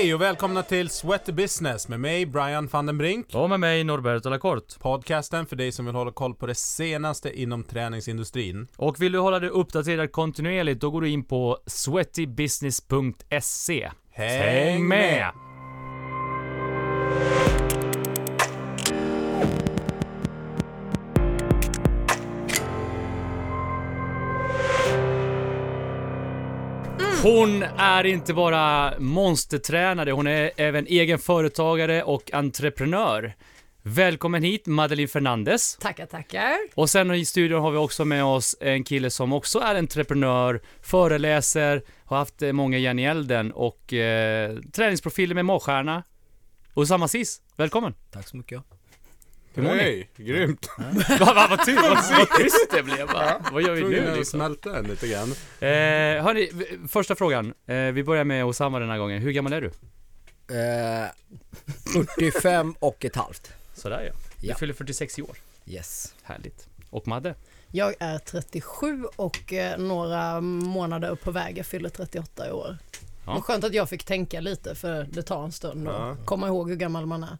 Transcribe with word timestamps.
Hej 0.00 0.14
och 0.14 0.20
välkomna 0.20 0.62
till 0.62 0.90
Sweaty 0.90 1.32
Business 1.32 1.88
med 1.88 2.00
mig 2.00 2.26
Brian 2.26 2.66
van 2.66 2.86
den 2.86 2.98
Brink. 2.98 3.34
Och 3.34 3.50
med 3.50 3.60
mig 3.60 3.84
Norberto 3.84 4.28
Lacorte. 4.28 4.78
Podcasten 4.78 5.46
för 5.46 5.56
dig 5.56 5.72
som 5.72 5.86
vill 5.86 5.94
hålla 5.94 6.12
koll 6.12 6.34
på 6.34 6.46
det 6.46 6.54
senaste 6.54 7.40
inom 7.40 7.64
träningsindustrin. 7.64 8.68
Och 8.76 9.02
vill 9.02 9.12
du 9.12 9.18
hålla 9.18 9.38
dig 9.38 9.48
uppdaterad 9.48 10.12
kontinuerligt, 10.12 10.80
då 10.80 10.90
går 10.90 11.00
du 11.00 11.08
in 11.08 11.24
på 11.24 11.58
sweatybusiness.se. 11.66 13.90
Häng 14.10 14.88
med! 14.88 15.30
Hon 27.22 27.62
är 27.62 28.04
inte 28.06 28.34
bara 28.34 28.94
monstertränare, 28.98 30.10
hon 30.10 30.26
är 30.26 30.50
även 30.56 30.86
egen 30.86 31.18
företagare 31.18 32.02
och 32.02 32.34
entreprenör. 32.34 33.34
Välkommen 33.82 34.42
hit 34.42 34.66
Madeleine 34.66 35.08
Fernandes. 35.08 35.76
Tackar, 35.76 36.06
tackar. 36.06 36.56
Och 36.74 36.90
sen 36.90 37.14
i 37.14 37.24
studion 37.24 37.62
har 37.62 37.70
vi 37.70 37.78
också 37.78 38.04
med 38.04 38.24
oss 38.24 38.56
en 38.60 38.84
kille 38.84 39.10
som 39.10 39.32
också 39.32 39.58
är 39.58 39.74
entreprenör, 39.74 40.60
föreläser, 40.82 41.82
har 42.04 42.16
haft 42.16 42.42
eh, 42.42 42.52
många 42.52 42.78
järn 42.78 42.98
i 42.98 43.04
elden 43.04 43.52
och 43.52 43.92
eh, 43.92 44.56
träningsprofiler 44.72 45.34
med 45.34 45.44
magstjärna. 45.44 46.02
Osama 46.74 47.08
Sis, 47.08 47.42
välkommen! 47.56 47.94
Tack 48.10 48.28
så 48.28 48.36
mycket. 48.36 48.79
Hej, 49.54 50.10
grymt. 50.16 50.70
Vad 51.20 51.20
va, 51.34 51.46
va, 51.50 51.58
ty, 51.66 51.74
vad, 51.74 51.90
vad 52.18 52.30
tyst 52.38 52.70
det 52.70 52.82
blev 52.82 53.06
va? 53.06 53.40
Vad 53.52 53.62
gör 53.62 53.74
vi 53.74 53.82
nu 53.82 54.10
att 54.10 54.16
liksom? 54.18 54.38
smälta 54.40 54.72
den 54.72 54.84
lite 54.84 55.08
grann. 55.08 55.28
Eh, 55.60 56.24
hörni, 56.24 56.50
första 56.88 57.14
frågan. 57.16 57.54
Eh, 57.66 57.76
vi 57.76 58.04
börjar 58.04 58.24
med 58.24 58.44
Osama 58.44 58.78
den 58.78 58.90
här 58.90 58.98
gången. 58.98 59.22
Hur 59.22 59.32
gammal 59.32 59.52
är 59.52 59.60
du? 59.60 59.66
Eh, 60.56 61.08
45 62.16 62.74
och 62.78 63.04
ett 63.04 63.16
halvt. 63.16 63.52
Sådär 63.74 64.02
ja. 64.06 64.12
Du 64.40 64.46
Ja. 64.46 64.54
fyller 64.56 64.74
46 64.74 65.18
i 65.18 65.22
år. 65.22 65.36
Yes. 65.66 66.14
Härligt. 66.22 66.68
Och 66.90 67.08
Madde? 67.08 67.34
Jag 67.72 67.94
är 67.98 68.18
37 68.18 69.04
och 69.16 69.52
eh, 69.52 69.78
några 69.78 70.40
månader 70.40 71.14
på 71.14 71.30
väg. 71.30 71.58
Jag 71.58 71.66
fyller 71.66 71.88
38 71.88 72.48
i 72.48 72.52
år. 72.52 72.76
Ja. 73.26 73.32
Vad 73.32 73.44
skönt 73.44 73.64
att 73.64 73.74
jag 73.74 73.88
fick 73.88 74.04
tänka 74.04 74.40
lite 74.40 74.74
för 74.74 75.06
det 75.10 75.22
tar 75.22 75.44
en 75.44 75.52
stund 75.52 75.88
att 75.88 75.94
Ja. 75.94 76.16
komma 76.24 76.46
ihåg 76.46 76.68
hur 76.70 76.76
gammal 76.76 77.06
man 77.06 77.22
är. 77.24 77.36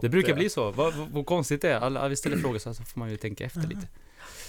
Det 0.00 0.08
brukar 0.08 0.34
bli 0.34 0.50
så. 0.50 0.70
Vad, 0.70 0.94
vad, 0.94 1.26
konstigt 1.26 1.62
det 1.62 1.68
är. 1.68 1.80
Alla 1.80 2.08
vi 2.08 2.16
ställer 2.16 2.36
frågor 2.36 2.58
så 2.58 2.68
här, 2.68 2.74
så 2.74 2.84
får 2.84 3.00
man 3.00 3.10
ju 3.10 3.16
tänka 3.16 3.44
efter 3.44 3.60
lite. 3.68 3.88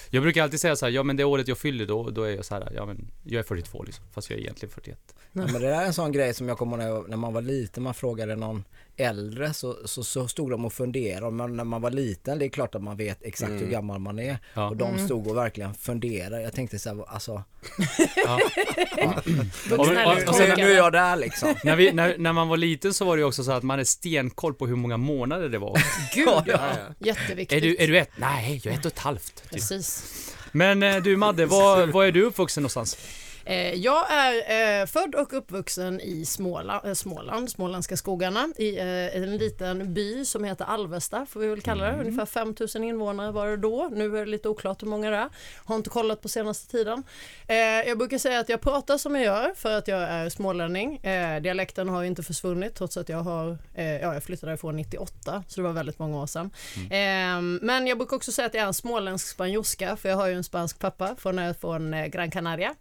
Jag 0.10 0.24
brukar 0.24 0.44
alltid 0.44 0.60
säga 0.60 0.76
så 0.76 0.86
här, 0.86 0.94
ja 0.94 1.04
men 1.04 1.18
det 1.18 1.24
året 1.24 1.48
jag 1.48 1.58
fyller 1.58 1.86
då, 1.86 2.10
då 2.10 2.24
är 2.24 2.36
jag 2.36 2.46
så 2.46 2.56
här, 2.56 2.72
ja 2.76 2.86
men 2.86 3.12
jag 3.24 3.40
är 3.40 3.44
42 3.44 3.84
liksom. 3.84 4.06
Fast 4.12 4.30
jag 4.30 4.40
är 4.40 4.44
egentligen 4.44 4.74
41. 4.74 5.16
Ja, 5.34 5.42
men 5.42 5.54
det 5.54 5.60
där 5.60 5.82
är 5.82 5.86
en 5.86 5.94
sån 5.94 6.12
grej 6.12 6.34
som 6.34 6.48
jag 6.48 6.58
kommer 6.58 6.88
ihåg 6.88 7.10
när 7.10 7.18
man 7.18 7.34
var 7.34 7.42
liten, 7.42 7.84
man 7.84 7.94
frågade 7.94 8.36
någon 8.36 8.64
äldre 8.98 9.54
så, 9.54 9.78
så, 9.86 10.04
så 10.04 10.28
stod 10.28 10.52
de 10.52 10.66
och 10.66 10.74
funderade. 10.74 11.32
Men 11.32 11.58
när 11.58 11.64
man 11.64 11.82
var 11.82 11.92
liten, 11.92 12.40
det 12.40 12.46
är 12.46 12.50
klart 12.50 12.76
att 12.76 12.84
man 12.84 12.98
vet 12.98 13.18
exakt 13.24 13.52
hur 13.52 13.68
gammal 13.68 14.00
man 14.00 14.20
är. 14.20 14.38
Ja. 14.54 14.70
Och 14.70 14.78
de 14.78 15.06
stod 15.06 15.28
och 15.28 15.38
verkligen 15.38 15.74
funderade. 15.74 16.42
Jag 16.42 16.54
tänkte 16.54 16.80
så 16.80 16.90
här, 16.90 17.04
alltså, 17.08 17.44
Ja. 18.16 18.40
Vuxna 19.70 19.76
Och- 19.76 19.80
och- 20.12 20.16
lite 20.16 20.28
och 20.30 20.36
sen- 20.36 20.58
nu 20.58 20.72
är 20.72 20.76
jag 20.78 20.92
där 20.92 21.16
liksom. 21.16 21.56
när, 21.64 21.76
vi, 21.76 21.92
när, 21.92 22.18
när 22.18 22.34
man 22.34 22.48
var 22.48 22.58
liten 22.58 22.94
så 22.94 23.06
var 23.06 23.18
det 23.18 23.24
också 23.24 23.44
så 23.44 23.52
att 23.52 23.64
man 23.64 23.74
hade 23.76 23.86
stenkoll 23.86 24.54
på 24.54 24.68
hur 24.68 24.76
många 24.76 24.98
månader 24.98 25.50
det 25.50 25.58
var. 25.58 25.78
Gud 26.16 26.28
Ja, 26.28 26.44
ja, 26.48 26.60
ja. 26.78 26.96
jätteviktigt. 27.00 27.58
är, 27.58 27.62
du, 27.62 27.76
är 27.80 27.88
du 27.88 27.98
ett? 27.98 28.10
Nej, 28.18 28.62
jag 28.64 28.74
är 28.74 28.78
ett 28.80 28.86
och 28.86 28.92
ett 28.92 29.00
halvt. 29.00 29.36
Typ. 29.36 29.52
Precis. 29.52 30.04
Men 30.52 30.84
eh, 30.84 30.98
du 30.98 31.16
Madde, 31.18 31.46
var, 31.46 31.88
var 31.88 32.06
är 32.06 32.12
du 32.12 32.24
uppvuxen 32.24 32.64
någonstans? 32.64 32.98
Eh, 33.50 33.74
jag 33.74 34.12
är 34.12 34.82
eh, 34.82 34.86
född 34.86 35.16
och 35.16 35.34
uppvuxen 35.34 36.02
i 36.02 36.26
Småland, 36.26 36.88
eh, 36.88 36.94
Småland, 36.94 37.50
Småländska 37.50 37.98
skogarna, 37.98 38.48
i 38.58 38.80
en 39.14 39.38
liten 39.38 39.94
by 39.94 40.26
som 40.26 40.44
heter 40.44 40.66
Alvesta, 40.66 41.26
får 41.26 41.40
vi 41.40 41.48
väl 41.48 41.62
kalla 41.62 41.92
det. 41.92 42.00
Ungefär 42.00 42.26
5000 42.26 42.84
invånare 42.84 43.32
var 43.32 43.48
det 43.48 43.58
då. 43.58 43.90
Nu 43.92 44.18
är 44.18 44.26
det 44.26 44.32
lite 44.32 44.50
oklart 44.50 44.82
hur 44.84 44.88
många 44.88 45.10
det 45.10 45.18
är. 45.18 45.30
Har 45.66 45.76
inte 45.76 45.90
kollat 45.90 46.22
på 46.22 46.30
senaste 46.30 46.72
tiden. 46.72 47.04
Jag 47.86 47.98
brukar 47.98 48.18
säga 48.18 48.40
att 48.40 48.50
jag 48.50 48.62
pratar 48.62 48.98
som 48.98 49.16
jag 49.16 49.24
gör 49.24 49.54
för 49.56 49.78
att 49.78 49.88
jag 49.88 50.02
är 50.02 50.30
smålänning. 50.30 51.00
Dialekten 51.42 51.90
har 51.90 52.04
inte 52.04 52.24
försvunnit 52.24 52.76
trots 52.76 52.98
att 52.98 53.10
jag 53.10 53.18
har, 53.18 53.58
ja 53.76 54.14
jag 54.14 54.24
flyttade 54.24 54.52
därifrån 54.52 54.76
98, 54.76 55.44
så 55.48 55.62
det 55.62 55.68
var 55.68 55.74
väldigt 55.74 56.00
många 56.00 56.22
år 56.22 56.28
sedan. 56.28 56.52
Eh, 56.76 57.42
men 57.62 57.88
jag 57.88 57.98
brukar 57.98 58.16
också 58.16 58.32
säga 58.32 58.46
att 58.46 58.54
jag 58.54 58.64
är 58.64 58.68
en 58.68 58.74
småländsk 58.74 59.28
spanjorska, 59.28 59.96
för 59.96 60.10
jag 60.10 60.16
har 60.16 60.28
ju 60.28 60.34
en 60.34 60.44
spansk 60.44 60.80
pappa 60.80 61.16
från, 61.16 61.56
från 61.56 61.96
Gran 62.12 62.32
Canaria. 62.32 62.76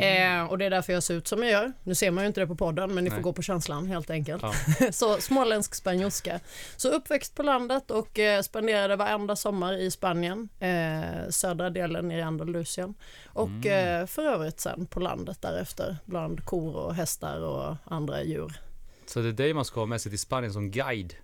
Eh, 0.00 0.42
och 0.50 0.58
det 0.58 0.64
är 0.64 0.70
därför 0.70 0.92
jag 0.92 1.02
ser 1.02 1.14
ut 1.14 1.28
som 1.28 1.42
jag 1.42 1.52
gör. 1.52 1.72
Nu 1.82 1.94
ser 1.94 2.10
man 2.10 2.24
ju 2.24 2.28
inte 2.28 2.40
det 2.40 2.46
på 2.46 2.56
podden 2.56 2.94
men 2.94 3.04
ni 3.04 3.10
får 3.10 3.16
Nej. 3.16 3.22
gå 3.22 3.32
på 3.32 3.42
känslan 3.42 3.86
helt 3.86 4.10
enkelt. 4.10 4.42
Ja. 4.42 4.52
så 4.92 5.20
småländsk 5.20 5.74
spanjorska. 5.74 6.40
Så 6.76 6.88
uppväxt 6.88 7.34
på 7.34 7.42
landet 7.42 7.90
och 7.90 8.18
eh, 8.18 8.42
spenderade 8.42 8.96
varenda 8.96 9.36
sommar 9.36 9.72
i 9.72 9.90
Spanien. 9.90 10.48
Eh, 10.60 11.30
södra 11.30 11.70
delen 11.70 12.12
i 12.12 12.22
Andalusien. 12.22 12.94
Och 13.26 13.66
eh, 13.66 14.06
för 14.06 14.22
övrigt 14.22 14.60
sen 14.60 14.86
på 14.86 15.00
landet 15.00 15.38
därefter 15.42 15.96
bland 16.04 16.44
kor 16.44 16.76
och 16.76 16.94
hästar 16.94 17.40
och 17.40 17.76
andra 17.84 18.22
djur. 18.22 18.69
Så 19.10 19.20
det 19.20 19.28
är 19.28 19.32
dig 19.32 19.54
man 19.54 19.64
ska 19.64 19.80
ha 19.80 19.86
med 19.86 20.00
sig 20.00 20.10
till 20.10 20.18
Spanien 20.18 20.52
som 20.52 20.70
guide. 20.70 21.14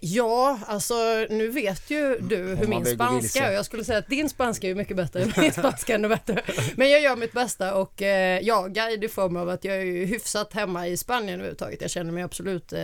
Ja, 0.00 0.58
alltså 0.66 0.94
nu 1.30 1.48
vet 1.48 1.90
ju 1.90 2.18
du 2.20 2.36
hur 2.36 2.66
min 2.66 2.86
spanska 2.86 3.46
är. 3.46 3.52
Jag 3.52 3.64
skulle 3.64 3.84
säga 3.84 3.98
att 3.98 4.08
din 4.08 4.28
spanska 4.28 4.66
är 4.66 4.68
ju 4.68 4.74
mycket 4.74 4.96
bättre 4.96 5.22
än 5.22 5.32
min 5.40 5.52
spanska 5.52 5.92
är 5.92 5.98
ännu 5.98 6.08
bättre. 6.08 6.42
Men 6.76 6.90
jag 6.90 7.00
gör 7.00 7.16
mitt 7.16 7.32
bästa 7.32 7.74
och 7.74 8.02
eh, 8.02 8.40
ja, 8.42 8.66
guide 8.66 9.04
i 9.04 9.08
form 9.08 9.36
av 9.36 9.48
att 9.48 9.64
jag 9.64 9.76
är 9.76 9.80
ju 9.82 10.04
hyfsat 10.04 10.52
hemma 10.52 10.88
i 10.88 10.96
Spanien 10.96 11.34
överhuvudtaget. 11.34 11.80
Jag 11.80 11.90
känner 11.90 12.12
mig 12.12 12.22
absolut 12.22 12.72
eh, 12.72 12.80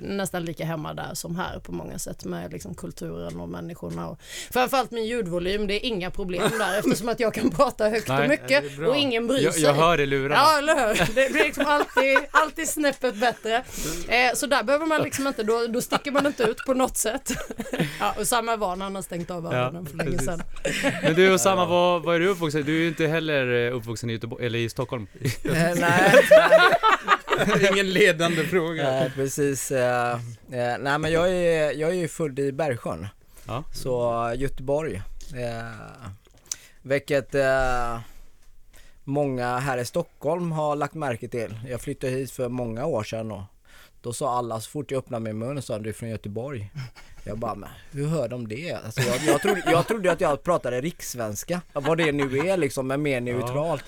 nästan 0.00 0.44
lika 0.44 0.64
hemma 0.64 0.94
där 0.94 1.14
som 1.14 1.36
här 1.36 1.58
på 1.58 1.72
många 1.72 1.98
sätt 1.98 2.24
med 2.24 2.52
liksom 2.52 2.74
kulturen 2.74 3.40
och 3.40 3.48
människorna 3.48 4.08
och 4.08 4.20
framförallt 4.50 4.90
min 4.90 5.06
ljudvolym. 5.06 5.66
Det 5.66 5.74
är 5.74 5.84
inga 5.86 6.10
problem 6.10 6.50
där 6.58 6.78
eftersom 6.78 7.08
att 7.08 7.20
jag 7.20 7.34
kan 7.34 7.50
prata 7.50 7.88
högt 7.88 8.08
Nej, 8.08 8.22
och 8.22 8.28
mycket 8.28 8.78
och 8.88 8.96
ingen 8.96 9.26
bryr 9.26 9.44
Jag, 9.44 9.54
sig. 9.54 9.62
jag 9.62 9.74
hör 9.74 9.96
det 9.96 10.06
lurarna. 10.06 10.34
Ja, 10.34 10.58
eller 10.58 10.88
hur? 10.88 11.14
Det 11.14 11.32
blir 11.32 11.44
liksom 11.44 11.64
alltid, 11.66 12.18
alltid 12.30 12.68
snäppet 12.68 13.14
bättre. 13.14 13.64
Eh, 14.08 14.34
så 14.34 14.46
där 14.46 14.62
behöver 14.62 14.86
man 14.86 15.02
liksom 15.02 15.26
inte, 15.26 15.42
då, 15.42 15.66
då 15.66 15.80
sticker 15.80 16.10
man 16.10 16.26
inte 16.26 16.42
ut 16.42 16.64
på 16.66 16.74
något 16.74 16.96
sätt. 16.96 17.32
Ja, 18.00 18.14
och 18.18 18.28
samma 18.28 18.56
var 18.56 18.76
när 18.76 18.84
han 18.84 18.94
har 18.94 19.02
stängt 19.02 19.30
av 19.30 19.46
öronen 19.46 19.86
för 19.86 19.96
länge 19.96 20.10
precis. 20.10 20.26
sedan. 20.26 20.42
Men 21.02 21.14
du 21.14 21.34
Osama, 21.34 21.66
var, 21.66 22.00
var 22.00 22.14
är 22.14 22.20
du 22.20 22.28
uppvuxen? 22.28 22.64
Du 22.64 22.76
är 22.76 22.80
ju 22.80 22.88
inte 22.88 23.06
heller 23.06 23.66
eh, 23.66 23.76
uppvuxen 23.76 24.10
i 24.10 24.12
Göteborg, 24.12 24.46
eller 24.46 24.58
i 24.58 24.68
Stockholm. 24.68 25.06
Eh, 25.22 25.74
nej, 25.76 26.14
Ingen 27.72 27.92
ledande 27.92 28.44
fråga. 28.44 28.82
nej, 28.82 29.10
precis. 29.14 29.70
Eh, 29.70 30.18
nej 30.78 30.98
men 30.98 31.12
jag 31.12 31.30
är, 31.30 31.72
jag 31.72 31.90
är 31.90 31.94
ju 31.94 32.08
född 32.08 32.38
i 32.38 32.52
Bergsjön. 32.52 33.08
Ja. 33.46 33.64
Så 33.74 34.32
Göteborg. 34.36 35.02
Eh, 35.34 36.10
vilket 36.82 37.34
eh, 37.34 37.98
många 39.04 39.58
här 39.58 39.78
i 39.78 39.84
Stockholm 39.84 40.52
har 40.52 40.76
lagt 40.76 40.94
märke 40.94 41.28
till. 41.28 41.58
Jag 41.68 41.80
flyttade 41.80 42.12
hit 42.12 42.30
för 42.30 42.48
många 42.48 42.86
år 42.86 43.02
sedan 43.04 43.32
och 43.32 43.42
då 44.06 44.12
sa 44.12 44.38
alla 44.38 44.60
så 44.60 44.70
fort 44.70 44.90
jag 44.90 44.98
öppnade 44.98 45.24
min 45.24 45.38
mun 45.38 45.62
sa 45.62 45.78
du 45.78 45.88
är 45.88 45.92
från 45.92 46.08
Göteborg. 46.08 46.70
Jag 47.24 47.38
bara, 47.38 47.54
men 47.54 47.68
hur 47.90 48.06
hör 48.06 48.28
de 48.28 48.48
det? 48.48 48.72
Alltså 48.72 49.00
jag, 49.00 49.16
jag, 49.26 49.42
trodde, 49.42 49.62
jag 49.66 49.86
trodde 49.86 50.12
att 50.12 50.20
jag 50.20 50.42
pratade 50.42 50.80
rikssvenska, 50.80 51.60
vad 51.72 51.98
det 51.98 52.12
nu 52.12 52.38
är 52.38 52.56
liksom, 52.56 52.86
men 52.86 53.02
mer 53.02 53.20
neutralt. 53.20 53.84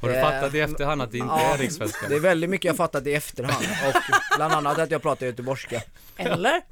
Har 0.00 0.08
du 0.08 0.14
Eh, 0.14 0.22
fattat 0.22 0.54
i 0.54 0.60
efterhand 0.60 1.02
att 1.02 1.12
det 1.12 1.18
inte 1.18 1.34
ja, 1.34 1.54
är 1.54 1.58
rikssvenska? 1.58 2.08
Det 2.08 2.14
är 2.14 2.20
väldigt 2.20 2.50
mycket 2.50 2.64
jag 2.64 2.76
fattat 2.76 3.06
i 3.06 3.14
efterhand 3.14 3.66
och 3.86 4.00
bland 4.36 4.52
annat 4.52 4.78
att 4.78 4.90
jag 4.90 5.02
pratar 5.02 5.26
göteborgska. 5.26 5.82
Eller? 6.16 6.62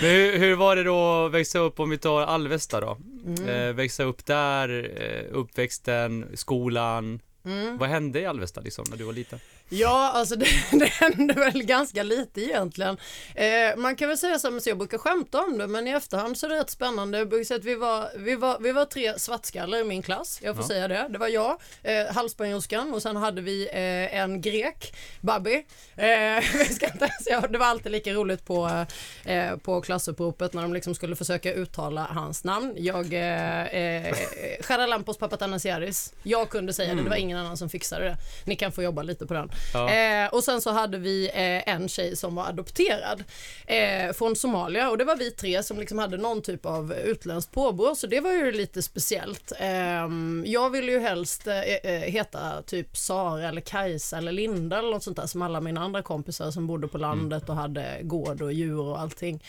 Men 0.00 0.10
hur, 0.10 0.38
hur 0.38 0.54
var 0.54 0.76
det 0.76 0.82
då 0.82 1.24
att 1.24 1.32
växa 1.32 1.58
upp, 1.58 1.80
om 1.80 1.90
vi 1.90 1.98
tar 1.98 2.22
Alvesta 2.22 2.80
då? 2.80 2.98
Mm. 3.26 3.48
Eh, 3.48 3.74
växa 3.74 4.02
upp 4.04 4.26
där, 4.26 4.90
eh, 5.00 5.36
uppväxten, 5.36 6.26
skolan. 6.34 7.20
Mm. 7.44 7.78
Vad 7.78 7.88
hände 7.88 8.20
i 8.20 8.26
Alvesta 8.26 8.60
liksom, 8.60 8.84
när 8.90 8.96
du 8.96 9.04
var 9.04 9.12
liten? 9.12 9.38
Ja, 9.68 10.10
alltså 10.14 10.36
det, 10.36 10.46
det 10.72 10.86
hände 10.86 11.34
väl 11.34 11.62
ganska 11.62 12.02
lite 12.02 12.40
egentligen. 12.40 12.96
Eh, 13.34 13.76
man 13.76 13.96
kan 13.96 14.08
väl 14.08 14.18
säga 14.18 14.38
så, 14.38 14.60
så 14.60 14.68
jag 14.70 14.78
brukar 14.78 14.98
skämta 14.98 15.40
om 15.42 15.58
det, 15.58 15.66
men 15.66 15.86
i 15.88 15.90
efterhand 15.90 16.38
så 16.38 16.46
är 16.46 16.50
det 16.50 16.56
rätt 16.60 16.70
spännande. 16.70 17.18
Jag 17.18 17.28
brukar 17.28 17.44
säga 17.44 17.58
att 17.58 17.64
vi 17.64 17.74
var, 17.74 18.08
vi 18.16 18.36
var, 18.36 18.58
vi 18.60 18.72
var 18.72 18.84
tre 18.84 19.18
svartskallar 19.18 19.78
i 19.78 19.84
min 19.84 20.02
klass, 20.02 20.38
jag 20.42 20.54
får 20.56 20.64
Ja. 20.64 20.68
säga 20.68 20.88
det. 20.88 21.06
Det 21.10 21.18
var 21.18 21.28
jag, 21.28 21.60
eh, 21.82 22.06
halvspanjorskan 22.14 22.94
och 22.94 23.02
sen 23.02 23.16
hade 23.16 23.40
vi 23.42 23.68
eh, 23.72 24.20
en 24.20 24.40
grek, 24.40 24.94
Babi. 25.20 25.54
Eh, 25.96 26.06
vi 26.58 26.64
ska 26.64 26.86
inte 26.86 27.04
ens, 27.04 27.26
ja, 27.26 27.40
det 27.40 27.58
var 27.58 27.66
alltid 27.66 27.92
lika 27.92 28.12
roligt 28.12 28.44
på, 28.44 28.84
eh, 29.24 29.56
på 29.56 29.80
klassuppropet 29.80 30.52
när 30.52 30.62
de 30.62 30.74
liksom 30.74 30.94
skulle 30.94 31.16
försöka 31.16 31.52
uttala 31.52 32.04
hans 32.10 32.44
namn. 32.44 32.72
Jag, 32.76 33.12
eh, 33.12 33.66
eh, 33.66 34.14
Charalampos 34.60 35.18
Papatanasiaris, 35.18 36.12
jag 36.22 36.48
kunde 36.50 36.72
säga 36.72 36.94
det, 36.94 37.02
det 37.02 37.08
var 37.10 37.16
ingen 37.16 37.38
annan 37.38 37.56
som 37.56 37.68
fixade 37.70 38.04
det. 38.04 38.16
Ni 38.44 38.56
kan 38.56 38.72
få 38.72 38.82
jobba 38.82 39.02
lite 39.02 39.26
på 39.26 39.34
den. 39.34 39.50
Ja. 39.74 39.90
Eh, 39.90 40.28
och 40.28 40.44
sen 40.44 40.60
så 40.60 40.70
hade 40.70 40.98
vi 40.98 41.26
eh, 41.28 41.74
en 41.74 41.88
tjej 41.88 42.16
som 42.16 42.34
var 42.34 42.46
adopterad 42.46 43.24
eh, 43.66 44.12
från 44.12 44.36
Somalia 44.36 44.90
och 44.90 44.98
det 44.98 45.04
var 45.04 45.16
vi 45.16 45.30
tre 45.30 45.62
som 45.62 45.78
liksom 45.78 45.98
hade 45.98 46.16
någon 46.16 46.42
typ 46.42 46.66
av 46.66 46.92
utländskt 46.92 47.52
påbrå 47.52 47.94
så 47.94 48.06
det 48.06 48.20
var 48.20 48.32
ju 48.32 48.52
lite 48.52 48.82
speciellt. 48.82 49.52
Ehm, 49.58 50.44
jag 50.46 50.70
ville 50.70 50.92
ju 50.92 50.98
helst 50.98 51.46
eh, 51.46 51.60
eh, 51.60 52.00
heta 52.00 52.62
typ 52.62 52.96
Sara 52.96 53.48
eller 53.48 53.60
Kajsa 53.60 54.18
eller 54.18 54.32
Linda 54.32 54.78
eller 54.78 54.90
något 54.90 55.02
sånt 55.02 55.16
där 55.16 55.26
som 55.26 55.42
alla 55.42 55.60
mina 55.60 55.80
andra 55.80 56.02
kompisar 56.02 56.50
som 56.50 56.66
bodde 56.66 56.88
på 56.88 56.98
landet 56.98 57.48
och 57.48 57.56
hade 57.56 57.98
gård 58.02 58.42
och 58.42 58.52
djur 58.52 58.80
och 58.80 59.00
allting. 59.00 59.42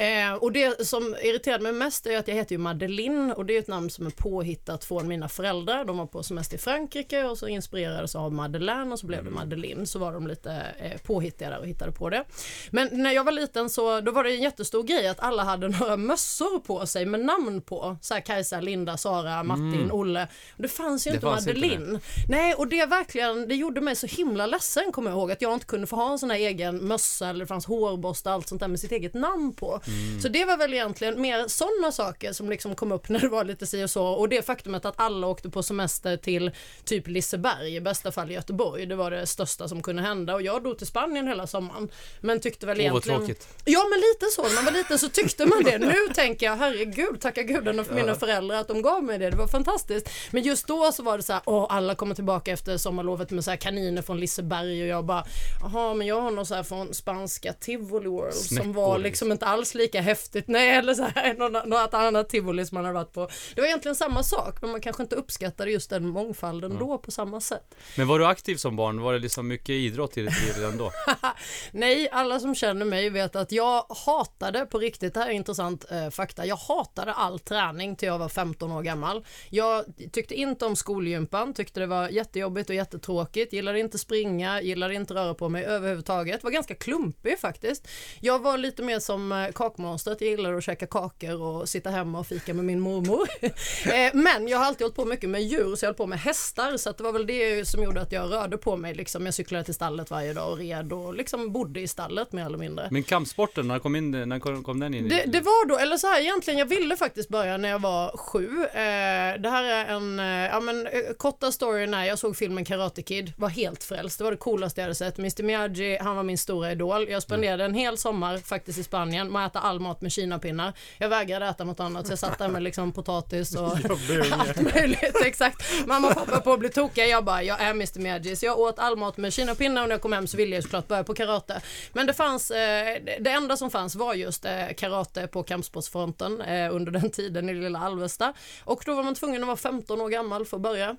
Eh, 0.00 0.34
och 0.34 0.52
det 0.52 0.86
som 0.86 1.16
irriterade 1.22 1.62
mig 1.62 1.72
mest 1.72 2.06
är 2.06 2.18
att 2.18 2.28
jag 2.28 2.34
heter 2.34 2.54
ju 2.54 2.58
Madeleine 2.58 3.34
och 3.34 3.46
det 3.46 3.56
är 3.56 3.58
ett 3.58 3.68
namn 3.68 3.90
som 3.90 4.06
är 4.06 4.10
påhittat 4.10 4.84
från 4.84 5.08
mina 5.08 5.28
föräldrar. 5.28 5.84
De 5.84 5.98
var 5.98 6.06
på 6.06 6.22
semester 6.22 6.56
i 6.56 6.58
Frankrike 6.58 7.24
och 7.24 7.38
så 7.38 7.48
inspirerades 7.48 8.14
av 8.14 8.32
Madeleine 8.32 8.92
och 8.92 8.98
så 8.98 9.06
blev 9.06 9.24
det 9.24 9.30
Madeleine. 9.30 9.86
Så 9.86 9.98
var 9.98 10.12
de 10.12 10.26
lite 10.26 10.52
eh, 10.78 11.00
påhittiga 11.00 11.50
där 11.50 11.58
och 11.58 11.66
hittade 11.66 11.92
på 11.92 12.10
det. 12.10 12.24
Men 12.70 12.88
när 12.92 13.12
jag 13.12 13.24
var 13.24 13.32
liten 13.32 13.70
så 13.70 14.00
då 14.00 14.12
var 14.12 14.24
det 14.24 14.30
en 14.30 14.42
jättestor 14.42 14.82
grej 14.82 15.08
att 15.08 15.20
alla 15.20 15.44
hade 15.44 15.68
några 15.78 15.96
mössor 15.96 16.58
på 16.58 16.86
sig 16.86 17.06
med 17.06 17.20
namn 17.20 17.62
på. 17.62 17.96
Så 18.02 18.14
här 18.14 18.20
Kajsa, 18.20 18.60
Linda, 18.60 18.96
Sara, 18.96 19.42
Martin, 19.42 19.90
Olle. 19.92 20.28
Och 20.56 20.62
det 20.62 20.68
fanns 20.68 21.06
ju 21.06 21.10
Det 21.10 21.14
inte 21.14 21.26
fanns 21.26 21.46
inte 21.46 21.60
Madeleine. 21.60 22.00
Nej, 22.28 22.54
och 22.54 22.66
det 22.66 22.86
verkligen, 22.86 23.48
det 23.48 23.54
gjorde 23.54 23.80
mig 23.80 23.96
så 23.96 24.06
himla 24.06 24.46
ledsen 24.46 24.92
kommer 24.92 25.10
jag 25.10 25.18
ihåg 25.18 25.32
att 25.32 25.42
jag 25.42 25.52
inte 25.52 25.66
kunde 25.66 25.86
få 25.86 25.96
ha 25.96 26.12
en 26.12 26.18
sån 26.18 26.30
här 26.30 26.38
egen 26.38 26.76
mössa 26.76 27.28
eller 27.28 27.40
det 27.40 27.46
fanns 27.46 27.66
hårborste 27.66 28.28
och 28.28 28.34
allt 28.34 28.48
sånt 28.48 28.60
där 28.60 28.68
med 28.68 28.80
sitt 28.80 28.92
eget 28.92 29.14
namn 29.14 29.54
på. 29.54 29.80
Så 30.22 30.28
det 30.28 30.44
var 30.44 30.56
väl 30.56 30.74
egentligen 30.74 31.20
mer 31.20 31.48
sådana 31.48 31.92
saker 31.92 32.32
som 32.32 32.50
liksom 32.50 32.74
kom 32.74 32.92
upp 32.92 33.08
när 33.08 33.20
det 33.20 33.28
var 33.28 33.44
lite 33.44 33.66
si 33.66 33.84
och 33.84 33.90
så 33.90 34.06
och 34.06 34.28
det 34.28 34.46
faktumet 34.46 34.84
att 34.84 34.94
alla 34.96 35.26
åkte 35.26 35.50
på 35.50 35.62
semester 35.62 36.16
till 36.16 36.50
typ 36.84 37.08
Liseberg, 37.08 37.76
i 37.76 37.80
bästa 37.80 38.12
fall 38.12 38.30
Göteborg. 38.30 38.86
Det 38.86 38.96
var 38.96 39.10
det 39.10 39.26
största 39.26 39.68
som 39.68 39.82
kunde 39.82 40.02
hända 40.02 40.34
och 40.34 40.42
jag 40.42 40.62
drog 40.62 40.78
till 40.78 40.86
Spanien 40.86 41.28
hela 41.28 41.46
sommaren. 41.46 41.88
Men 42.20 42.40
tyckte 42.40 42.66
väl 42.66 42.76
Åh, 42.80 42.82
vad 42.82 42.90
egentligen... 42.90 43.20
tråkigt. 43.20 43.48
Ja 43.64 43.86
men 43.90 43.98
lite 43.98 44.26
så, 44.34 44.42
när 44.42 44.54
man 44.54 44.64
var 44.64 44.72
liten 44.72 44.98
så 44.98 45.08
tyckte 45.08 45.46
man 45.46 45.62
det. 45.62 45.78
Nu 45.90 46.14
tänker 46.14 46.46
jag 46.46 46.56
herregud, 46.56 47.20
tacka 47.20 47.42
gudarna 47.42 47.84
för 47.84 47.94
mina 47.94 48.14
föräldrar 48.14 48.56
att 48.56 48.68
de 48.68 48.82
gav 48.82 49.04
mig 49.04 49.18
det. 49.18 49.30
Det 49.30 49.36
var 49.36 49.46
fantastiskt. 49.46 50.10
Men 50.30 50.42
just 50.42 50.66
då 50.66 50.92
så 50.92 51.02
var 51.02 51.16
det 51.16 51.22
så 51.22 51.32
här, 51.32 51.42
åh 51.46 51.66
alla 51.68 51.94
kommer 51.94 52.14
tillbaka 52.14 52.52
efter 52.52 52.76
sommarlovet 52.76 53.30
med 53.30 53.44
så 53.44 53.50
här 53.50 53.58
kaniner 53.58 54.02
från 54.02 54.20
Liseberg 54.20 54.82
och 54.82 54.88
jag 54.88 55.04
bara, 55.04 55.24
jaha 55.60 55.94
men 55.94 56.06
jag 56.06 56.20
har 56.20 56.30
något 56.30 56.48
så 56.48 56.54
här 56.54 56.62
från 56.62 56.94
spanska 56.94 57.52
Tivoli 57.52 58.08
World 58.08 58.34
som 58.34 58.56
Snäckor, 58.56 58.72
var 58.72 58.98
liksom. 58.98 59.02
liksom 59.02 59.32
inte 59.32 59.46
alls 59.46 59.74
lika 59.80 60.00
häftigt. 60.00 60.48
Nej 60.48 60.70
eller 60.70 60.94
så 60.94 61.02
här, 61.02 61.34
något, 61.38 61.66
något 61.66 61.94
annat 61.94 62.28
tivoli 62.28 62.66
som 62.66 62.74
man 62.74 62.84
hade 62.84 62.94
varit 62.94 63.12
på. 63.12 63.28
Det 63.54 63.60
var 63.60 63.68
egentligen 63.68 63.94
samma 63.94 64.22
sak 64.22 64.62
men 64.62 64.70
man 64.70 64.80
kanske 64.80 65.02
inte 65.02 65.16
uppskattade 65.16 65.70
just 65.70 65.90
den 65.90 66.08
mångfalden 66.08 66.76
då 66.78 66.98
på 66.98 67.10
samma 67.10 67.40
sätt. 67.40 67.74
Men 67.96 68.08
var 68.08 68.18
du 68.18 68.26
aktiv 68.26 68.56
som 68.56 68.76
barn? 68.76 69.00
Var 69.00 69.12
det 69.12 69.18
liksom 69.18 69.48
mycket 69.48 69.70
idrott 69.70 70.18
i 70.18 70.22
ditt 70.22 70.42
liv 70.42 70.54
redan 70.56 70.78
då? 70.78 70.92
Nej, 71.72 72.08
alla 72.12 72.40
som 72.40 72.54
känner 72.54 72.84
mig 72.84 73.10
vet 73.10 73.36
att 73.36 73.52
jag 73.52 73.86
hatade 74.06 74.66
på 74.66 74.78
riktigt, 74.78 75.14
det 75.14 75.20
här 75.20 75.28
är 75.28 75.32
intressant 75.32 75.84
eh, 75.90 76.10
fakta, 76.10 76.46
jag 76.46 76.56
hatade 76.56 77.12
all 77.12 77.38
träning 77.38 77.96
till 77.96 78.06
jag 78.06 78.18
var 78.18 78.28
15 78.28 78.72
år 78.72 78.82
gammal. 78.82 79.24
Jag 79.50 79.84
tyckte 80.12 80.34
inte 80.34 80.66
om 80.66 80.76
skolgympan, 80.76 81.54
tyckte 81.54 81.80
det 81.80 81.86
var 81.86 82.08
jättejobbigt 82.08 82.70
och 82.70 82.76
jättetråkigt, 82.76 83.52
gillade 83.52 83.80
inte 83.80 83.98
springa, 83.98 84.60
gillade 84.62 84.94
inte 84.94 85.14
röra 85.14 85.34
på 85.34 85.48
mig 85.48 85.64
överhuvudtaget, 85.64 86.44
var 86.44 86.50
ganska 86.50 86.74
klumpig 86.74 87.38
faktiskt. 87.38 87.88
Jag 88.20 88.38
var 88.38 88.58
lite 88.58 88.82
mer 88.82 88.98
som 88.98 89.32
eh, 89.32 89.50
kakmonstret, 89.60 90.20
jag 90.20 90.30
gillade 90.30 90.56
att 90.56 90.64
käka 90.64 90.86
kakor 90.86 91.42
och 91.42 91.68
sitta 91.68 91.90
hemma 91.90 92.18
och 92.18 92.26
fika 92.26 92.54
med 92.54 92.64
min 92.64 92.80
mormor. 92.80 93.28
Eh, 93.86 94.10
Men 94.14 94.48
jag 94.48 94.58
har 94.58 94.64
alltid 94.64 94.84
hållit 94.84 94.96
på 94.96 95.04
mycket 95.04 95.30
med 95.30 95.42
djur, 95.42 95.76
så 95.76 95.84
jag 95.84 95.88
höll 95.88 95.94
på 95.94 96.06
med 96.06 96.20
hästar, 96.20 96.76
så 96.76 96.92
det 96.92 97.02
var 97.02 97.12
väl 97.12 97.26
det 97.26 97.68
som 97.68 97.82
gjorde 97.82 98.00
att 98.00 98.12
jag 98.12 98.32
rörde 98.32 98.58
på 98.58 98.76
mig. 98.76 98.94
Liksom. 98.94 99.24
Jag 99.24 99.34
cyklade 99.34 99.64
till 99.64 99.74
stallet 99.74 100.10
varje 100.10 100.32
dag 100.32 100.52
och 100.52 100.58
red 100.58 100.92
och 100.92 101.14
liksom 101.14 101.52
bodde 101.52 101.80
i 101.80 101.88
stallet 101.88 102.32
mer 102.32 102.46
eller 102.46 102.58
mindre. 102.58 102.88
Men 102.90 103.02
kampsporten, 103.02 103.68
när 103.68 103.78
kom, 103.78 103.96
in, 103.96 104.10
när 104.10 104.38
kom, 104.38 104.64
kom 104.64 104.80
den 104.80 104.94
in? 104.94 105.08
Det, 105.08 105.24
det 105.26 105.40
var 105.40 105.68
då, 105.68 105.78
eller 105.78 105.96
så 105.96 106.06
här 106.06 106.20
egentligen, 106.20 106.58
jag 106.58 106.66
ville 106.66 106.96
faktiskt 106.96 107.28
börja 107.28 107.56
när 107.56 107.68
jag 107.68 107.78
var 107.78 108.16
sju. 108.16 108.46
Eh, 108.64 109.40
det 109.42 109.48
här 109.50 109.64
är 109.64 109.84
en, 109.86 110.20
eh, 110.20 110.26
ja 110.26 110.60
men 110.60 110.88
korta 111.16 111.52
storyn 111.52 111.94
är, 111.94 112.04
jag 112.04 112.18
såg 112.18 112.36
filmen 112.36 112.64
Karate 112.64 113.02
Kid, 113.02 113.32
var 113.36 113.48
helt 113.48 113.84
frälst. 113.84 114.18
Det 114.18 114.24
var 114.24 114.30
det 114.30 114.36
coolaste 114.36 114.80
jag 114.80 114.84
hade 114.84 114.94
sett. 114.94 115.18
Mr 115.18 115.42
Miyagi, 115.42 115.98
han 116.00 116.16
var 116.16 116.22
min 116.22 116.38
stora 116.38 116.72
idol. 116.72 117.08
Jag 117.08 117.22
spenderade 117.22 117.64
en 117.64 117.74
hel 117.74 117.98
sommar 117.98 118.38
faktiskt 118.38 118.78
i 118.78 118.84
Spanien 118.84 119.32
äta 119.50 119.60
all 119.60 119.80
mat 119.80 120.00
med 120.00 120.12
kinapinnar. 120.12 120.72
Jag 120.98 121.08
vägrade 121.08 121.46
äta 121.46 121.64
något 121.64 121.80
annat, 121.80 122.06
så 122.06 122.12
jag 122.12 122.18
satt 122.18 122.38
där 122.38 122.48
med 122.48 122.62
liksom 122.62 122.92
potatis 122.92 123.56
och 123.56 123.62
allt 124.32 124.74
möjligt. 124.74 125.16
Exakt. 125.24 125.86
Mamma 125.86 126.08
och 126.08 126.14
pappa 126.14 126.40
på 126.40 126.52
att 126.52 126.60
bli 126.60 126.68
tokiga. 126.68 127.06
Jag 127.06 127.24
bara, 127.24 127.42
jag 127.42 127.60
är 127.60 127.70
Mr 127.70 127.98
Miyagi. 127.98 128.36
Så 128.36 128.46
jag 128.46 128.58
åt 128.58 128.78
all 128.78 128.96
mat 128.96 129.16
med 129.16 129.32
kinapinnar 129.32 129.82
och 129.82 129.88
när 129.88 129.94
jag 129.94 130.02
kom 130.02 130.12
hem 130.12 130.26
så 130.26 130.36
ville 130.36 130.54
jag 130.54 130.64
såklart 130.64 130.88
börja 130.88 131.04
på 131.04 131.14
karate. 131.14 131.60
Men 131.92 132.06
det 132.06 132.14
fanns, 132.14 132.50
eh, 132.50 133.02
det 133.20 133.30
enda 133.30 133.56
som 133.56 133.70
fanns 133.70 133.94
var 133.94 134.14
just 134.14 134.44
eh, 134.44 134.52
karate 134.76 135.26
på 135.26 135.42
kampsportsfronten 135.42 136.40
eh, 136.40 136.74
under 136.74 136.92
den 136.92 137.10
tiden 137.10 137.48
i 137.48 137.54
lilla 137.54 137.78
Alvesta. 137.78 138.32
Och 138.64 138.82
då 138.86 138.94
var 138.94 139.02
man 139.02 139.14
tvungen 139.14 139.42
att 139.42 139.46
vara 139.46 139.56
15 139.56 140.00
år 140.00 140.08
gammal 140.08 140.46
för 140.46 140.56
att 140.56 140.62
börja. 140.62 140.96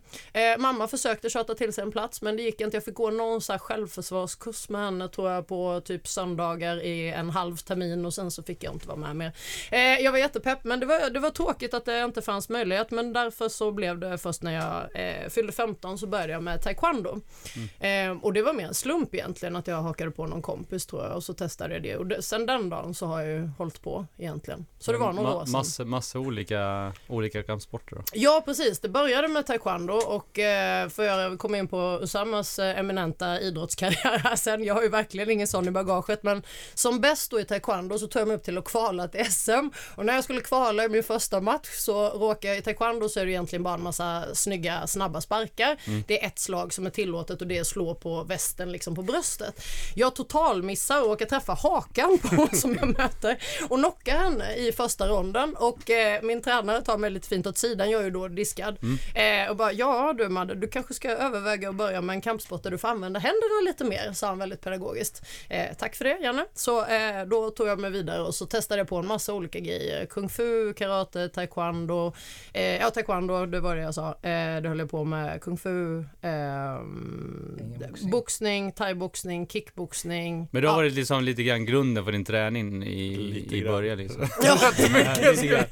Mamma 0.57 0.87
försökte 0.87 1.29
tjata 1.29 1.55
till 1.55 1.73
sig 1.73 1.81
en 1.81 1.91
plats 1.91 2.21
men 2.21 2.37
det 2.37 2.43
gick 2.43 2.61
inte. 2.61 2.77
Jag 2.77 2.85
fick 2.85 2.95
gå 2.95 3.11
någon 3.11 3.41
så 3.41 3.53
här 3.53 3.59
självförsvarskurs 3.59 4.69
med 4.69 4.81
henne 4.81 5.07
tror 5.07 5.31
jag 5.31 5.47
på 5.47 5.81
typ 5.85 6.07
söndagar 6.07 6.83
i 6.83 7.11
en 7.11 7.29
halv 7.29 7.57
termin 7.57 8.05
och 8.05 8.13
sen 8.13 8.31
så 8.31 8.40
fick 8.43 8.63
jag 8.63 8.73
inte 8.73 8.87
vara 8.87 8.97
med 8.97 9.15
mer. 9.15 9.31
Eh, 9.71 9.79
jag 9.79 10.11
var 10.11 10.19
jättepepp 10.19 10.63
men 10.63 10.79
det 10.79 10.85
var, 10.85 11.09
det 11.09 11.19
var 11.19 11.29
tråkigt 11.29 11.73
att 11.73 11.85
det 11.85 12.03
inte 12.03 12.21
fanns 12.21 12.49
möjlighet 12.49 12.91
men 12.91 13.13
därför 13.13 13.49
så 13.49 13.71
blev 13.71 13.99
det 13.99 14.17
först 14.17 14.41
när 14.41 14.53
jag 14.53 15.05
eh, 15.23 15.29
fyllde 15.29 15.51
15 15.53 15.97
så 15.97 16.07
började 16.07 16.33
jag 16.33 16.43
med 16.43 16.61
taekwondo. 16.61 17.21
Eh, 17.79 18.11
och 18.21 18.33
det 18.33 18.41
var 18.41 18.53
mer 18.53 18.67
en 18.67 18.73
slump 18.73 19.13
egentligen 19.15 19.55
att 19.55 19.67
jag 19.67 19.81
hakade 19.81 20.11
på 20.11 20.27
någon 20.27 20.41
kompis 20.41 20.85
tror 20.85 21.03
jag 21.05 21.15
och 21.15 21.23
så 21.23 21.33
testade 21.33 21.73
jag 21.73 21.83
det 21.83 21.97
och 21.97 22.05
det, 22.07 22.21
sen 22.21 22.45
den 22.45 22.69
dagen 22.69 22.93
så 22.93 23.05
har 23.05 23.21
jag 23.21 23.29
ju 23.29 23.47
hållit 23.57 23.81
på 23.81 24.05
egentligen. 24.17 24.65
Så 24.79 24.91
det 24.91 24.97
var 24.97 25.13
några 25.13 25.29
Ma- 25.29 25.35
år 25.41 25.45
sedan. 25.45 25.51
Massa, 25.51 25.85
massa 25.85 26.19
olika, 26.19 26.93
olika 27.07 27.43
kampsporter 27.43 27.95
då. 27.95 28.01
Ja 28.13 28.41
precis, 28.45 28.79
det 28.79 28.89
började 28.89 29.27
med 29.27 29.45
taekwondo 29.45 29.93
och 29.93 30.39
eh, 30.39 30.89
för 30.89 31.03
jag 31.03 31.39
komma 31.39 31.57
in 31.57 31.67
på 31.67 31.99
Usamas 32.01 32.59
eh, 32.59 32.79
eminenta 32.79 33.39
idrottskarriär 33.39 34.17
här 34.17 34.35
sen. 34.35 34.63
Jag 34.63 34.73
har 34.73 34.81
ju 34.83 34.89
verkligen 34.89 35.29
ingen 35.29 35.47
sån 35.47 35.67
i 35.67 35.71
bagaget 35.71 36.23
men 36.23 36.43
som 36.73 37.01
bäst 37.01 37.31
då 37.31 37.39
i 37.39 37.45
taekwondo 37.45 37.97
så 37.97 38.07
tog 38.07 38.21
jag 38.21 38.27
mig 38.31 38.37
upp 38.37 38.43
till 38.43 38.57
att 38.57 38.65
kvala 38.65 39.07
till 39.07 39.25
SM 39.31 39.69
och 39.95 40.05
när 40.05 40.13
jag 40.13 40.23
skulle 40.23 40.41
kvala 40.41 40.83
i 40.83 40.89
min 40.89 41.03
första 41.03 41.41
match 41.41 41.69
så 41.77 42.09
råkade 42.09 42.47
jag 42.47 42.57
i 42.57 42.61
taekwondo 42.61 43.09
så 43.09 43.19
är 43.19 43.25
det 43.25 43.31
egentligen 43.31 43.63
bara 43.63 43.73
en 43.73 43.83
massa 43.83 44.23
snygga 44.33 44.87
snabba 44.87 45.21
sparkar. 45.21 45.77
Det 46.07 46.23
är 46.23 46.27
ett 46.27 46.39
slag 46.39 46.73
som 46.73 46.85
är 46.85 46.89
tillåtet 46.89 47.41
och 47.41 47.47
det 47.47 47.57
är 47.57 47.63
slå 47.63 47.95
på 47.95 48.23
västen 48.23 48.71
liksom 48.71 48.95
på 48.95 49.01
bröstet. 49.01 49.63
Jag 49.95 50.15
total 50.15 50.63
missar 50.63 51.01
och 51.01 51.07
råkar 51.07 51.25
träffa 51.25 51.53
hakan 51.53 52.17
på 52.21 52.47
som 52.55 52.75
jag 52.75 52.97
möter 52.97 53.37
och 53.69 53.77
knockar 53.77 54.17
henne 54.17 54.55
i 54.55 54.71
första 54.71 55.07
ronden 55.07 55.55
och 55.55 55.89
eh, 55.89 56.21
min 56.21 56.41
tränare 56.41 56.81
tar 56.81 56.97
mig 56.97 57.09
lite 57.09 57.27
fint 57.27 57.47
åt 57.47 57.57
sidan, 57.57 57.89
jag 57.89 58.01
är 58.01 58.05
ju 58.05 58.11
då 58.11 58.27
diskad 58.27 58.77
eh, 59.15 59.49
och 59.49 59.55
bara 59.55 59.71
ja 59.73 60.13
du 60.17 60.29
Madde, 60.29 60.55
du 60.55 60.67
kanske 60.67 60.93
ska 60.93 61.09
överväga 61.09 61.69
att 61.69 61.75
börja 61.75 62.01
med 62.01 62.13
en 62.13 62.21
kampsport 62.21 62.63
där 62.63 62.71
du 62.71 62.77
får 62.77 62.87
använda 62.87 63.19
händerna 63.19 63.61
lite 63.65 63.83
mer, 63.83 64.13
sa 64.13 64.27
han 64.27 64.37
väldigt 64.37 64.61
pedagogiskt. 64.61 65.21
Eh, 65.49 65.73
tack 65.77 65.95
för 65.95 66.05
det 66.05 66.17
Janne. 66.21 66.45
Så 66.53 66.85
eh, 66.85 67.25
då 67.25 67.49
tog 67.49 67.67
jag 67.67 67.79
mig 67.79 67.91
vidare 67.91 68.20
och 68.21 68.35
så 68.35 68.45
testade 68.45 68.79
jag 68.79 68.87
på 68.87 68.97
en 68.97 69.07
massa 69.07 69.33
olika 69.33 69.59
grejer. 69.59 70.05
Kung 70.05 70.29
fu, 70.29 70.73
karate, 70.73 71.29
taekwondo. 71.29 72.13
Eh, 72.53 72.63
ja, 72.75 72.89
taekwondo, 72.89 73.45
det 73.45 73.59
var 73.59 73.75
det 73.75 73.81
jag 73.81 73.93
sa. 73.95 74.07
Eh, 74.09 74.61
det 74.61 74.69
höll 74.69 74.79
jag 74.79 74.89
på 74.91 75.03
med. 75.03 75.41
Kung 75.41 75.57
fu, 75.57 76.03
ehm, 76.21 77.57
Boxning. 77.79 78.11
boxning, 78.11 78.71
thaiboxning, 78.71 79.47
kickboxning. 79.47 80.47
Men 80.51 80.61
då 80.61 80.67
Ja. 80.67 80.75
var 80.75 80.83
det 80.83 80.89
liksom 80.89 81.23
lite 81.23 81.43
grann 81.43 81.65
grunden 81.65 82.05
för 82.05 82.11
din 82.11 82.25
träning 82.25 82.83
i, 82.83 83.15
Lite 83.17 83.55
i 83.55 83.63
början 83.63 83.97
liksom. 83.97 84.21
Ja. 84.43 84.57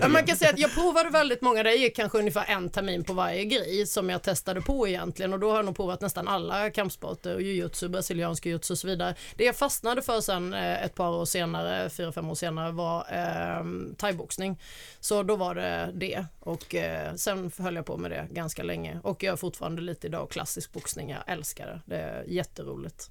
Ja, 0.00 0.08
man 0.08 0.24
kan 0.26 0.36
säga 0.36 0.50
att 0.50 0.58
jag 0.58 0.74
provade 0.74 1.10
väldigt 1.10 1.42
många, 1.42 1.62
det 1.62 1.74
gick 1.74 1.96
kanske 1.96 2.18
ungefär 2.18 2.44
en 2.48 2.68
termin 2.70 3.04
på 3.04 3.12
varje 3.12 3.44
grej 3.44 3.86
som 3.86 4.10
jag 4.10 4.22
testade 4.22 4.60
på 4.60 4.88
egentligen 4.88 5.32
och 5.32 5.38
då 5.40 5.48
har 5.50 5.56
jag 5.56 5.64
nog 5.64 5.76
provat 5.76 6.00
nästan 6.00 6.28
alla 6.28 6.70
kampsporter, 6.70 7.38
jujutsu, 7.38 7.88
brasiliansk 7.88 8.46
jujutsu 8.46 8.74
och 8.74 8.78
så 8.78 8.86
vidare. 8.86 9.14
Det 9.36 9.44
jag 9.44 9.56
fastnade 9.56 10.02
för 10.02 10.20
sen 10.20 10.54
eh, 10.54 10.84
ett 10.84 10.94
par 10.94 11.10
år 11.10 11.24
senare, 11.24 11.63
fyra, 11.88 12.12
fem 12.12 12.30
år 12.30 12.34
senare 12.34 12.72
var 12.72 12.98
eh, 13.12 13.64
thaiboxning. 13.96 14.60
Så 15.00 15.22
då 15.22 15.36
var 15.36 15.54
det 15.54 15.90
det 15.94 16.24
och 16.40 16.74
eh, 16.74 17.14
sen 17.14 17.50
höll 17.58 17.76
jag 17.76 17.86
på 17.86 17.96
med 17.96 18.10
det 18.10 18.26
ganska 18.30 18.62
länge 18.62 19.00
och 19.02 19.22
jag 19.22 19.30
gör 19.30 19.36
fortfarande 19.36 19.82
lite 19.82 20.06
idag 20.06 20.30
klassisk 20.30 20.72
boxning, 20.72 21.10
jag 21.10 21.20
älskar 21.26 21.66
det. 21.66 21.80
Det 21.86 21.96
är 22.00 22.24
jätteroligt. 22.26 23.10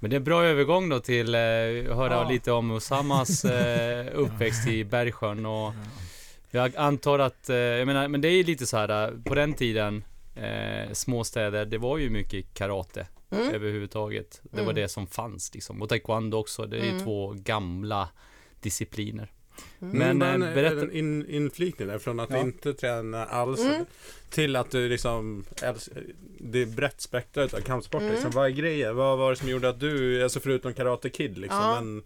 Men 0.00 0.10
det 0.10 0.14
är 0.16 0.18
en 0.18 0.24
bra 0.24 0.44
övergång 0.44 0.88
då 0.88 1.00
till 1.00 1.34
eh, 1.34 1.40
att 1.40 1.96
höra 1.96 2.14
Ja. 2.14 2.28
lite 2.28 2.52
om 2.52 2.70
Osamas 2.70 3.44
eh, 3.44 4.06
uppväxt 4.14 4.68
i 4.68 4.84
Bergsjön 4.84 5.46
och 5.46 5.72
jag 6.50 6.76
antar 6.76 7.18
att, 7.18 7.48
eh, 7.50 7.56
jag 7.56 7.86
menar, 7.86 8.08
men 8.08 8.20
det 8.20 8.28
är 8.28 8.36
ju 8.36 8.44
lite 8.44 8.66
så 8.66 8.76
här 8.76 9.04
eh, 9.08 9.10
på 9.24 9.34
den 9.34 9.54
tiden 9.54 10.04
eh, 10.36 10.92
småstäder, 10.92 11.64
det 11.66 11.78
var 11.78 11.98
ju 11.98 12.10
mycket 12.10 12.54
karate 12.54 13.06
Mm. 13.40 13.54
överhuvudtaget. 13.54 14.40
Det 14.42 14.56
var 14.56 14.62
Mm. 14.62 14.74
det 14.74 14.88
som 14.88 15.06
fanns 15.06 15.54
liksom. 15.54 15.82
Och 15.82 15.88
taekwondo 15.88 16.36
också, 16.38 16.66
det 16.66 16.76
är 16.78 16.90
Mm. 16.90 17.04
två 17.04 17.34
gamla 17.36 18.08
discipliner. 18.60 19.32
Men, 19.78 20.18
Men 20.18 20.42
eh, 20.42 20.54
berätta- 20.54 20.80
en 20.82 20.92
in, 20.92 21.26
inflikning 21.30 21.88
där 21.88 21.98
från 21.98 22.20
att 22.20 22.30
Ja. 22.30 22.38
inte 22.38 22.74
träna 22.74 23.24
alls 23.24 23.60
Mm. 23.60 23.84
till 24.30 24.56
att 24.56 24.70
du 24.70 24.88
liksom 24.88 25.44
Det 26.38 26.62
är 26.62 26.66
brett 26.66 27.00
spektrat 27.00 27.54
av 27.54 27.60
kampsport 27.60 28.00
Mm. 28.00 28.12
liksom. 28.12 28.30
Vad 28.30 28.46
är 28.46 28.50
grejen? 28.50 28.96
Vad 28.96 29.18
var 29.18 29.30
det 29.30 29.36
som 29.36 29.48
gjorde 29.48 29.68
att 29.68 29.80
du, 29.80 30.22
alltså 30.22 30.40
förutom 30.40 30.74
Karate 30.74 31.10
Kid 31.10 31.38
liksom, 31.38 31.58
Ja. 31.58 31.80
men 31.80 32.02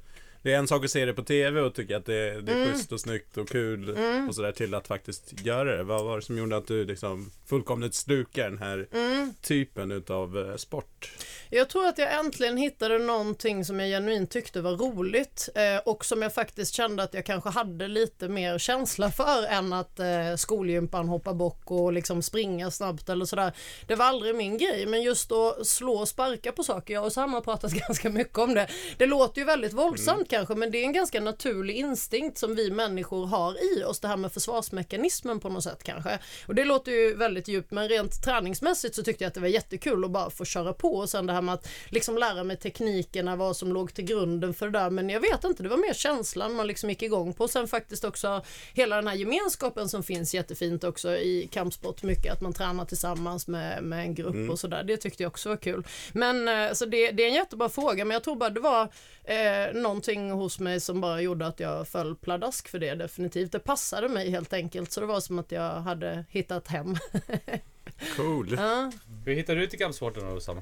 det 0.48 0.54
är 0.54 0.58
en 0.58 0.68
sak 0.68 0.84
att 0.84 0.90
se 0.90 1.04
det 1.04 1.12
på 1.14 1.22
TV 1.22 1.60
och 1.60 1.74
tycka 1.74 1.96
att 1.96 2.06
det, 2.06 2.40
det 2.40 2.52
är 2.52 2.56
Mm. 2.56 2.68
schysst 2.72 2.92
och 2.92 3.00
snyggt 3.00 3.36
och 3.36 3.48
kul 3.48 3.88
Mm. 3.96 4.28
och 4.28 4.34
sådär 4.34 4.52
till 4.52 4.74
att 4.74 4.86
faktiskt 4.86 5.32
göra 5.46 5.76
det. 5.76 5.82
Vad 5.82 6.04
var 6.04 6.16
det 6.16 6.22
som 6.22 6.38
gjorde 6.38 6.56
att 6.56 6.66
du 6.66 6.84
liksom 6.84 7.30
fullkomligt 7.46 7.94
slukar 7.94 8.44
den 8.50 8.58
här 8.58 8.86
Mm. 8.92 9.34
typen 9.42 9.92
utav 9.92 10.38
eh, 10.38 10.56
sport? 10.56 11.10
Jag 11.50 11.68
tror 11.68 11.86
att 11.86 11.98
jag 11.98 12.14
äntligen 12.18 12.56
hittade 12.56 12.98
någonting 12.98 13.64
som 13.64 13.80
jag 13.80 13.88
genuint 13.88 14.30
tyckte 14.30 14.60
var 14.60 14.72
roligt 14.76 15.48
eh, 15.54 15.76
och 15.84 16.04
som 16.04 16.22
jag 16.22 16.34
faktiskt 16.34 16.74
kände 16.74 17.02
att 17.02 17.14
jag 17.14 17.24
kanske 17.24 17.50
hade 17.50 17.88
lite 17.88 18.28
mer 18.28 18.58
känsla 18.58 19.10
för 19.10 19.46
än 19.46 19.72
att 19.72 20.00
eh, 20.00 20.36
skolgympan 20.36 21.08
hoppa 21.08 21.34
bock 21.34 21.70
och 21.70 21.92
liksom 21.92 22.22
springa 22.22 22.70
snabbt 22.70 23.08
eller 23.08 23.24
sådär. 23.24 23.52
Det 23.86 23.94
var 23.94 24.04
aldrig 24.06 24.34
min 24.34 24.58
grej 24.58 24.86
men 24.86 25.02
just 25.02 25.32
att 25.32 25.66
slå 25.66 25.92
och 25.92 26.08
sparka 26.08 26.52
på 26.52 26.64
saker, 26.64 26.94
jag 26.94 27.04
och 27.04 27.12
Sam 27.12 27.32
har 27.32 27.40
pratat 27.40 27.72
ganska 27.88 28.10
mycket 28.10 28.38
om 28.38 28.54
det. 28.54 28.68
Det 28.96 29.06
låter 29.06 29.38
ju 29.40 29.44
väldigt 29.44 29.72
våldsamt 29.72 30.30
kanske 30.38 30.54
men 30.54 30.70
det 30.70 30.78
är 30.78 30.84
en 30.84 30.92
ganska 30.92 31.20
naturlig 31.20 31.76
instinkt 31.76 32.38
som 32.38 32.54
vi 32.54 32.70
människor 32.70 33.26
har 33.26 33.78
i 33.78 33.84
oss, 33.84 34.00
det 34.00 34.08
här 34.08 34.16
med 34.16 34.32
försvarsmekanismen 34.32 35.40
på 35.40 35.48
något 35.48 35.64
sätt 35.64 35.82
kanske. 35.82 36.18
Och 36.46 36.54
det 36.54 36.64
låter 36.64 36.92
ju 36.92 37.14
väldigt 37.14 37.48
djupt 37.48 37.70
men 37.70 37.88
rent 37.88 38.24
träningsmässigt 38.24 38.94
så 38.94 39.02
tyckte 39.02 39.24
jag 39.24 39.28
att 39.28 39.34
det 39.34 39.40
var 39.40 39.48
jättekul 39.48 40.04
att 40.04 40.10
bara 40.10 40.30
få 40.30 40.44
köra 40.44 40.72
på. 40.72 40.94
Och 40.94 41.10
sen 41.10 41.26
det 41.26 41.32
här 41.32 41.42
med 41.42 41.54
att 41.54 41.68
liksom 41.88 42.18
lära 42.18 42.44
mig 42.44 42.56
teknikerna, 42.56 43.36
vad 43.36 43.56
som 43.56 43.72
låg 43.72 43.94
till 43.94 44.04
grunden 44.04 44.54
för 44.54 44.66
det 44.66 44.78
där. 44.78 44.90
Men 44.90 45.10
jag 45.10 45.20
vet 45.20 45.44
inte, 45.44 45.62
det 45.62 45.68
var 45.68 45.76
mer 45.76 45.94
känslan 45.94 46.54
man 46.54 46.66
liksom 46.66 46.90
gick 46.90 47.02
igång 47.02 47.32
på. 47.34 47.44
Och 47.44 47.50
sen 47.50 47.68
faktiskt 47.68 48.04
också 48.04 48.42
hela 48.74 48.96
den 48.96 49.08
här 49.08 49.14
gemenskapen 49.14 49.88
som 49.88 50.02
finns 50.02 50.34
jättefint 50.34 50.84
också 50.84 51.16
i 51.16 51.48
kampsport. 51.52 52.02
Mycket 52.02 52.32
att 52.32 52.40
man 52.40 52.52
tränar 52.52 52.84
tillsammans 52.84 53.48
med, 53.48 53.82
med 53.82 54.00
en 54.00 54.14
grupp 54.14 54.50
och 54.50 54.58
sådär, 54.58 54.84
det 54.84 54.96
tyckte 54.96 55.22
jag 55.22 55.30
också 55.30 55.48
var 55.48 55.56
kul. 55.56 55.86
Men 56.12 56.48
eh, 56.48 56.72
så 56.72 56.84
det, 56.84 57.10
det 57.10 57.22
är 57.22 57.28
en 57.28 57.34
jättebra 57.34 57.68
fråga 57.68 58.04
men 58.04 58.14
jag 58.14 58.24
tror 58.24 58.36
bara 58.36 58.50
det 58.50 58.60
var 58.60 58.88
eh, 59.24 59.74
någonting 59.74 60.17
hos 60.30 60.60
mig 60.60 60.80
som 60.80 61.00
bara 61.00 61.20
gjorde 61.20 61.46
att 61.46 61.60
jag 61.60 61.88
föll 61.88 62.16
pladask 62.16 62.68
för 62.68 62.78
det 62.78 62.94
definitivt. 62.94 63.52
Det 63.52 63.58
passade 63.58 64.08
mig 64.08 64.30
helt 64.30 64.52
enkelt 64.52 64.92
så 64.92 65.00
det 65.00 65.06
var 65.06 65.20
som 65.20 65.38
att 65.38 65.52
jag 65.52 65.80
hade 65.80 66.24
hittat 66.30 66.68
hem. 66.68 66.96
Cool. 68.16 68.54
ja. 68.58 68.92
Hur 69.24 69.34
hittade 69.34 69.60
du 69.60 69.66
till 69.66 69.78
kampsporten 69.78 70.34
då, 70.34 70.40
Sam? 70.40 70.60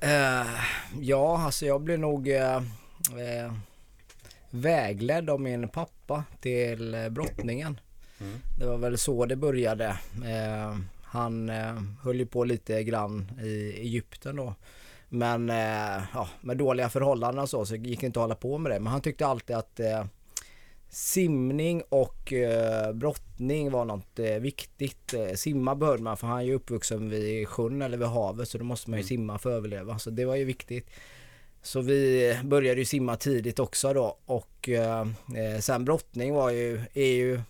Eh, 0.00 0.60
ja, 1.00 1.42
alltså 1.44 1.66
jag 1.66 1.80
blev 1.80 1.98
nog 1.98 2.28
eh, 2.28 2.56
eh, 2.56 3.52
vägledd 4.50 5.30
av 5.30 5.40
min 5.40 5.68
pappa 5.68 6.24
till 6.40 7.08
brottningen. 7.10 7.80
Mm. 8.20 8.38
Det 8.58 8.66
var 8.66 8.76
väl 8.76 8.98
så 8.98 9.26
det 9.26 9.36
började. 9.36 9.98
Han 11.02 11.48
höll 12.02 12.18
ju 12.18 12.26
på 12.26 12.44
lite 12.44 12.82
grann 12.82 13.30
i 13.42 13.72
Egypten 13.80 14.36
då. 14.36 14.54
Men 15.12 15.50
eh, 15.50 16.02
ja, 16.14 16.28
med 16.40 16.56
dåliga 16.56 16.88
förhållanden 16.88 17.42
och 17.42 17.48
så, 17.48 17.66
så 17.66 17.76
gick 17.76 18.00
det 18.00 18.06
inte 18.06 18.20
att 18.20 18.24
hålla 18.24 18.34
på 18.34 18.58
med 18.58 18.72
det. 18.72 18.80
Men 18.80 18.92
han 18.92 19.00
tyckte 19.00 19.26
alltid 19.26 19.56
att 19.56 19.80
eh, 19.80 20.04
simning 20.88 21.82
och 21.88 22.32
eh, 22.32 22.92
brottning 22.92 23.70
var 23.70 23.84
något 23.84 24.18
eh, 24.18 24.34
viktigt. 24.34 25.14
Eh, 25.14 25.34
simma 25.34 25.74
behövde 25.74 26.02
man 26.02 26.16
för 26.16 26.26
han 26.26 26.38
är 26.38 26.42
ju 26.42 26.54
uppvuxen 26.54 27.10
vid 27.10 27.48
sjön 27.48 27.82
eller 27.82 27.98
vid 27.98 28.08
havet 28.08 28.48
så 28.48 28.58
då 28.58 28.64
måste 28.64 28.90
man 28.90 28.98
ju 28.98 29.04
simma 29.04 29.38
för 29.38 29.50
att 29.50 29.56
överleva. 29.56 29.98
Så 29.98 30.10
det 30.10 30.24
var 30.24 30.36
ju 30.36 30.44
viktigt. 30.44 30.90
Så 31.62 31.80
vi 31.80 32.38
började 32.44 32.80
ju 32.80 32.84
simma 32.84 33.16
tidigt 33.16 33.58
också 33.58 33.92
då 33.92 34.18
och 34.24 34.68
eh, 34.68 35.06
sen 35.60 35.84
brottning 35.84 36.34
var 36.34 36.50
ju, 36.50 36.80
är 36.94 37.12
ju 37.12 37.40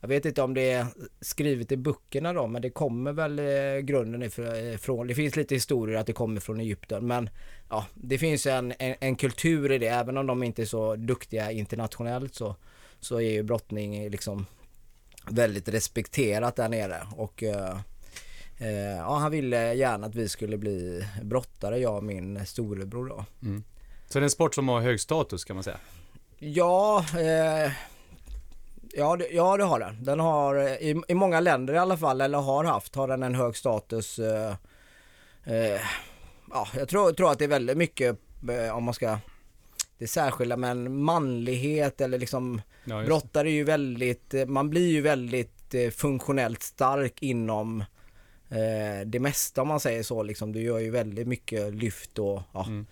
jag 0.00 0.08
vet 0.08 0.24
inte 0.24 0.42
om 0.42 0.54
det 0.54 0.70
är 0.70 0.86
skrivet 1.20 1.72
i 1.72 1.76
böckerna 1.76 2.32
då 2.32 2.46
men 2.46 2.62
det 2.62 2.70
kommer 2.70 3.12
väl 3.12 3.38
eh, 3.38 3.80
grunden 3.82 4.22
ifr- 4.22 4.74
ifrån, 4.74 5.06
det 5.06 5.14
finns 5.14 5.36
lite 5.36 5.54
historier 5.54 5.98
att 5.98 6.06
det 6.06 6.12
kommer 6.12 6.40
från 6.40 6.60
Egypten 6.60 7.06
men 7.06 7.30
ja 7.68 7.86
det 7.94 8.18
finns 8.18 8.46
en, 8.46 8.74
en, 8.78 8.94
en 9.00 9.16
kultur 9.16 9.72
i 9.72 9.78
det 9.78 9.88
även 9.88 10.16
om 10.16 10.26
de 10.26 10.42
inte 10.42 10.62
är 10.62 10.66
så 10.66 10.96
duktiga 10.96 11.50
internationellt 11.50 12.34
så, 12.34 12.56
så 13.00 13.16
är 13.16 13.30
ju 13.30 13.42
brottning 13.42 14.10
liksom 14.10 14.46
väldigt 15.30 15.68
respekterat 15.68 16.56
där 16.56 16.68
nere 16.68 17.02
och 17.16 17.42
eh, 17.42 17.78
eh, 18.58 18.96
ja, 18.96 19.16
han 19.16 19.30
ville 19.30 19.74
gärna 19.74 20.06
att 20.06 20.14
vi 20.14 20.28
skulle 20.28 20.58
bli 20.58 21.04
brottare 21.22 21.78
jag 21.78 21.96
och 21.96 22.04
min 22.04 22.46
storebror 22.46 23.08
då. 23.08 23.24
Så 24.08 24.18
det 24.18 24.22
är 24.22 24.24
en 24.24 24.30
sport 24.30 24.54
som 24.54 24.68
har 24.68 24.80
hög 24.80 25.00
status 25.00 25.44
kan 25.44 25.56
man 25.56 25.64
säga? 25.64 25.78
Ja, 26.38 27.04
eh, 27.14 27.72
ja, 28.98 29.16
det, 29.16 29.28
ja 29.30 29.56
det 29.56 29.64
har 29.64 29.80
den. 29.80 30.04
Den 30.04 30.20
har 30.20 30.54
eh, 30.56 30.64
i, 30.72 31.02
i 31.08 31.14
många 31.14 31.40
länder 31.40 31.74
i 31.74 31.78
alla 31.78 31.96
fall, 31.96 32.20
eller 32.20 32.38
har 32.38 32.64
haft, 32.64 32.94
har 32.94 33.08
den 33.08 33.22
en 33.22 33.34
hög 33.34 33.56
status. 33.56 34.18
Eh, 34.18 34.54
eh, 35.44 35.80
ja, 36.50 36.68
jag 36.74 36.88
tror, 36.88 37.12
tror 37.12 37.30
att 37.30 37.38
det 37.38 37.44
är 37.44 37.48
väldigt 37.48 37.76
mycket 37.76 38.16
eh, 38.50 38.76
om 38.76 38.84
man 38.84 38.94
ska 38.94 39.18
det 39.98 40.06
särskilda 40.06 40.56
men 40.56 41.02
manlighet 41.02 42.00
eller 42.00 42.18
liksom 42.18 42.60
Ja, 42.84 43.02
brottare 43.02 43.48
är 43.50 43.52
ju 43.52 43.64
väldigt, 43.64 44.34
eh, 44.34 44.46
man 44.46 44.70
blir 44.70 44.88
ju 44.92 45.00
väldigt 45.00 45.74
eh, 45.74 45.90
funktionellt 45.90 46.62
stark 46.62 47.22
inom 47.22 47.84
det 49.06 49.20
mesta 49.20 49.62
om 49.62 49.68
man 49.68 49.80
säger 49.80 50.02
så 50.02 50.22
liksom. 50.22 50.52
Du 50.52 50.60
gör 50.62 50.78
ju 50.78 50.90
väldigt 50.90 51.28
mycket 51.28 51.74
lyft 51.74 52.18
och 52.18 52.42
ja, 52.52 52.64
Mm. 52.66 52.86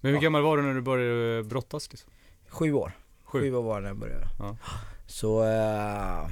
Men 0.00 0.10
hur 0.10 0.18
Ja. 0.18 0.22
gammal 0.22 0.42
var 0.42 0.56
du 0.56 0.62
när 0.62 0.74
du 0.74 0.80
började 0.80 1.42
brottas? 1.42 1.90
Liksom? 1.90 2.10
sju 2.48 2.72
år. 2.72 2.92
Sju. 3.24 3.40
Sju 3.40 3.54
år 3.54 3.62
var 3.62 3.74
det 3.74 3.80
när 3.80 3.88
jag 3.88 3.96
började. 3.96 4.26
Ja. 4.38 4.56
Så 5.06 5.44
eh, 5.44 6.28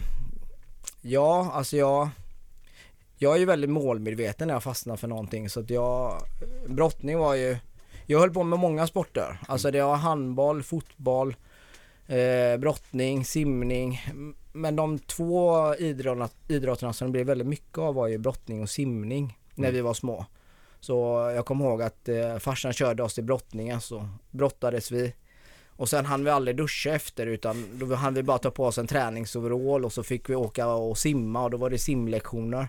ja, 1.00 1.50
alltså 1.52 1.76
jag 1.76 2.09
jag 3.19 3.35
är 3.35 3.38
ju 3.38 3.45
väldigt 3.45 3.71
målmedveten 3.71 4.49
när 4.49 4.55
jag 4.55 4.62
fastnar 4.62 4.97
för 4.97 5.09
någonting 5.09 5.49
så 5.50 5.61
att 5.61 5.71
jag 5.71 6.23
brottning 6.67 7.19
var 7.19 7.35
ju 7.35 7.57
jag 8.07 8.19
höll 8.21 8.31
på 8.31 8.43
med 8.43 8.59
många 8.59 8.87
sporter. 8.87 9.38
Alltså 9.49 9.71
det 9.71 9.83
var 9.83 9.97
handboll, 9.97 10.62
fotboll, 10.62 11.37
eh, 12.07 12.57
brottning, 12.59 13.25
simning. 13.25 14.00
Men 14.52 14.76
de 14.76 14.99
två 14.99 15.75
idrotterna, 15.75 16.29
idrotterna 16.49 16.93
som 16.93 17.07
det 17.09 17.12
blev 17.12 17.26
väldigt 17.26 17.47
mycket 17.47 17.79
av 17.79 17.95
var 17.95 18.09
ju 18.09 18.19
brottning 18.19 18.62
och 18.62 18.71
simning 18.71 19.38
när 19.55 19.69
Mm. 19.69 19.75
vi 19.75 19.81
var 19.81 19.95
små. 19.95 20.26
Så 20.81 20.95
jag 21.37 21.47
kommer 21.47 21.64
ihåg 21.64 21.83
att 21.83 22.09
eh, 22.09 22.38
farsan 22.38 22.73
körde 22.73 23.02
oss 23.02 23.14
till 23.14 23.25
brottningen 23.25 23.81
så 23.81 24.09
brottades 24.31 24.91
vi. 24.91 25.14
Och 25.83 25.89
sen 25.89 26.07
hann 26.07 26.25
vi 26.25 26.31
aldrig 26.31 26.57
duscha 26.57 26.91
efter 26.91 27.27
utan 27.27 27.67
då 27.73 27.95
hann 27.95 28.15
vi 28.15 28.23
bara 28.23 28.39
ta 28.39 28.51
på 28.51 28.65
oss 28.65 28.79
en 28.79 28.87
träningsoverall 28.87 29.85
och 29.85 29.93
så 29.93 30.03
fick 30.03 30.31
vi 30.31 30.35
åka 30.35 30.67
och 30.69 30.99
simma 30.99 31.45
och 31.45 31.51
då 31.51 31.57
var 31.57 31.71
det 31.71 31.79
simlektioner. 31.79 32.69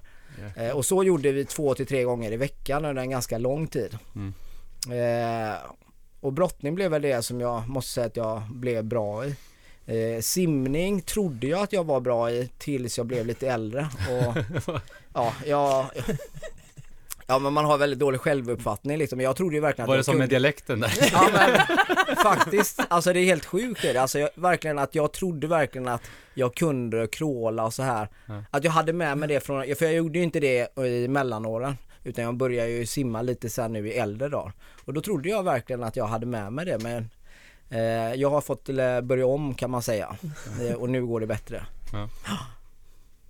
Eh, 0.55 0.69
och 0.69 0.85
så 0.85 1.03
gjorde 1.03 1.31
vi 1.31 1.45
två 1.45 1.75
till 1.75 1.85
tre 1.85 2.03
gånger 2.03 2.31
i 2.31 2.37
veckan 2.37 2.85
under 2.85 3.01
en 3.01 3.09
ganska 3.09 3.37
lång 3.37 3.67
tid. 3.67 3.97
Mm. 4.15 4.33
Eh, 4.91 5.57
och 6.19 6.33
brottning 6.33 6.75
blev 6.75 6.91
väl 6.91 7.01
det 7.01 7.21
som 7.21 7.41
jag 7.41 7.69
måste 7.69 7.91
säga 7.91 8.07
att 8.07 8.17
jag 8.17 8.41
blev 8.49 8.83
bra 8.83 9.25
i. 9.25 9.35
Eh, 9.85 10.21
simning 10.21 11.01
trodde 11.01 11.47
jag 11.47 11.63
att 11.63 11.73
jag 11.73 11.83
var 11.83 11.99
bra 11.99 12.31
i 12.31 12.49
tills 12.57 12.97
jag 12.97 13.07
blev 13.07 13.25
lite 13.25 13.49
äldre. 13.49 13.87
Och, 14.09 14.37
ja, 15.13 15.33
jag, 15.45 15.85
ja, 17.33 17.39
men 17.39 17.53
man 17.53 17.65
har 17.65 17.77
väldigt 17.77 17.99
dålig 17.99 18.21
självuppfattning 18.21 18.97
liksom. 18.97 19.21
Jag 19.21 19.35
trodde 19.35 19.55
ju 19.55 19.61
verkligen 19.61 19.83
att 19.83 19.89
Var 19.89 19.97
det 19.97 20.03
som 20.03 20.11
kunde 20.11 20.23
med 20.23 20.29
dialekten 20.29 20.79
där? 20.79 20.93
Ja 21.11 21.29
men 21.33 22.15
faktiskt, 22.17 22.81
alltså 22.87 23.13
det 23.13 23.19
är 23.19 23.25
helt 23.25 23.45
sjukt 23.45 23.83
är 23.83 23.93
det. 23.93 24.01
Alltså 24.01 24.19
jag, 24.19 24.29
verkligen 24.35 24.79
att 24.79 24.95
jag 24.95 25.11
trodde 25.11 25.47
verkligen 25.47 25.87
att 25.87 26.01
jag 26.33 26.55
kunde 26.55 27.07
crawla 27.07 27.65
och 27.65 27.73
så 27.73 27.83
här. 27.83 28.07
Ja. 28.25 28.43
Att 28.51 28.63
jag 28.63 28.71
hade 28.71 28.93
med 28.93 29.17
mig 29.17 29.27
det 29.27 29.39
från, 29.39 29.75
för 29.75 29.85
jag 29.85 29.93
gjorde 29.93 30.17
ju 30.17 30.23
inte 30.23 30.39
det 30.39 30.77
i 30.77 31.07
mellanåren. 31.07 31.77
Utan 32.03 32.23
jag 32.23 32.35
började 32.35 32.69
ju 32.69 32.85
simma 32.85 33.21
lite 33.21 33.49
sen 33.49 33.73
nu 33.73 33.87
i 33.87 33.93
äldre 33.93 34.29
dagar. 34.29 34.53
Och 34.85 34.93
då 34.93 35.01
trodde 35.01 35.29
jag 35.29 35.43
verkligen 35.43 35.83
att 35.83 35.95
jag 35.95 36.05
hade 36.05 36.25
med 36.25 36.53
mig 36.53 36.65
det 36.65 36.77
men 36.79 37.09
eh, 37.69 38.13
jag 38.21 38.29
har 38.29 38.41
fått 38.41 38.69
eh, 38.69 39.01
börja 39.01 39.25
om 39.25 39.55
kan 39.55 39.71
man 39.71 39.81
säga. 39.81 40.15
Eh, 40.61 40.73
och 40.73 40.89
nu 40.89 41.05
går 41.05 41.19
det 41.19 41.27
bättre. 41.27 41.65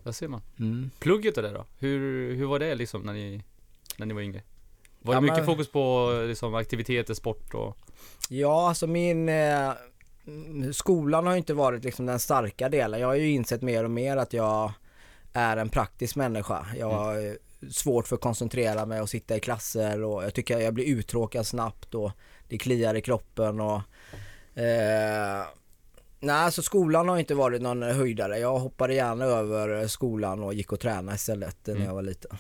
Där 0.04 0.12
ser 0.12 0.28
man. 0.28 0.42
Mm. 0.60 0.92
Plugget 1.00 1.38
och 1.38 1.44
det 1.44 1.50
då? 1.50 1.66
Hur, 1.80 2.36
hur 2.36 2.46
var 2.46 2.60
det 2.60 2.76
liksom 2.76 3.02
när 3.02 3.14
ni, 3.14 3.44
när 3.98 4.06
ni 4.06 4.14
var 4.14 4.22
yngre? 4.22 4.42
Var 5.02 5.14
Ja, 5.14 5.20
det 5.20 5.24
mycket 5.24 5.38
men- 5.38 5.46
fokus 5.46 5.72
på 5.72 6.10
liksom, 6.28 6.56
aktiviteter, 6.56 7.14
sport 7.14 7.54
och... 7.54 7.78
Ja, 8.30 8.68
alltså 8.70 8.88
min 8.88 9.30
eh, 9.30 9.72
mm, 10.28 10.74
skolan 10.74 11.26
har 11.26 11.34
ju 11.34 11.38
inte 11.38 11.54
varit 11.54 11.84
liksom 11.84 12.06
den 12.06 12.20
starka 12.20 12.70
delen. 12.70 13.00
Jag 13.00 13.08
har 13.08 13.16
ju 13.16 13.30
insett 13.32 13.62
mer 13.62 13.84
och 13.84 13.92
mer 13.92 14.18
att 14.18 14.34
jag 14.34 14.72
är 15.34 15.58
en 15.58 15.70
praktisk 15.70 16.16
människa. 16.16 16.66
Jag 16.80 16.90
har 16.90 17.28
eh, 17.28 17.34
svårt 17.72 18.08
för 18.08 18.16
att 18.16 18.22
koncentrera 18.22 18.86
mig 18.86 19.02
och 19.02 19.10
sitta 19.10 19.36
i 19.36 19.40
klasser 19.40 20.04
och 20.04 20.24
jag 20.24 20.34
tycker 20.34 20.60
jag 20.60 20.74
blir 20.74 20.86
uttråkad 20.86 21.48
snabbt 21.48 21.96
och 21.96 22.12
det 22.48 22.58
kliar 22.58 22.96
i 22.96 23.02
kroppen 23.02 23.60
och 23.60 23.82
eh, 24.62 25.46
Nej, 26.20 26.52
så 26.52 26.62
skolan 26.62 27.10
har 27.10 27.18
inte 27.18 27.36
varit 27.36 27.62
någon 27.62 27.84
höjdare. 27.84 28.40
Jag 28.40 28.60
hoppade 28.60 28.94
gärna 28.94 29.26
över 29.26 29.88
skolan 29.88 30.44
och 30.44 30.54
gick 30.54 30.72
och 30.72 30.80
tränade 30.80 31.16
istället 31.16 31.58
när 31.66 31.76
Mm. 31.76 31.88
jag 31.88 31.94
var 31.96 32.02
liten. 32.02 32.38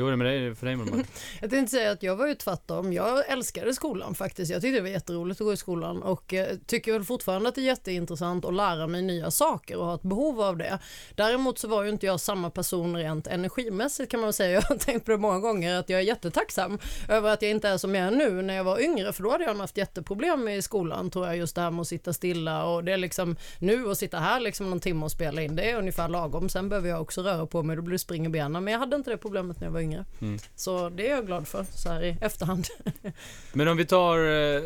Hur 0.00 0.04
var 0.04 0.10
det 0.10 0.16
med 0.16 0.26
dig, 0.26 0.54
för 0.54 0.66
dig 0.66 0.76
Malmö. 0.76 1.02
Jag 1.40 1.50
tänkte 1.50 1.76
säga 1.76 1.90
att 1.90 2.02
jag 2.02 2.16
var 2.16 2.26
ju 2.26 2.34
tvärtom. 2.34 2.92
Jag 2.92 3.30
älskade 3.30 3.74
skolan 3.74 4.14
faktiskt. 4.14 4.52
Jag 4.52 4.62
tyckte 4.62 4.78
det 4.78 4.82
var 4.82 4.88
jätteroligt 4.88 5.40
att 5.40 5.44
gå 5.44 5.52
i 5.52 5.56
skolan 5.56 6.02
och 6.02 6.34
eh, 6.34 6.56
tycker 6.66 6.92
väl 6.92 7.04
fortfarande 7.04 7.48
att 7.48 7.54
det 7.54 7.60
är 7.60 7.64
jätteintressant 7.64 8.44
att 8.44 8.54
lära 8.54 8.86
mig 8.86 9.02
nya 9.02 9.30
saker 9.30 9.76
och 9.76 9.86
ha 9.86 9.94
ett 9.94 10.02
behov 10.02 10.40
av 10.40 10.56
det. 10.56 10.78
Däremot 11.14 11.58
så 11.58 11.68
var 11.68 11.82
ju 11.82 11.90
inte 11.90 12.06
jag 12.06 12.20
samma 12.20 12.50
person 12.50 12.96
rent 12.96 13.26
energimässigt 13.26 14.10
kan 14.10 14.20
man 14.20 14.26
väl 14.26 14.32
säga. 14.32 14.50
Jag 14.60 14.62
har 14.62 14.76
tänkt 14.76 15.04
på 15.04 15.10
det 15.10 15.16
många 15.16 15.38
gånger 15.38 15.74
att 15.74 15.88
jag 15.88 16.00
är 16.00 16.04
jättetacksam 16.04 16.78
över 17.08 17.32
att 17.32 17.42
jag 17.42 17.50
inte 17.50 17.68
är 17.68 17.78
som 17.78 17.94
jag 17.94 18.06
är 18.06 18.10
nu 18.10 18.42
när 18.42 18.54
jag 18.54 18.64
var 18.64 18.80
yngre 18.80 19.12
för 19.12 19.22
då 19.22 19.30
hade 19.30 19.44
jag 19.44 19.54
haft 19.54 19.76
jätteproblem 19.76 20.48
i 20.48 20.62
skolan 20.62 21.10
tror 21.10 21.26
jag 21.26 21.36
just 21.36 21.54
det 21.54 21.60
här 21.60 21.70
med 21.70 21.80
att 21.80 21.88
sitta 21.88 22.12
stilla 22.12 22.64
och 22.64 22.84
det 22.84 22.92
är 22.92 22.96
liksom 22.96 23.36
nu 23.58 23.90
att 23.90 23.98
sitta 23.98 24.18
här 24.18 24.40
liksom 24.40 24.70
någon 24.70 24.80
timme 24.80 25.04
och 25.04 25.10
spela 25.10 25.42
in 25.42 25.56
det 25.56 25.70
är 25.70 25.76
ungefär 25.76 26.08
lagom. 26.08 26.48
Sen 26.48 26.68
behöver 26.68 26.88
jag 26.88 27.02
också 27.02 27.22
röra 27.22 27.46
på 27.46 27.62
mig, 27.62 27.76
då 27.76 27.82
blir 27.82 27.92
det 27.92 27.98
spring 27.98 28.26
i 28.26 28.28
benen 28.28 28.64
men 28.64 28.72
jag 28.72 28.78
hade 28.80 28.96
inte 28.96 29.10
det 29.10 29.16
problemet 29.16 29.60
när 29.60 29.66
jag 29.66 29.72
var 29.72 29.80
yngre. 29.80 29.89
Mm. 29.92 30.38
Så 30.54 30.88
det 30.88 31.08
är 31.08 31.10
jag 31.10 31.26
glad 31.26 31.48
för 31.48 31.64
så 31.64 31.88
här 31.88 32.02
i 32.04 32.16
efterhand. 32.20 32.66
Men 33.52 33.68
om 33.68 33.76
vi 33.76 33.86
tar 33.86 34.18
eh, 34.18 34.62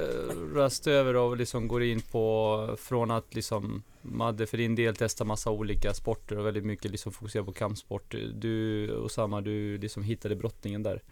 rast 0.54 0.87
över 0.87 1.16
och 1.16 1.37
liksom 1.37 1.69
går 1.69 1.83
in 1.83 2.00
på 2.00 2.76
från 2.81 3.11
att 3.11 3.35
liksom 3.35 3.83
Madde 4.02 4.47
för 4.47 4.57
din 4.57 4.75
del 4.75 4.97
testar 4.97 5.25
massa 5.25 5.50
olika 5.50 5.95
sporter 5.95 6.38
och 6.38 6.47
väldigt 6.47 6.64
mycket 6.64 6.90
liksom 6.90 7.12
fokuserar 7.12 7.45
på 7.45 7.52
kampsport. 7.52 8.14
Du 8.35 8.90
Osama, 8.97 9.40
du 9.40 9.78
liksom 9.78 10.02
hittade 10.02 10.37
brottningen 10.37 10.83
där. 10.83 11.02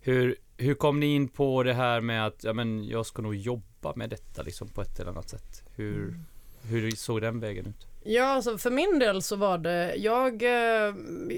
Hur, 0.00 0.36
hur 0.56 0.74
kom 0.74 1.00
ni 1.00 1.06
in 1.14 1.28
på 1.28 1.62
det 1.62 1.74
här 1.74 2.00
med 2.00 2.26
att 2.26 2.44
ja, 2.44 2.52
men 2.52 2.88
jag 2.88 3.06
ska 3.06 3.22
nog 3.22 3.34
jobba 3.34 3.92
med 3.96 4.10
detta 4.10 4.42
liksom 4.42 4.68
på 4.68 4.82
ett 4.82 5.00
eller 5.00 5.10
annat 5.10 5.28
sätt? 5.28 5.62
Hur, 5.74 6.14
hur 6.62 6.90
såg 6.90 7.20
den 7.20 7.40
vägen 7.40 7.66
ut? 7.66 7.86
Ja, 8.04 8.24
alltså 8.24 8.58
för 8.58 8.70
min 8.70 8.98
del 8.98 9.22
så 9.22 9.36
var 9.36 9.58
det, 9.58 9.94
jag, 9.96 10.42
eh, 10.42 10.94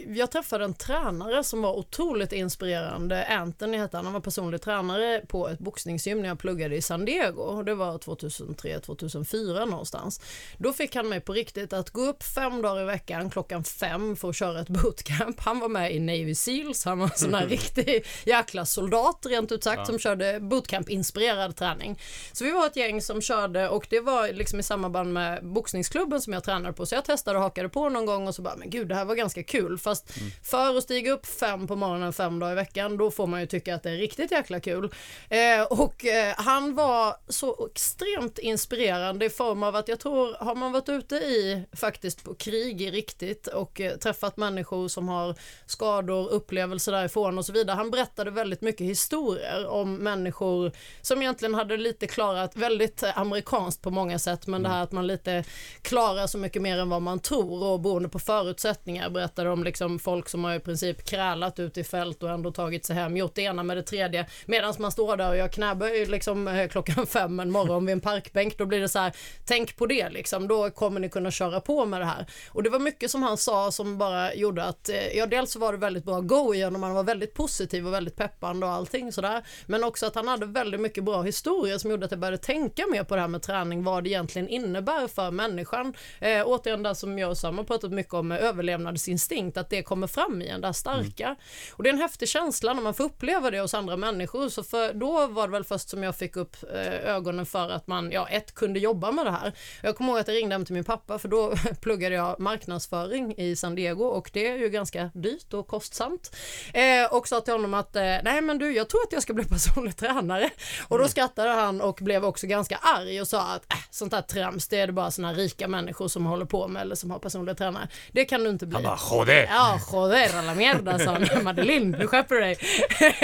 jag 0.06 0.30
träffade 0.30 0.64
en 0.64 0.75
tränare 0.75 1.44
som 1.44 1.62
var 1.62 1.73
otroligt 1.78 2.33
inspirerande. 2.33 3.26
Anthony 3.26 3.78
hette 3.78 3.97
han, 3.97 4.04
han 4.04 4.12
var 4.12 4.21
personlig 4.21 4.62
tränare 4.62 5.21
på 5.28 5.49
ett 5.49 5.59
boxningsgym 5.59 6.23
när 6.23 6.28
jag 6.28 6.38
pluggade 6.38 6.76
i 6.76 6.83
San 6.83 7.04
Diego. 7.04 7.62
Det 7.62 7.75
var 7.75 7.99
2003-2004 7.99 9.66
någonstans. 9.66 10.21
Då 10.59 10.73
fick 10.73 10.97
han 10.97 11.09
mig 11.09 11.21
på 11.21 11.33
riktigt 11.33 11.73
att 11.73 11.90
gå 11.90 12.00
upp 12.00 12.23
fem 12.23 12.62
dagar 12.62 12.83
i 12.83 12.85
veckan 12.85 13.30
klockan 13.30 13.64
fem 13.64 14.16
för 14.16 14.28
att 14.28 14.37
köra 14.37 14.61
ett 14.61 14.68
bootcamp. 14.68 15.40
Han 15.40 15.61
var 15.61 15.68
med 15.68 15.94
i 15.94 16.00
Navy 16.00 16.35
Seals, 16.35 16.85
han 16.85 16.99
var 16.99 17.06
en 17.06 17.12
sån 17.18 17.35
här 17.35 17.47
riktig 17.49 18.04
jäkla 18.25 18.66
soldat 18.66 19.26
rent 19.26 19.52
ut 19.52 19.64
sagt 19.64 19.78
Ja. 19.78 19.85
som 19.85 19.99
körde 19.99 20.40
bootcamp-inspirerad 20.40 21.56
träning. 21.56 22.00
Så 22.33 22.44
vi 22.44 22.50
var 22.50 22.66
ett 22.66 22.76
gäng 22.76 23.00
som 23.00 23.21
körde 23.21 23.68
och 23.68 23.87
det 23.90 24.00
var 24.00 24.33
liksom 24.33 24.61
i 24.61 24.62
samband 24.62 25.12
med 25.12 25.47
boxningsklubben 25.47 26.21
som 26.21 26.33
jag 26.33 26.44
tränade 26.44 26.53
på. 26.73 26.87
Så 26.87 26.94
jag 26.94 27.04
testade 27.04 27.38
och 27.38 27.44
hakade 27.44 27.68
på 27.68 27.88
någon 27.88 28.06
gång 28.06 28.28
och 28.28 28.34
så 28.34 28.42
bara, 28.42 28.56
men 28.56 28.70
gud 28.70 28.88
det 28.88 28.94
här 28.94 29.04
var 29.04 29.14
ganska 29.14 29.42
kul. 29.42 29.78
Fast 29.78 30.12
för 30.42 30.76
att 30.76 30.82
stiga 30.82 31.12
upp 31.12 31.26
fem 31.26 31.66
på 31.66 31.76
morgonen 31.76 32.12
fem 32.12 32.38
dagar 32.38 32.52
i 32.52 32.54
veckan, 32.54 32.96
då 32.96 33.11
får 33.11 33.26
man 33.26 33.40
ju 33.40 33.46
tycka 33.46 33.75
att 33.75 33.82
det 33.82 33.90
är 33.90 33.96
riktigt 33.96 34.30
jäkla 34.30 34.61
kul. 34.61 34.90
Eh, 35.28 35.62
och 35.70 36.04
eh, 36.04 36.34
han 36.37 36.75
var 36.75 37.16
så 37.28 37.66
extremt 37.66 38.38
inspirerande 38.38 39.26
i 39.26 39.30
form 39.30 39.62
av 39.62 39.76
att 39.76 39.88
jag 39.88 40.00
tror, 40.00 40.37
har 40.44 40.54
man 40.54 40.73
varit 40.73 40.88
ute 40.88 41.14
i 41.14 41.64
faktiskt 41.73 42.25
på 42.25 42.34
krig 42.34 42.82
i 42.82 42.90
riktigt 42.90 43.46
och 43.46 43.80
eh, 43.80 43.96
träffat 43.96 44.37
människor 44.37 44.88
som 44.88 45.08
har 45.08 45.34
skador, 45.66 46.28
upplevelser 46.30 46.92
därifrån 46.92 47.38
och 47.38 47.46
så 47.46 47.52
vidare. 47.52 47.76
Han 47.76 47.90
berättade 47.90 48.30
väldigt 48.30 48.61
mycket 48.61 48.87
historier 48.87 49.66
om 49.66 49.96
människor 49.96 50.73
som 51.00 51.23
egentligen 51.23 51.54
hade 51.54 51.76
lite 51.76 52.06
klarat, 52.06 52.56
väldigt 52.56 53.02
amerikanskt 53.14 53.82
på 53.82 53.90
många 53.90 54.18
sätt, 54.18 54.46
men 54.46 54.62
det 54.62 54.68
här 54.68 54.82
att 54.82 54.92
man 54.92 55.06
lite 55.06 55.44
klarar 55.82 56.26
så 56.26 56.38
mycket 56.44 56.62
mer 56.62 56.78
än 56.78 56.88
vad 56.88 57.02
man 57.02 57.20
tror. 57.20 57.64
Och 57.64 57.80
beroende 57.80 58.08
på 58.08 58.18
förutsättningar 58.18 59.10
berättade 59.10 59.50
om 59.50 59.64
liksom 59.64 59.98
folk 59.98 60.28
som 60.28 60.44
har 60.44 60.54
i 60.54 60.60
princip 60.60 61.04
krälat 61.04 61.58
ut 61.58 61.78
i 61.78 61.84
fält 61.84 62.22
och 62.22 62.30
ändå 62.30 62.52
tagit 62.52 62.84
sig 62.84 62.96
hem, 62.96 63.16
gjort 63.16 63.34
det 63.34 63.42
ena 63.42 63.62
med 63.62 63.76
det 63.76 63.82
tredje. 63.82 64.26
Medan 64.46 64.74
man 64.78 64.92
står 64.92 65.16
där 65.16 65.28
och 65.28 65.36
gör 65.36 65.48
knäböj 65.48 66.06
liksom 66.06 66.48
eh, 66.48 66.68
klockan 66.68 67.06
fem 67.06 67.40
en 67.40 67.50
morgon 67.50 67.86
vid 67.86 67.92
en 67.92 68.00
parkbänk 68.00 68.58
då 68.58 68.66
blir 68.66 68.80
det 68.80 68.88
så 68.88 68.98
här 68.98 69.12
tänk 69.44 69.76
på 69.76 69.86
det 69.86 70.10
liksom. 70.10 70.48
Då 70.48 70.70
kommer 70.70 71.00
ni 71.00 71.08
kunna 71.08 71.30
köra 71.30 71.60
på 71.60 71.84
med 71.84 72.00
det 72.00 72.04
här. 72.04 72.26
Och 72.50 72.62
det 72.62 72.70
var 72.70 72.78
mycket 72.78 73.10
som 73.10 73.22
han 73.22 73.36
sa 73.36 73.70
som 73.70 73.98
bara 73.98 74.34
gjorde 74.34 74.64
att 74.64 74.88
eh, 74.88 75.16
ja 75.16 75.26
dels 75.26 75.52
så 75.52 75.58
var 75.58 75.72
det 75.72 75.78
väldigt 75.78 76.04
bra 76.04 76.20
go 76.20 76.54
igenom 76.54 76.82
han 76.82 76.94
var 76.94 77.04
väldigt 77.04 77.34
positiv 77.34 77.86
och 77.86 77.92
väldigt 77.92 78.16
peppande 78.16 78.66
och 78.66 78.72
allting 78.72 79.12
sådär. 79.12 79.42
Men 79.66 79.84
också 79.84 80.06
att 80.06 80.14
han 80.14 80.28
hade 80.28 80.46
väldigt 80.46 80.80
mycket 80.80 81.04
bra 81.04 81.22
historier 81.22 81.78
som 81.78 81.90
gjorde 81.90 82.04
att 82.04 82.12
jag 82.12 82.20
började 82.20 82.38
tänka 82.38 82.86
mer 82.86 83.04
på 83.04 83.14
det 83.14 83.20
här 83.20 83.28
med 83.28 83.42
träning 83.42 83.84
vad 83.84 84.04
det 84.04 84.10
egentligen 84.10 84.48
innebär 84.48 85.08
för 85.08 85.30
människan. 85.30 85.94
Eh, 86.20 86.33
återigen 86.42 86.82
det 86.82 86.94
som 86.94 87.18
jag 87.18 87.30
och 87.30 87.38
Sam 87.38 87.58
har 87.58 87.64
pratat 87.64 87.92
mycket 87.92 88.14
om 88.14 88.28
med 88.28 88.40
överlevnadsinstinkt 88.40 89.56
att 89.56 89.70
det 89.70 89.82
kommer 89.82 90.06
fram 90.06 90.42
i 90.42 90.49
en 90.49 90.60
där 90.60 90.73
starka. 90.73 91.36
Och 91.73 91.82
det 91.82 91.88
är 91.88 91.92
en 91.92 92.00
häftig 92.00 92.28
känsla 92.28 92.75
när 92.75 92.82
man 92.82 92.94
får 92.94 93.04
uppleva 93.04 93.50
det 93.50 93.60
hos 93.60 93.75
andra 93.75 93.97
människor. 93.97 94.49
Så 94.49 94.62
för 94.62 94.94
då 94.94 95.26
var 95.26 95.47
det 95.47 95.52
väl 95.52 95.64
först 95.64 95.88
som 95.88 96.02
jag 96.02 96.16
fick 96.16 96.36
upp 96.36 96.56
eh, 96.73 97.14
ögonen 97.14 97.47
för 97.47 97.70
att 97.70 97.86
man 97.86 98.10
ja 98.12 98.28
ett 98.28 98.54
kunde 98.54 98.80
jobba 98.80 99.12
med 99.12 99.26
det 99.26 99.30
här. 99.30 99.52
Jag 99.82 99.97
kommer 99.97 100.10
ihåg 100.10 100.20
att 100.20 100.28
jag 100.28 100.36
ringde 100.36 100.54
hem 100.54 100.64
till 100.64 100.75
min 100.75 100.84
pappa 100.84 101.18
för 101.18 101.28
då 101.28 101.54
pluggade 101.80 102.14
jag 102.14 102.40
marknadsföring 102.40 103.34
i 103.36 103.56
San 103.56 103.75
Diego 103.75 104.04
och 104.04 104.30
det 104.32 104.49
är 104.49 104.56
ju 104.56 104.68
ganska 104.68 105.10
dyrt 105.14 105.54
och 105.54 105.66
kostsamt. 105.66 106.36
Eh, 106.73 107.14
och 107.14 107.28
sa 107.28 107.40
till 107.40 107.54
honom 107.54 107.75
att 107.75 107.97
eh, 107.97 108.02
nej 108.02 108.40
men 108.40 108.58
du 108.58 108.73
jag 108.73 108.88
tror 108.88 109.00
att 109.02 109.12
jag 109.12 109.23
ska 109.23 109.34
bli 109.34 109.44
personlig 109.49 109.97
tränare. 109.97 110.50
Och 110.88 110.99
då 110.99 111.08
skrattade 111.08 111.50
han 111.50 111.80
och 111.80 111.99
blev 112.02 112.25
också 112.25 112.47
ganska 112.47 112.76
arg 112.76 113.20
och 113.20 113.28
sa 113.28 113.40
att 113.40 113.73
äh, 113.73 113.78
sånt 113.90 114.12
här 114.12 114.23
trams 114.23 114.68
det 114.68 114.80
är 114.80 114.86
det 114.86 114.92
bara 114.92 115.10
såna 115.10 115.28
här 115.28 115.34
rika 115.34 115.68
människor 115.68 116.08
som 116.08 116.24
håller 116.30 116.45
på 116.45 116.69
med 116.69 116.82
eller 116.82 116.95
som 116.95 117.10
har 117.10 117.19
personliga 117.19 117.54
tränare 117.54 117.89
det 118.13 118.25
kan 118.25 118.45
du 118.45 118.50
inte 118.50 118.67
bli. 118.67 118.75
Han 118.75 118.82
bara 118.82 119.19
joder! 119.19 119.47
Ja, 119.50 119.80
joder 119.93 120.39
a 120.39 120.43
la 120.43 120.54
mierda 120.54 120.99
sa 120.99 121.13
han. 121.13 121.45
Madeleine, 121.45 121.99
nu 121.99 122.06
skärper 122.06 122.34
du 122.34 122.41
dig. 122.41 122.58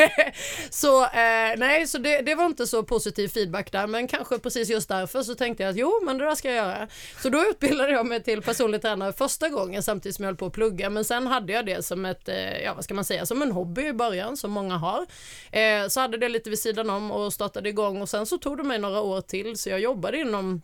så 0.70 1.02
eh, 1.04 1.56
nej, 1.56 1.86
så 1.86 1.98
det, 1.98 2.20
det 2.20 2.34
var 2.34 2.46
inte 2.46 2.66
så 2.66 2.82
positiv 2.82 3.28
feedback 3.28 3.72
där, 3.72 3.86
men 3.86 4.08
kanske 4.08 4.38
precis 4.38 4.70
just 4.70 4.88
därför 4.88 5.22
så 5.22 5.34
tänkte 5.34 5.62
jag 5.62 5.70
att 5.70 5.76
jo, 5.76 6.00
men 6.04 6.18
det 6.18 6.24
där 6.24 6.34
ska 6.34 6.48
jag 6.48 6.56
göra. 6.56 6.88
Så 7.22 7.28
då 7.28 7.38
utbildade 7.50 7.92
jag 7.92 8.06
mig 8.06 8.22
till 8.22 8.42
personlig 8.42 8.82
tränare 8.82 9.12
första 9.12 9.48
gången 9.48 9.82
samtidigt 9.82 10.16
som 10.16 10.22
jag 10.22 10.28
höll 10.28 10.36
på 10.36 10.46
att 10.46 10.52
plugga, 10.52 10.90
men 10.90 11.04
sen 11.04 11.26
hade 11.26 11.52
jag 11.52 11.66
det 11.66 11.84
som 11.84 12.06
ett, 12.06 12.28
eh, 12.28 12.62
ja 12.62 12.74
vad 12.74 12.84
ska 12.84 12.94
man 12.94 13.04
säga, 13.04 13.26
som 13.26 13.42
en 13.42 13.52
hobby 13.52 13.86
i 13.86 13.92
början 13.92 14.36
som 14.36 14.50
många 14.50 14.76
har. 14.76 15.06
Eh, 15.52 15.88
så 15.88 16.00
hade 16.00 16.16
det 16.16 16.28
lite 16.28 16.50
vid 16.50 16.58
sidan 16.58 16.90
om 16.90 17.10
och 17.10 17.32
startade 17.32 17.68
igång 17.68 18.02
och 18.02 18.08
sen 18.08 18.26
så 18.26 18.38
tog 18.38 18.56
det 18.56 18.62
mig 18.62 18.78
några 18.78 19.00
år 19.00 19.20
till 19.20 19.58
så 19.58 19.70
jag 19.70 19.80
jobbade 19.80 20.18
inom 20.18 20.62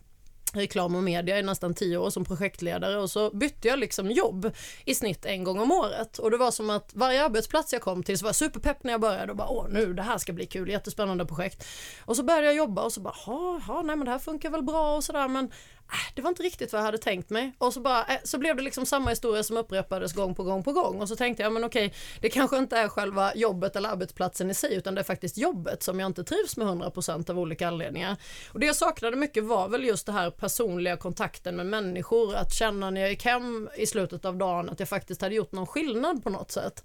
reklam 0.53 0.95
och 0.95 1.03
media 1.03 1.39
i 1.39 1.43
nästan 1.43 1.73
tio 1.73 1.97
år 1.97 2.09
som 2.09 2.25
projektledare 2.25 2.97
och 2.97 3.09
så 3.09 3.29
bytte 3.29 3.67
jag 3.67 3.79
liksom 3.79 4.11
jobb 4.11 4.51
i 4.85 4.95
snitt 4.95 5.25
en 5.25 5.43
gång 5.43 5.59
om 5.59 5.71
året. 5.71 6.17
Och 6.17 6.31
det 6.31 6.37
var 6.37 6.51
som 6.51 6.69
att 6.69 6.91
varje 6.93 7.25
arbetsplats 7.25 7.73
jag 7.73 7.81
kom 7.81 8.03
till 8.03 8.17
så 8.17 8.23
var 8.23 8.29
jag 8.29 8.35
superpepp 8.35 8.83
när 8.83 8.91
jag 8.91 9.01
började 9.01 9.31
och 9.31 9.37
bara 9.37 9.49
åh 9.49 9.65
nu 9.69 9.93
det 9.93 10.01
här 10.01 10.17
ska 10.17 10.33
bli 10.33 10.45
kul, 10.45 10.69
jättespännande 10.69 11.25
projekt. 11.25 11.65
Och 12.05 12.15
så 12.15 12.23
började 12.23 12.45
jag 12.45 12.55
jobba 12.55 12.81
och 12.83 12.91
så 12.93 13.01
bara 13.01 13.13
ha, 13.25 13.59
ha 13.59 13.81
nej 13.81 13.95
men 13.95 14.05
det 14.05 14.11
här 14.11 14.19
funkar 14.19 14.49
väl 14.49 14.63
bra 14.63 14.95
och 14.95 15.03
sådär 15.03 15.27
men 15.27 15.51
Äh, 15.91 16.13
det 16.15 16.21
var 16.21 16.29
inte 16.29 16.43
riktigt 16.43 16.73
vad 16.73 16.79
jag 16.79 16.85
hade 16.85 16.97
tänkt 16.97 17.29
mig. 17.29 17.51
Och 17.57 17.73
så 17.73 17.79
bara 17.79 18.05
äh, 18.05 18.15
så 18.23 18.37
blev 18.37 18.55
det 18.55 18.63
liksom 18.63 18.85
samma 18.85 19.09
historia 19.09 19.43
som 19.43 19.57
upprepades 19.57 20.13
gång 20.13 20.35
på 20.35 20.43
gång 20.43 20.63
på 20.63 20.71
gång. 20.73 21.01
Och 21.01 21.07
så 21.07 21.15
tänkte 21.15 21.43
jag 21.43 21.53
men 21.53 21.63
okej 21.63 21.93
det 22.21 22.29
kanske 22.29 22.57
inte 22.57 22.77
är 22.77 22.87
själva 22.87 23.35
jobbet 23.35 23.75
eller 23.75 23.89
arbetsplatsen 23.89 24.49
i 24.49 24.53
sig 24.53 24.75
utan 24.75 24.95
det 24.95 25.01
är 25.01 25.03
faktiskt 25.03 25.37
jobbet 25.37 25.83
som 25.83 25.99
jag 25.99 26.07
inte 26.07 26.23
trivs 26.23 26.57
med 26.57 26.67
100% 26.67 27.29
av 27.29 27.39
olika 27.39 27.67
anledningar. 27.67 28.15
Och 28.53 28.59
det 28.59 28.65
jag 28.65 28.75
saknade 28.75 29.17
mycket 29.17 29.43
var 29.43 29.67
väl 29.69 29.83
just 29.83 30.05
det 30.05 30.11
här 30.11 30.29
personliga 30.29 30.97
kontakten 30.97 31.55
med 31.55 31.65
människor 31.65 32.35
att 32.35 32.53
känna 32.53 32.89
när 32.89 33.01
jag 33.01 33.09
gick 33.09 33.25
hem 33.25 33.69
i 33.77 33.85
slutet 33.85 34.25
av 34.25 34.37
dagen 34.37 34.69
att 34.69 34.79
jag 34.79 34.89
faktiskt 34.89 35.21
hade 35.21 35.35
gjort 35.35 35.51
någon 35.51 35.67
skillnad 35.67 36.23
på 36.23 36.29
något 36.29 36.51
sätt. 36.51 36.83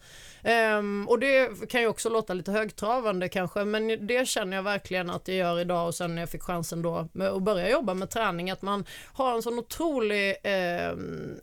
Um, 0.78 1.08
och 1.08 1.18
det 1.18 1.68
kan 1.70 1.80
ju 1.80 1.86
också 1.86 2.08
låta 2.08 2.34
lite 2.34 2.52
högtravande 2.52 3.28
kanske 3.28 3.64
men 3.64 4.06
det 4.06 4.28
känner 4.28 4.56
jag 4.56 4.62
verkligen 4.62 5.10
att 5.10 5.28
jag 5.28 5.36
gör 5.36 5.60
idag. 5.60 5.86
Och 5.86 5.94
sen 5.94 6.14
när 6.14 6.22
jag 6.22 6.28
fick 6.28 6.42
chansen 6.42 6.82
då 6.82 7.08
med 7.12 7.28
att 7.28 7.42
börja 7.42 7.70
jobba 7.70 7.94
med 7.94 8.10
träning 8.10 8.50
att 8.50 8.62
man 8.62 8.84
har 9.14 9.34
en 9.34 9.42
sån 9.42 9.58
otrolig 9.58 10.36
eh, 10.42 10.94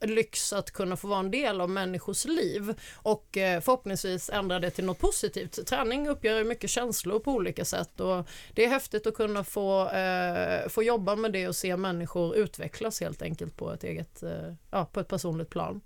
lyx 0.01 0.53
att 0.53 0.71
kunna 0.71 0.97
få 0.97 1.07
vara 1.07 1.19
en 1.19 1.31
del 1.31 1.62
av 1.62 1.69
människors 1.69 2.25
liv 2.25 2.73
och 2.95 3.38
eh, 3.38 3.62
förhoppningsvis 3.62 4.29
ändra 4.29 4.59
det 4.59 4.69
till 4.71 4.85
något 4.85 4.99
positivt. 4.99 5.65
Träning 5.67 6.07
uppgör 6.09 6.43
mycket 6.43 6.69
känslor 6.69 7.19
på 7.19 7.31
olika 7.31 7.65
sätt 7.65 7.99
och 7.99 8.25
det 8.53 8.65
är 8.65 8.69
häftigt 8.69 9.07
att 9.07 9.13
kunna 9.13 9.43
få, 9.43 9.89
eh, 9.89 10.69
få 10.69 10.83
jobba 10.83 11.15
med 11.15 11.31
det 11.31 11.47
och 11.47 11.55
se 11.55 11.77
människor 11.77 12.35
utvecklas 12.35 13.01
helt 13.01 13.21
enkelt 13.21 13.57
på 13.57 13.71
ett 13.73 13.83
eget, 13.83 14.23
eh, 14.23 14.53
ja 14.71 14.85
på 14.85 14.99
ett 14.99 15.07
personligt 15.07 15.49
plan. 15.49 15.81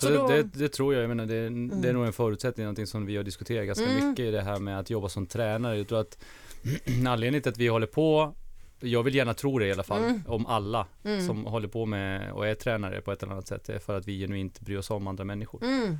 Då- 0.00 0.28
det, 0.28 0.36
det, 0.42 0.42
det 0.42 0.68
tror 0.68 0.94
jag, 0.94 1.02
jag 1.02 1.08
menar, 1.08 1.26
det, 1.26 1.48
det 1.82 1.88
är 1.88 1.92
nog 1.92 2.06
en 2.06 2.12
förutsättning, 2.12 2.64
någonting 2.64 2.86
som 2.86 3.06
vi 3.06 3.16
har 3.16 3.24
diskuterat 3.24 3.66
ganska 3.66 3.84
Mm. 3.84 4.08
mycket 4.08 4.22
i 4.24 4.30
det 4.30 4.40
här 4.42 4.58
med 4.58 4.78
att 4.78 4.90
jobba 4.90 5.08
som 5.08 5.26
tränare. 5.26 5.76
Jag 5.78 5.88
tror 5.88 6.00
att 6.00 6.18
anledningen 7.08 7.42
till 7.42 7.52
att 7.52 7.58
vi 7.58 7.68
håller 7.68 7.86
på, 7.86 8.34
jag 8.80 9.02
vill 9.02 9.14
gärna 9.14 9.34
tro 9.34 9.58
det 9.58 9.66
i 9.66 9.72
alla 9.72 9.82
fall, 9.82 10.02
Mm. 10.04 10.22
om 10.26 10.46
alla 10.46 10.86
Mm. 11.04 11.26
som 11.26 11.44
håller 11.46 11.68
på 11.68 11.86
med 11.86 12.32
och 12.32 12.46
är 12.46 12.54
tränare 12.54 13.00
på 13.00 13.12
ett 13.12 13.22
eller 13.22 13.32
annat 13.32 13.46
sätt, 13.48 13.70
för 13.84 13.96
att 13.98 14.08
vi 14.08 14.18
genuint 14.20 14.60
bryr 14.60 14.76
oss 14.78 14.90
om 14.90 15.06
andra 15.06 15.24
människor. 15.24 15.62
Mm. 15.64 15.98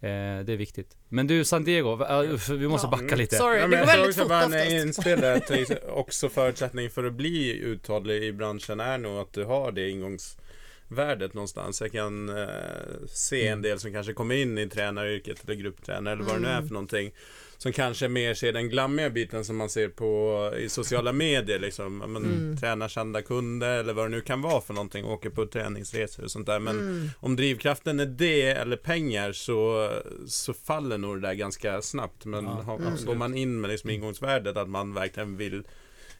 Eh, 0.00 0.44
det 0.44 0.52
är 0.52 0.56
viktigt. 0.56 0.96
Men 1.08 1.26
du, 1.26 1.44
San 1.44 1.64
Diego, 1.64 2.02
äh, 2.04 2.20
vi 2.50 2.68
måste 2.68 2.86
Ja. 2.86 2.90
backa 2.90 3.16
lite. 3.16 3.36
Sorry, 3.36 3.58
Ja, 3.58 3.62
det 3.66 3.68
går 3.70 3.78
jag 3.78 3.86
väldigt 3.86 4.08
också 4.08 4.20
fort 4.22 4.32
oftast. 4.32 4.70
inspel 4.70 5.20
där, 5.20 5.78
också 5.90 6.28
förutsättning 6.28 6.90
för 6.90 7.04
att 7.04 7.12
bli 7.12 7.58
uthållig 7.58 8.22
i 8.24 8.32
branschen 8.32 8.80
är 8.80 8.98
nog 8.98 9.18
att 9.18 9.32
du 9.32 9.44
har 9.44 9.72
det 9.72 9.90
ingångsvärdet 9.90 10.40
värdet 10.94 11.34
någonstans. 11.34 11.80
Jag 11.80 11.92
kan 11.92 12.28
eh, 12.28 12.46
se 13.08 13.46
en 13.48 13.62
del 13.62 13.78
som 13.80 13.92
kanske 13.92 14.12
kommer 14.12 14.34
in 14.34 14.58
i 14.58 14.68
tränaryrket 14.68 15.44
eller 15.44 15.54
grupptränare 15.54 16.14
eller 16.14 16.24
vad 16.24 16.34
det 16.34 16.40
nu 16.40 16.48
är 16.48 16.62
för 16.62 16.72
någonting. 16.74 17.12
Som 17.58 17.72
kanske 17.72 18.08
mer 18.08 18.34
ser 18.34 18.52
den 18.52 18.68
glammiga 18.68 19.10
biten 19.10 19.44
som 19.44 19.56
man 19.56 19.68
ser 19.70 19.88
på 19.88 20.52
i 20.58 20.68
sociala 20.68 21.12
medier 21.12 21.58
liksom. 21.58 21.98
Men, 21.98 22.16
Mm. 22.16 22.56
Tränar 22.56 22.88
kända 22.88 23.22
kunder 23.22 23.78
eller 23.78 23.92
vad 23.92 24.04
det 24.04 24.08
nu 24.08 24.20
kan 24.20 24.42
vara 24.42 24.60
för 24.60 24.74
någonting. 24.74 25.04
Åker 25.04 25.30
på 25.30 25.46
träningsresor 25.46 26.24
och 26.24 26.30
sånt 26.30 26.46
där. 26.46 26.58
Men 26.58 26.78
Mm. 26.80 27.08
om 27.20 27.36
drivkraften 27.36 28.00
är 28.00 28.06
det 28.06 28.42
eller 28.42 28.76
pengar 28.76 29.32
så, 29.32 29.90
så 30.26 30.54
faller 30.54 30.98
nog 30.98 31.16
det 31.22 31.28
där 31.28 31.34
ganska 31.34 31.82
snabbt. 31.82 32.24
Men 32.24 32.44
Ja, 32.44 32.50
har, 32.50 33.06
går 33.06 33.14
man 33.14 33.34
in 33.34 33.60
med 33.60 33.70
liksom 33.70 33.90
ingångsvärdet 33.90 34.56
att 34.56 34.68
man 34.68 34.94
verkligen 34.94 35.36
vill 35.36 35.62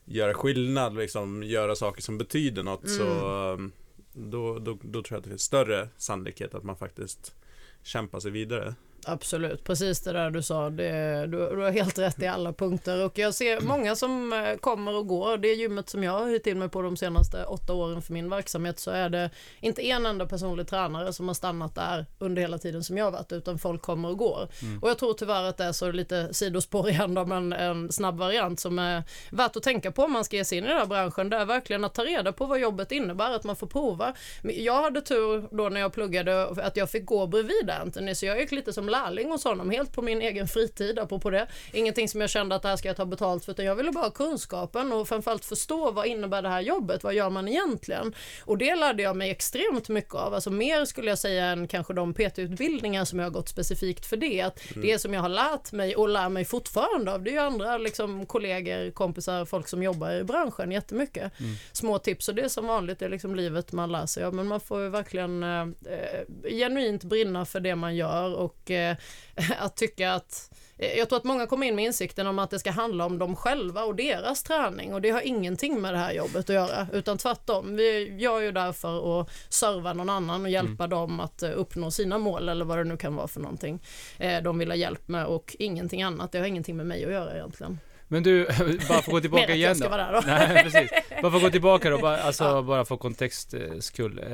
göra 0.04 0.34
skillnad, 0.34 0.96
liksom 0.96 1.42
göra 1.42 1.74
saker 1.76 2.02
som 2.02 2.18
betyder 2.18 2.62
något 2.62 2.88
så 2.90 3.04
um, 3.52 3.72
då, 4.14 4.58
då, 4.58 4.78
då 4.82 5.02
tror 5.02 5.16
jag 5.16 5.18
att 5.18 5.24
det 5.24 5.30
finns 5.30 5.42
större 5.42 5.88
sannolikhet 5.96 6.54
att 6.54 6.64
man 6.64 6.76
faktiskt 6.76 7.34
kämpar 7.82 8.20
sig 8.20 8.30
vidare. 8.30 8.74
Absolut, 9.06 9.64
precis 9.64 10.00
det 10.00 10.12
där 10.12 10.30
du 10.30 10.42
sa. 10.42 10.70
Det, 10.70 11.26
du, 11.26 11.56
du 11.56 11.62
har 11.62 11.70
helt 11.70 11.98
rätt 11.98 12.22
i 12.22 12.26
alla 12.26 12.52
punkter 12.52 13.04
och 13.04 13.18
jag 13.18 13.34
ser 13.34 13.60
många 13.60 13.96
som 13.96 14.32
eh, 14.32 14.56
kommer 14.56 14.94
och 14.94 15.06
går. 15.06 15.36
Det 15.36 15.52
gymmet 15.52 15.88
som 15.88 16.04
jag 16.04 16.12
har 16.12 16.26
hyrt 16.26 16.46
in 16.46 16.58
mig 16.58 16.68
på 16.68 16.82
de 16.82 16.96
senaste 16.96 17.44
åtta 17.44 17.72
åren 17.72 18.02
för 18.02 18.12
min 18.12 18.30
verksamhet 18.30 18.78
så 18.78 18.90
är 18.90 19.08
det 19.08 19.30
inte 19.60 19.86
en 19.86 20.06
enda 20.06 20.26
personlig 20.26 20.68
tränare 20.68 21.12
som 21.12 21.26
har 21.28 21.34
stannat 21.34 21.74
där 21.74 22.06
under 22.18 22.42
hela 22.42 22.58
tiden 22.58 22.84
som 22.84 22.98
jag 22.98 23.04
har 23.04 23.12
varit 23.12 23.32
utan 23.32 23.58
folk 23.58 23.82
kommer 23.82 24.08
och 24.08 24.18
går. 24.18 24.48
Och 24.82 24.90
jag 24.90 24.98
tror 24.98 25.14
tyvärr 25.14 25.42
att 25.42 25.56
det 25.56 25.64
är 25.64 25.72
så 25.72 25.90
lite 25.90 26.34
sidospår 26.34 26.88
igen 26.90 27.14
då, 27.14 27.24
men 27.24 27.52
en 27.52 27.92
snabb 27.92 28.18
variant 28.18 28.60
som 28.60 28.78
är 28.78 29.02
värt 29.30 29.56
att 29.56 29.62
tänka 29.62 29.92
på 29.92 30.02
om 30.02 30.12
man 30.12 30.24
ska 30.24 30.36
ge 30.36 30.44
sig 30.44 30.58
in 30.58 30.64
i 30.64 30.68
den 30.68 30.78
här 30.78 30.86
branschen. 30.86 31.30
Det 31.30 31.36
är 31.36 31.44
verkligen 31.44 31.84
att 31.84 31.94
ta 31.94 32.04
reda 32.04 32.32
på 32.32 32.46
vad 32.46 32.60
jobbet 32.60 32.92
innebär, 32.92 33.32
att 33.32 33.44
man 33.44 33.56
får 33.56 33.66
prova. 33.66 34.14
Jag 34.42 34.82
hade 34.82 35.00
tur 35.00 35.48
då 35.50 35.68
när 35.68 35.80
jag 35.80 35.92
pluggade 35.92 36.46
att 36.46 36.76
jag 36.76 36.90
fick 36.90 37.04
gå 37.04 37.26
bredvid 37.26 37.70
Anthony 37.70 38.14
så 38.14 38.26
jag 38.26 38.40
gick 38.40 38.52
lite 38.52 38.72
som 38.72 38.88
lärling 38.94 39.30
hos 39.30 39.44
honom 39.44 39.70
helt 39.70 39.92
på 39.92 40.02
min 40.02 40.22
egen 40.22 40.48
fritid 40.48 40.98
apropå 40.98 41.30
det. 41.30 41.46
Ingenting 41.72 42.08
som 42.08 42.20
jag 42.20 42.30
kände 42.30 42.54
att 42.54 42.62
det 42.62 42.68
här 42.68 42.76
ska 42.76 42.88
jag 42.88 42.96
ta 42.96 43.06
betalt 43.06 43.44
för 43.44 43.52
utan 43.52 43.64
jag 43.64 43.76
ville 43.76 43.92
bara 43.92 44.04
ha 44.04 44.10
kunskapen 44.10 44.92
och 44.92 45.08
framförallt 45.08 45.44
förstå 45.44 45.90
vad 45.90 46.06
innebär 46.06 46.42
det 46.42 46.48
här 46.48 46.60
jobbet, 46.60 47.04
vad 47.04 47.14
gör 47.14 47.30
man 47.30 47.48
egentligen? 47.48 48.14
Och 48.44 48.58
det 48.58 48.74
lärde 48.74 49.02
jag 49.02 49.16
mig 49.16 49.30
extremt 49.30 49.88
mycket 49.88 50.14
av, 50.14 50.34
alltså 50.34 50.50
mer 50.50 50.84
skulle 50.84 51.08
jag 51.08 51.18
säga 51.18 51.44
än 51.46 51.68
kanske 51.68 51.92
de 51.94 52.14
PT-utbildningar 52.14 53.04
som 53.04 53.18
jag 53.18 53.26
har 53.26 53.30
gått 53.30 53.48
specifikt 53.48 54.06
för 54.06 54.16
det. 54.16 54.40
Att 54.40 54.60
Det 54.74 54.98
som 54.98 55.14
jag 55.14 55.20
har 55.20 55.28
lärt 55.28 55.72
mig 55.72 55.96
och 55.96 56.08
lär 56.08 56.28
mig 56.28 56.44
fortfarande 56.44 57.12
av 57.12 57.22
det 57.22 57.30
är 57.30 57.32
ju 57.32 57.38
andra 57.38 57.78
liksom, 57.78 58.26
kollegor, 58.26 58.90
kompisar, 58.90 59.44
folk 59.44 59.68
som 59.68 59.82
jobbar 59.82 60.10
i 60.12 60.24
branschen 60.24 60.72
jättemycket. 60.72 61.32
Små 61.72 61.98
tips 61.98 62.28
och 62.28 62.34
det 62.34 62.42
är 62.42 62.48
som 62.48 62.66
vanligt, 62.66 62.98
det 62.98 63.04
är 63.04 63.10
liksom 63.10 63.34
livet 63.34 63.72
man 63.72 63.92
lär 63.92 64.06
sig 64.06 64.24
av 64.24 64.34
men 64.34 64.46
man 64.46 64.60
får 64.60 64.82
ju 64.82 64.88
verkligen 64.88 65.42
eh, 65.42 65.60
eh, 65.62 66.50
genuint 66.50 67.04
brinna 67.04 67.44
för 67.44 67.60
det 67.60 67.76
man 67.76 67.96
gör 67.96 68.34
och 68.34 68.70
eh, 68.70 68.83
att 69.58 69.76
tycka 69.76 70.12
att 70.12 70.50
eh, 70.78 70.98
jag 70.98 71.08
tror 71.08 71.18
att 71.18 71.24
många 71.24 71.46
kommer 71.46 71.66
in 71.66 71.76
med 71.76 71.84
insikten 71.84 72.26
om 72.26 72.38
att 72.38 72.50
det 72.50 72.58
ska 72.58 72.70
handla 72.70 73.06
om 73.06 73.18
dem 73.18 73.36
själva 73.36 73.84
och 73.84 73.94
deras 73.94 74.42
träning 74.42 74.94
och 74.94 75.00
det 75.00 75.10
har 75.10 75.20
ingenting 75.20 75.80
med 75.80 75.94
det 75.94 75.98
här 75.98 76.12
jobbet 76.12 76.50
att 76.50 76.54
göra 76.54 76.86
utan 76.92 77.18
tvärtom. 77.18 77.76
Vi, 77.76 78.16
jag 78.18 78.38
är 78.38 78.42
ju 78.42 78.52
där 78.52 78.72
för 78.72 79.20
att 79.20 79.30
serva 79.48 79.92
någon 79.92 80.10
annan 80.10 80.42
och 80.42 80.50
hjälpa 80.50 80.86
dem 80.86 81.20
att 81.20 81.42
eh, 81.42 81.50
uppnå 81.54 81.90
sina 81.90 82.18
mål 82.18 82.48
eller 82.48 82.64
vad 82.64 82.78
det 82.78 82.84
nu 82.84 82.96
kan 82.96 83.16
vara 83.16 83.28
för 83.28 83.40
någonting 83.40 83.82
eh, 84.18 84.42
de 84.42 84.58
vill 84.58 84.70
ha 84.70 84.76
hjälp 84.76 85.08
med 85.08 85.26
och 85.26 85.56
ingenting 85.58 86.02
annat. 86.02 86.32
Det 86.32 86.38
har 86.38 86.46
ingenting 86.46 86.76
med 86.76 86.86
mig 86.86 87.04
att 87.04 87.12
göra 87.12 87.34
egentligen. 87.34 87.78
Men 88.08 88.22
du, 88.22 88.44
bara 88.58 88.76
för 88.78 88.94
att 88.98 89.06
gå 89.06 89.20
tillbaka 89.20 89.42
att 89.42 89.48
jag 89.48 89.58
igen 89.58 89.78
då. 89.80 89.88
vara. 89.88 90.20
Nej, 90.20 90.62
precis. 90.62 90.90
Bara 91.22 91.30
för 91.30 91.36
att 91.36 91.42
gå 91.42 91.50
tillbaka 91.50 91.90
då, 91.90 91.98
bara, 91.98 92.16
alltså, 92.16 92.62
bara 92.62 92.84
för 92.84 92.96
kontext 92.96 93.54
eh, 93.54 93.78
skull. 93.80 94.18
Eh, 94.18 94.30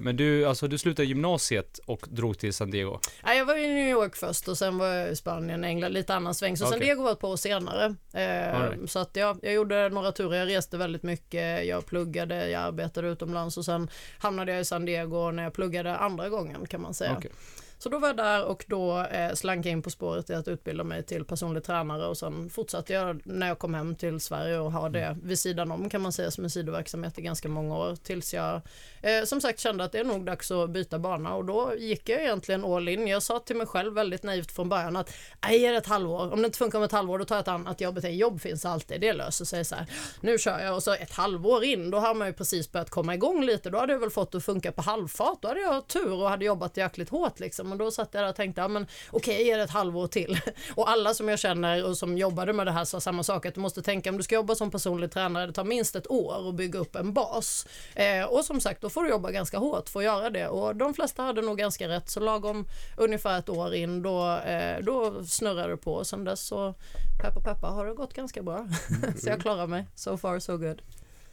men 0.00 0.16
du, 0.16 0.46
alltså 0.46 0.68
du 0.68 0.78
slutade 0.78 1.08
gymnasiet 1.08 1.80
och 1.86 2.06
drog 2.10 2.38
till 2.38 2.54
San 2.54 2.70
Diego. 2.70 3.00
Nej, 3.24 3.38
jag 3.38 3.44
var 3.44 3.56
i 3.56 3.68
New 3.68 3.88
York 3.88 4.16
först 4.16 4.48
och 4.48 4.58
sen 4.58 4.78
var 4.78 4.86
jag 4.86 5.10
i 5.10 5.16
Spanien, 5.16 5.64
England, 5.64 5.92
lite 5.92 6.14
annan 6.14 6.34
sväng. 6.34 6.56
Så 6.56 6.64
Okej. 6.64 6.72
San 6.78 6.86
Diego 6.86 7.02
var 7.02 7.12
ett 7.12 7.20
par 7.20 7.28
år 7.28 7.36
senare. 7.36 7.94
Eh, 8.12 8.20
right. 8.20 8.90
Så 8.90 8.98
att 8.98 9.16
ja, 9.16 9.36
jag 9.42 9.52
gjorde 9.52 9.88
några 9.88 10.12
turer, 10.12 10.38
jag 10.38 10.48
reste 10.48 10.76
väldigt 10.76 11.02
mycket, 11.02 11.66
jag 11.66 11.86
pluggade, 11.86 12.50
jag 12.50 12.62
arbetade 12.62 13.08
utomlands 13.08 13.56
och 13.56 13.64
sen 13.64 13.90
hamnade 14.18 14.52
jag 14.52 14.60
i 14.60 14.64
San 14.64 14.84
Diego 14.84 15.30
när 15.30 15.42
jag 15.42 15.52
pluggade 15.52 15.96
andra 15.96 16.28
gången 16.28 16.66
kan 16.66 16.80
man 16.80 16.94
säga. 16.94 17.14
Okej. 17.18 17.30
Så 17.78 17.88
då 17.88 17.98
var 17.98 18.08
jag 18.08 18.16
där 18.16 18.44
och 18.44 18.64
då 18.68 19.00
eh, 19.00 19.34
slank 19.34 19.66
jag 19.66 19.72
in 19.72 19.82
på 19.82 19.90
spåret 19.90 20.30
i 20.30 20.34
att 20.34 20.48
utbilda 20.48 20.84
mig 20.84 21.02
till 21.02 21.24
personlig 21.24 21.64
tränare 21.64 22.06
och 22.06 22.18
sen 22.18 22.50
fortsatte 22.50 22.92
jag 22.92 23.20
när 23.24 23.48
jag 23.48 23.58
kom 23.58 23.74
hem 23.74 23.94
till 23.94 24.20
Sverige 24.20 24.58
och 24.58 24.72
har 24.72 24.90
det 24.90 25.16
vid 25.22 25.38
sidan 25.38 25.70
om 25.70 25.90
kan 25.90 26.02
man 26.02 26.12
säga 26.12 26.30
som 26.30 26.44
en 26.44 26.50
sidoverksamhet 26.50 27.18
i 27.18 27.22
ganska 27.22 27.48
många 27.48 27.76
år 27.76 27.96
tills 27.96 28.34
jag 28.34 28.60
eh, 29.02 29.24
som 29.24 29.40
sagt 29.40 29.60
kände 29.60 29.84
att 29.84 29.92
det 29.92 29.98
är 29.98 30.04
nog 30.04 30.24
dags 30.24 30.50
att 30.50 30.70
byta 30.70 30.98
bana 30.98 31.34
och 31.34 31.44
då 31.44 31.74
gick 31.78 32.08
jag 32.08 32.20
egentligen 32.20 32.64
all 32.64 32.88
in. 32.88 33.06
Jag 33.06 33.22
sa 33.22 33.38
till 33.38 33.56
mig 33.56 33.66
själv 33.66 33.94
väldigt 33.94 34.22
naivt 34.22 34.52
från 34.52 34.68
början 34.68 34.96
att 34.96 35.14
nej, 35.42 35.60
ge 35.60 35.70
det 35.70 35.76
ett 35.76 35.86
halvår. 35.86 36.32
Om 36.32 36.42
det 36.42 36.46
inte 36.46 36.58
funkar 36.58 36.78
om 36.78 36.84
ett 36.84 36.92
halvår 36.92 37.18
då 37.18 37.24
tar 37.24 37.34
jag 37.34 37.42
ett 37.42 37.48
annat 37.48 37.80
jobb. 37.80 37.98
Ett 37.98 38.14
jobb 38.14 38.40
finns 38.40 38.64
alltid, 38.64 39.00
det 39.00 39.12
löser 39.12 39.44
sig 39.44 39.64
så 39.64 39.74
här. 39.74 39.86
Nu 40.20 40.38
kör 40.38 40.60
jag 40.60 40.74
och 40.74 40.82
så 40.82 40.92
ett 40.92 41.12
halvår 41.12 41.64
in 41.64 41.90
då 41.90 41.98
har 41.98 42.14
man 42.14 42.26
ju 42.26 42.32
precis 42.32 42.72
börjat 42.72 42.90
komma 42.90 43.14
igång 43.14 43.44
lite. 43.44 43.70
Då 43.70 43.78
hade 43.78 43.92
jag 43.92 44.00
väl 44.00 44.10
fått 44.10 44.34
att 44.34 44.44
funka 44.44 44.72
på 44.72 44.82
halvfart. 44.82 45.38
Då 45.42 45.48
hade 45.48 45.60
jag 45.60 45.86
tur 45.86 46.12
och 46.12 46.30
hade 46.30 46.44
jobbat 46.44 46.76
jäkligt 46.76 47.08
hårt 47.08 47.40
liksom. 47.40 47.63
Liksom. 47.64 47.72
Och 47.72 47.78
då 47.78 47.90
satt 47.90 48.14
jag 48.14 48.22
där 48.22 48.28
och 48.28 48.36
tänkte, 48.36 48.60
ja 48.60 48.68
men 48.68 48.86
okej, 49.10 49.46
ge 49.46 49.56
det 49.56 49.62
ett 49.62 49.70
halvår 49.70 50.06
till. 50.06 50.40
Och 50.74 50.90
alla 50.90 51.14
som 51.14 51.28
jag 51.28 51.38
känner 51.38 51.84
och 51.84 51.96
som 51.96 52.18
jobbade 52.18 52.52
med 52.52 52.66
det 52.66 52.72
här 52.72 52.84
sa 52.84 53.00
samma 53.00 53.22
sak, 53.22 53.46
att 53.46 53.54
du 53.54 53.60
måste 53.60 53.82
tänka 53.82 54.10
om 54.10 54.16
du 54.16 54.22
ska 54.22 54.34
jobba 54.34 54.54
som 54.54 54.70
personlig 54.70 55.10
tränare, 55.10 55.46
det 55.46 55.52
tar 55.52 55.64
minst 55.64 55.96
ett 55.96 56.10
år 56.10 56.48
att 56.48 56.54
bygga 56.54 56.78
upp 56.78 56.96
en 56.96 57.12
bas. 57.12 57.66
Eh, 57.94 58.24
och 58.24 58.44
som 58.44 58.60
sagt, 58.60 58.80
då 58.80 58.90
får 58.90 59.02
du 59.02 59.10
jobba 59.10 59.30
ganska 59.30 59.58
hårt 59.58 59.88
för 59.88 60.00
att 60.00 60.04
göra 60.04 60.30
det. 60.30 60.48
Och 60.48 60.76
de 60.76 60.94
flesta 60.94 61.22
hade 61.22 61.42
nog 61.42 61.58
ganska 61.58 61.88
rätt, 61.88 62.10
så 62.10 62.20
lagom 62.20 62.66
ungefär 62.96 63.38
ett 63.38 63.48
år 63.48 63.74
in, 63.74 64.02
då, 64.02 64.36
eh, 64.36 64.84
då 64.84 65.24
snurrade 65.24 65.70
det 65.70 65.76
på. 65.76 65.94
Och 65.94 66.06
sen 66.06 66.24
dess 66.24 66.40
så, 66.40 66.74
peppa 67.22 67.40
peppa, 67.40 67.66
har 67.66 67.86
det 67.86 67.94
gått 67.94 68.14
ganska 68.14 68.42
bra. 68.42 68.66
så 69.22 69.28
jag 69.28 69.40
klarar 69.40 69.66
mig. 69.66 69.86
So 69.94 70.16
far 70.16 70.38
so 70.38 70.56
good. 70.56 70.82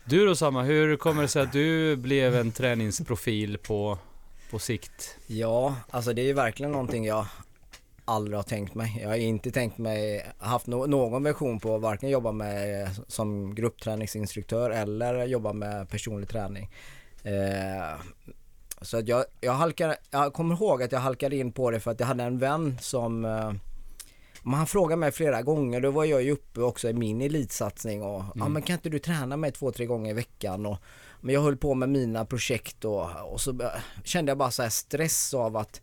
Du 0.05 0.25
då 0.25 0.35
Samma, 0.35 0.63
hur 0.63 0.97
kommer 0.97 1.21
det 1.21 1.27
sig 1.27 1.41
att 1.41 1.53
du 1.53 1.95
blev 1.95 2.35
en 2.35 2.51
träningsprofil 2.51 3.57
på, 3.57 3.97
på 4.51 4.59
sikt? 4.59 5.17
Ja, 5.27 5.75
alltså 5.89 6.13
det 6.13 6.21
är 6.21 6.25
ju 6.25 6.33
verkligen 6.33 6.71
någonting 6.71 7.05
jag 7.05 7.25
aldrig 8.05 8.37
har 8.37 8.43
tänkt 8.43 8.75
mig. 8.75 8.99
Jag 9.01 9.09
har 9.09 9.15
inte 9.15 9.51
tänkt 9.51 9.77
mig, 9.77 10.25
haft 10.37 10.67
no 10.67 10.85
någon 10.85 11.23
version 11.23 11.59
på 11.59 11.75
att 11.75 11.81
varken 11.81 12.09
jobba 12.09 12.31
med 12.31 12.89
som 13.07 13.55
gruppträningsinstruktör 13.55 14.69
eller 14.69 15.25
jobba 15.25 15.53
med 15.53 15.89
personlig 15.89 16.29
träning. 16.29 16.69
Eh, 17.23 17.99
så 18.81 18.97
att 18.97 19.07
jag, 19.07 19.25
jag 19.41 19.53
halkar, 19.53 19.95
jag 20.11 20.33
kommer 20.33 20.55
ihåg 20.55 20.83
att 20.83 20.91
jag 20.91 20.99
halkade 20.99 21.35
in 21.35 21.51
på 21.51 21.71
det 21.71 21.79
för 21.79 21.91
att 21.91 21.99
jag 21.99 22.07
hade 22.07 22.23
en 22.23 22.37
vän 22.37 22.77
som 22.81 23.25
eh, 23.25 23.51
han 24.53 24.67
frågade 24.67 24.99
mig 24.99 25.11
flera 25.11 25.41
gånger, 25.41 25.81
då 25.81 25.91
var 25.91 26.05
jag 26.05 26.23
ju 26.23 26.31
uppe 26.31 26.61
också 26.61 26.89
i 26.89 26.93
min 26.93 27.21
elitsatsning 27.21 28.03
och 28.03 28.23
ja 28.35 28.47
men 28.47 28.61
kan 28.61 28.73
inte 28.73 28.89
du 28.89 28.99
träna 28.99 29.37
mig 29.37 29.51
två, 29.51 29.71
tre 29.71 29.85
gånger 29.85 30.11
i 30.11 30.13
veckan 30.13 30.65
och 30.65 30.77
men 31.21 31.35
jag 31.35 31.41
höll 31.41 31.57
på 31.57 31.73
med 31.73 31.89
mina 31.89 32.25
projekt 32.25 32.85
och, 32.85 33.31
och 33.31 33.41
så 33.41 33.71
kände 34.03 34.29
jag 34.29 34.37
bara 34.37 34.51
så 34.51 34.61
här 34.63 34.69
stress 34.69 35.33
av 35.33 35.57
att 35.57 35.81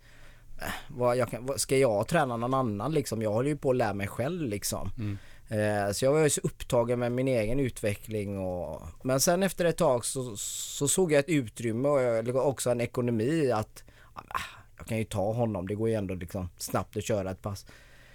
eh, 0.61 0.73
vad 0.89 1.17
jag 1.17 1.31
kan, 1.31 1.59
ska 1.59 1.77
jag 1.77 2.09
träna 2.09 2.37
någon 2.37 2.55
annan 2.55 2.93
liksom? 2.93 3.23
Jag 3.23 3.33
håller 3.33 3.49
ju 3.49 3.57
på 3.57 3.71
att 3.71 3.77
lära 3.77 3.95
mig 3.95 4.07
själv 4.07 4.49
liksom. 4.49 4.91
Mm. 4.99 5.19
Eh, 5.49 5.93
så 5.93 6.05
jag 6.05 6.13
var 6.13 6.21
ju 6.21 6.31
så 6.31 6.41
upptagen 6.45 6.99
med 6.99 7.13
min 7.13 7.29
egen 7.29 7.61
utveckling 7.61 8.39
och 8.39 8.83
men 9.03 9.21
sen 9.21 9.43
efter 9.43 9.65
ett 9.65 9.77
tag 9.77 10.05
så, 10.05 10.37
så 10.37 10.89
såg 10.89 11.13
jag 11.13 11.19
ett 11.19 11.29
utrymme 11.29 11.89
och 11.89 12.01
jag, 12.01 12.37
också 12.37 12.71
en 12.71 12.81
ekonomi 12.81 13.51
att 13.51 13.85
ah, 14.15 14.41
jag 14.79 14.87
kan 14.87 14.99
ju 14.99 15.05
ta 15.05 15.33
honom, 15.33 15.69
det 15.69 15.75
går 15.75 15.89
ju 15.89 15.95
ändå 15.95 16.15
liksom 16.15 16.49
snabbt 16.57 16.97
att 16.97 17.05
köra 17.05 17.31
ett 17.31 17.43
pass. 17.43 17.67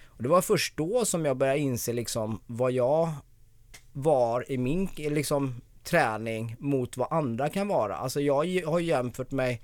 Och 0.06 0.24
det 0.24 0.30
var 0.30 0.42
först 0.42 0.78
då 0.78 1.06
som 1.06 1.26
jag 1.26 1.38
började 1.38 1.60
inse 1.60 1.94
liksom 1.94 2.42
vad 2.48 2.72
jag 2.72 3.10
var 3.94 4.52
i 4.52 4.58
min 4.58 4.90
liksom 4.96 5.62
träning 5.84 6.56
mot 6.60 6.98
vad 6.98 7.12
andra 7.12 7.50
kan 7.50 7.68
vara. 7.68 7.96
Alltså 7.96 8.22
jag 8.22 8.66
har 8.66 8.80
jämfört 8.80 9.32
mig 9.32 9.62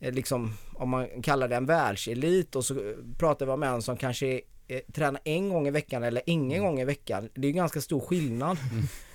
eh, 0.00 0.12
liksom 0.12 0.54
om 0.74 0.88
man 0.88 1.22
kallar 1.22 1.48
det 1.48 1.56
en 1.56 1.66
världselit 1.66 2.56
och 2.56 2.64
så 2.64 2.94
pratar 3.18 3.46
vi 3.46 3.56
med 3.56 3.68
en 3.68 3.82
som 3.82 3.96
kanske 3.96 4.40
eh, 4.68 4.80
tränar 4.92 5.20
en 5.24 5.48
gång 5.48 5.68
i 5.68 5.70
veckan 5.70 6.02
eller 6.02 6.22
ingen 6.26 6.62
gång 6.62 6.80
i 6.80 6.84
veckan. 6.84 7.28
Det 7.34 7.48
är 7.48 7.52
ganska 7.52 7.80
stor 7.80 8.00
skillnad. 8.00 8.58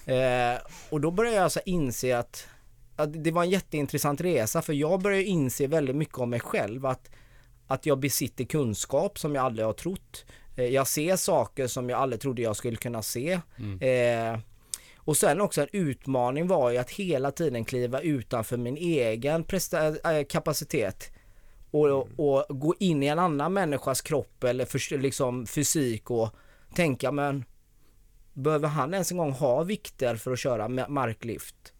Eh, 0.05 0.61
och 0.89 1.01
då 1.01 1.11
började 1.11 1.35
jag 1.35 1.43
alltså 1.43 1.59
inse 1.65 2.17
att, 2.17 2.47
att 2.95 3.23
det 3.23 3.31
var 3.31 3.43
en 3.43 3.49
jätteintressant 3.49 4.21
resa 4.21 4.61
för 4.61 4.73
jag 4.73 5.01
började 5.01 5.23
inse 5.23 5.67
väldigt 5.67 5.95
mycket 5.95 6.17
om 6.17 6.29
mig 6.29 6.39
själv 6.39 6.85
att, 6.85 7.09
att 7.67 7.85
jag 7.85 7.99
besitter 7.99 8.43
kunskap 8.43 9.19
som 9.19 9.35
jag 9.35 9.43
aldrig 9.43 9.65
har 9.65 9.73
trott. 9.73 10.25
Eh, 10.57 10.65
jag 10.65 10.87
ser 10.87 11.15
saker 11.15 11.67
som 11.67 11.89
jag 11.89 11.99
aldrig 11.99 12.21
trodde 12.21 12.41
jag 12.41 12.55
skulle 12.55 12.77
kunna 12.77 13.01
se. 13.01 13.39
Eh, 13.81 14.39
och 15.11 15.17
sen 15.17 15.41
också 15.41 15.61
en 15.61 15.67
utmaning 15.71 16.47
var 16.47 16.69
ju 16.71 16.77
att 16.77 16.89
hela 16.89 17.31
tiden 17.31 17.65
kliva 17.65 18.01
utanför 18.01 18.57
min 18.57 18.77
egen 18.77 19.45
äh, 20.03 20.25
kapacitet 20.29 21.11
och, 21.71 22.07
och 22.19 22.45
gå 22.59 22.75
in 22.79 23.03
i 23.03 23.07
en 23.07 23.19
annan 23.19 23.53
människas 23.53 24.01
kropp 24.01 24.43
eller 24.43 24.65
för, 24.65 24.97
liksom 24.97 25.45
fysik 25.45 26.11
och 26.11 26.35
tänka 26.75 27.11
men 27.11 27.45
behöver 28.33 28.67
han 28.67 28.93
ens 28.93 29.11
en 29.11 29.17
gång 29.17 29.31
ha 29.31 29.63
vikter 29.63 30.15
för 30.15 30.31
att 30.31 30.39
köra 30.39 30.67
ma- 30.67 30.89
marklyft? 30.89 31.73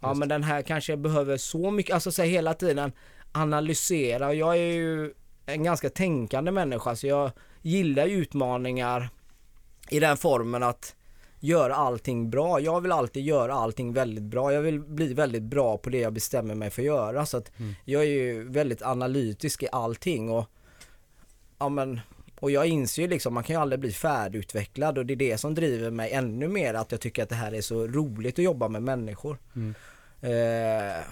ja 0.00 0.08
Just. 0.08 0.18
men 0.18 0.28
den 0.28 0.42
här 0.42 0.62
kanske 0.62 0.96
behöver 0.96 1.36
så 1.36 1.70
mycket, 1.70 1.94
alltså 1.94 2.12
så 2.12 2.22
här, 2.22 2.28
hela 2.28 2.54
tiden 2.54 2.92
analysera 3.32 4.34
jag 4.34 4.56
är 4.56 4.72
ju 4.72 5.14
en 5.46 5.64
ganska 5.64 5.90
tänkande 5.90 6.50
människa 6.50 6.96
så 6.96 7.06
jag 7.06 7.30
gillar 7.62 8.06
utmaningar 8.06 9.08
i 9.90 10.00
den 10.00 10.16
formen 10.16 10.62
att 10.62 10.96
göra 11.42 11.74
allting 11.74 12.30
bra. 12.30 12.60
Jag 12.60 12.80
vill 12.80 12.92
alltid 12.92 13.24
göra 13.24 13.54
allting 13.54 13.92
väldigt 13.92 14.24
bra. 14.24 14.52
Jag 14.52 14.62
vill 14.62 14.80
bli 14.80 15.14
väldigt 15.14 15.42
bra 15.42 15.78
på 15.78 15.90
det 15.90 15.98
jag 15.98 16.12
bestämmer 16.12 16.54
mig 16.54 16.70
för 16.70 16.82
att 16.82 16.86
göra 16.86 17.26
så 17.26 17.36
att 17.36 17.50
Mm. 17.58 17.74
jag 17.84 18.02
är 18.02 18.06
ju 18.06 18.48
väldigt 18.48 18.82
analytisk 18.82 19.62
i 19.62 19.68
allting 19.72 20.30
och 20.30 20.44
ja 21.58 21.68
men 21.68 22.00
och 22.40 22.50
jag 22.50 22.66
inser 22.66 23.02
ju 23.02 23.08
liksom, 23.08 23.34
man 23.34 23.44
kan 23.44 23.56
ju 23.56 23.62
aldrig 23.62 23.80
bli 23.80 23.92
färdigutvecklad 23.92 24.98
och 24.98 25.06
det 25.06 25.14
är 25.14 25.16
det 25.16 25.38
som 25.38 25.54
driver 25.54 25.90
mig 25.90 26.12
ännu 26.12 26.48
mer 26.48 26.74
att 26.74 26.92
jag 26.92 27.00
tycker 27.00 27.22
att 27.22 27.28
det 27.28 27.34
här 27.34 27.54
är 27.54 27.60
så 27.60 27.86
roligt 27.86 28.38
att 28.38 28.44
jobba 28.44 28.68
med 28.68 28.82
människor. 28.82 29.38
Mm. 29.56 29.74
Eh, 30.22 31.02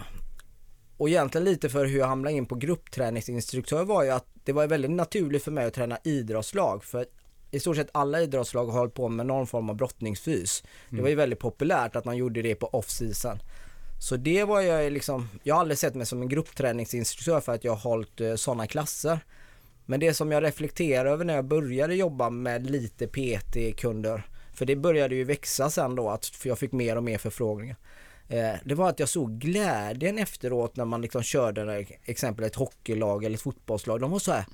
och 0.97 1.09
egentligen 1.09 1.45
lite 1.45 1.69
för 1.69 1.85
hur 1.85 1.99
jag 1.99 2.07
hamnade 2.07 2.35
in 2.35 2.45
på 2.45 2.55
gruppträningsinstruktör 2.55 3.83
var 3.83 4.03
ju 4.03 4.09
att 4.09 4.25
det 4.43 4.53
var 4.53 4.67
väldigt 4.67 4.91
naturligt 4.91 5.43
för 5.43 5.51
mig 5.51 5.65
att 5.65 5.73
träna 5.73 5.97
idrottslag 6.03 6.83
för 6.83 7.05
i 7.51 7.59
stort 7.59 7.75
sett 7.75 7.89
alla 7.91 8.21
idrottslag 8.21 8.65
har 8.65 8.79
hållit 8.79 8.93
på 8.93 9.09
med 9.09 9.25
någon 9.25 9.47
form 9.47 9.69
av 9.69 9.75
brottningsfys. 9.75 10.63
Det 10.89 11.01
var 11.01 11.09
ju 11.09 11.15
väldigt 11.15 11.39
populärt 11.39 11.95
att 11.95 12.05
man 12.05 12.17
gjorde 12.17 12.41
det 12.41 12.55
på 12.55 12.67
off-season. 12.67 13.39
Så 14.01 14.17
det 14.17 14.43
var 14.43 14.61
jag 14.61 14.91
liksom, 14.91 15.29
jag 15.43 15.55
har 15.55 15.59
aldrig 15.61 15.77
sett 15.77 15.95
mig 15.95 16.05
som 16.05 16.21
en 16.21 16.29
gruppträningsinstruktör 16.29 17.39
för 17.39 17.51
att 17.51 17.63
jag 17.63 17.71
har 17.71 17.89
hållit 17.89 18.21
eh, 18.21 18.35
sådana 18.35 18.67
klasser. 18.67 19.19
Men 19.85 19.99
det 19.99 20.13
som 20.13 20.31
jag 20.31 20.43
reflekterar 20.43 21.05
över 21.05 21.25
när 21.25 21.35
jag 21.35 21.45
började 21.45 21.95
jobba 21.95 22.29
med 22.29 22.69
lite 22.69 23.07
PT-kunder, 23.07 24.23
för 24.53 24.65
det 24.65 24.75
började 24.75 25.15
ju 25.15 25.23
växa 25.23 25.69
sen 25.69 25.95
då, 25.95 26.09
att 26.09 26.31
jag 26.43 26.59
fick 26.59 26.71
mer 26.71 26.95
och 26.95 27.03
mer 27.03 27.17
förfrågningar. 27.17 27.77
Eh, 28.27 28.53
det 28.65 28.75
var 28.75 28.89
att 28.89 28.99
jag 28.99 29.09
såg 29.09 29.39
glädjen 29.39 30.17
efteråt 30.17 30.75
när 30.75 30.85
man 30.85 31.01
liksom 31.01 31.23
körde 31.23 31.85
exempel 32.03 32.45
ett 32.45 32.55
hockeylag 32.55 33.23
eller 33.23 33.35
ett 33.35 33.41
fotbollslag. 33.41 33.99
De 33.99 34.11
var 34.11 34.19
så 34.19 34.31
här, 34.31 34.45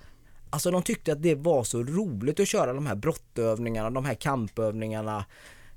alltså 0.49 0.71
de 0.71 0.83
tyckte 0.83 1.11
att 1.11 1.23
det 1.23 1.35
var 1.35 1.63
så 1.63 1.83
roligt 1.83 2.39
att 2.39 2.47
köra 2.47 2.73
de 2.73 2.87
här 2.87 2.95
brottövningarna, 2.95 3.89
de 3.89 4.05
här 4.05 4.15
kampövningarna. 4.15 5.25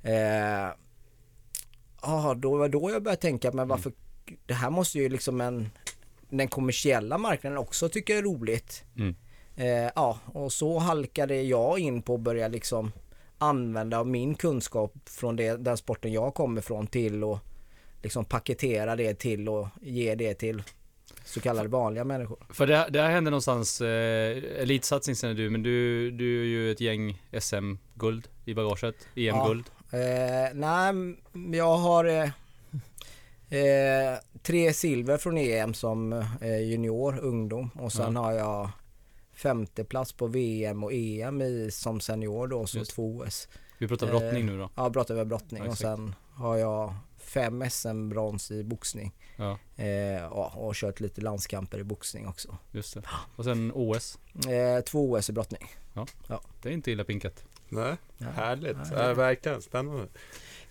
Eh, 0.02 0.74
Ja, 2.02 2.34
då 2.38 2.56
var 2.56 2.68
då 2.68 2.90
jag 2.90 3.02
började 3.02 3.20
tänka, 3.20 3.52
men 3.52 3.68
varför, 3.68 3.92
det 4.46 4.54
här 4.54 4.70
måste 4.70 4.98
ju 4.98 5.08
liksom 5.08 5.40
en, 5.40 5.70
den 6.28 6.48
kommersiella 6.48 7.18
marknaden 7.18 7.58
också 7.58 7.88
tycka 7.88 8.16
är 8.16 8.22
roligt. 8.22 8.84
Mm. 8.96 9.14
Eh, 9.56 9.92
ja, 9.94 10.18
och 10.26 10.52
så 10.52 10.78
halkade 10.78 11.42
jag 11.42 11.78
in 11.78 12.02
på 12.02 12.14
att 12.14 12.20
börja 12.20 12.48
liksom 12.48 12.92
använda 13.38 14.04
min 14.04 14.34
kunskap 14.34 14.94
från 15.04 15.36
det, 15.36 15.56
den 15.56 15.76
sporten 15.76 16.12
jag 16.12 16.34
kommer 16.34 16.60
ifrån 16.60 16.86
till 16.86 17.24
och 17.24 17.38
liksom 18.02 18.24
paketera 18.24 18.96
det 18.96 19.14
till 19.14 19.48
och 19.48 19.68
ge 19.82 20.14
det 20.14 20.34
till 20.34 20.62
så 21.24 21.40
kallade 21.40 21.68
vanliga 21.68 22.04
människor. 22.04 22.38
För 22.48 22.66
det, 22.66 22.86
det 22.90 23.00
här 23.02 23.10
hände 23.10 23.30
någonstans, 23.30 23.80
eh, 23.80 24.36
elitsatsning 24.62 25.16
sen 25.16 25.30
är 25.30 25.34
du, 25.34 25.50
men 25.50 25.62
du, 25.62 26.10
du 26.10 26.40
är 26.40 26.46
ju 26.46 26.72
ett 26.72 26.80
gäng 26.80 27.22
SM-guld 27.40 28.28
i 28.44 28.54
bagaget, 28.54 28.94
EM-guld. 29.14 29.64
Eh, 29.92 30.54
nej, 30.54 31.16
jag 31.58 31.76
har 31.76 32.04
eh, 32.04 32.30
eh, 33.58 34.18
tre 34.42 34.72
silver 34.72 35.16
från 35.16 35.38
EM 35.38 35.74
som 35.74 36.12
eh, 36.40 36.60
junior, 36.60 37.18
ungdom 37.18 37.70
och 37.74 37.92
sen 37.92 38.16
har 38.16 38.32
jag 38.32 38.70
femte 39.34 39.84
plats 39.84 40.12
på 40.12 40.26
VM 40.26 40.84
och 40.84 40.92
EM 40.92 41.42
i, 41.42 41.70
som 41.70 42.00
senior 42.00 42.46
då, 42.46 42.66
så 42.66 42.78
Just. 42.78 42.90
två 42.90 43.16
OS. 43.16 43.48
Vi 43.78 43.88
pratar 43.88 44.06
Eh, 44.06 44.10
brottning 44.10 44.46
nu 44.46 44.58
då. 44.58 44.70
Ja, 44.76 44.90
brott 44.90 45.10
över 45.10 45.24
brottning 45.24 45.62
Ja, 45.64 45.70
och 45.70 45.78
sen 45.78 46.14
har 46.34 46.56
jag 46.56 46.94
fem 47.32 47.62
SM-brons 47.70 48.50
i 48.50 48.64
boxning. 48.64 49.12
Ja, 49.36 49.58
Eh, 49.76 49.86
ja, 50.20 50.52
och 50.56 50.74
kört 50.74 51.00
lite 51.00 51.20
landskamper 51.20 51.78
i 51.78 51.84
boxning 51.84 52.28
också. 52.28 52.56
just 52.72 52.94
det. 52.94 53.02
Och 53.36 53.44
sen 53.44 53.72
OS. 53.74 54.18
Eh, 54.48 54.80
två 54.84 55.10
OS 55.12 55.28
i 55.30 55.32
brottning. 55.32 55.70
Det 56.62 56.68
är 56.68 56.72
inte 56.72 56.90
illa 56.90 57.04
pinkat. 57.04 57.44
Nej, 57.68 57.96
Ja. 58.18 58.26
härligt. 58.30 58.76
Ja, 58.92 59.08
Ja, 59.08 59.14
verkligen 59.14 59.62
spännande. 59.62 60.06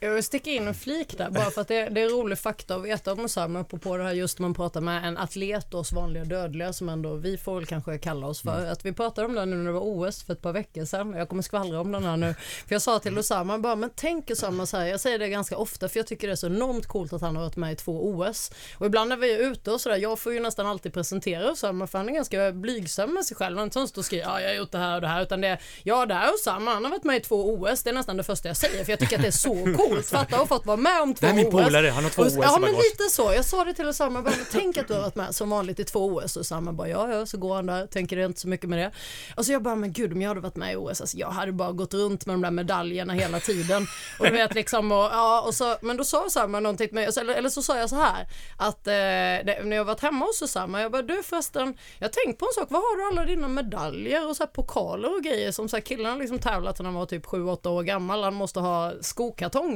Jag 0.01 0.13
vill 0.13 0.23
sticka 0.23 0.49
in 0.49 0.67
en 0.67 0.75
flik 0.75 1.17
där 1.17 1.29
bara 1.29 1.51
för 1.51 1.61
att 1.61 1.67
det, 1.67 1.89
det 1.89 2.01
är 2.01 2.09
rolig 2.09 2.39
fakta 2.39 2.75
att 2.75 2.83
veta 2.83 3.13
om 3.13 3.19
Osama 3.19 3.63
på, 3.63 3.77
på 3.77 3.97
det 3.97 4.03
här 4.03 4.11
just 4.11 4.39
när 4.39 4.47
man 4.47 4.53
pratar 4.53 4.81
med 4.81 5.05
en 5.07 5.17
atlet 5.17 5.73
och 5.73 5.79
oss 5.79 5.91
vanliga 5.91 6.25
dödliga 6.25 6.73
som 6.73 6.89
ändå 6.89 7.15
vi 7.15 7.37
får 7.37 7.55
väl 7.55 7.65
kanske 7.65 7.97
kalla 7.97 8.27
oss 8.27 8.41
för. 8.41 8.65
Att 8.65 8.85
vi 8.85 8.93
pratade 8.93 9.27
om 9.27 9.35
det 9.35 9.45
nu 9.45 9.55
när 9.55 9.65
det 9.65 9.71
var 9.71 9.81
OS 9.81 10.23
för 10.23 10.33
ett 10.33 10.41
par 10.41 10.53
veckor 10.53 10.85
sedan. 10.85 11.13
Jag 11.13 11.29
kommer 11.29 11.43
skvallra 11.43 11.81
om 11.81 11.91
den 11.91 12.03
här 12.03 12.17
nu. 12.17 12.35
För 12.67 12.75
jag 12.75 12.81
sa 12.81 12.99
till 12.99 13.19
Osama 13.19 13.57
bara, 13.57 13.75
men 13.75 13.89
tänk 13.95 14.31
Osama 14.31 14.65
så 14.65 14.77
här, 14.77 14.85
jag 14.85 14.99
säger 14.99 15.19
det 15.19 15.29
ganska 15.29 15.57
ofta 15.57 15.89
för 15.89 15.99
jag 15.99 16.07
tycker 16.07 16.27
det 16.27 16.33
är 16.33 16.35
så 16.35 16.47
enormt 16.47 16.85
coolt 16.87 17.13
att 17.13 17.21
han 17.21 17.35
har 17.35 17.43
varit 17.43 17.55
med 17.55 17.73
i 17.73 17.75
två 17.75 18.09
OS. 18.09 18.51
Och 18.77 18.85
ibland 18.85 19.09
när 19.09 19.17
vi 19.17 19.33
är 19.33 19.51
ute 19.51 19.71
och 19.71 19.81
sådär, 19.81 19.97
jag 19.97 20.19
får 20.19 20.33
ju 20.33 20.39
nästan 20.39 20.67
alltid 20.67 20.93
presentera 20.93 21.51
Osama 21.51 21.87
för 21.87 21.97
han 21.97 22.09
är 22.09 22.13
ganska 22.13 22.51
blygsam 22.51 23.13
med 23.13 23.25
sig 23.25 23.37
själv. 23.37 23.57
Han 23.57 23.61
är 23.61 23.63
inte 23.63 23.73
sån 23.73 23.87
som 23.87 24.03
skriver, 24.03 24.25
ja 24.25 24.41
jag 24.41 24.49
har 24.49 24.55
gjort 24.55 24.71
det 24.71 24.77
här 24.77 24.95
och 24.95 25.01
det 25.01 25.07
här, 25.07 25.21
utan 25.21 25.41
det 25.41 25.47
är, 25.47 25.61
ja 25.83 26.05
det 26.05 26.13
här 26.13 26.27
är 26.27 26.33
Osama, 26.33 26.73
han 26.73 26.83
har 26.83 26.91
varit 26.91 27.03
med 27.03 27.17
i 27.17 27.19
två 27.19 27.53
OS, 27.53 27.83
det 27.83 27.89
är 27.89 27.93
nästan 27.93 28.17
det 28.17 28.23
första 28.23 28.47
jag 28.47 28.57
säger 28.57 28.83
för 28.83 28.91
jag 28.91 28.99
tycker 28.99 29.15
att 29.15 29.21
det 29.21 29.27
är 29.27 29.31
så 29.31 29.53
coolt. 29.77 29.88
Fatta 30.03 30.41
och 30.41 30.47
fått 30.47 30.65
vara 30.65 30.77
med 30.77 31.01
om 31.01 31.13
två 31.13 31.19
Det 31.19 31.27
här 31.27 31.33
är 31.33 31.37
min 31.37 31.47
OS. 31.47 31.51
polare, 31.51 31.87
han 31.89 32.03
har 32.03 32.11
två 32.11 32.21
OS 32.21 32.35
Ja 32.41 32.57
men 32.61 32.71
lite 32.71 33.03
så. 33.11 33.33
Jag 33.33 33.45
sa 33.45 33.63
det 33.63 33.73
till 33.73 33.87
Osama, 33.87 34.21
bara, 34.21 34.33
tänk 34.51 34.77
att 34.77 34.87
du 34.87 34.93
har 34.93 35.01
varit 35.01 35.15
med 35.15 35.35
som 35.35 35.49
vanligt 35.49 35.79
i 35.79 35.83
två 35.83 36.05
OS 36.05 36.35
och 36.35 36.41
Osama 36.41 36.73
bara 36.73 36.87
ja 36.87 37.13
ja. 37.13 37.25
Så 37.25 37.37
går 37.37 37.55
han 37.55 37.65
där, 37.65 37.87
tänker 37.87 38.15
det 38.15 38.25
inte 38.25 38.39
så 38.39 38.47
mycket 38.47 38.69
med 38.69 38.79
det. 38.79 38.91
Och 39.37 39.45
så 39.45 39.51
jag 39.51 39.63
bara 39.63 39.75
men 39.75 39.93
gud 39.93 40.13
om 40.13 40.21
jag 40.21 40.29
hade 40.29 40.41
varit 40.41 40.55
med 40.55 40.73
i 40.73 40.75
OS, 40.75 41.01
alltså, 41.01 41.17
jag 41.17 41.29
hade 41.29 41.51
bara 41.51 41.71
gått 41.71 41.93
runt 41.93 42.25
med 42.25 42.33
de 42.33 42.41
där 42.41 42.51
medaljerna 42.51 43.13
hela 43.13 43.39
tiden. 43.39 43.87
Och 44.19 44.25
du 44.25 44.31
vet 44.31 44.55
liksom 44.55 44.91
och, 44.91 44.97
ja 44.97 45.41
och 45.47 45.53
så, 45.53 45.75
men 45.81 45.97
då 45.97 46.03
sa 46.03 46.25
Osama 46.25 46.59
någonting 46.59 46.87
till 46.87 46.95
mig, 46.95 47.09
eller, 47.19 47.33
eller 47.33 47.49
så 47.49 47.61
sa 47.61 47.77
jag 47.77 47.89
så 47.89 47.95
här 47.95 48.27
att 48.57 48.87
eh, 48.87 48.93
det, 48.93 49.61
när 49.63 49.75
jag 49.75 49.85
varit 49.85 50.01
hemma 50.01 50.25
hos 50.25 50.41
Osama, 50.41 50.81
jag 50.81 50.91
bara 50.91 51.01
du 51.01 51.23
förresten, 51.23 51.77
jag 51.99 52.13
tänkt 52.13 52.39
på 52.39 52.45
en 52.45 52.53
sak, 52.53 52.71
var 52.71 52.79
har 52.79 52.97
du 52.97 53.17
alla 53.17 53.25
dina 53.25 53.47
medaljer 53.47 54.29
och 54.29 54.35
så 54.35 54.43
här 54.43 54.47
pokaler 54.47 55.15
och 55.17 55.23
grejer 55.23 55.51
som 55.51 55.69
så 55.69 55.75
här 55.75 55.81
killarna 55.81 56.15
liksom 56.15 56.39
tävlat 56.39 56.79
när 56.79 56.85
han 56.85 56.93
var 56.93 57.05
typ 57.05 57.25
7-8 57.25 57.67
år 57.67 57.83
gammal, 57.83 58.23
han 58.23 58.33
måste 58.33 58.59
ha 58.59 58.93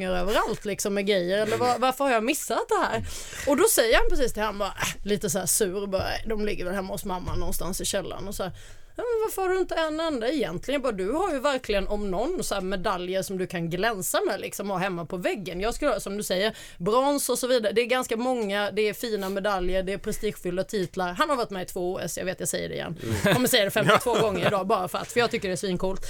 skokartonger 0.03 0.21
överallt 0.21 0.65
liksom 0.65 0.93
med 0.93 1.05
grejer 1.07 1.37
eller 1.37 1.57
var, 1.57 1.79
varför 1.79 2.03
har 2.03 2.11
jag 2.11 2.23
missat 2.23 2.69
det 2.69 2.75
här? 2.75 3.03
Och 3.47 3.57
då 3.57 3.63
säger 3.63 3.97
han 3.97 4.09
precis 4.09 4.33
till 4.33 4.43
han 4.43 4.57
bara 4.59 4.69
äh, 4.69 5.05
lite 5.07 5.29
så 5.29 5.39
här 5.39 5.45
sur 5.45 5.87
bara, 5.87 6.01
"Äh, 6.15 6.27
de 6.27 6.45
ligger 6.45 6.65
väl 6.65 6.73
hemma 6.73 6.93
hos 6.93 7.05
mamma 7.05 7.35
någonstans 7.35 7.81
i 7.81 7.85
källaren 7.85 8.27
och 8.27 8.35
så 8.35 8.43
här, 8.43 8.51
Ja, 8.95 9.03
men 9.03 9.21
varför 9.25 9.41
har 9.41 9.49
du 9.49 9.59
inte 9.59 9.75
en 9.75 9.99
enda 9.99 10.29
egentligen? 10.29 10.81
Bara, 10.81 10.91
du 10.91 11.11
har 11.11 11.33
ju 11.33 11.39
verkligen 11.39 11.87
om 11.87 12.11
någon 12.11 12.43
så 12.43 12.53
här 12.55 12.61
medaljer 12.61 13.21
som 13.21 13.37
du 13.37 13.47
kan 13.47 13.69
glänsa 13.69 14.21
med 14.27 14.39
liksom 14.39 14.69
ha 14.69 14.77
hemma 14.77 15.05
på 15.05 15.17
väggen. 15.17 15.61
Jag 15.61 15.73
skulle 15.73 15.99
som 15.99 16.17
du 16.17 16.23
säger 16.23 16.53
brons 16.77 17.29
och 17.29 17.39
så 17.39 17.47
vidare. 17.47 17.73
Det 17.73 17.81
är 17.81 17.85
ganska 17.85 18.17
många, 18.17 18.71
det 18.71 18.81
är 18.81 18.93
fina 18.93 19.29
medaljer, 19.29 19.83
det 19.83 19.93
är 19.93 19.97
prestigefyllda 19.97 20.63
titlar. 20.63 21.13
Han 21.13 21.29
har 21.29 21.35
varit 21.35 21.49
med 21.49 21.63
i 21.63 21.65
två 21.65 21.93
OS, 21.93 22.17
jag 22.17 22.25
vet 22.25 22.39
jag 22.39 22.49
säger 22.49 22.69
det 22.69 22.75
igen. 22.75 22.99
Jag 23.25 23.33
kommer 23.33 23.47
säga 23.47 23.63
det 23.65 23.71
52 23.81 24.13
gånger 24.13 24.47
idag 24.47 24.67
bara 24.67 24.87
för 24.87 24.97
att, 24.97 25.11
för 25.11 25.19
jag 25.19 25.31
tycker 25.31 25.47
det 25.47 25.53
är 25.53 25.55
svincoolt. 25.57 26.05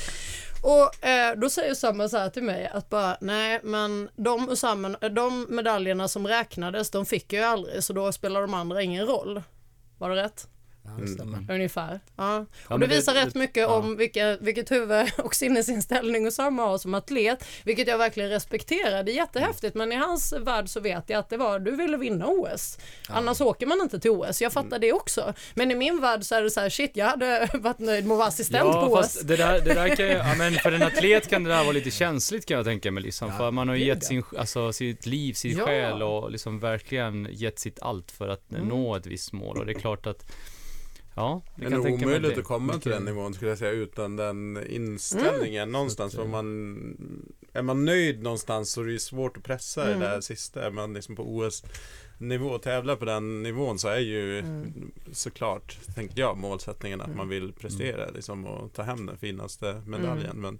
Och 0.63 1.05
eh, 1.05 1.35
då 1.35 1.49
säger 1.49 1.71
Usama 1.71 2.09
så 2.09 2.17
här 2.17 2.29
till 2.29 2.43
mig 2.43 2.67
att 2.73 2.89
bara 2.89 3.17
nej 3.21 3.59
men 3.63 4.09
de, 4.15 4.49
Usama, 4.49 4.95
eh, 5.01 5.09
de 5.09 5.45
medaljerna 5.49 6.07
som 6.07 6.27
räknades 6.27 6.91
de 6.91 7.05
fick 7.05 7.33
jag 7.33 7.39
ju 7.39 7.45
aldrig 7.45 7.83
så 7.83 7.93
då 7.93 8.11
spelar 8.11 8.41
de 8.41 8.53
andra 8.53 8.81
ingen 8.81 9.05
roll. 9.05 9.41
Var 9.97 10.09
det 10.09 10.15
rätt? 10.15 10.47
Ja, 10.85 11.07
stämmer. 11.07 11.45
Ungefär. 11.55 11.99
Ja. 12.15 12.45
Och 12.67 12.79
det 12.79 12.87
visar 12.87 13.13
rätt 13.13 13.35
mycket 13.35 13.67
om 13.67 13.97
vilka, 13.97 14.37
vilket 14.41 14.71
huvud 14.71 15.11
och 15.17 15.35
sinnesinställning 15.35 16.27
Osama 16.27 16.63
har 16.65 16.77
som 16.77 16.93
atlet, 16.93 17.45
vilket 17.63 17.87
jag 17.87 17.97
verkligen 17.97 18.29
respekterar. 18.29 19.03
Det 19.03 19.11
är 19.11 19.15
jättehäftigt, 19.15 19.75
men 19.75 19.91
i 19.91 19.95
hans 19.95 20.33
värld 20.33 20.69
så 20.69 20.79
vet 20.79 21.03
jag 21.09 21.19
att 21.19 21.29
det 21.29 21.37
var, 21.37 21.59
du 21.59 21.75
ville 21.75 21.97
vinna 21.97 22.27
OS. 22.27 22.77
Annars 23.09 23.41
åker 23.41 23.65
man 23.67 23.81
inte 23.81 23.99
till 23.99 24.11
OS. 24.11 24.41
Jag 24.41 24.53
fattar 24.53 24.79
det 24.79 24.93
också. 24.93 25.33
Men 25.53 25.71
i 25.71 25.75
min 25.75 26.01
värld 26.01 26.23
så 26.23 26.35
är 26.35 26.41
det 26.41 26.49
så 26.49 26.59
här, 26.59 26.69
shit, 26.69 26.91
jag 26.93 27.05
hade 27.05 27.49
varit 27.59 27.79
nöjd 27.79 28.05
med 28.05 28.13
att 28.13 28.17
vara 28.19 28.27
assistent 28.27 28.63
på 28.63 28.69
Ja, 28.69 28.85
OS. 28.87 28.95
fast 28.99 29.27
det 29.27 29.35
där, 29.35 29.61
det 29.61 29.73
där 29.73 29.95
kan 29.95 30.05
ju, 30.05 30.11
ja 30.11 30.33
men 30.37 30.53
för 30.53 30.71
en 30.71 30.83
atlet 30.83 31.29
kan 31.29 31.43
det 31.43 31.49
där 31.49 31.61
vara 31.63 31.71
lite 31.71 31.91
känsligt 31.91 32.45
kan 32.45 32.57
jag 32.57 32.65
tänka 32.65 32.91
mig 32.91 33.03
liksom. 33.03 33.27
Ja, 33.29 33.37
för 33.37 33.51
man 33.51 33.67
har 33.67 33.75
ju 33.75 33.85
gett 33.85 34.03
sin, 34.03 34.23
alltså 34.37 34.73
sitt 34.73 35.05
liv, 35.05 35.33
sin 35.33 35.57
Ja. 35.57 35.65
själ 35.65 36.01
och 36.03 36.31
liksom 36.31 36.59
verkligen 36.59 37.27
gett 37.31 37.59
sitt 37.59 37.79
allt 37.81 38.11
för 38.11 38.27
att 38.27 38.43
Mm. 38.53 38.67
nå 38.67 38.95
ett 38.95 39.05
visst 39.05 39.33
mål. 39.33 39.57
Och 39.57 39.65
det 39.65 39.71
är 39.71 39.79
klart 39.79 40.07
att, 40.07 40.25
ja, 41.15 41.41
det 41.55 41.65
är 41.65 41.69
kan 41.69 41.81
mig 41.81 41.93
omöjligt 41.93 42.33
det. 42.35 42.39
att 42.41 42.45
komma 42.47 42.73
till 42.79 42.91
den 42.91 43.05
nivån 43.05 43.33
skulle 43.33 43.51
jag 43.51 43.57
säga 43.57 43.71
utan 43.71 44.15
den 44.15 44.59
inställningen 44.69 45.71
någonstans. 45.71 46.13
Så 46.13 46.19
att, 46.19 46.25
För 46.25 46.31
man, 46.31 47.37
är 47.53 47.61
man 47.61 47.85
nöjd 47.85 48.23
någonstans 48.23 48.71
så 48.71 48.81
är 48.81 48.85
det 48.85 48.91
ju 48.91 48.99
svårt 48.99 49.37
att 49.37 49.43
pressa 49.43 49.85
Mm. 49.87 49.99
det 49.99 50.05
där 50.07 50.21
sista. 50.21 50.65
Är 50.65 50.71
man 50.71 50.93
liksom 50.93 51.15
på 51.15 51.23
OS 51.35 51.63
nivå 52.17 52.47
och 52.49 52.61
tävlar 52.61 52.95
på 52.95 53.05
den 53.05 53.43
nivån 53.43 53.79
så 53.79 53.87
är 53.87 53.99
ju 53.99 54.39
Mm. 54.39 54.91
såklart, 55.11 55.77
tänker 55.95 56.19
jag, 56.19 56.37
målsättningen 56.37 57.01
att 57.01 57.15
man 57.15 57.29
vill 57.29 57.53
prestera 57.53 58.09
liksom 58.09 58.45
och 58.45 58.73
ta 58.73 58.81
hem 58.81 59.05
den 59.05 59.17
finaste 59.17 59.81
medaljen. 59.85 60.25
Mm. 60.31 60.41
Men 60.41 60.59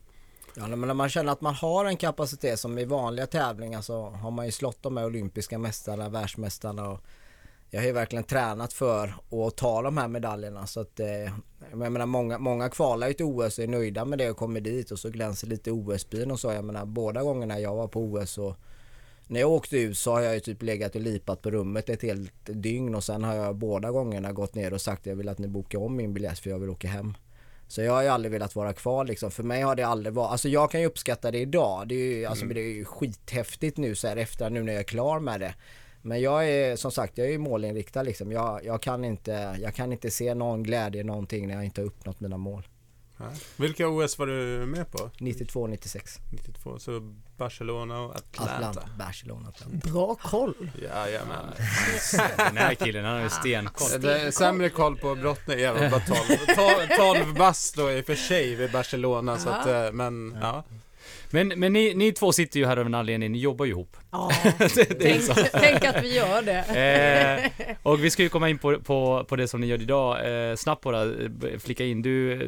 Ja, 0.56 0.68
men 0.68 0.80
när 0.82 0.94
man 0.94 1.10
känner 1.10 1.32
att 1.32 1.42
man 1.42 1.54
har 1.54 1.86
en 1.86 1.98
kapacitet 1.98 2.60
som 2.60 2.78
i 2.78 2.86
vanliga 2.86 3.28
tävlingar 3.28 3.82
så 3.82 4.10
har 4.10 4.32
man 4.32 4.46
ju 4.46 4.52
slått 4.52 4.84
de 4.84 4.98
här 4.98 5.06
olympiska 5.06 5.58
mästarna, 5.58 6.10
världsmästarna 6.10 6.90
och 6.90 7.00
jag 7.74 7.82
har 7.82 7.86
ju 7.86 7.92
verkligen 7.92 8.24
tränat 8.24 8.74
för 8.74 9.14
att 9.48 9.58
ta 9.58 9.82
de 9.82 9.98
här 9.98 10.08
medaljerna 10.08 10.68
så 10.68 10.80
att 10.80 11.00
eh, 11.00 11.08
jag 11.72 11.78
menar 11.92 12.06
många, 12.06 12.38
många 12.38 12.70
kvalar 12.70 13.08
ju 13.08 13.14
till 13.14 13.26
OS 13.26 13.58
och 13.58 13.64
är 13.64 13.68
nöjda 13.68 14.06
med 14.06 14.18
det 14.18 14.30
och 14.30 14.38
kommer 14.38 14.62
dit 14.62 14.92
och 14.92 15.00
så 15.00 15.10
glänser 15.10 15.48
lite 15.48 15.72
OS-bin 15.72 16.32
och 16.32 16.40
så. 16.40 16.52
Jag 16.52 16.66
menar 16.66 16.86
båda 16.86 17.24
gångerna 17.24 17.60
jag 17.60 17.76
var 17.76 17.88
på 17.88 18.02
OS 18.02 18.38
och 18.38 18.56
när 19.28 19.40
jag 19.40 19.52
åkte 19.52 19.78
ut 19.78 19.98
så 19.98 20.12
har 20.12 20.22
jag 20.22 20.34
ju 20.34 20.40
typ 20.40 20.62
legat 20.62 20.96
och 20.96 21.02
lipat 21.02 21.42
på 21.42 21.52
rummet 21.52 21.90
ett 21.90 22.02
helt 22.02 22.46
dygn 22.46 22.96
och 22.96 23.04
sen 23.04 23.24
har 23.24 23.36
jag 23.36 23.56
båda 23.56 23.92
gångerna 23.92 24.32
gått 24.32 24.56
ner 24.56 24.74
och 24.74 24.82
sagt 24.82 25.00
att 25.00 25.06
jag 25.06 25.16
vill 25.16 25.30
att 25.30 25.40
ni 25.40 25.48
bokar 25.48 25.80
om 25.80 25.96
min 25.96 26.14
biljett 26.14 26.40
för 26.40 26.50
jag 26.50 26.60
vill 26.60 26.70
åka 26.70 26.88
hem. 26.88 27.14
Så 27.68 27.82
jag 27.82 27.94
har 27.94 28.02
ju 28.04 28.08
aldrig 28.08 28.32
velat 28.32 28.56
vara 28.56 28.74
kvar 28.74 29.06
liksom. 29.06 29.32
För 29.32 29.44
mig 29.44 29.62
har 29.62 29.76
det 29.76 29.84
aldrig 29.84 30.14
varit, 30.14 30.32
alltså 30.32 30.50
jag 30.50 30.72
kan 30.72 30.82
ju 30.82 30.88
uppskatta 30.88 31.32
det 31.32 31.40
idag. 31.40 31.88
Det 31.88 31.96
är 31.96 32.18
ju, 32.18 32.26
alltså, 32.26 32.46
det 32.46 32.62
är 32.62 32.74
ju 32.74 32.86
skithäftigt 32.86 33.78
nu 33.78 33.96
så 33.96 34.08
här 34.08 34.18
efter 34.18 34.50
nu 34.50 34.64
när 34.64 34.74
jag 34.74 34.80
är 34.80 34.84
klar 34.84 35.20
med 35.20 35.40
det. 35.40 35.54
Men 36.06 36.22
jag 36.22 36.50
är 36.50 36.76
som 36.76 36.92
sagt, 36.92 37.18
jag 37.18 37.28
är 37.28 37.32
ju 37.32 37.38
målinriktad 37.38 38.04
liksom. 38.04 38.32
Jag, 38.32 38.66
jag, 38.66 38.82
kan 38.82 39.06
inte, 39.06 39.58
jag 39.62 39.76
kan 39.76 39.92
inte 39.92 40.12
se 40.12 40.34
någon 40.34 40.64
glädje 40.64 41.02
i 41.02 41.04
någonting 41.04 41.48
när 41.48 41.56
jag 41.56 41.66
inte 41.66 41.82
har 41.82 41.86
uppnått 41.86 42.20
mina 42.20 42.38
mål. 42.38 42.68
Ja. 43.18 43.26
Vilka 43.56 43.88
OS 43.88 44.20
var 44.20 44.28
du 44.28 44.66
med 44.66 44.92
på? 44.92 45.10
92, 45.18 45.68
96. 45.68 46.20
92, 46.32 46.80
så 46.80 47.14
Barcelona 47.38 48.00
och 48.00 48.16
Atlanta. 48.16 48.54
Atlanta. 48.54 48.90
Barcelona, 48.98 49.50
Atlanta. 49.50 49.90
Bra 49.90 50.16
koll. 50.16 50.72
Jajamän. 50.82 51.46
Den 52.38 52.58
här 52.58 52.76
killen, 52.76 53.06
han 53.06 53.16
har 53.16 53.24
ju 53.24 53.30
stenkoll. 53.30 54.06
Är 54.06 54.32
sämre 54.32 54.70
koll 54.70 54.98
på 54.98 55.16
brottning, 55.16 55.60
jag 55.60 55.74
var 55.74 55.90
bara 55.90 56.02
12, 56.98 57.24
12 57.24 57.36
bast 57.36 57.76
då 57.76 57.92
i 57.92 58.02
och 58.02 58.06
för 58.06 58.16
sig 58.16 58.56
vid 58.56 58.72
Barcelona 58.72 59.38
så 59.38 59.50
att, 59.50 59.68
eh, 59.68 59.92
men 59.92 60.38
ja. 60.42 60.64
Men, 61.34 61.48
men 61.48 61.74
ni, 61.74 61.94
ni 61.94 62.12
två 62.12 62.32
sitter 62.32 62.60
ju 62.60 62.66
här 62.66 62.78
av 62.78 62.86
en 62.86 62.94
anledning, 62.94 63.32
ni 63.32 63.40
jobbar 63.40 63.66
ju 63.66 63.72
ihop. 63.72 63.98
Ja, 64.12 64.32
det, 64.58 65.00
det 65.00 65.00
tänk, 65.00 65.52
tänk 65.52 65.86
att 65.86 66.04
vi 66.04 66.16
gör 66.16 66.42
det. 66.42 66.64
Eh, 67.64 67.76
och 67.84 68.04
vi 68.04 68.10
ska 68.10 68.24
ju 68.24 68.30
komma 68.30 68.50
in 68.50 68.58
på, 68.58 68.80
på, 68.80 69.26
på 69.30 69.36
det 69.36 69.48
som 69.48 69.62
ni 69.62 69.68
gör 69.68 69.82
idag. 69.82 70.50
Eh, 70.50 70.56
snabbt 70.56 70.84
bara 70.84 71.04
eh, 71.04 71.10
flika 71.60 71.86
in. 71.86 72.02
Du, 72.02 72.40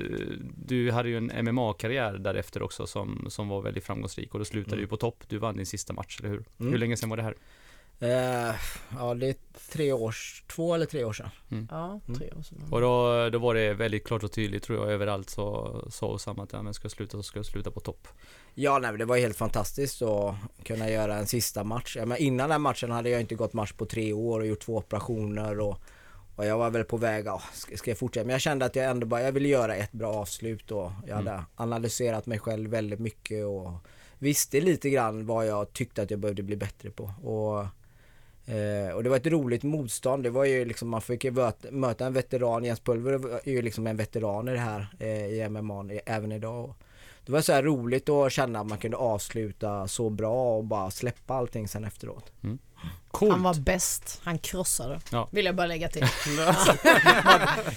du 0.66 0.92
hade 0.92 1.10
ju 1.10 1.18
en 1.18 1.46
MMA-karriär 1.46 2.14
därefter 2.14 2.62
också 2.64 2.88
som, 2.88 3.26
som 3.30 3.50
var 3.50 3.62
väldigt 3.62 3.86
framgångsrik 3.86 4.34
och 4.34 4.40
då 4.40 4.46
slutade 4.46 4.76
Mm. 4.76 4.82
du 4.84 4.88
på 4.88 4.98
topp. 4.98 5.24
Du 5.28 5.38
vann 5.38 5.58
din 5.58 5.66
sista 5.66 5.94
match, 5.94 6.18
eller 6.20 6.30
hur? 6.30 6.44
Mm. 6.60 6.72
Hur 6.72 6.80
länge 6.80 6.98
sedan 6.98 7.10
var 7.10 7.18
det 7.18 7.24
här? 7.24 7.36
Eh, 8.00 8.56
ja 8.98 9.14
det 9.14 9.28
är 9.28 9.36
tre 9.72 9.94
års, 9.94 10.44
två 10.48 10.74
eller 10.74 10.86
tre 10.86 11.04
år 11.04 11.14
sedan. 11.14 11.30
Ja, 11.72 12.00
tre 12.18 12.32
år 12.32 12.42
sedan. 12.42 12.64
Och 12.72 12.82
då, 12.82 13.30
då 13.30 13.40
var 13.40 13.54
det 13.54 13.74
väldigt 13.74 14.08
klart 14.08 14.24
och 14.24 14.32
tydligt 14.32 14.64
tror 14.64 14.80
jag 14.80 14.92
överallt 14.94 15.30
så 15.30 15.76
sa 15.90 16.08
Osama 16.08 16.44
att 16.44 16.54
ja, 16.54 16.62
men 16.62 16.74
ska 16.74 16.86
jag 16.86 16.92
sluta 16.92 17.18
så 17.18 17.24
ska 17.24 17.40
jag 17.40 17.46
sluta 17.46 17.72
på 17.72 17.80
topp. 17.80 18.08
Ja 18.54 18.80
nej, 18.80 18.92
men 18.92 19.00
det 19.00 19.06
var 19.06 19.18
helt 19.18 19.38
fantastiskt 19.38 20.02
att 20.02 20.36
kunna 20.64 20.90
göra 20.90 21.16
en 21.18 21.28
sista 21.28 21.64
match. 21.64 21.96
Ja, 22.00 22.06
men 22.06 22.18
innan 22.18 22.50
den 22.50 22.62
matchen 22.62 22.92
hade 22.92 23.10
jag 23.10 23.22
inte 23.22 23.36
gått 23.36 23.54
match 23.54 23.74
på 23.74 23.86
tre 23.86 24.14
år 24.14 24.40
och 24.40 24.48
gjort 24.48 24.62
två 24.62 24.78
operationer 24.78 25.60
och, 25.60 25.82
och 26.36 26.46
jag 26.46 26.58
var 26.58 26.70
väl 26.70 26.84
på 26.84 26.98
väg, 26.98 27.26
ja, 27.26 27.42
ska, 27.54 27.92
jag 27.92 27.98
fortsätta? 27.98 28.26
Men 28.26 28.32
jag 28.32 28.42
kände 28.42 28.66
att 28.66 28.76
jag 28.76 28.86
ändå 28.86 29.08
bara, 29.08 29.22
jag 29.22 29.32
ville 29.32 29.48
göra 29.48 29.76
ett 29.76 29.92
bra 29.92 30.14
avslut 30.14 30.72
och 30.72 30.92
jag 31.08 31.16
hade 31.16 31.44
analyserat 31.56 32.26
mig 32.26 32.40
själv 32.40 32.70
väldigt 32.70 33.00
mycket 33.00 33.46
och 33.46 33.72
visste 34.18 34.62
lite 34.62 34.90
grann 34.90 35.26
vad 35.26 35.48
jag 35.48 35.74
tyckte 35.74 36.02
att 36.02 36.12
jag 36.12 36.20
behövde 36.20 36.44
bli 36.44 36.56
bättre 36.56 36.90
på. 36.90 37.04
Och, 37.24 37.68
Eh, 38.46 38.96
och 38.96 39.04
det 39.04 39.10
var 39.10 39.18
ett 39.18 39.28
roligt 39.28 39.64
motstånd. 39.64 40.24
Det 40.24 40.30
var 40.30 40.46
ju 40.46 40.66
liksom, 40.66 40.90
man 40.90 41.02
fick 41.02 41.24
ju 41.24 41.32
möta, 41.72 42.06
en 42.06 42.14
veteran. 42.14 42.64
Jens 42.64 42.80
Pulver 42.80 43.40
är 43.44 43.52
ju 43.52 43.62
liksom 43.62 43.88
en 43.88 43.98
veteran 43.98 44.48
i 44.48 44.52
det 44.52 44.60
här 44.60 44.88
eh, 45.00 45.26
i 45.26 45.50
MMA 45.50 45.86
även 46.06 46.32
idag. 46.32 46.74
Det 47.26 47.32
var 47.32 47.42
så 47.42 47.54
här 47.54 47.64
roligt 47.64 48.10
att 48.10 48.32
känna 48.32 48.60
att 48.60 48.68
man 48.68 48.78
kunde 48.78 48.98
avsluta 48.98 49.88
så 49.88 50.10
bra 50.10 50.58
och 50.58 50.64
bara 50.64 50.92
släppa 50.92 51.34
allting 51.34 51.68
sen 51.68 51.84
efteråt. 51.84 52.32
Mm. 52.44 52.58
Coolt! 53.12 53.32
Han 53.32 53.44
var 53.44 53.54
bäst, 53.54 54.22
han 54.24 54.38
krossade. 54.38 55.00
Ja. 55.12 55.30
Vill 55.32 55.46
jag 55.46 55.56
bara 55.56 55.68
lägga 55.68 55.90
till. 55.90 56.02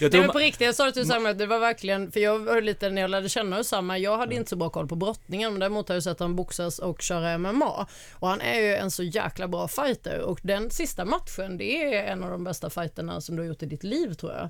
jag 0.00 0.26
var 0.26 0.32
på 0.32 0.38
riktigt, 0.38 0.66
jag 0.66 0.74
sa 0.74 0.84
det 0.84 0.92
till 0.92 1.02
Usama, 1.02 1.32
det 1.32 1.46
var 1.46 1.58
verkligen, 1.58 2.12
för 2.12 2.20
jag 2.20 2.38
var 2.38 2.60
lite 2.60 2.90
när 2.90 3.02
jag 3.02 3.10
lärde 3.10 3.28
känna 3.28 3.60
Usama, 3.60 3.98
jag 3.98 4.18
hade 4.18 4.34
inte 4.34 4.50
så 4.50 4.56
bra 4.56 4.70
koll 4.70 4.88
på 4.88 4.96
brottningen, 4.96 5.52
men 5.52 5.60
däremot 5.60 5.88
har 5.88 5.96
jag 5.96 6.02
sett 6.02 6.20
han 6.20 6.36
boxas 6.36 6.78
och 6.78 7.02
köra 7.02 7.38
MMA. 7.38 7.86
Och 8.12 8.28
han 8.28 8.40
är 8.40 8.60
ju 8.60 8.74
en 8.74 8.90
så 8.90 9.02
jäkla 9.02 9.48
bra 9.48 9.68
fighter 9.68 10.20
och 10.20 10.40
den 10.42 10.70
sista 10.70 11.04
matchen, 11.04 11.58
det 11.58 11.94
är 11.94 12.12
en 12.12 12.24
av 12.24 12.30
de 12.30 12.44
bästa 12.44 12.70
fighterna 12.70 13.20
som 13.20 13.36
du 13.36 13.42
har 13.42 13.46
gjort 13.46 13.62
i 13.62 13.66
ditt 13.66 13.84
liv 13.84 14.14
tror 14.14 14.32
jag. 14.32 14.48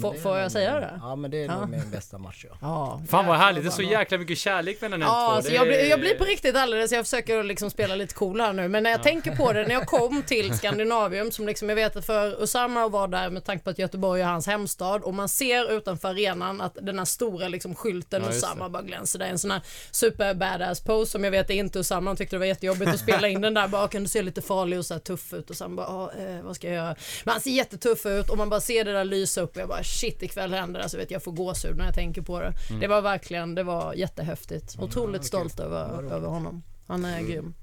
Får- 0.00 0.12
det 0.12 0.18
är 0.18 0.22
får 0.22 0.38
jag 0.38 0.52
säga 0.52 0.80
det? 0.80 0.98
Ja 1.02 1.16
men 1.16 1.30
det 1.30 1.36
är 1.42 1.46
Ja. 1.46 1.60
nog 1.60 1.68
min 1.68 1.90
bästa 1.90 2.18
match 2.18 2.44
ja. 2.48 2.56
Ja, 2.60 3.02
fan 3.10 3.26
vad 3.26 3.36
härligt, 3.38 3.62
det 3.64 3.68
är 3.68 3.70
så 3.70 3.82
jäkla 3.82 4.18
mycket 4.18 4.38
kärlek 4.38 4.80
mellan 4.80 5.02
er 5.02 5.06
Ja, 5.06 5.10
två. 5.12 5.16
alltså 5.36 5.52
jag, 5.52 5.66
blir, 5.66 5.84
jag 5.90 6.00
blir 6.00 6.14
på 6.14 6.24
riktigt 6.24 6.56
alldeles, 6.56 6.92
jag 6.92 7.04
försöker 7.04 7.42
liksom 7.42 7.70
spela 7.70 7.94
lite 7.94 8.14
cool 8.14 8.40
här 8.40 8.52
nu, 8.52 8.68
men 8.68 8.82
när 8.82 8.90
jag 8.90 9.02
tänker 9.02 9.36
på 9.36 9.52
det, 9.52 9.62
när 9.62 9.74
jag 9.74 9.86
kom 9.86 10.22
till 10.26 10.58
Skandinavium, 10.58 11.30
som 11.30 11.46
liksom 11.46 11.68
jag 11.68 11.76
vet 11.76 11.96
att 11.96 12.06
för 12.06 12.42
Usama 12.42 12.84
att 12.84 12.92
vara 12.92 13.06
där 13.06 13.30
med 13.30 13.44
tanke 13.44 13.64
på 13.64 13.70
att 13.70 13.78
Göteborg 13.78 14.20
är 14.22 14.26
hans 14.26 14.46
hemstad 14.46 15.02
och 15.02 15.14
man 15.14 15.28
ser 15.28 15.72
utanför 15.72 16.08
arenan 16.08 16.60
att 16.60 16.78
den 16.82 16.98
här 16.98 17.04
stora 17.06 17.48
liksom 17.48 17.74
skylten 17.74 18.22
Ja, 18.42 18.54
det. 18.64 18.70
bara 18.70 18.82
glänser. 18.82 19.18
Det 19.18 19.24
är 19.24 19.30
en 19.30 19.38
sån 19.38 19.50
här 19.50 19.60
super 19.90 20.34
badass 20.34 20.80
pose 20.80 21.10
som 21.12 21.24
jag 21.24 21.30
vet 21.30 21.50
är 21.50 21.54
inte 21.54 21.78
Usama, 21.78 22.10
han 22.10 22.16
tyckte 22.16 22.36
det 22.36 22.40
var 22.40 22.46
jättejobbigt 22.46 22.90
att 22.90 23.00
spela 23.00 23.28
in 23.28 23.40
den 23.40 23.54
där 23.54 23.68
bakom, 23.68 24.02
du 24.02 24.08
ser 24.08 24.22
lite 24.22 24.42
farlig 24.42 24.78
och 24.78 24.86
så 24.86 24.94
här 24.94 25.00
tuff 25.00 25.32
ut 25.32 25.50
och 25.50 25.56
sen 25.56 25.76
bara, 25.76 25.86
ah, 25.86 26.10
eh, 26.18 26.42
vad 26.42 26.56
ska 26.56 26.66
jag 26.66 26.76
göra? 26.76 26.94
Men 27.24 27.32
han 27.32 27.40
ser 27.40 27.50
jättetuff 27.50 28.06
ut 28.06 28.30
och 28.30 28.38
man 28.38 28.48
bara 28.50 28.60
ser 28.60 28.84
det 28.84 28.92
där 28.92 29.04
lysa 29.04 29.40
upp 29.40 29.56
jag 29.68 29.76
bara 29.76 29.84
shit 29.84 30.22
ikväll 30.22 30.52
händer 30.54 30.80
det, 30.80 30.88
så 30.88 30.96
vet 30.96 31.10
jag 31.10 31.22
får 31.22 31.32
gåshud 31.32 31.76
när 31.76 31.84
jag 31.84 31.94
tänker 31.94 32.22
på 32.22 32.40
det. 32.40 32.52
Mm. 32.68 32.80
Det 32.80 32.86
var 32.86 33.02
verkligen, 33.02 33.54
det 33.54 33.62
var 33.62 33.94
jättehäftigt. 33.94 34.76
Otroligt 34.78 35.24
stolt 35.24 35.60
över, 35.60 36.12
över 36.12 36.28
honom. 36.28 36.62
Han 36.86 37.04
är 37.04 37.20
grym. 37.20 37.54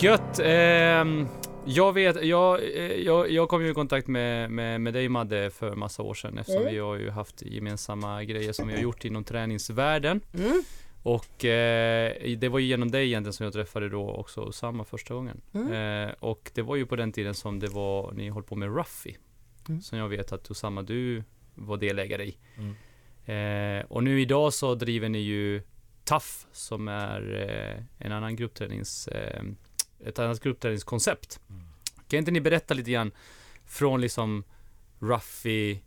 Gött! 0.00 0.38
ehm, 0.38 1.28
jag 1.66 1.92
vet, 1.92 2.24
jag, 2.24 2.62
eh, 2.62 2.92
jag, 2.92 3.30
jag 3.30 3.48
kom 3.48 3.62
ju 3.62 3.70
i 3.70 3.74
kontakt 3.74 4.08
med, 4.08 4.50
med, 4.50 4.80
med 4.80 4.94
dig 4.94 5.08
Madde 5.08 5.50
för 5.50 5.74
massa 5.74 6.02
år 6.02 6.14
sedan 6.14 6.38
eftersom 6.38 6.62
Mm. 6.62 6.74
vi 6.74 6.80
har 6.80 6.96
ju 6.96 7.10
haft 7.10 7.42
gemensamma 7.42 8.24
grejer 8.24 8.52
som 8.52 8.68
vi 8.68 8.74
har 8.74 8.80
gjort 8.80 9.04
inom 9.04 9.24
träningsvärlden. 9.24 10.20
Mm. 10.34 10.62
Och 11.02 11.44
eh, 11.44 12.36
det 12.38 12.48
var 12.48 12.58
ju 12.58 12.66
genom 12.66 12.90
dig 12.90 13.06
egentligen 13.06 13.32
som 13.32 13.44
jag 13.44 13.52
träffade 13.52 13.88
då 13.88 14.10
också 14.10 14.52
samma 14.52 14.84
första 14.84 15.14
gången. 15.14 15.40
Mm. 15.54 15.72
Eh, 16.08 16.14
och 16.20 16.50
det 16.54 16.62
var 16.62 16.76
ju 16.76 16.86
på 16.86 16.96
den 16.96 17.12
tiden 17.12 17.34
som 17.34 17.58
det 17.58 17.68
var, 17.68 18.12
ni 18.12 18.30
höll 18.30 18.42
på 18.42 18.56
med 18.56 18.76
Ruffy. 18.76 19.14
Mm. 19.68 19.80
Som 19.82 19.98
jag 19.98 20.08
vet 20.08 20.32
att 20.32 20.50
Osama 20.50 20.82
du 20.82 21.24
var 21.54 21.76
delägare 21.76 22.24
i. 22.24 22.36
Mm. 22.56 22.74
Eh, 23.26 23.84
och 23.88 24.04
nu 24.04 24.20
idag 24.20 24.52
så 24.52 24.74
driver 24.74 25.08
ni 25.08 25.18
ju 25.18 25.62
Tough 26.04 26.26
som 26.52 26.88
är 26.88 27.48
eh, 27.48 28.06
en 28.06 28.12
annan 28.12 28.36
grupptränings, 28.36 29.08
eh, 29.08 29.42
ett 30.06 30.18
annat 30.18 30.40
gruppträningskoncept. 30.40 31.40
Mm. 31.50 31.62
Kan 32.08 32.18
inte 32.18 32.30
ni 32.30 32.40
berätta 32.40 32.74
lite 32.74 32.90
grann 32.90 33.12
från 33.66 34.00
liksom 34.00 34.44
Ruffy 34.98 35.78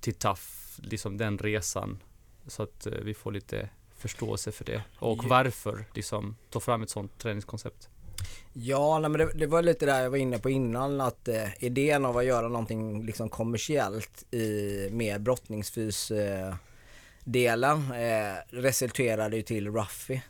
till 0.00 0.14
Tough, 0.14 0.42
liksom 0.76 1.16
den 1.16 1.38
resan. 1.38 2.02
Så 2.46 2.62
att 2.62 2.86
eh, 2.86 2.92
vi 2.92 3.14
får 3.14 3.32
lite 3.32 3.68
förståelse 3.96 4.52
för 4.52 4.64
det. 4.64 4.82
Och 4.98 5.24
varför 5.24 5.84
liksom 5.94 6.36
ta 6.50 6.60
fram 6.60 6.82
ett 6.82 6.90
sånt 6.90 7.18
träningskoncept. 7.18 7.88
Ja, 8.52 8.98
nej, 8.98 9.10
men 9.10 9.18
det, 9.18 9.32
det 9.34 9.46
var 9.46 9.62
lite 9.62 9.86
där 9.86 10.02
jag 10.02 10.10
var 10.10 10.18
inne 10.18 10.38
på 10.38 10.50
innan 10.50 11.00
att 11.00 11.28
eh, 11.28 11.64
idén 11.64 12.04
av 12.04 12.16
att 12.16 12.24
göra 12.24 12.48
någonting 12.48 13.06
liksom 13.06 13.28
kommersiellt 13.28 14.34
i 14.34 14.88
med 14.92 15.22
brottningsfys 15.22 16.10
eh, 16.10 16.54
delen 17.24 17.92
eh, 17.92 18.34
resulterade 18.48 19.36
ju 19.36 19.42
till 19.42 19.70
Ruffy. 19.70 20.20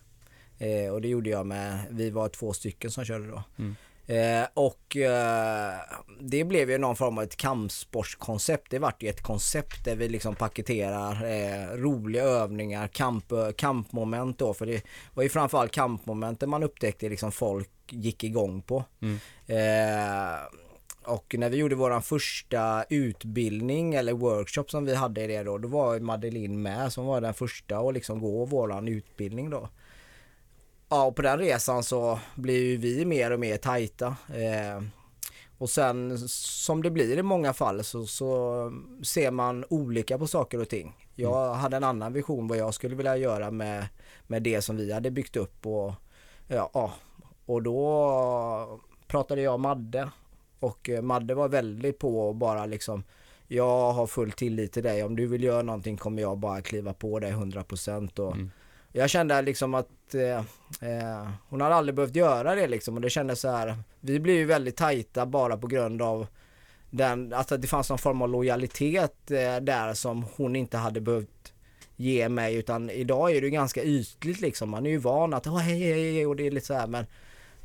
Eh, 0.58 0.92
och 0.92 1.00
det 1.00 1.08
gjorde 1.08 1.30
jag 1.30 1.46
med, 1.46 1.78
vi 1.90 2.10
var 2.10 2.28
två 2.28 2.52
stycken 2.52 2.90
som 2.90 3.04
körde 3.04 3.26
då. 3.26 3.42
Mm. 3.58 3.76
Eh, 4.08 4.48
och 4.54 4.96
eh, 4.96 5.74
det 6.20 6.44
blev 6.44 6.70
ju 6.70 6.78
någon 6.78 6.96
form 6.96 7.18
av 7.18 7.24
ett 7.24 7.36
kampsportskoncept. 7.36 8.70
Det 8.70 8.78
vart 8.78 9.02
ju 9.02 9.08
ett 9.08 9.22
koncept 9.22 9.84
där 9.84 9.96
vi 9.96 10.08
liksom 10.08 10.34
paketerar 10.34 11.24
eh, 11.24 11.76
roliga 11.76 12.22
övningar, 12.22 12.88
kamp, 12.88 13.32
kampmoment 13.56 14.38
då. 14.38 14.54
För 14.54 14.66
det 14.66 14.82
var 15.14 15.22
ju 15.22 15.28
framförallt 15.28 15.72
kampmomenten 15.72 16.50
man 16.50 16.62
upptäckte 16.62 17.08
liksom 17.08 17.32
folk 17.32 17.70
gick 17.90 18.24
igång 18.24 18.62
på. 18.62 18.84
Mm. 19.00 19.18
Eh, 19.46 20.38
och 21.04 21.34
när 21.38 21.50
vi 21.50 21.56
gjorde 21.56 21.74
våran 21.74 22.02
första 22.02 22.84
utbildning 22.88 23.94
eller 23.94 24.12
workshop 24.12 24.64
som 24.68 24.84
vi 24.84 24.94
hade 24.94 25.22
i 25.22 25.26
det 25.26 25.42
då, 25.42 25.58
då 25.58 25.68
var 25.68 26.00
Madeleine 26.00 26.56
med 26.56 26.92
som 26.92 27.06
var 27.06 27.20
den 27.20 27.34
första 27.34 27.78
att 27.78 27.94
liksom 27.94 28.20
gå 28.20 28.44
våran 28.44 28.88
utbildning 28.88 29.50
då. 29.50 29.68
Ja, 30.88 31.04
och 31.04 31.16
på 31.16 31.22
den 31.22 31.38
resan 31.38 31.82
så 31.82 32.18
blir 32.34 32.62
ju 32.64 32.76
vi 32.76 33.04
mer 33.04 33.30
och 33.30 33.40
mer 33.40 33.56
tajta. 33.56 34.06
Eh, 34.28 34.82
och 35.58 35.70
sen 35.70 36.18
som 36.28 36.82
det 36.82 36.90
blir 36.90 37.18
i 37.18 37.22
många 37.22 37.52
fall 37.52 37.84
så, 37.84 38.06
så 38.06 38.72
ser 39.04 39.30
man 39.30 39.64
olika 39.70 40.18
på 40.18 40.26
saker 40.26 40.60
och 40.60 40.68
ting. 40.68 40.96
Jag 41.14 41.54
hade 41.54 41.76
en 41.76 41.84
annan 41.84 42.12
vision 42.12 42.48
vad 42.48 42.58
jag 42.58 42.74
skulle 42.74 42.96
vilja 42.96 43.16
göra 43.16 43.50
med, 43.50 43.86
med 44.26 44.42
det 44.42 44.62
som 44.62 44.76
vi 44.76 44.92
hade 44.92 45.10
byggt 45.10 45.36
upp 45.36 45.66
och 45.66 45.92
ja, 46.48 46.92
och 47.46 47.62
då 47.62 48.80
pratade 49.06 49.42
jag 49.42 49.54
och 49.54 49.60
Madde 49.60 50.10
och 50.60 50.88
eh, 50.90 51.02
Madde 51.02 51.34
var 51.34 51.48
väldigt 51.48 51.98
på 51.98 52.28
och 52.28 52.34
bara 52.34 52.66
liksom 52.66 53.04
jag 53.48 53.92
har 53.92 54.06
full 54.06 54.32
tillit 54.32 54.72
till 54.72 54.82
dig. 54.82 55.02
Om 55.04 55.16
du 55.16 55.26
vill 55.26 55.42
göra 55.44 55.62
någonting 55.62 55.96
kommer 55.96 56.22
jag 56.22 56.38
bara 56.38 56.60
kliva 56.62 56.92
på 56.92 57.18
dig 57.20 57.32
100% 57.32 58.20
och 58.20 58.32
Mm. 58.32 58.50
jag 58.92 59.10
kände 59.10 59.42
liksom 59.42 59.74
att 59.74 59.88
eh, 60.14 60.38
eh, 60.80 61.28
hon 61.48 61.60
hade 61.60 61.74
aldrig 61.74 61.94
behövt 61.94 62.16
göra 62.16 62.54
det 62.54 62.66
liksom 62.66 62.94
och 62.94 63.00
det 63.00 63.10
kändes 63.10 63.40
så 63.40 63.50
här. 63.50 63.76
Vi 64.00 64.20
blev 64.20 64.36
ju 64.36 64.44
väldigt 64.44 64.76
tajta 64.76 65.26
bara 65.26 65.56
på 65.56 65.66
grund 65.66 66.02
av 66.02 66.26
den, 66.90 67.32
alltså 67.32 67.56
det 67.56 67.66
fanns 67.66 67.88
någon 67.88 67.98
form 67.98 68.22
av 68.22 68.28
lojalitet 68.28 69.30
eh, 69.30 69.56
där 69.56 69.94
som 69.94 70.24
hon 70.36 70.56
inte 70.56 70.76
hade 70.76 71.00
behövt 71.00 71.52
ge 71.96 72.28
mig 72.28 72.54
utan 72.54 72.90
idag 72.90 73.30
är 73.30 73.40
det 73.40 73.46
ju 73.46 73.50
ganska 73.50 73.82
ytligt 73.82 74.40
liksom. 74.40 74.70
Man 74.70 74.86
är 74.86 74.90
ju 74.90 74.98
van 74.98 75.34
att 75.34 75.46
oh, 75.46 75.58
hej, 75.58 75.78
hej, 75.78 76.12
hej 76.12 76.26
och 76.26 76.36
det 76.36 76.46
är 76.46 76.50
lite 76.50 76.66
så 76.66 76.74
här 76.74 76.86
men 76.86 77.06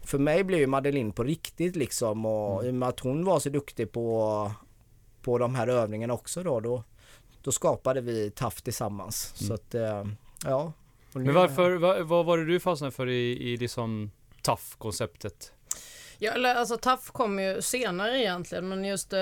för 0.04 0.18
mig 0.18 0.44
blev 0.44 0.60
ju 0.60 0.68
Madeleine 0.68 1.12
på 1.12 1.24
riktigt 1.24 1.76
liksom 1.76 2.26
och 2.26 2.54
Mm. 2.54 2.66
i 2.66 2.70
och 2.70 2.74
med 2.76 2.89
att 2.89 3.00
hon 3.00 3.26
var 3.26 3.39
så 3.39 3.50
duktig 3.50 3.92
på, 3.92 4.52
på 5.22 5.38
de 5.38 5.56
här 5.56 5.68
övningarna 5.68 6.14
också 6.14 6.44
då, 6.44 6.60
då, 6.60 6.84
då 7.42 7.52
skapade 7.52 8.02
vi 8.02 8.32
TAF 8.32 8.62
tillsammans. 8.62 9.34
Så 9.36 9.54
att, 9.54 9.76
eh, 9.76 10.04
ja. 10.46 10.74
Men 11.14 11.34
varför, 11.34 11.76
vad, 11.76 12.07
vad 12.07 12.26
var 12.26 12.38
det 12.38 12.45
du 12.45 12.59
fastnade 12.59 12.91
för 12.91 13.09
i, 13.09 13.51
i 13.51 13.57
liksom 13.57 14.12
tough-konceptet? 14.41 15.53
Ja, 16.24 16.32
eller 16.32 16.56
alltså 16.56 16.78
TAF 16.78 17.12
kom 17.12 17.40
ju 17.40 17.62
senare 17.62 18.20
egentligen, 18.20 18.70
men 18.70 18.86
just 18.86 19.14
eh, 19.14 19.20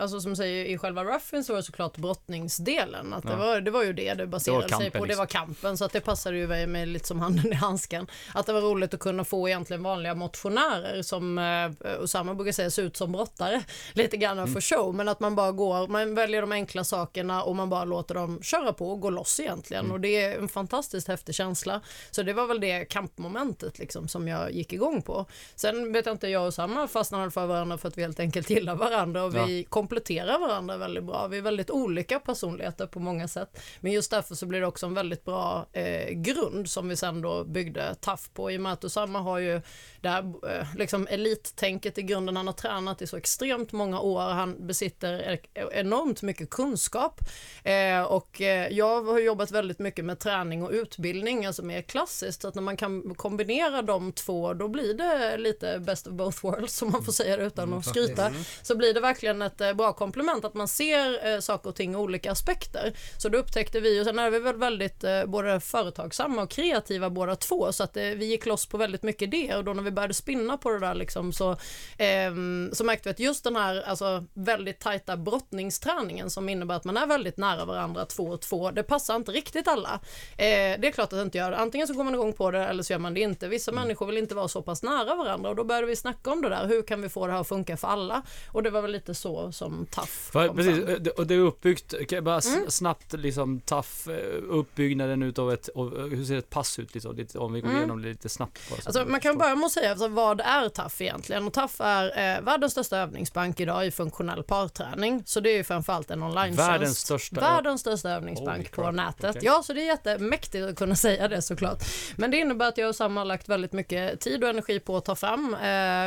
alltså 0.00 0.20
som 0.20 0.36
säger 0.36 0.64
i 0.64 0.78
själva 0.78 1.04
Ruffin 1.04 1.44
så 1.44 1.52
var 1.52 1.56
det 1.56 1.62
såklart 1.62 1.96
brottningsdelen. 1.96 3.12
Att 3.14 3.22
det, 3.22 3.28
Ja. 3.30 3.36
var, 3.36 3.60
det 3.60 3.70
var 3.70 3.82
ju 3.84 3.92
det 3.92 4.14
det 4.14 4.26
baserade 4.26 4.62
sig 4.62 4.70
kampen, 4.70 4.90
på. 4.92 4.98
Det 4.98 5.08
liksom. 5.08 5.18
var 5.18 5.26
kampen, 5.26 5.76
så 5.78 5.84
att 5.84 5.92
det 5.92 6.00
passade 6.00 6.36
ju 6.36 6.46
mig 6.46 6.66
med 6.66 6.88
lite 6.88 7.06
som 7.06 7.20
handen 7.20 7.52
i 7.52 7.54
handsken. 7.54 8.06
Att 8.34 8.46
det 8.46 8.52
var 8.52 8.60
roligt 8.60 8.94
att 8.94 9.00
kunna 9.00 9.24
få 9.24 9.48
egentligen 9.48 9.82
vanliga 9.82 10.14
motionärer 10.14 11.02
som, 11.02 11.38
eh, 11.38 12.02
Osama 12.02 12.34
brukar 12.34 12.52
säga, 12.52 12.70
ser 12.70 12.82
ut 12.82 12.96
som 12.96 13.12
brottare. 13.12 13.62
Lite 13.92 14.16
grann 14.16 14.38
Mm. 14.38 14.52
för 14.54 14.60
show, 14.60 14.94
men 14.94 15.08
att 15.08 15.20
man 15.20 15.34
bara 15.34 15.52
går, 15.52 15.88
man 15.88 16.14
väljer 16.14 16.40
de 16.40 16.52
enkla 16.52 16.84
sakerna 16.84 17.42
och 17.42 17.56
man 17.56 17.70
bara 17.70 17.84
låter 17.84 18.14
dem 18.14 18.42
köra 18.42 18.72
på 18.72 18.90
och 18.90 19.00
gå 19.00 19.10
loss 19.10 19.40
egentligen. 19.40 19.84
Mm. 19.84 19.92
Och 19.92 20.00
det 20.00 20.20
är 20.20 20.38
en 20.38 20.48
fantastiskt 20.48 21.08
häftig 21.08 21.34
känsla. 21.34 21.80
Så 22.10 22.22
det 22.22 22.32
var 22.32 22.46
väl 22.46 22.60
det 22.60 22.84
kampmomentet 22.84 23.78
liksom 23.78 24.08
som 24.08 24.28
jag 24.28 24.52
gick 24.52 24.72
igång 24.72 25.02
på. 25.02 25.26
Sen 25.54 25.92
vet 25.92 26.06
jag 26.06 26.14
inte, 26.14 26.28
jag 26.30 26.46
och 26.46 26.54
Samma 26.54 26.88
fastnade 26.88 27.30
för 27.30 27.46
varandra 27.46 27.78
för 27.78 27.88
att 27.88 27.98
vi 27.98 28.02
helt 28.02 28.20
enkelt 28.20 28.50
gillar 28.50 28.74
varandra 28.74 29.24
och 29.24 29.34
vi 29.34 29.64
kompletterar 29.64 30.38
varandra 30.38 30.76
väldigt 30.76 31.04
bra. 31.04 31.26
Vi 31.26 31.38
är 31.38 31.42
väldigt 31.42 31.70
olika 31.70 32.20
personligheter 32.20 32.86
på 32.86 33.00
många 33.00 33.28
sätt. 33.28 33.60
Men 33.80 33.92
just 33.92 34.10
därför 34.10 34.34
så 34.34 34.46
blir 34.46 34.60
det 34.60 34.66
också 34.66 34.86
en 34.86 34.94
väldigt 34.94 35.24
bra 35.24 35.66
eh, 35.72 36.10
grund 36.10 36.70
som 36.70 36.88
vi 36.88 36.96
sen 36.96 37.22
då 37.22 37.44
byggde 37.44 37.94
TAF 37.94 38.30
på. 38.34 38.50
I 38.50 38.56
och 38.56 38.60
med 38.60 38.72
att 38.72 38.84
Osama 38.84 39.18
har 39.18 39.38
ju 39.38 39.60
det 40.00 40.08
här 40.08 40.22
eh, 40.48 40.66
liksom 40.76 41.06
elittänket 41.10 41.98
i 41.98 42.02
grunden. 42.02 42.36
Han 42.36 42.46
har 42.46 42.54
tränat 42.54 43.02
i 43.02 43.06
så 43.06 43.16
extremt 43.16 43.72
många 43.72 44.00
år. 44.00 44.20
Han 44.20 44.66
besitter 44.66 45.12
e- 45.54 45.68
enormt 45.72 46.22
mycket 46.22 46.50
kunskap. 46.50 47.20
Eh, 47.64 48.02
och 48.02 48.40
eh, 48.40 48.68
jag 48.68 49.02
har 49.02 49.18
jobbat 49.18 49.50
väldigt 49.50 49.78
mycket 49.78 50.04
med 50.04 50.18
träning 50.18 50.62
och 50.62 50.70
utbildning, 50.70 51.46
alltså 51.46 51.62
mer 51.62 51.82
klassiskt. 51.82 52.42
Så 52.42 52.48
att 52.48 52.54
när 52.54 52.62
man 52.62 52.76
kan 52.76 53.14
kombinera 53.14 53.82
de 53.82 54.12
två, 54.12 54.54
då 54.54 54.68
blir 54.68 54.94
det 54.94 55.36
lite 55.36 55.78
best 55.78 56.06
of 56.06 56.12
both 56.20 56.44
worlds, 56.44 56.76
som 56.76 56.90
man 56.90 57.04
får 57.04 57.12
säga 57.12 57.36
det 57.36 57.44
utan 57.44 57.74
att 57.74 57.86
skryta. 57.86 58.32
Så 58.62 58.76
blir 58.76 58.94
det 58.94 59.00
verkligen 59.00 59.42
ett 59.42 59.60
eh, 59.60 59.72
bra 59.72 59.92
komplement 59.92 60.44
att 60.44 60.54
man 60.54 60.68
ser 60.68 61.32
eh, 61.34 61.40
saker 61.40 61.68
och 61.68 61.76
ting 61.76 61.92
i 61.92 61.96
olika 61.96 62.32
aspekter. 62.32 62.92
Så 63.18 63.28
då 63.28 63.38
upptäckte 63.38 63.80
vi, 63.80 64.00
och 64.00 64.04
sen 64.04 64.18
är 64.18 64.30
vi 64.30 64.38
väl 64.38 64.56
väldigt 64.56 65.04
eh, 65.04 65.24
både 65.24 65.60
företagsamma 65.60 66.42
och 66.42 66.50
kreativa 66.50 67.10
båda 67.10 67.36
två, 67.36 67.72
så 67.72 67.82
att 67.82 67.96
eh, 67.96 68.02
vi 68.02 68.24
gick 68.24 68.46
loss 68.46 68.66
på 68.66 68.76
väldigt 68.76 69.02
mycket 69.02 69.30
det. 69.30 69.56
Och 69.56 69.64
då 69.64 69.74
när 69.74 69.82
vi 69.82 69.90
började 69.90 70.14
spinna 70.14 70.56
på 70.56 70.70
det 70.70 70.78
där 70.78 70.94
liksom, 70.94 71.32
så, 71.32 71.56
ehm, 71.98 72.70
så 72.72 72.84
märkte 72.84 73.08
vi 73.08 73.10
att 73.10 73.20
just 73.20 73.44
den 73.44 73.56
här 73.56 73.82
alltså, 73.86 74.24
väldigt 74.34 74.80
tajta 74.80 75.16
brottningsträningen 75.16 76.30
som 76.30 76.48
innebär 76.48 76.74
att 76.74 76.84
man 76.84 76.96
är 76.96 77.06
väldigt 77.06 77.36
nära 77.36 77.64
varandra 77.64 78.04
två 78.04 78.24
och 78.24 78.40
två, 78.40 78.70
det 78.70 78.82
passar 78.82 79.16
inte 79.16 79.32
riktigt 79.32 79.68
alla. 79.68 80.00
Eh, 80.38 80.80
det 80.80 80.88
är 80.88 80.92
klart 80.92 81.12
att 81.12 81.18
det 81.18 81.22
inte 81.22 81.38
gör 81.38 81.50
det. 81.50 81.56
Antingen 81.56 81.86
så 81.86 81.94
går 81.94 82.04
man 82.04 82.14
igång 82.14 82.32
på 82.32 82.50
det 82.50 82.64
eller 82.66 82.82
så 82.82 82.92
gör 82.92 82.98
man 82.98 83.14
det 83.14 83.20
inte. 83.20 83.48
Vissa 83.48 83.72
människor 83.72 84.06
vill 84.06 84.18
inte 84.18 84.34
vara 84.34 84.48
så 84.48 84.62
pass 84.62 84.82
nära 84.82 85.14
varandra 85.14 85.48
och 85.50 85.56
då 85.56 85.64
började 85.64 85.86
vi 85.86 85.96
snacka 86.00 86.30
om 86.30 86.42
det 86.42 86.48
där. 86.48 86.66
Hur 86.66 86.82
kan 86.82 87.02
vi 87.02 87.08
få 87.08 87.26
det 87.26 87.32
här 87.32 87.40
att 87.40 87.48
funka 87.48 87.76
för 87.76 87.88
alla? 87.88 88.22
Och 88.52 88.62
det 88.62 88.70
var 88.70 88.82
väl 88.82 88.90
lite 88.92 89.14
så 89.14 89.52
som 89.52 89.86
TAF 89.90 90.30
kom 90.32 90.56
precis, 90.56 90.84
fram. 90.86 90.96
och 91.16 91.26
det 91.26 91.34
är 91.34 91.38
uppbyggt, 91.38 91.90
kan 91.90 92.16
jag 92.16 92.24
bara 92.24 92.40
Mm. 92.40 92.70
snabbt 92.70 93.12
liksom 93.12 93.60
tough, 93.60 93.88
eh, 94.08 94.42
uppbyggnaden 94.48 95.22
utav 95.22 95.52
ett, 95.52 95.68
och, 95.68 95.98
eh, 95.98 96.04
hur 96.04 96.24
ser 96.24 96.36
ett 96.38 96.50
pass 96.50 96.78
ut 96.78 96.94
liksom? 96.94 97.16
Lite, 97.16 97.38
om 97.38 97.52
vi 97.52 97.60
går 97.60 97.68
Mm. 97.68 97.78
igenom 97.78 98.02
det 98.02 98.08
lite 98.08 98.28
snabbt 98.28 98.70
bara. 98.70 98.80
så 98.80 98.88
Alltså, 98.88 99.04
man 99.04 99.20
kan 99.20 99.38
börja 99.38 99.54
med 99.56 99.66
att 99.66 99.72
säga 99.72 99.90
alltså, 99.90 100.08
vad 100.08 100.40
är 100.40 100.68
TAF 100.68 101.00
egentligen? 101.00 101.46
Och 101.46 101.52
TAF 101.52 101.80
är 101.80 102.36
eh, 102.36 102.40
världens 102.42 102.72
största 102.72 102.96
övningsbank 102.98 103.60
idag 103.60 103.86
i 103.86 103.90
funktionell 103.90 104.42
parträning. 104.42 105.22
Så 105.26 105.40
det 105.40 105.50
är 105.50 105.56
ju 105.56 105.64
framförallt 105.64 106.10
en 106.10 106.22
online 106.22 106.54
Världens 106.54 106.98
största- 106.98 107.40
Världens 107.40 107.80
största 107.80 108.10
övningsbank 108.10 108.70
på 108.72 108.90
nätet. 108.90 109.30
okej. 109.36 109.42
Ja, 109.44 109.62
så 109.62 109.72
det 109.72 109.80
är 109.82 109.86
jättemäktigt 109.86 110.64
att 110.64 110.76
kunna 110.76 110.94
säga 111.06 111.28
det 111.28 111.42
såklart. 111.42 111.78
Men 112.16 112.30
det 112.30 112.36
innebär 112.36 112.68
att 112.68 112.78
jag 112.78 112.88
och 112.88 112.96
Sam 112.96 113.16
har 113.16 113.24
lagt 113.24 113.48
väldigt 113.48 113.72
mycket 113.72 114.20
tid 114.20 114.44
och 114.44 114.50
energi 114.50 114.80
på 114.80 114.96
att 114.96 115.04
ta 115.04 115.14
fram 115.16 115.54
eh, 115.54 115.60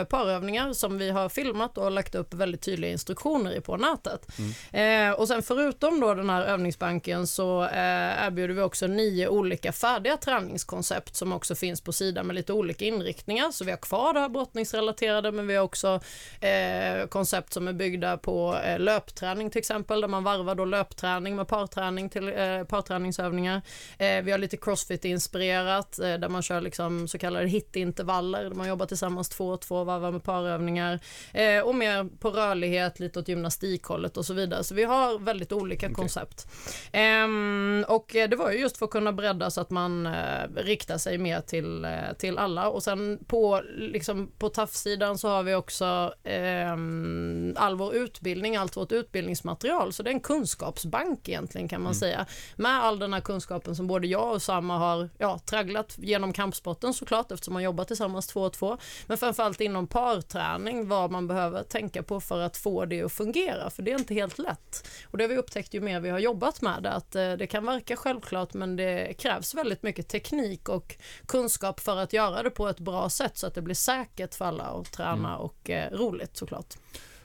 parövningar 0.10 0.74
som 0.74 0.98
vi 0.98 1.10
har 1.10 1.30
filmat 1.30 1.78
och 1.78 1.92
lagt 1.92 2.16
upp 2.16 2.34
väldigt 2.34 2.62
tydliga 2.62 2.92
instruktioner 2.92 3.52
i 3.52 3.62
på 3.62 3.78
nätet. 3.78 4.28
Mm. 4.40 5.10
Eh, 5.10 5.20
och 5.20 5.28
sen 5.28 5.44
förutom 5.44 6.00
då 6.00 6.14
den 6.14 6.30
här 6.30 6.42
övningsbanken 6.42 7.28
så 7.28 7.64
eh, 7.64 8.26
erbjuder 8.26 8.54
vi 8.54 8.62
också 8.62 8.88
nio 8.88 9.28
olika 9.28 9.72
färdiga 9.72 10.18
träningskoncept 10.18 11.16
som 11.16 11.34
också 11.34 11.56
finns 11.56 11.82
på 11.82 11.94
sidan 11.94 12.28
med 12.28 12.36
lite 12.36 12.54
olika 12.54 12.86
inriktningar. 12.86 13.52
Så 13.52 13.66
vi 13.66 13.72
har 13.72 13.78
kvar 13.78 14.14
det 14.14 14.20
här 14.20 14.30
brottningsrelaterade 14.30 15.32
men 15.32 15.48
vi 15.48 15.56
har 15.56 15.64
också 15.64 16.00
eh, 16.42 17.08
koncept 17.08 17.54
som 17.54 17.68
är 17.68 17.74
byggda 17.74 18.18
på 18.18 18.58
eh, 18.66 18.80
löpträning 18.80 19.50
till 19.50 19.60
exempel 19.60 20.02
där 20.02 20.08
man 20.08 20.24
varvar 20.24 20.56
då 20.56 20.66
löpträning 20.66 21.36
med 21.36 21.48
parträning 21.48 22.10
till 22.10 22.28
eh, 22.28 22.64
parträningsövningar. 22.64 23.62
Eh, 23.98 24.22
vi 24.24 24.32
har 24.32 24.38
lite 24.38 24.58
crossfit-inspirerat 24.58 26.00
eh, 26.00 26.14
där 26.14 26.30
man 26.30 26.42
kör 26.42 26.62
liksom 26.62 27.08
så 27.08 27.18
kallade 27.18 27.48
hit-intervaller 27.48 28.44
där 28.44 28.56
man 28.56 28.68
jobbar 28.68 28.86
tillsammans 28.86 29.30
två 29.30 29.48
och 29.48 29.62
två 29.62 29.73
varvar 29.74 30.12
med 30.12 30.24
parövningar 30.24 31.00
eh, 31.34 31.60
och 31.60 31.76
mer 31.76 32.18
på 32.20 32.30
rörlighet, 32.30 33.00
lite 33.00 33.20
åt 33.20 33.28
gymnastikhållet 33.28 34.18
och 34.18 34.26
så 34.26 34.34
vidare. 34.34 34.64
Så 34.64 34.76
vi 34.76 34.84
har 34.84 35.20
väldigt 35.20 35.52
olika 35.52 35.94
koncept. 35.94 36.48
Ehm, 36.92 37.86
och 37.88 38.16
eh, 38.16 38.30
det 38.30 38.36
var 38.36 38.52
ju 38.52 38.60
just 38.60 38.78
för 38.78 38.86
att 38.86 38.92
kunna 38.92 39.12
bredda 39.12 39.52
så 39.52 39.62
att 39.62 39.70
man 39.70 40.06
eh, 40.06 40.48
riktar 40.56 40.98
sig 40.98 41.18
mer 41.18 41.42
till, 41.42 41.86
eh, 41.86 42.14
till 42.18 42.38
alla 42.38 42.70
och 42.70 42.84
sen 42.84 43.20
på, 43.28 43.62
liksom, 43.76 44.32
på 44.38 44.50
TAF-sidan 44.50 45.18
så 45.18 45.28
har 45.28 45.44
vi 45.44 45.56
också 45.56 46.14
ehm, 46.24 47.56
all 47.58 47.76
vår 47.76 47.96
utbildning, 47.96 48.56
allt 48.56 48.78
vårt 48.78 48.92
utbildningsmaterial. 48.92 49.94
Så 49.94 50.04
det 50.04 50.10
är 50.10 50.14
en 50.14 50.20
kunskapsbank 50.20 51.30
egentligen 51.30 51.68
kan 51.68 51.82
man 51.82 51.96
säga. 51.96 52.26
Med 52.56 52.84
all 52.84 53.00
den 53.00 53.14
här 53.14 53.22
kunskapen 53.22 53.76
som 53.76 53.88
både 53.88 54.08
jag 54.08 54.34
och 54.34 54.42
Samma 54.42 54.78
har 54.78 55.10
ja, 55.18 55.40
tragglat 55.40 55.96
genom 55.98 56.34
kampsporten 56.34 56.94
såklart 56.94 57.32
eftersom 57.32 57.54
man 57.54 57.64
jobbar 57.64 57.84
tillsammans 57.84 58.28
två 58.28 58.42
och 58.42 58.54
två. 58.54 58.78
Men 59.08 59.18
framförallt 59.18 59.62
inom 59.64 59.88
parträning 59.88 60.88
vad 60.88 61.12
man 61.12 61.28
behöver 61.28 61.64
tänka 61.64 62.04
på 62.04 62.20
för 62.20 62.40
att 62.40 62.58
få 62.58 62.86
det 62.86 63.02
att 63.02 63.12
fungera. 63.12 63.70
För 63.70 63.84
det 63.84 63.92
är 63.92 64.00
inte 64.00 64.14
helt 64.14 64.38
lätt. 64.38 64.88
Och 65.12 65.18
det 65.18 65.24
har 65.24 65.30
vi 65.30 65.38
upptäckt 65.38 65.74
ju 65.74 65.82
mer 65.82 66.00
vi 66.00 66.10
har 66.10 66.20
jobbat 66.20 66.62
med 66.62 66.84
det. 66.84 66.92
Att 66.92 67.16
eh, 67.16 67.32
det 67.32 67.48
kan 67.48 67.66
verka 67.66 67.96
självklart 67.96 68.54
men 68.54 68.76
det 68.76 69.14
krävs 69.14 69.54
väldigt 69.54 69.84
mycket 69.84 70.08
teknik 70.08 70.70
och 70.70 70.96
kunskap 71.28 71.80
för 71.80 71.98
att 71.98 72.14
göra 72.14 72.44
det 72.44 72.50
på 72.50 72.68
ett 72.68 72.80
bra 72.80 73.10
sätt 73.10 73.38
så 73.38 73.48
att 73.48 73.56
det 73.56 73.62
blir 73.62 73.76
säkert 73.76 74.36
för 74.36 74.46
alla 74.46 74.64
att 74.64 74.92
träna 74.92 75.38
och 75.38 75.70
eh, 75.70 75.92
roligt 75.92 76.38
såklart. 76.38 76.76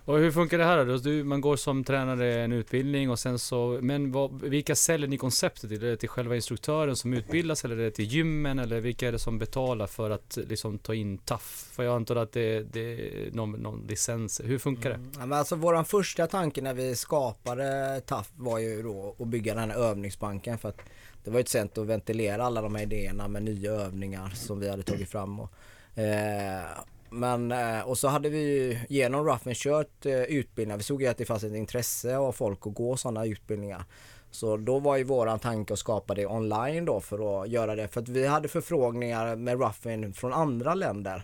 Och 0.08 0.18
hur 0.18 0.30
funkar 0.30 0.58
det 0.58 0.64
här 0.64 0.84
då? 0.84 0.96
Du, 0.96 1.24
man 1.24 1.40
går 1.40 1.56
som 1.56 1.84
tränare 1.84 2.42
en 2.42 2.52
utbildning 2.52 3.10
och 3.10 3.18
sen 3.18 3.38
så, 3.38 3.78
men 3.82 4.12
vad, 4.12 4.42
vilka 4.42 4.76
säljer 4.76 5.08
ni 5.08 5.18
konceptet 5.18 5.70
till? 5.70 5.84
Är 5.84 5.90
det 5.90 5.96
till 5.96 6.08
själva 6.08 6.36
instruktören 6.36 6.96
som 6.96 7.14
utbildas 7.14 7.64
eller 7.64 7.76
är 7.76 7.84
det 7.84 7.90
till 7.90 8.04
gymmen 8.04 8.58
eller 8.58 8.80
vilka 8.80 9.08
är 9.08 9.12
det 9.12 9.18
som 9.18 9.38
betalar 9.38 9.86
för 9.86 10.10
att 10.10 10.38
liksom 10.48 10.78
ta 10.78 10.94
in 10.94 11.18
TAF? 11.18 11.68
För 11.72 11.82
jag 11.82 11.94
antar 11.94 12.16
att 12.16 12.32
det, 12.32 12.60
det 12.60 12.80
är 12.80 13.30
någon, 13.32 13.52
någon 13.52 13.86
licens. 13.86 14.40
Hur 14.44 14.58
funkar 14.58 14.90
det? 14.90 14.94
Mm. 14.94 15.10
Ja, 15.18 15.26
men 15.26 15.38
alltså 15.38 15.56
våran 15.56 15.84
första 15.84 16.26
tanke 16.26 16.62
när 16.62 16.74
vi 16.74 16.96
skapade 16.96 18.00
TAF 18.06 18.30
var 18.36 18.58
ju 18.58 18.82
då 18.82 19.16
att 19.18 19.28
bygga 19.28 19.54
den 19.54 19.70
här 19.70 19.78
övningsbanken 19.78 20.58
för 20.58 20.68
att 20.68 20.80
det 21.24 21.30
var 21.30 21.40
ett 21.40 21.48
sätt 21.48 21.78
att 21.78 21.86
ventilera 21.86 22.44
alla 22.44 22.62
de 22.62 22.74
här 22.74 22.82
idéerna 22.82 23.28
med 23.28 23.42
nya 23.42 23.70
övningar 23.70 24.28
som 24.28 24.60
vi 24.60 24.68
hade 24.68 24.82
tagit 24.82 25.08
fram. 25.08 25.40
Och, 25.40 25.50
eh, 25.98 26.64
men, 27.10 27.52
eh, 27.52 27.80
och 27.80 27.98
så 27.98 28.08
hade 28.08 28.28
vi 28.28 28.38
ju 28.38 28.78
genom 28.88 29.28
Ruffin 29.28 29.54
kört 29.54 30.06
eh, 30.06 30.22
utbildningar. 30.22 30.76
Vi 30.76 30.82
såg 30.82 31.02
ju 31.02 31.08
att 31.08 31.18
det 31.18 31.24
fanns 31.24 31.44
ett 31.44 31.54
intresse 31.54 32.16
av 32.16 32.32
folk 32.32 32.66
att 32.66 32.74
gå 32.74 32.96
sådana 32.96 33.26
utbildningar. 33.26 33.84
Så 34.30 34.56
då 34.56 34.78
var 34.78 34.96
ju 34.96 35.04
våran 35.04 35.38
tanke 35.38 35.72
att 35.72 35.78
skapa 35.78 36.14
det 36.14 36.26
online 36.26 36.84
då 36.84 37.00
för 37.00 37.42
att 37.42 37.48
göra 37.48 37.74
det. 37.74 37.88
För 37.88 38.00
att 38.00 38.08
vi 38.08 38.26
hade 38.26 38.48
förfrågningar 38.48 39.36
med 39.36 39.60
Ruffin 39.60 40.12
från 40.12 40.32
andra 40.32 40.74
länder. 40.74 41.22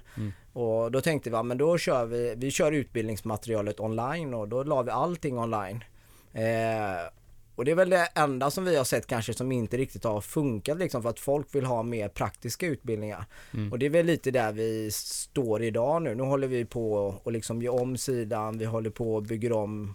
Och 0.53 0.91
då 0.91 1.01
tänkte 1.01 1.31
vi, 1.31 1.37
ja, 1.37 1.43
men 1.43 1.59
då 1.59 1.79
kör 1.79 2.05
vi, 2.05 2.35
vi 2.37 2.51
kör 2.51 2.73
utbildningsmaterialet 2.73 3.81
online 3.81 4.35
och 4.35 4.49
då 4.49 4.63
la 4.63 4.83
vi 4.83 4.91
allting 4.91 5.39
online. 5.39 5.85
Eh, 6.33 7.09
och 7.55 7.65
det 7.65 7.71
är 7.71 7.75
väl 7.75 7.91
det 7.91 8.09
enda 8.15 8.51
som 8.51 8.65
vi 8.65 8.77
har 8.77 8.85
sett 8.85 9.07
kanske 9.07 9.35
som 9.35 9.53
inte 9.53 9.77
riktigt 9.77 10.05
har 10.05 10.21
funkat 10.21 10.79
liksom 10.79 11.03
för 11.03 11.11
att 11.11 11.21
folk 11.21 11.55
vill 11.55 11.65
ha 11.65 11.83
mer 11.83 12.09
praktiska 12.09 12.67
utbildningar. 12.67 13.25
Och 13.71 13.79
det 13.79 13.87
är 13.87 13.91
väl 13.91 14.07
lite 14.07 14.31
där 14.31 14.53
vi 14.53 14.91
står 14.91 15.63
idag 15.63 16.03
nu. 16.03 16.15
Nu 16.15 16.23
håller 16.23 16.47
vi 16.47 16.65
på 16.65 16.93
och 17.23 17.33
liksom 17.33 17.63
gör 17.63 17.83
om 17.83 17.97
sidan, 17.97 18.59
vi 18.59 18.65
håller 18.65 18.91
på 18.91 19.15
och 19.15 19.23
bygger 19.23 19.53
om 19.53 19.95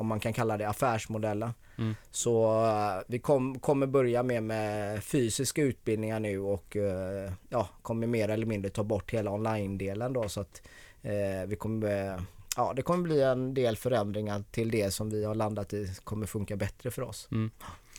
om 0.00 0.06
man 0.06 0.20
kan 0.20 0.32
kalla 0.32 0.56
det 0.56 0.68
affärsmodellen. 0.68 1.52
Mm. 1.78 1.94
Så 2.10 2.64
eh, 2.66 3.02
vi 3.06 3.18
kom, 3.18 3.58
kommer 3.58 3.86
börja 3.86 4.22
med, 4.22 4.42
med 4.42 5.04
fysiska 5.04 5.62
utbildningar 5.62 6.20
nu 6.20 6.40
och 6.40 6.76
eh, 6.76 7.32
ja, 7.48 7.68
kommer 7.82 8.06
mer 8.06 8.28
eller 8.28 8.46
mindre 8.46 8.70
ta 8.70 8.82
bort 8.82 9.10
hela 9.10 9.30
online-delen 9.30 10.12
då 10.12 10.28
så 10.28 10.40
att 10.40 10.62
eh, 11.02 11.46
vi 11.46 11.56
kommer 11.56 12.22
ja, 12.56 12.72
det 12.76 12.82
kommer 12.82 13.02
bli 13.02 13.22
en 13.22 13.54
del 13.54 13.76
förändringar 13.76 14.44
till 14.50 14.70
det 14.70 14.90
som 14.90 15.10
vi 15.10 15.24
har 15.24 15.34
landat 15.34 15.72
i 15.72 15.94
kommer 16.04 16.26
funka 16.26 16.56
bättre 16.56 16.90
för 16.90 17.02
oss. 17.02 17.28
Mm. 17.30 17.50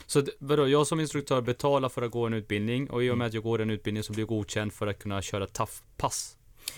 Så 0.06 0.24
vadå, 0.39 0.68
jag 0.68 0.88
som 0.88 0.99
instruktör 0.99 1.41
betalar 1.41 1.89
för 1.89 2.02
att 2.02 2.12
gå 2.12 2.26
en 2.26 2.34
utbildning 2.34 2.89
och 2.89 3.04
i 3.04 3.10
och 3.10 3.18
med 3.18 3.28
att 3.28 3.34
jag 3.34 3.43
går 3.43 3.62
en 3.62 3.70
utbildning 3.70 4.04
så 4.04 4.14
blir 4.14 4.22
jag 4.22 4.30
godkänd 4.30 4.74
för 4.74 4.88
att 4.88 4.99
kunna 4.99 5.22
köra 5.22 5.47
TAF-pass. 5.47 6.38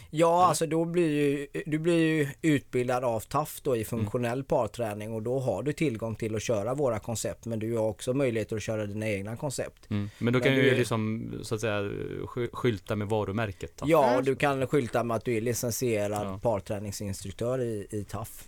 Ja, 0.10 0.46
alltså 0.46 0.66
då 0.68 0.86
blir 0.86 1.10
ju, 1.10 1.48
du 1.66 1.80
blir 1.80 1.98
ju 2.00 2.28
utbildad 2.42 3.04
av 3.04 3.20
TAF 3.20 3.62
då 3.62 3.76
i 3.78 3.86
funktionell 3.86 4.44
parträning 4.44 5.14
och 5.14 5.22
då 5.22 5.40
har 5.40 5.64
du 5.64 5.74
tillgång 5.74 6.16
till 6.16 6.36
att 6.36 6.42
köra 6.42 6.74
våra 6.74 7.00
koncept 7.00 7.46
men 7.46 7.60
du 7.60 7.78
har 7.78 7.88
också 7.88 8.14
möjligheter 8.14 8.56
att 8.56 8.62
köra 8.64 8.86
dina 8.86 9.08
egna 9.10 9.36
koncept. 9.38 9.90
Mm. 9.90 10.10
Men 10.20 10.34
då 10.34 10.40
Men 10.40 10.48
kan 10.48 10.56
ju 10.56 10.62
du- 10.70 10.76
liksom, 10.78 11.32
så 11.44 11.56
att 11.56 11.62
säga, 11.62 11.90
sky- 12.26 12.50
skylta 12.54 12.96
med 12.96 13.08
varumärket. 13.08 13.76
TAF. 13.76 13.90
Ja, 13.90 14.18
och 14.18 14.24
du 14.24 14.36
kan 14.36 14.68
skylta 14.68 15.04
med 15.04 15.18
att 15.18 15.26
du 15.26 15.38
är 15.38 15.42
licensierad 15.42 16.28
Ja. 16.28 16.40
parträningsinstruktör 16.44 17.60
i, 17.62 17.88
i 17.92 18.04
TAF. 18.04 18.48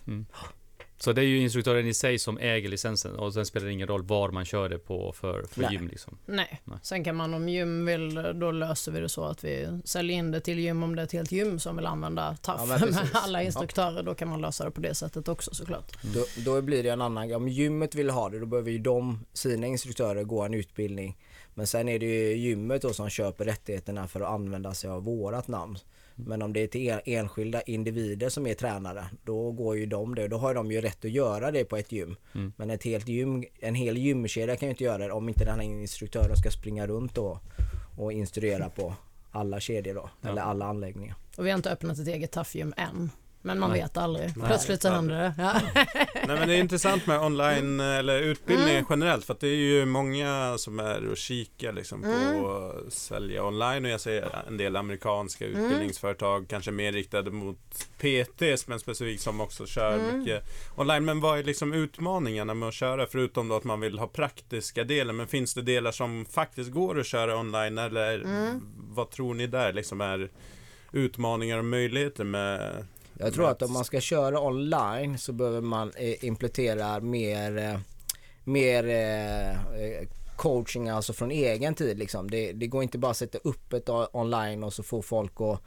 Så 0.98 1.12
det 1.12 1.20
är 1.20 1.26
ju 1.26 1.38
instruktören 1.38 1.86
i 1.86 1.94
sig 1.94 2.18
som 2.18 2.38
äger 2.38 2.68
licensen 2.68 3.16
och 3.16 3.34
sen 3.34 3.46
spelar 3.46 3.66
det 3.66 3.72
ingen 3.72 3.88
roll 3.88 4.02
var 4.02 4.30
man 4.30 4.44
kör 4.44 4.68
det 4.68 4.78
på 4.78 5.12
för, 5.12 5.44
för 5.50 5.60
Nej. 5.60 5.72
gym 5.72 5.88
liksom. 5.88 6.18
Nej. 6.26 6.60
Nej. 6.64 6.78
Sen 6.82 7.04
kan 7.04 7.16
man 7.16 7.34
om 7.34 7.48
gym 7.48 7.86
vill, 7.86 8.14
då 8.14 8.50
löser 8.50 8.92
vi 8.92 9.00
det 9.00 9.08
så 9.08 9.24
att 9.24 9.44
vi 9.44 9.80
säljer 9.84 10.16
in 10.16 10.30
det 10.30 10.40
till 10.40 10.58
gym 10.58 10.82
om 10.82 10.96
det 10.96 11.02
är 11.02 11.04
ett 11.04 11.12
helt 11.12 11.32
gym 11.32 11.58
som 11.58 11.76
vill 11.76 11.86
använda 11.86 12.36
TAF 12.36 12.60
Ja, 12.68 12.86
med 12.86 13.10
alla 13.12 13.42
instruktörer. 13.42 14.02
Då 14.02 14.14
kan 14.14 14.28
man 14.28 14.40
lösa 14.40 14.64
det 14.64 14.70
på 14.70 14.80
det 14.80 14.94
sättet 14.94 15.28
också 15.28 15.54
såklart. 15.54 15.92
Då, 16.14 16.24
då 16.44 16.62
blir 16.62 16.82
det 16.82 16.88
en 16.88 17.00
annan 17.00 17.34
Om 17.34 17.48
gymmet 17.48 17.94
vill 17.94 18.10
ha 18.10 18.28
det, 18.28 18.38
då 18.38 18.46
behöver 18.46 18.70
ju 18.70 18.78
de, 18.78 19.24
sina 19.32 19.66
instruktörer, 19.66 20.24
gå 20.24 20.42
en 20.42 20.54
utbildning. 20.54 21.16
Men 21.54 21.66
sen 21.66 21.88
är 21.88 21.98
det 21.98 22.06
ju 22.06 22.36
gymmet 22.36 22.82
då 22.82 22.92
som 22.92 23.10
köper 23.10 23.44
rättigheterna 23.44 24.08
för 24.08 24.20
att 24.20 24.28
använda 24.28 24.74
sig 24.74 24.90
av 24.90 25.04
vårat 25.04 25.48
namn. 25.48 25.78
Men 26.16 26.42
om 26.42 26.52
det 26.52 26.60
är 26.60 26.66
till 26.66 26.88
en- 26.90 27.00
enskilda 27.04 27.62
individer 27.62 28.28
som 28.28 28.46
är 28.46 28.54
tränare, 28.54 29.04
då 29.24 29.52
går 29.52 29.76
ju 29.76 29.86
de 29.86 30.14
det. 30.14 30.28
Då 30.28 30.36
har 30.36 30.54
de 30.54 30.72
ju 30.72 30.80
rätt 30.80 31.04
att 31.04 31.10
göra 31.10 31.50
det 31.50 31.64
på 31.64 31.76
ett 31.76 31.92
gym. 31.92 32.16
Mm. 32.34 32.52
Men 32.56 32.70
ett 32.70 32.82
helt 32.84 33.08
gym, 33.08 33.44
en 33.60 33.74
hel 33.74 33.96
gymkedja 33.98 34.56
kan 34.56 34.66
ju 34.68 34.70
inte 34.70 34.84
göra 34.84 35.06
det 35.06 35.12
om 35.12 35.28
inte 35.28 35.44
den 35.44 35.54
här 35.54 35.62
instruktören 35.62 36.36
ska 36.36 36.50
springa 36.50 36.86
runt 36.86 37.14
då 37.14 37.40
och 37.98 38.12
instruera 38.12 38.68
på 38.68 38.94
alla 39.30 39.60
kedjor 39.60 39.94
då, 39.94 40.10
Ja. 40.20 40.28
eller 40.28 40.42
alla 40.42 40.64
anläggningar. 40.66 41.16
Och 41.36 41.46
vi 41.46 41.50
har 41.50 41.56
inte 41.56 41.70
öppnat 41.70 41.98
ett 41.98 42.08
eget 42.08 42.30
TAF-gym 42.32 42.74
än. 42.76 43.10
Men 43.46 43.58
man 43.58 43.70
Nej. 43.70 43.80
vet 43.82 43.96
aldrig. 43.96 44.32
Nej, 44.36 44.46
Plötsligt 44.46 44.82
så 44.82 44.88
händer 44.88 45.14
det. 45.14 45.34
Ja. 45.38 45.52
Nej 46.26 46.38
men 46.38 46.48
det 46.48 46.54
är 46.54 46.58
intressant 46.60 47.06
med 47.06 47.20
online 47.20 47.80
eller 47.80 48.20
utbildning 48.22 48.70
Mm. 48.70 48.84
generellt 48.90 49.24
för 49.24 49.34
att 49.34 49.40
det 49.40 49.48
är 49.48 49.54
ju 49.56 49.84
många 49.86 50.54
som 50.58 50.80
är 50.80 51.06
och 51.10 51.16
kikar 51.16 51.72
liksom 51.72 52.02
på 52.02 52.08
Mm. 52.08 52.44
att 52.44 52.92
sälja 52.92 53.44
online 53.44 53.84
och 53.84 53.90
jag 53.90 54.00
ser 54.00 54.44
en 54.48 54.56
del 54.56 54.76
amerikanska 54.76 55.46
Mm. 55.46 55.62
utbildningsföretag 55.64 56.46
kanske 56.48 56.70
mer 56.70 56.92
riktade 56.92 57.30
mot 57.30 57.58
PTs 57.98 58.66
men 58.68 58.80
specifikt 58.80 59.22
som 59.22 59.40
också 59.40 59.66
kör 59.66 59.98
Mm. 59.98 60.18
mycket 60.18 60.42
online. 60.76 61.04
Men 61.04 61.20
vad 61.20 61.38
är 61.38 61.44
liksom 61.44 61.72
utmaningarna 61.72 62.54
med 62.54 62.68
att 62.68 62.74
köra 62.74 63.06
förutom 63.06 63.48
då 63.48 63.56
att 63.56 63.64
man 63.64 63.80
vill 63.80 63.98
ha 63.98 64.06
praktiska 64.06 64.84
delen 64.84 65.16
men 65.16 65.26
finns 65.26 65.54
det 65.54 65.62
delar 65.62 65.92
som 65.92 66.26
faktiskt 66.30 66.70
går 66.70 67.00
att 67.00 67.06
köra 67.06 67.38
online 67.38 67.78
eller 67.78 68.14
Mm. 68.20 68.60
vad 68.76 69.10
tror 69.10 69.34
ni 69.34 69.46
där 69.46 69.72
liksom 69.72 70.00
är 70.00 70.30
utmaningar 70.92 71.58
och 71.58 71.64
möjligheter 71.64 72.24
med 72.24 72.86
Jag 73.18 73.34
tror 73.34 73.50
att 73.50 73.62
om 73.62 73.72
man 73.72 73.84
ska 73.84 74.00
köra 74.00 74.40
online 74.40 75.18
så 75.18 75.32
behöver 75.32 75.60
man 75.60 75.92
eh, 75.96 76.24
implementera 76.24 77.00
mer, 77.00 77.58
eh, 77.58 77.78
mer 78.44 78.88
eh, 78.88 80.08
coaching 80.36 80.88
alltså 80.88 81.12
från 81.12 81.30
egen 81.30 81.74
tid 81.74 81.98
liksom. 81.98 82.30
Det, 82.30 82.52
det 82.52 82.66
går 82.66 82.82
inte 82.82 82.98
bara 82.98 83.10
att 83.10 83.16
sätta 83.16 83.38
upp 83.38 83.72
ett 83.72 83.88
online 84.12 84.64
och 84.64 84.72
så 84.72 84.82
få 84.82 85.02
folk 85.02 85.40
att 85.40 85.60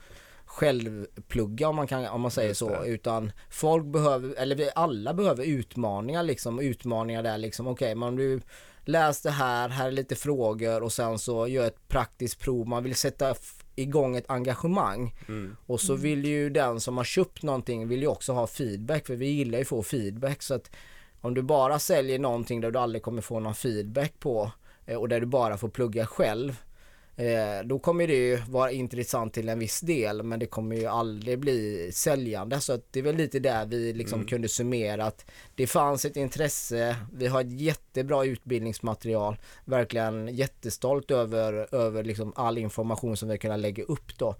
självplugga 0.45 1.70
om 1.70 1.76
man, 1.76 1.88
kan, 1.88 2.06
om 2.06 2.22
man 2.22 2.32
säger 2.32 2.54
så. 2.54 2.84
Utan 2.86 3.32
folk 3.50 3.86
behöver, 3.86 4.36
eller 4.36 4.56
vi 4.56 4.70
alla 4.76 5.14
behöver 5.14 5.43
utmaningar 5.43 6.24
liksom. 6.24 6.60
Utmaningar 6.60 7.24
där 7.24 7.38
liksom. 7.38 7.68
Okej, 7.68 7.95
men 7.95 8.10
om 8.10 8.16
du 8.16 8.41
läs 8.86 9.22
det 9.22 9.32
här, 9.32 9.70
här 9.70 9.88
är 9.88 9.91
lite 9.91 10.16
frågor 10.16 10.84
och 10.84 10.93
sen 10.93 11.20
så 11.20 11.47
gör 11.47 11.68
ett 11.68 11.88
praktiskt 11.88 12.39
prov. 12.39 12.68
Man 12.68 12.84
vill 12.84 12.95
sätta 12.95 13.36
igång 13.80 14.15
ett 14.15 14.30
engagemang. 14.30 15.15
mm, 15.27 15.55
Och 15.65 15.82
så 15.82 15.95
vill 15.95 16.25
ju 16.25 16.49
den 16.49 16.80
som 16.80 16.97
har 16.97 17.03
köpt 17.03 17.43
någonting 17.43 17.88
vill 17.88 18.01
ju 18.01 18.07
också 18.07 18.34
ha 18.34 18.47
feedback 18.47 19.07
för 19.07 19.15
vi 19.15 19.25
gillar 19.25 19.57
ju 19.57 19.61
att 19.61 19.67
få 19.67 19.84
feedback 19.84 20.41
så 20.43 20.53
att 20.53 20.71
om 21.21 21.34
du 21.34 21.41
bara 21.41 21.80
säljer 21.80 22.19
någonting 22.19 22.61
där 22.61 22.71
du 22.71 22.80
aldrig 22.80 23.03
kommer 23.03 23.21
få 23.21 23.39
någon 23.39 23.55
feedback 23.55 24.19
på 24.19 24.51
eh, 24.86 24.97
och 24.97 25.09
där 25.09 25.19
du 25.19 25.25
bara 25.25 25.57
får 25.57 25.69
plugga 25.69 26.05
själv 26.05 26.61
eh, 27.20 27.65
då 27.65 27.80
kommer 27.80 28.07
det 28.07 28.15
ju 28.15 28.38
vara 28.49 28.72
intressant 28.72 29.34
till 29.34 29.49
en 29.49 29.59
viss 29.59 29.80
del 29.82 30.24
men 30.24 30.39
det 30.39 30.45
kommer 30.45 30.76
ju 30.76 30.86
aldrig 30.86 31.39
bli 31.39 31.89
säljande 31.93 32.59
så 32.59 32.80
det 32.91 32.99
är 32.99 33.03
väl 33.03 33.15
lite 33.15 33.39
där 33.39 33.65
vi 33.65 33.93
liksom 33.93 34.20
Mm. 34.20 34.28
kunde 34.28 34.47
summera 34.49 35.05
att 35.05 35.26
det 35.55 35.67
fanns 35.67 36.05
ett 36.05 36.17
intresse, 36.17 36.95
vi 37.13 37.28
har 37.28 37.41
ett 37.41 37.61
jättebra 37.61 38.26
utbildningsmaterial, 38.26 39.38
verkligen 39.65 40.28
jättestolt 40.36 41.11
över, 41.11 41.76
över 41.76 42.03
liksom 42.03 42.34
all 42.36 42.57
information 42.57 43.17
som 43.17 43.28
vi 43.28 43.34
har 43.34 43.38
kunnat 43.38 43.59
lägga 43.59 43.84
upp 43.84 44.17
då. 44.17 44.36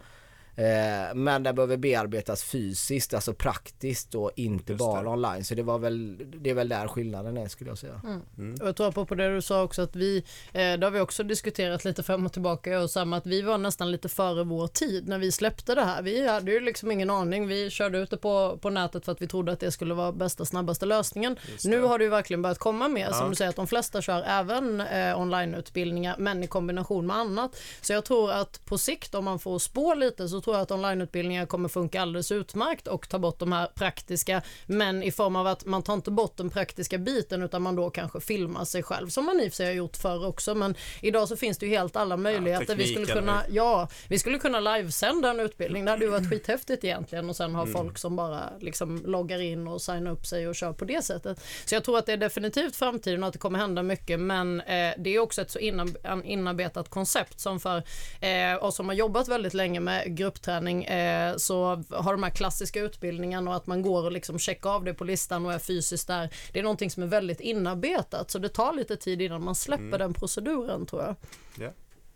Eh, 0.60 1.16
men 1.16 1.44
det 1.44 1.54
behöver 1.54 1.78
bearbetas 1.78 2.44
fysiskt, 2.44 3.14
alltså 3.14 3.34
praktiskt 3.34 4.16
och 4.16 4.32
inte 4.36 4.72
Just 4.74 4.80
bara 4.80 5.02
det. 5.04 5.10
online. 5.10 5.44
Så 5.44 5.56
det 5.56 5.64
var 5.64 5.80
väl, 5.80 6.18
det 6.42 6.50
är 6.50 6.54
väl 6.54 6.70
där 6.70 6.88
skillnaden 6.88 7.38
är 7.38 7.48
skulle 7.48 7.70
jag 7.72 7.78
säga. 7.78 8.02
mm. 8.38 8.56
Och 8.62 8.68
jag 8.68 8.76
tror 8.76 8.92
på, 8.92 9.06
på 9.06 9.16
det 9.16 9.36
du 9.36 9.42
sa 9.42 9.64
också 9.64 9.82
att 9.82 9.96
vi, 9.96 10.18
eh, 10.54 10.74
det 10.74 10.84
har 10.86 10.92
vi 10.92 11.00
också 11.00 11.24
diskuterat 11.24 11.86
lite 11.86 12.04
fram 12.04 12.26
och 12.26 12.34
tillbaka 12.34 12.80
och 12.80 12.90
Sam, 12.90 13.14
att 13.14 13.26
vi 13.26 13.42
var 13.42 13.58
nästan 13.58 13.92
lite 13.92 14.10
före 14.10 14.44
vår 14.44 14.68
tid 14.68 15.08
när 15.08 15.18
vi 15.20 15.32
släppte 15.32 15.76
det 15.76 15.84
här. 15.84 16.02
Vi 16.02 16.28
hade 16.28 16.52
ju 16.52 16.60
liksom 16.60 16.92
ingen 16.92 17.10
aning. 17.10 17.48
Vi 17.48 17.70
körde 17.70 17.98
ut 17.98 18.10
det 18.10 18.18
på, 18.18 18.58
på 18.62 18.70
nätet 18.70 19.06
för 19.06 19.12
att 19.12 19.22
vi 19.22 19.28
trodde 19.28 19.52
att 19.52 19.60
det 19.60 19.72
skulle 19.72 19.94
vara 19.94 20.12
bästa 20.12 20.46
snabbaste 20.46 20.86
lösningen. 20.86 21.36
Nu 21.64 21.82
har 21.82 21.98
det 21.98 22.04
ju 22.04 22.10
verkligen 22.10 22.42
börjat 22.42 22.60
komma 22.60 22.88
mer 22.88 23.08
Ja. 23.12 23.14
som 23.14 23.30
du 23.30 23.36
säger 23.36 23.50
att 23.50 23.56
de 23.56 23.68
flesta 23.68 24.02
kör 24.02 24.24
även 24.28 24.82
eh, 24.82 25.20
onlineutbildningar 25.22 26.16
men 26.20 26.44
i 26.44 26.48
kombination 26.48 27.08
med 27.08 27.16
annat. 27.16 27.52
Så 27.82 27.94
jag 27.94 28.06
tror 28.06 28.32
att 28.32 28.66
på 28.66 28.78
sikt 28.78 29.16
om 29.16 29.26
man 29.26 29.40
får 29.40 29.60
spå 29.60 29.94
lite 29.94 30.28
så 30.30 30.42
tror 30.50 30.58
jag 30.58 30.64
att 30.64 30.72
onlineutbildningar 30.72 31.46
kommer 31.46 31.70
funka 31.70 32.02
alldeles 32.02 32.32
utmärkt 32.32 32.88
och 32.88 33.10
ta 33.10 33.20
bort 33.20 33.40
de 33.40 33.52
här 33.52 33.68
praktiska 33.76 34.42
men 34.66 35.04
i 35.04 35.12
form 35.12 35.36
av 35.36 35.48
att 35.48 35.66
man 35.66 35.84
tar 35.84 35.94
inte 35.94 36.12
bort 36.12 36.38
den 36.38 36.50
praktiska 36.50 36.98
biten 36.98 37.44
utan 37.44 37.62
man 37.62 37.76
då 37.76 37.90
kanske 37.90 38.20
filmar 38.20 38.66
sig 38.66 38.84
själv 38.84 39.10
som 39.10 39.26
man 39.26 39.40
i 39.40 39.48
och 39.48 39.52
för 39.52 39.56
sig 39.56 39.66
har 39.66 39.74
gjort 39.74 39.98
förr 39.98 40.28
också 40.28 40.56
men 40.56 40.76
idag 41.02 41.28
så 41.28 41.38
finns 41.38 41.58
det 41.58 41.66
ju 41.66 41.72
helt 41.72 41.96
alla 41.96 42.18
möjligheter. 42.18 42.76
vi 42.76 42.88
skulle 42.88 43.06
kunna, 43.06 43.44
ja, 43.50 43.88
vi 44.08 44.20
skulle 44.20 44.40
kunna 44.40 44.60
livesända 44.60 45.30
en 45.30 45.40
utbildning. 45.40 45.86
Det 45.86 45.92
hade 45.92 46.06
ju 46.06 46.12
varit 46.12 46.30
skithäftigt 46.30 46.84
egentligen 46.84 47.30
och 47.30 47.36
sen 47.36 47.50
Mm. 47.50 47.56
ha 47.56 47.66
folk 47.80 47.98
som 47.98 48.16
bara 48.16 48.44
liksom 48.60 49.04
loggar 49.06 49.42
in 49.42 49.68
och 49.68 49.82
signar 49.82 50.12
upp 50.12 50.26
sig 50.26 50.48
och 50.48 50.56
kör 50.56 50.74
på 50.74 50.86
det 50.86 51.02
sättet. 51.02 51.42
Så 51.66 51.76
jag 51.76 51.84
tror 51.84 51.98
att 51.98 52.06
det 52.06 52.14
är 52.14 52.18
definitivt 52.18 52.76
framtiden 52.76 53.24
och 53.24 53.28
att 53.28 53.34
det 53.34 53.40
kommer 53.40 53.60
hända 53.60 53.84
mycket 53.84 54.20
men 54.20 54.62
eh, 54.62 54.94
det 54.98 55.16
är 55.16 55.20
också 55.20 55.42
ett 55.42 55.52
så 55.52 55.60
inarbetat 55.60 56.90
koncept 56.90 57.40
som 57.40 57.60
för 57.60 57.84
eh, 58.22 58.64
oss 58.64 58.76
som 58.76 58.88
har 58.90 58.96
jobbat 58.96 59.28
väldigt 59.28 59.54
länge 59.54 59.80
med 59.80 60.18
gruppträning 60.40 60.84
eh, 60.84 61.36
så 61.38 61.84
har 61.90 62.12
de 62.12 62.24
här 62.24 62.30
klassiska 62.30 62.80
utbildningarna 62.82 63.50
och 63.50 63.56
att 63.56 63.68
man 63.68 63.82
går 63.82 64.04
och 64.06 64.12
liksom 64.12 64.40
checkar 64.40 64.70
av 64.70 64.84
det 64.84 64.94
på 64.94 65.04
listan 65.04 65.46
och 65.46 65.54
är 65.54 65.60
fysiskt 65.60 66.08
där. 66.08 66.30
Det 66.54 66.60
är 66.60 66.64
någonting 66.64 66.90
som 66.92 67.04
är 67.04 67.08
väldigt 67.08 67.40
inarbetat 67.40 68.32
så 68.32 68.40
det 68.40 68.50
tar 68.50 68.74
lite 68.74 68.96
tid 68.98 69.22
innan 69.22 69.44
man 69.44 69.56
släpper 69.56 69.84
Mm. 69.84 70.00
den 70.00 70.14
proceduren 70.14 70.86
tror 70.86 71.02
jag. 71.02 71.16
Ja. 71.60 71.72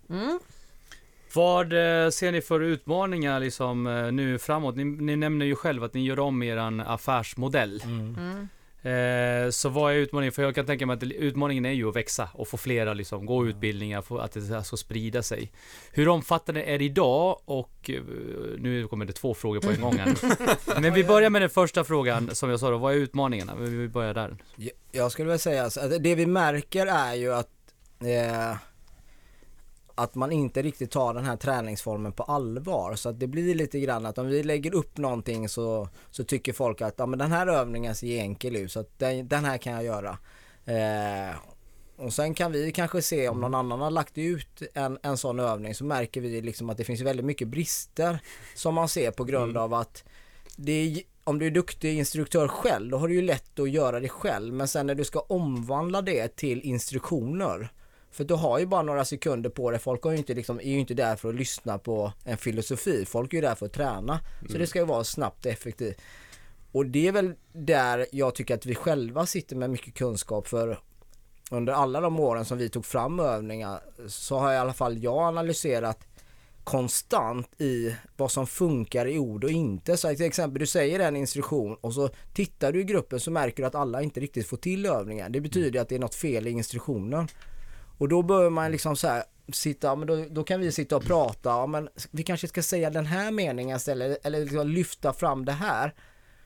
Mm. 0.10 0.40
Vad 1.36 1.74
eh, 1.74 2.10
ser 2.10 2.32
ni 2.32 2.42
för 2.42 2.60
utmaningar 2.60 3.40
liksom 3.40 3.88
eh, 3.88 4.12
nu 4.12 4.40
framåt? 4.40 4.76
Ni, 4.76 4.84
ni 4.84 5.16
nämner 5.16 5.46
ju 5.46 5.56
själv 5.56 5.84
att 5.84 5.94
ni 5.94 6.06
gör 6.06 6.20
om 6.20 6.44
er 6.44 6.82
affärsmodell. 6.88 7.82
Mm. 7.86 8.48
Eh, 8.84 9.50
så 9.50 9.70
vad 9.70 9.92
är 9.94 9.96
utmaningen? 9.96 10.32
För 10.32 10.44
jag 10.44 10.56
kan 10.56 10.66
tänka 10.66 10.86
mig 10.86 10.94
att 10.94 11.04
utmaningen 11.04 11.66
är 11.66 11.72
ju 11.72 11.90
att 11.90 11.96
växa 11.96 12.30
och 12.34 12.48
få 12.48 12.58
flera 12.58 12.94
liksom, 12.94 13.26
gå 13.26 13.48
utbildningar, 13.48 14.02
få, 14.02 14.18
att 14.18 14.32
det 14.32 14.64
ska 14.64 14.78
sprida 14.78 15.24
sig. 15.24 15.52
Hur 15.92 16.08
omfattande 16.10 16.64
är 16.64 16.80
det 16.80 16.86
idag? 16.86 17.40
Och 17.46 17.90
eh, 17.90 18.02
nu 18.58 18.88
kommer 18.88 19.06
det 19.06 19.14
två 19.14 19.34
frågor 19.34 19.60
på 19.60 19.70
en 19.72 19.82
gång 19.82 19.98
här. 19.98 20.16
Men 20.82 20.94
vi 20.94 21.04
börjar 21.04 21.30
med 21.30 21.42
den 21.42 21.50
första 21.50 21.84
frågan 21.84 22.36
som 22.36 22.50
jag 22.50 22.60
sa 22.60 22.70
då, 22.70 22.78
vad 22.78 22.94
är 22.94 22.98
utmaningarna? 22.98 23.56
Vi 23.56 23.88
börjar 23.88 24.14
där. 24.14 24.38
Jag- 24.92 25.12
skulle 25.12 25.30
väl 25.30 25.40
säga 25.40 25.64
att 25.66 26.04
det 26.04 26.16
vi 26.16 26.26
märker 26.26 26.86
är 26.86 27.14
ju 27.14 27.34
att 27.34 27.50
eh, 28.02 28.58
att 29.96 30.16
man 30.16 30.32
inte 30.32 30.62
riktigt 30.62 30.92
tar 30.92 31.14
den 31.14 31.26
här 31.26 31.38
träningsformen 31.38 32.12
på 32.12 32.24
allvar. 32.24 32.96
Så 32.96 33.10
att 33.10 33.20
det 33.20 33.28
blir 33.28 33.56
lite 33.56 33.80
grann 33.80 34.06
att 34.06 34.18
om 34.18 34.28
vi 34.28 34.44
lägger 34.44 34.76
upp 34.76 34.98
någonting 34.98 35.50
så, 35.50 35.90
så 36.12 36.24
tycker 36.24 36.54
folk 36.54 36.82
att 36.82 36.94
ja, 36.98 37.06
men 37.06 37.20
den 37.20 37.32
här 37.32 37.48
övningen 37.48 37.96
ser 37.96 38.20
enkel 38.20 38.56
ut 38.56 38.72
så 38.72 38.80
att 38.80 39.00
den, 39.00 39.28
den 39.28 39.46
här 39.46 39.58
kan 39.58 39.74
jag 39.74 39.84
göra. 39.84 40.18
Eh, 40.66 41.36
och 41.96 42.14
sen 42.14 42.34
kan 42.34 42.52
vi 42.52 42.72
kanske 42.72 43.02
se 43.02 43.30
om 43.30 43.42
någon 43.42 43.56
annan 43.56 43.82
har 43.82 43.92
lagt 43.92 44.18
ut 44.18 44.62
en, 44.74 44.98
en 45.04 45.18
sån 45.18 45.40
övning 45.40 45.76
så 45.76 45.86
märker 45.86 46.22
vi 46.22 46.42
liksom 46.42 46.70
att 46.70 46.78
det 46.78 46.84
finns 46.84 47.02
väldigt 47.02 47.26
mycket 47.26 47.48
brister 47.48 48.20
som 48.56 48.74
man 48.74 48.90
ser 48.90 49.12
på 49.12 49.24
grund 49.24 49.52
Mm. 49.52 49.64
av 49.64 49.74
att 49.74 50.04
är, 50.68 51.02
om 51.24 51.40
du 51.40 51.48
är 51.48 51.52
duktig 51.52 51.98
instruktör 51.98 52.48
själv 52.48 52.90
då 52.90 52.98
har 52.98 53.08
du 53.08 53.14
ju 53.14 53.22
lätt 53.22 53.60
att 53.60 53.70
göra 53.70 54.00
det 54.00 54.10
själv 54.10 54.54
men 54.54 54.68
sen 54.68 54.88
när 54.88 54.96
du 54.96 55.04
ska 55.04 55.20
omvandla 55.20 56.02
det 56.02 56.36
till 56.36 56.62
instruktioner 56.62 57.72
för 58.14 58.24
du 58.24 58.34
har 58.34 58.60
ju 58.60 58.66
bara 58.66 58.82
några 58.82 59.06
sekunder 59.06 59.50
på 59.50 59.72
det. 59.72 59.80
Folk 59.80 60.04
har 60.04 60.12
ju 60.12 60.18
inte 60.18 60.34
liksom, 60.34 60.60
är 60.60 60.72
ju 60.72 60.80
inte 60.80 60.94
där 60.94 61.16
för 61.16 61.30
att 61.30 61.36
lyssna 61.36 61.78
på 61.78 62.12
en 62.24 62.38
filosofi. 62.38 63.06
Folk 63.06 63.34
är 63.34 63.38
ju 63.38 63.42
där 63.42 63.56
för 63.56 63.66
att 63.66 63.74
träna. 63.74 64.20
Så 64.52 64.58
det 64.58 64.68
ska 64.68 64.80
ju 64.80 64.86
vara 64.86 65.04
snabbt 65.04 65.46
och 65.46 65.52
effektivt. 65.52 66.02
Och 66.72 66.86
det 66.86 67.08
är 67.08 67.12
väl 67.12 67.34
där 67.54 68.06
jag 68.12 68.36
tycker 68.36 68.56
att 68.56 68.66
vi 68.66 68.76
själva 68.76 69.26
sitter 69.26 69.56
med 69.56 69.70
mycket 69.70 69.94
kunskap 69.94 70.48
för 70.48 70.80
under 71.52 71.74
alla 71.74 72.02
de 72.02 72.20
åren 72.20 72.46
som 72.46 72.58
vi 72.58 72.70
tog 72.70 72.86
fram 72.86 73.20
övningar 73.20 73.82
så 74.08 74.38
har 74.38 74.54
i 74.54 74.58
alla 74.58 74.74
fall 74.74 75.04
jag 75.04 75.18
analyserat 75.18 76.08
konstant 76.64 77.62
i 77.62 77.96
vad 78.18 78.32
som 78.32 78.48
funkar 78.48 79.06
i 79.06 79.20
ord 79.20 79.44
och 79.44 79.52
inte. 79.52 79.98
Så 79.98 80.16
till 80.16 80.26
exempel 80.26 80.60
du 80.60 80.66
säger 80.66 81.00
en 81.00 81.16
instruktion 81.16 81.78
och 81.82 81.94
så 81.94 82.10
tittar 82.34 82.72
du 82.72 82.82
i 82.82 82.84
gruppen 82.84 83.20
så 83.20 83.32
märker 83.32 83.64
du 83.64 83.68
att 83.68 83.76
alla 83.76 84.02
inte 84.02 84.20
riktigt 84.20 84.48
får 84.48 84.58
till 84.58 84.86
övningen. 84.86 85.32
Det 85.32 85.42
betyder 85.42 85.82
att 85.82 85.90
det 85.90 85.96
är 85.96 86.00
något 86.00 86.16
fel 86.16 86.48
i 86.48 86.52
instruktionen. 86.52 87.28
Och 88.04 88.10
då 88.10 88.22
börjar 88.22 88.50
man 88.50 88.72
liksom 88.72 88.96
så 88.96 89.08
här 89.08 89.24
sitta, 89.54 89.96
men 89.96 90.08
då, 90.08 90.26
då 90.30 90.44
kan 90.44 90.60
vi 90.60 90.72
sitta 90.72 90.98
och 90.98 91.04
prata, 91.04 91.50
ja, 91.50 91.68
men 91.68 91.90
vi 92.12 92.24
kanske 92.24 92.48
ska 92.48 92.64
säga 92.64 92.90
den 92.90 93.06
här 93.06 93.32
meningen 93.32 93.78
istället 93.78 94.26
eller 94.26 94.40
liksom 94.40 94.68
lyfta 94.68 95.14
fram 95.14 95.46
det 95.46 95.52
här. 95.52 95.94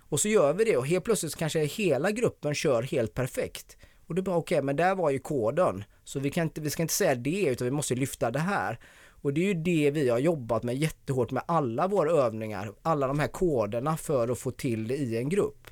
Och 0.10 0.20
så 0.20 0.28
gör 0.28 0.54
vi 0.54 0.64
det 0.64 0.78
och 0.78 0.88
helt 0.88 1.04
plötsligt 1.04 1.36
kanske 1.36 1.60
hela 1.60 2.12
gruppen 2.12 2.56
kör 2.56 2.84
helt 2.84 3.14
perfekt. 3.14 3.78
Och 4.08 4.16
då 4.16 4.22
bara 4.22 4.36
okej, 4.36 4.56
okay, 4.56 4.66
men 4.66 4.76
där 4.76 4.96
var 4.96 5.10
ju 5.10 5.20
koden. 5.20 5.84
Så 6.04 6.20
vi, 6.20 6.30
kan 6.30 6.44
inte, 6.44 6.62
vi 6.62 6.70
ska 6.70 6.82
inte 6.82 6.94
säga 6.94 7.16
det 7.16 7.46
utan 7.46 7.66
vi 7.66 7.72
måste 7.72 7.96
lyfta 7.96 8.32
det 8.32 8.40
här. 8.40 8.80
Och 9.22 9.34
det 9.34 9.42
är 9.42 9.46
ju 9.46 9.54
det 9.54 9.92
vi 9.92 10.10
har 10.10 10.20
jobbat 10.20 10.64
med 10.64 10.78
jättehårt 10.78 11.32
med 11.32 11.44
alla 11.46 11.88
våra 11.88 12.12
övningar, 12.12 12.74
alla 12.82 13.08
de 13.08 13.20
här 13.20 13.28
koderna 13.28 13.98
för 13.98 14.28
att 14.28 14.40
få 14.40 14.52
till 14.52 14.88
det 14.88 14.96
i 14.96 15.18
en 15.18 15.30
grupp. 15.30 15.68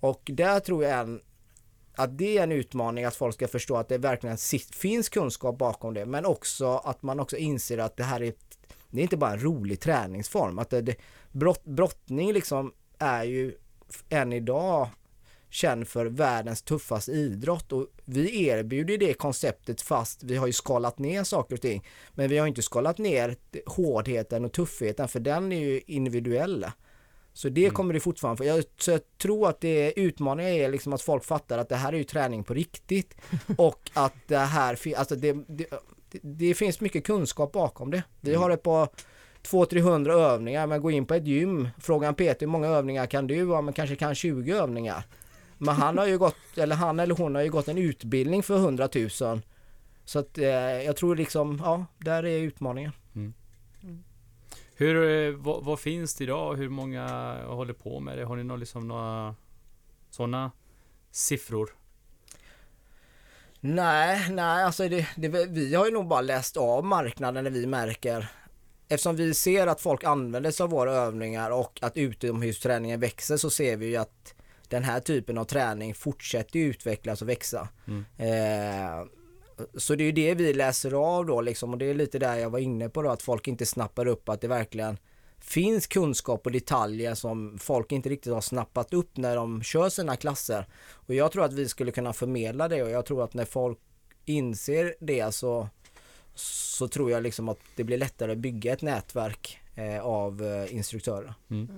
Och 0.00 0.22
där 0.24 0.60
tror 0.60 0.84
jag 0.84 1.00
en, 1.00 1.20
att 1.94 2.18
det 2.18 2.38
är 2.38 2.42
en 2.42 2.52
utmaning 2.52 3.04
att 3.04 3.16
folk 3.16 3.34
ska 3.34 3.48
förstå 3.48 3.76
att 3.76 3.88
det 3.88 3.98
verkligen 3.98 4.36
finns 4.72 5.08
kunskap 5.08 5.58
bakom 5.58 5.94
det, 5.94 6.06
men 6.06 6.26
också 6.26 6.66
att 6.66 7.02
man 7.02 7.20
också 7.20 7.36
inser 7.36 7.78
att 7.78 7.96
det 7.96 8.04
här 8.04 8.22
är, 8.22 8.34
det 8.90 9.00
är 9.00 9.02
inte 9.02 9.16
bara 9.16 9.32
en 9.32 9.42
rolig 9.42 9.80
träningsform. 9.80 10.58
Att 10.58 10.70
det, 10.70 10.80
det, 10.80 10.96
brott, 11.32 11.64
brottning 11.64 12.32
liksom 12.32 12.72
är 12.98 13.24
ju 13.24 13.54
än 14.08 14.32
idag 14.32 14.88
känd 15.50 15.88
för 15.88 16.06
världens 16.06 16.62
tuffaste 16.62 17.12
idrott 17.12 17.72
och 17.72 17.86
vi 18.04 18.46
erbjuder 18.46 18.98
det 18.98 19.14
konceptet 19.14 19.80
fast 19.80 20.22
vi 20.22 20.36
har 20.36 20.46
ju 20.46 20.52
skalat 20.52 20.98
ner 20.98 21.24
saker 21.24 21.54
och 21.54 21.60
ting. 21.60 21.86
Men 22.14 22.28
vi 22.28 22.38
har 22.38 22.46
inte 22.46 22.62
skalat 22.62 22.98
ner 22.98 23.36
hårdheten 23.66 24.44
och 24.44 24.52
tuffheten 24.52 25.08
för 25.08 25.20
den 25.20 25.52
är 25.52 25.60
ju 25.60 25.80
individuell. 25.86 26.66
Så 27.40 27.48
det 27.48 27.64
mm. 27.64 27.74
kommer 27.74 27.94
det 27.94 28.00
fortfarande 28.00 28.36
för. 28.36 28.44
Jag, 28.44 28.64
så 28.78 28.90
jag 28.90 29.00
tror 29.18 29.48
att 29.48 29.60
det 29.60 29.92
utmaningen 30.00 30.52
är 30.52 30.70
liksom 30.70 30.92
att 30.92 31.02
folk 31.02 31.24
fattar 31.24 31.58
att 31.58 31.68
det 31.68 31.76
här 31.76 31.92
är 31.92 31.96
ju 31.96 32.04
träning 32.04 32.44
på 32.44 32.54
riktigt 32.54 33.14
och 33.56 33.90
att 33.94 34.14
det 34.26 34.36
här, 34.36 34.78
alltså 34.96 35.16
det, 35.16 35.32
det, 35.48 35.66
det 36.22 36.54
finns 36.54 36.80
mycket 36.80 37.04
kunskap 37.04 37.52
bakom 37.52 37.90
det. 37.90 38.02
Vi 38.20 38.30
mm. 38.30 38.42
har 38.42 38.50
det 38.50 38.56
på 38.56 38.88
200-300 39.42 40.10
övningar, 40.10 40.66
men 40.66 40.80
gå 40.80 40.90
in 40.90 41.06
på 41.06 41.14
ett 41.14 41.26
gym, 41.26 41.68
fråga 41.78 42.08
en 42.08 42.14
PT 42.14 42.42
hur 42.42 42.46
många 42.46 42.68
övningar 42.68 43.06
kan 43.06 43.26
du? 43.26 43.36
Ja, 43.36 43.60
men 43.60 43.74
kanske 43.74 43.96
kan 43.96 44.14
20 44.14 44.52
övningar. 44.52 45.04
Men 45.58 45.74
han 45.74 45.98
har 45.98 46.06
ju 46.06 46.18
gått, 46.18 46.36
eller 46.56 46.76
han 46.76 47.00
eller 47.00 47.14
hon 47.14 47.34
har 47.34 47.42
ju 47.42 47.50
gått 47.50 47.68
en 47.68 47.78
utbildning 47.78 48.42
för 48.42 48.56
100 48.56 48.88
000. 48.94 49.10
Så 50.04 50.18
att 50.18 50.38
eh, 50.38 50.44
jag 50.84 50.96
tror 50.96 51.16
liksom, 51.16 51.60
ja, 51.64 51.86
där 51.98 52.24
är 52.24 52.38
utmaningen. 52.38 52.92
Hur, 54.80 55.10
eh, 55.10 55.34
vad, 55.34 55.64
vad, 55.64 55.80
finns 55.80 56.14
det 56.14 56.24
idag? 56.24 56.56
Hur 56.56 56.68
många 56.68 57.36
håller 57.46 57.72
på 57.72 58.00
med 58.00 58.18
det? 58.18 58.24
Har 58.24 58.36
ni 58.36 58.44
några, 58.44 58.58
liksom, 58.58 58.88
några 58.88 59.34
sådana 60.10 60.50
siffror? 61.10 61.74
Nej, 63.60 64.30
nej, 64.30 64.64
alltså 64.64 64.88
det, 64.88 65.08
det, 65.16 65.28
vi 65.28 65.74
har 65.74 65.86
ju 65.86 65.92
nog 65.92 66.06
bara 66.06 66.20
läst 66.20 66.56
av 66.56 66.84
marknaden 66.84 67.44
när 67.44 67.50
vi 67.50 67.66
märker 67.66 68.28
Eftersom 68.88 69.16
vi 69.16 69.34
ser 69.34 69.66
att 69.66 69.80
folk 69.80 70.04
använder 70.04 70.50
sig 70.50 70.64
av 70.64 70.70
våra 70.70 70.92
övningar 70.92 71.50
och 71.50 71.78
att 71.82 71.96
utomhusträningen 71.96 73.00
växer 73.00 73.36
så 73.36 73.50
ser 73.50 73.76
vi 73.76 73.86
ju 73.86 73.96
att 73.96 74.34
den 74.68 74.84
här 74.84 75.00
typen 75.00 75.38
av 75.38 75.44
träning 75.44 75.94
fortsätter 75.94 76.58
utvecklas 76.58 77.22
och 77.22 77.28
växa. 77.28 77.68
Mm. 77.86 78.04
Eh, 78.18 79.06
så 79.74 79.94
det 79.94 80.02
är 80.02 80.06
ju 80.06 80.12
det 80.12 80.34
vi 80.34 80.52
läser 80.52 80.92
av 80.92 81.26
då 81.26 81.40
liksom 81.40 81.72
och 81.72 81.78
det 81.78 81.90
är 81.90 81.94
lite 81.94 82.18
där 82.18 82.36
jag 82.36 82.50
var 82.50 82.58
inne 82.58 82.88
på 82.88 83.02
då 83.02 83.10
att 83.10 83.22
folk 83.22 83.48
inte 83.48 83.66
snappar 83.66 84.06
upp 84.06 84.28
att 84.28 84.40
det 84.40 84.48
verkligen 84.48 84.98
finns 85.38 85.86
kunskap 85.86 86.46
och 86.46 86.52
detaljer 86.52 87.14
som 87.14 87.58
folk 87.58 87.92
inte 87.92 88.08
riktigt 88.08 88.32
har 88.32 88.40
snappat 88.40 88.92
upp 88.94 89.16
när 89.16 89.36
de 89.36 89.62
kör 89.62 89.88
sina 89.88 90.16
klasser. 90.16 90.66
Och 90.92 91.14
jag 91.14 91.32
tror 91.32 91.44
att 91.44 91.52
vi 91.52 91.68
skulle 91.68 91.92
kunna 91.92 92.12
förmedla 92.12 92.68
det 92.68 92.82
och 92.82 92.90
jag 92.90 93.06
tror 93.06 93.24
att 93.24 93.34
när 93.34 93.44
folk 93.44 93.78
inser 94.24 94.94
det 95.00 95.34
så, 95.34 95.68
så 96.34 96.88
tror 96.88 97.10
jag 97.10 97.22
liksom 97.22 97.48
att 97.48 97.58
det 97.76 97.84
blir 97.84 97.98
lättare 97.98 98.32
att 98.32 98.38
bygga 98.38 98.72
ett 98.72 98.82
nätverk 98.82 99.58
eh, 99.74 100.00
av 100.00 100.42
eh, 100.42 100.74
instruktörer. 100.74 101.34
Mm. 101.50 101.68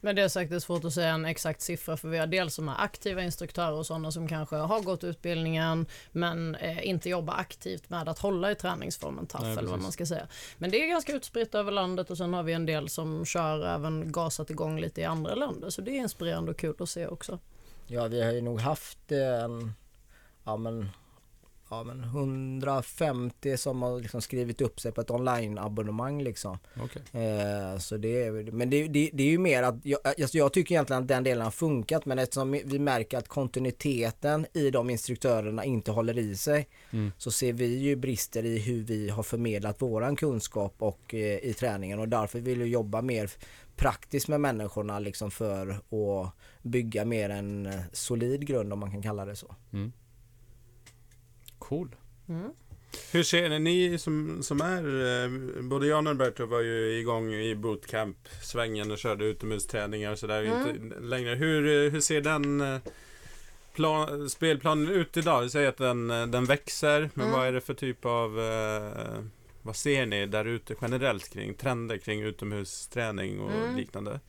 Men 0.00 0.16
det 0.16 0.22
är 0.22 0.52
är 0.54 0.58
svårt 0.58 0.84
att 0.84 0.92
säga 0.92 1.08
en 1.08 1.24
exakt 1.24 1.60
siffra 1.60 1.96
för 1.96 2.08
vi 2.08 2.18
har 2.18 2.26
dels 2.26 2.54
som 2.54 2.68
är 2.68 2.74
aktiva 2.78 3.22
instruktörer 3.22 3.72
och 3.72 3.86
sådana 3.86 4.12
som 4.12 4.28
kanske 4.28 4.56
har 4.56 4.80
gått 4.80 5.04
utbildningen 5.04 5.86
men 6.12 6.54
eh, 6.54 6.88
inte 6.88 7.08
jobbar 7.08 7.34
aktivt 7.34 7.90
med 7.90 8.08
att 8.08 8.18
hålla 8.18 8.50
i 8.50 8.54
träningsformen 8.54 9.26
TAF 9.26 9.58
eller 9.58 9.70
vad 9.70 9.82
man 9.82 9.92
ska 9.92 10.06
säga. 10.06 10.26
Men 10.58 10.70
det 10.70 10.84
är 10.84 10.88
ganska 10.88 11.12
utspritt 11.12 11.54
över 11.54 11.72
landet 11.72 12.10
och 12.10 12.16
sen 12.16 12.34
har 12.34 12.42
vi 12.42 12.52
en 12.52 12.66
del 12.66 12.88
som 12.88 13.24
kör 13.24 13.66
även 13.66 14.12
gasat 14.12 14.50
igång 14.50 14.80
lite 14.80 15.00
i 15.00 15.04
andra 15.04 15.34
länder 15.34 15.70
så 15.70 15.82
det 15.82 15.90
är 15.90 15.96
inspirerande 15.96 16.50
och 16.50 16.58
kul 16.58 16.74
att 16.78 16.88
se 16.88 17.06
också. 17.06 17.38
Ja, 17.86 18.06
vi 18.06 18.22
har 18.22 18.32
ju 18.32 18.40
nog 18.40 18.60
haft 18.60 19.12
en 19.12 19.72
ja, 20.44 20.56
men 20.56 20.90
ja, 21.70 21.84
men 21.84 22.04
150 22.04 23.56
som 23.56 23.82
har 23.82 24.00
liksom 24.00 24.22
skrivit 24.22 24.60
upp 24.60 24.80
sig 24.80 24.92
på 24.92 25.00
ett 25.00 25.10
online-abonnemang 25.10 26.22
liksom. 26.22 26.58
Okay. 26.84 27.22
Eh, 27.22 27.78
så 27.78 27.96
det 27.96 28.22
är, 28.22 28.52
men 28.52 28.70
det, 28.70 28.88
det, 28.88 29.10
det, 29.12 29.22
är 29.22 29.30
ju 29.30 29.38
mer 29.38 29.62
att 29.62 29.74
jag, 29.82 30.00
alltså 30.06 30.38
jag 30.38 30.52
tycker 30.52 30.74
egentligen 30.74 31.02
att 31.02 31.08
den 31.08 31.24
delen 31.24 31.44
har 31.44 31.50
funkat 31.50 32.06
men 32.06 32.18
eftersom 32.18 32.50
vi 32.50 32.78
märker 32.78 33.18
att 33.18 33.28
kontinuiteten 33.28 34.46
i 34.52 34.70
de 34.70 34.90
instruktörerna 34.90 35.64
inte 35.64 35.90
håller 35.90 36.18
i 36.18 36.36
sig 36.36 36.68
mm. 36.90 37.12
så 37.18 37.30
ser 37.30 37.52
vi 37.52 37.78
ju 37.78 37.96
brister 37.96 38.44
i 38.44 38.58
hur 38.58 38.82
vi 38.82 39.08
har 39.08 39.22
förmedlat 39.22 39.82
våran 39.82 40.16
kunskap 40.16 40.74
och 40.78 41.14
eh, 41.14 41.38
i 41.38 41.54
träningen 41.58 41.98
och 41.98 42.08
därför 42.08 42.40
vill 42.40 42.58
vi 42.58 42.68
jobba 42.68 43.02
mer 43.02 43.30
praktiskt 43.76 44.28
med 44.28 44.40
människorna 44.40 44.98
liksom 44.98 45.30
för 45.30 45.68
att 45.70 46.32
bygga 46.62 47.04
mer 47.04 47.30
en 47.30 47.66
eh, 47.66 47.80
solid 47.92 48.46
grund 48.46 48.72
om 48.72 48.78
man 48.78 48.90
kan 48.90 49.02
kalla 49.02 49.24
det 49.24 49.36
så. 49.36 49.54
Mm. 49.72 49.92
Cool. 51.60 51.96
Mm. 52.28 52.50
Hur 53.12 53.22
ser 53.22 53.48
ni, 53.48 53.58
ni 53.58 53.98
som, 53.98 54.42
som 54.42 54.60
är, 54.60 54.84
eh, 55.24 55.62
både 55.62 55.86
jag 55.86 55.98
och 55.98 56.04
Norberto 56.04 56.46
var 56.46 56.60
ju 56.60 56.98
igång 56.98 57.32
i 57.32 57.54
bootcamp-svängen 57.54 58.90
och 58.90 58.98
körde 58.98 59.24
utomhusträningar 59.24 60.12
och 60.12 60.18
sådär 60.18 60.42
mm. 60.42 60.68
inte 60.68 61.00
längre. 61.00 61.34
Hur, 61.34 61.90
hur 61.90 62.00
ser 62.00 62.20
den 62.20 62.60
eh, 62.60 62.80
plan, 63.74 64.30
spelplanen 64.30 64.88
ut 64.88 65.16
idag? 65.16 65.42
Du 65.42 65.50
säger 65.50 65.68
att 65.68 65.76
den, 65.76 66.10
eh, 66.10 66.26
den 66.26 66.44
växer, 66.44 67.10
men 67.14 67.26
mm. 67.26 67.38
vad 67.38 67.48
är 67.48 67.52
det 67.52 67.60
för 67.60 67.74
typ 67.74 68.04
av 68.04 68.30
vad 69.62 69.76
ser 69.76 70.06
ni 70.06 70.26
där 70.26 70.44
ute 70.44 70.74
generellt 70.82 71.32
kring 71.32 71.54
trender 71.54 71.96
kring 71.96 72.22
utomhusträning 72.22 73.40
och 73.40 73.52
mm. 73.52 73.76
liknande? 73.76 74.20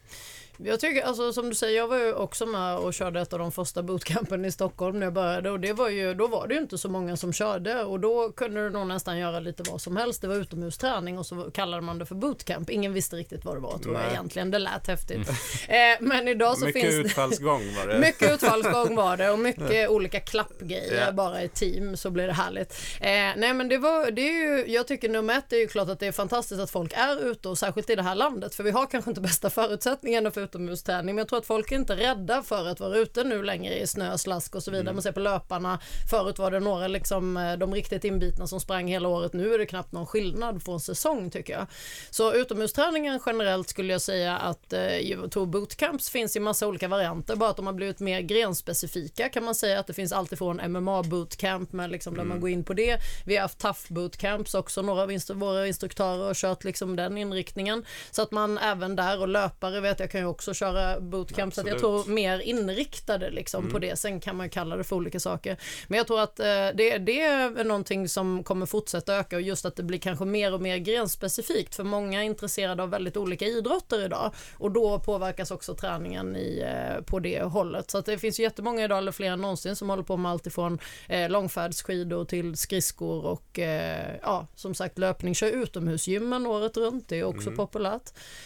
Jag 0.57 0.79
tycker, 0.79 1.03
alltså 1.03 1.33
som 1.33 1.49
du 1.49 1.55
säger, 1.55 1.77
jag 1.77 1.87
var 1.87 1.97
ju 1.97 2.13
också 2.13 2.45
med 2.45 2.77
och 2.77 2.93
körde 2.93 3.21
ett 3.21 3.33
av 3.33 3.39
de 3.39 3.51
första 3.51 3.83
bootcampen 3.83 4.45
i 4.45 4.51
Stockholm 4.51 4.99
när 4.99 5.05
jag 5.05 5.13
började 5.13 5.51
och 5.51 5.59
det 5.59 5.73
var 5.73 5.89
ju, 5.89 6.13
då 6.13 6.27
var 6.27 6.47
det 6.47 6.53
ju 6.53 6.59
inte 6.59 6.77
så 6.77 6.89
många 6.89 7.17
som 7.17 7.33
körde 7.33 7.83
och 7.83 7.99
då 7.99 8.31
kunde 8.31 8.63
du 8.63 8.69
nog 8.69 8.87
nästan 8.87 9.17
göra 9.17 9.39
lite 9.39 9.63
vad 9.71 9.81
som 9.81 9.97
helst. 9.97 10.21
Det 10.21 10.27
var 10.27 10.35
utomhusträning 10.35 11.17
och 11.17 11.25
så 11.25 11.51
kallade 11.51 11.81
man 11.81 11.97
det 11.97 12.05
för 12.05 12.15
bootcamp. 12.15 12.69
Ingen 12.69 12.93
visste 12.93 13.15
riktigt 13.15 13.45
vad 13.45 13.55
det 13.55 13.59
var 13.59 13.77
tror 13.77 13.93
Nej. 13.93 14.01
jag 14.03 14.11
egentligen. 14.11 14.51
Det 14.51 14.59
lät 14.59 14.87
häftigt. 14.87 15.15
Mm. 15.17 15.35
Eh, 15.67 15.97
men 15.99 16.27
idag 16.27 16.57
så 16.57 16.65
mycket 16.65 16.81
finns 16.81 16.95
det... 16.95 17.01
utfallsgång 17.01 17.75
var 17.75 17.87
det. 17.87 17.99
mycket 18.07 18.33
utfallsgång 18.33 18.95
var 18.95 19.17
det 19.17 19.29
och 19.29 19.39
mycket 19.39 19.89
olika 19.89 20.19
klappgrejer 20.19 20.93
yeah. 20.93 21.15
bara 21.15 21.43
i 21.43 21.47
team 21.47 21.97
så 21.97 22.09
blir 22.09 22.27
det 22.27 22.33
härligt. 22.33 22.73
Eh, 22.99 23.09
nej 23.09 23.53
men 23.53 23.67
det 23.67 23.77
var, 23.77 24.11
det 24.11 24.21
är 24.21 24.57
ju, 24.57 24.73
jag 24.73 24.87
tycker 24.87 25.09
nummer 25.09 25.37
ett 25.37 25.53
är 25.53 25.57
ju 25.57 25.67
klart 25.67 25.89
att 25.89 25.99
det 25.99 26.07
är 26.07 26.11
fantastiskt 26.11 26.61
att 26.61 26.71
folk 26.71 26.93
är 26.93 27.31
ute 27.31 27.49
och 27.49 27.57
särskilt 27.57 27.89
i 27.89 27.95
det 27.95 28.03
här 28.03 28.15
landet 28.15 28.55
för 28.55 28.63
vi 28.63 28.71
har 28.71 28.85
kanske 28.85 29.11
inte 29.11 29.21
bästa 29.21 29.49
förutsättningarna 29.49 30.31
för 30.31 30.40
utomhusträning. 30.41 31.15
Men 31.15 31.17
jag 31.17 31.27
tror 31.27 31.39
att 31.39 31.45
folk 31.45 31.71
är 31.71 31.75
inte 31.75 31.95
rädda 31.95 32.43
för 32.43 32.67
att 32.67 32.79
vara 32.79 32.97
ute 32.97 33.23
nu 33.23 33.43
längre 33.43 33.79
i 33.79 33.87
snö, 33.87 34.17
slask 34.17 34.55
och 34.55 34.63
så 34.63 34.71
vidare. 34.71 34.81
Mm. 34.81 34.95
Man 34.95 35.03
ser 35.03 35.11
på 35.11 35.19
löparna. 35.19 35.79
Förut 36.09 36.39
var 36.39 36.51
det 36.51 36.59
några 36.59 36.87
liksom 36.87 37.37
eh, 37.37 37.53
de 37.53 37.73
riktigt 37.73 38.03
inbitna 38.03 38.47
som 38.47 38.59
sprang 38.59 38.87
hela 38.87 39.07
året. 39.07 39.33
Nu 39.33 39.53
är 39.53 39.57
det 39.57 39.65
knappt 39.65 39.91
någon 39.91 40.07
skillnad 40.07 40.61
en 40.67 40.79
säsong 40.79 41.31
tycker 41.31 41.53
jag. 41.53 41.67
Så 42.09 42.33
utomhusträningen 42.33 43.19
generellt 43.25 43.69
skulle 43.69 43.93
jag 43.93 44.01
säga 44.01 44.37
att 44.37 44.73
eh, 44.73 45.29
tror 45.29 45.45
bootcamps 45.45 46.09
finns 46.09 46.35
i 46.35 46.39
massa 46.39 46.67
olika 46.67 46.87
varianter. 46.87 47.35
Bara 47.35 47.49
att 47.49 47.57
de 47.57 47.65
har 47.65 47.73
blivit 47.73 47.99
mer 47.99 48.21
grenspecifika 48.21 49.29
kan 49.29 49.43
man 49.43 49.55
säga 49.55 49.79
att 49.79 49.87
det 49.87 49.93
finns 49.93 50.11
alltifrån 50.11 50.61
MMA 50.71 51.03
bootcamp 51.03 51.71
med 51.71 51.91
liksom 51.91 52.13
där 52.13 52.21
mm. 52.21 52.29
man 52.29 52.41
går 52.41 52.49
in 52.49 52.63
på 52.63 52.73
det. 52.73 52.97
Vi 53.25 53.35
har 53.35 53.41
haft 53.41 53.59
tough 53.59 53.79
bootcamps 53.87 54.53
också. 54.53 54.81
Några 54.81 55.03
av 55.03 55.11
våra 55.33 55.67
instruktörer 55.67 56.25
har 56.25 56.33
kört 56.33 56.63
liksom 56.63 56.95
den 56.95 57.17
inriktningen 57.17 57.85
så 58.11 58.21
att 58.21 58.31
man 58.31 58.57
även 58.57 58.95
där 58.95 59.19
och 59.19 59.27
löpare 59.27 59.81
vet 59.81 59.99
jag 59.99 60.11
kan 60.11 60.21
ju 60.21 60.27
också 60.31 60.53
köra 60.53 60.99
bootcamp. 60.99 61.53
Så 61.53 61.61
att 61.61 61.67
jag 61.67 61.75
Absolut. 61.75 62.05
tror 62.05 62.13
mer 62.13 62.39
inriktade 62.39 63.31
liksom 63.31 63.59
Mm. 63.61 63.73
på 63.73 63.79
det. 63.79 63.95
Sen 63.95 64.19
kan 64.19 64.35
man 64.35 64.49
kalla 64.49 64.75
det 64.75 64.83
för 64.83 64.95
olika 64.95 65.19
saker. 65.19 65.57
Men 65.87 65.97
jag 65.97 66.07
tror 66.07 66.19
att 66.21 66.39
eh, 66.39 66.45
det, 66.45 66.97
det 66.97 67.21
är 67.21 67.63
någonting 67.63 68.09
som 68.09 68.43
kommer 68.43 68.65
fortsätta 68.65 69.15
öka 69.15 69.35
och 69.35 69.41
just 69.41 69.65
att 69.65 69.75
det 69.75 69.83
blir 69.83 69.99
kanske 69.99 70.25
mer 70.25 70.53
och 70.53 70.61
mer 70.61 70.77
grenspecifikt. 70.77 71.75
För 71.75 71.83
många 71.83 72.19
är 72.21 72.25
intresserade 72.25 72.83
av 72.83 72.89
väldigt 72.89 73.17
olika 73.17 73.45
idrotter 73.45 74.05
idag 74.05 74.31
och 74.57 74.71
då 74.71 74.99
påverkas 74.99 75.51
också 75.51 75.75
träningen 75.75 76.35
i, 76.35 76.63
eh, 76.65 77.01
på 77.03 77.19
det 77.19 77.41
hållet. 77.43 77.91
Så 77.91 77.97
att 77.97 78.05
det 78.05 78.17
finns 78.17 78.39
ju 78.39 78.43
jättemånga 78.43 78.83
idag, 78.83 78.97
eller 78.97 79.11
fler 79.11 79.31
än 79.31 79.41
någonsin, 79.41 79.75
som 79.75 79.89
håller 79.89 80.03
på 80.03 80.17
med 80.17 80.31
allt 80.31 80.47
ifrån 80.47 80.79
eh, 81.09 81.29
långfärdsskidor 81.29 82.25
till 82.25 82.57
skridskor 82.57 83.25
och 83.25 83.59
eh, 83.59 84.15
ja, 84.21 84.47
som 84.55 84.75
sagt 84.75 84.97
löpning. 84.97 85.35
Kör 85.35 85.47
utomhusgymmen 85.51 86.45
året 86.47 86.77
runt, 86.77 87.09
det 87.09 87.19
är 87.19 87.23
också 87.23 87.47
Mm. 87.47 87.57
populärt. 87.57 88.01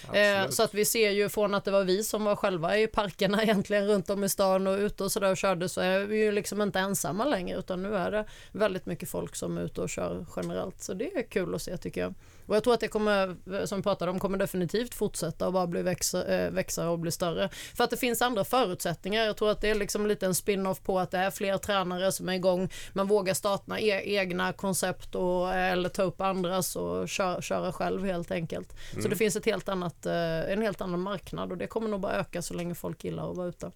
Absolut. 0.07 0.45
Eh, 0.45 0.49
så 0.49 0.63
att 0.63 0.73
vi 0.73 0.86
ser 0.86 1.09
ju 1.11 1.29
från 1.29 1.53
att 1.53 1.65
det 1.65 1.71
var 1.76 1.84
vi 1.84 2.03
som 2.03 2.23
var 2.23 2.36
själva 2.36 2.78
i 2.78 2.88
parkerna 2.88 3.43
egentligen 3.43 3.88
runt 3.88 4.09
om 4.09 4.23
i 4.23 4.30
stan 4.30 4.67
och 4.67 4.78
ute 4.78 5.03
och 5.03 5.11
sådär 5.11 5.32
och 5.32 5.38
körde 5.38 5.69
så 5.69 5.82
är 5.82 5.99
vi 5.99 6.17
ju 6.17 6.32
liksom 6.32 6.61
inte 6.61 6.80
ensamma 6.80 7.26
längre 7.26 7.59
utan 7.59 7.84
nu 7.84 7.95
är 7.95 8.11
det 8.11 8.26
väldigt 8.51 8.86
mycket 8.86 9.09
folk 9.09 9.36
som 9.36 9.57
är 9.57 9.61
ute 9.61 9.82
och 9.82 9.89
kör 9.89 10.26
generellt. 10.36 10.82
Så 10.82 10.93
det 10.93 11.15
är 11.15 11.23
kul 11.23 11.55
att 11.55 11.61
se 11.61 11.78
tycker 11.78 12.01
jag. 12.01 12.13
Och 12.45 12.55
jag 12.55 12.63
tror 12.63 12.73
att 12.73 12.79
det 12.79 12.87
kommer, 12.87 13.35
som 13.65 13.79
vi 13.79 13.83
pratade 13.83 14.11
om, 14.11 14.19
kommer 14.19 14.37
definitivt 14.37 14.93
fortsätta 14.93 15.47
och 15.47 15.53
bara 15.53 15.67
bli 15.67 15.81
växa, 15.81 16.25
eh, 16.25 16.51
växa 16.51 16.89
och 16.89 16.99
bli 16.99 17.11
större. 17.11 17.49
För 17.75 17.83
att 17.83 17.89
det 17.89 17.97
finns 17.97 18.21
andra 18.21 18.43
förutsättningar. 18.43 19.23
Jag 19.23 19.37
tror 19.37 19.51
att 19.51 19.61
det 19.61 19.69
är 19.69 19.75
liksom 19.75 20.07
lite 20.07 20.25
en 20.25 20.35
spin-off 20.35 20.81
på 20.81 20.99
att 20.99 21.11
det 21.11 21.17
är 21.17 21.31
fler 21.31 21.57
tränare 21.57 22.11
som 22.11 22.29
är 22.29 22.33
igång. 22.33 22.69
Man 22.93 23.07
vågar 23.07 23.33
starta 23.33 23.79
e 23.79 24.01
egna 24.05 24.53
koncept 24.53 25.15
och, 25.15 25.53
eller 25.53 25.89
ta 25.89 26.03
upp 26.03 26.21
andras 26.21 26.75
och 26.75 27.09
köra, 27.09 27.41
köra 27.41 27.73
själv 27.73 28.05
helt 28.05 28.31
enkelt. 28.31 28.75
Så 29.01 29.07
det 29.07 29.15
finns 29.15 29.35
ett 29.35 29.45
helt 29.45 29.69
annat, 29.69 30.05
eh, 30.05 30.51
en 30.51 30.61
helt 30.61 30.81
annan 30.81 31.01
marknad 31.01 31.51
och 31.51 31.57
det 31.57 31.67
kommer 31.67 31.89
nog 31.89 31.99
bara 31.99 32.13
öka 32.13 32.41
så 32.41 32.53
länge 32.53 32.75
folk 32.75 33.03
gillar 33.03 33.31
att 33.31 33.37
vara 33.37 33.47
ute. 33.47 33.71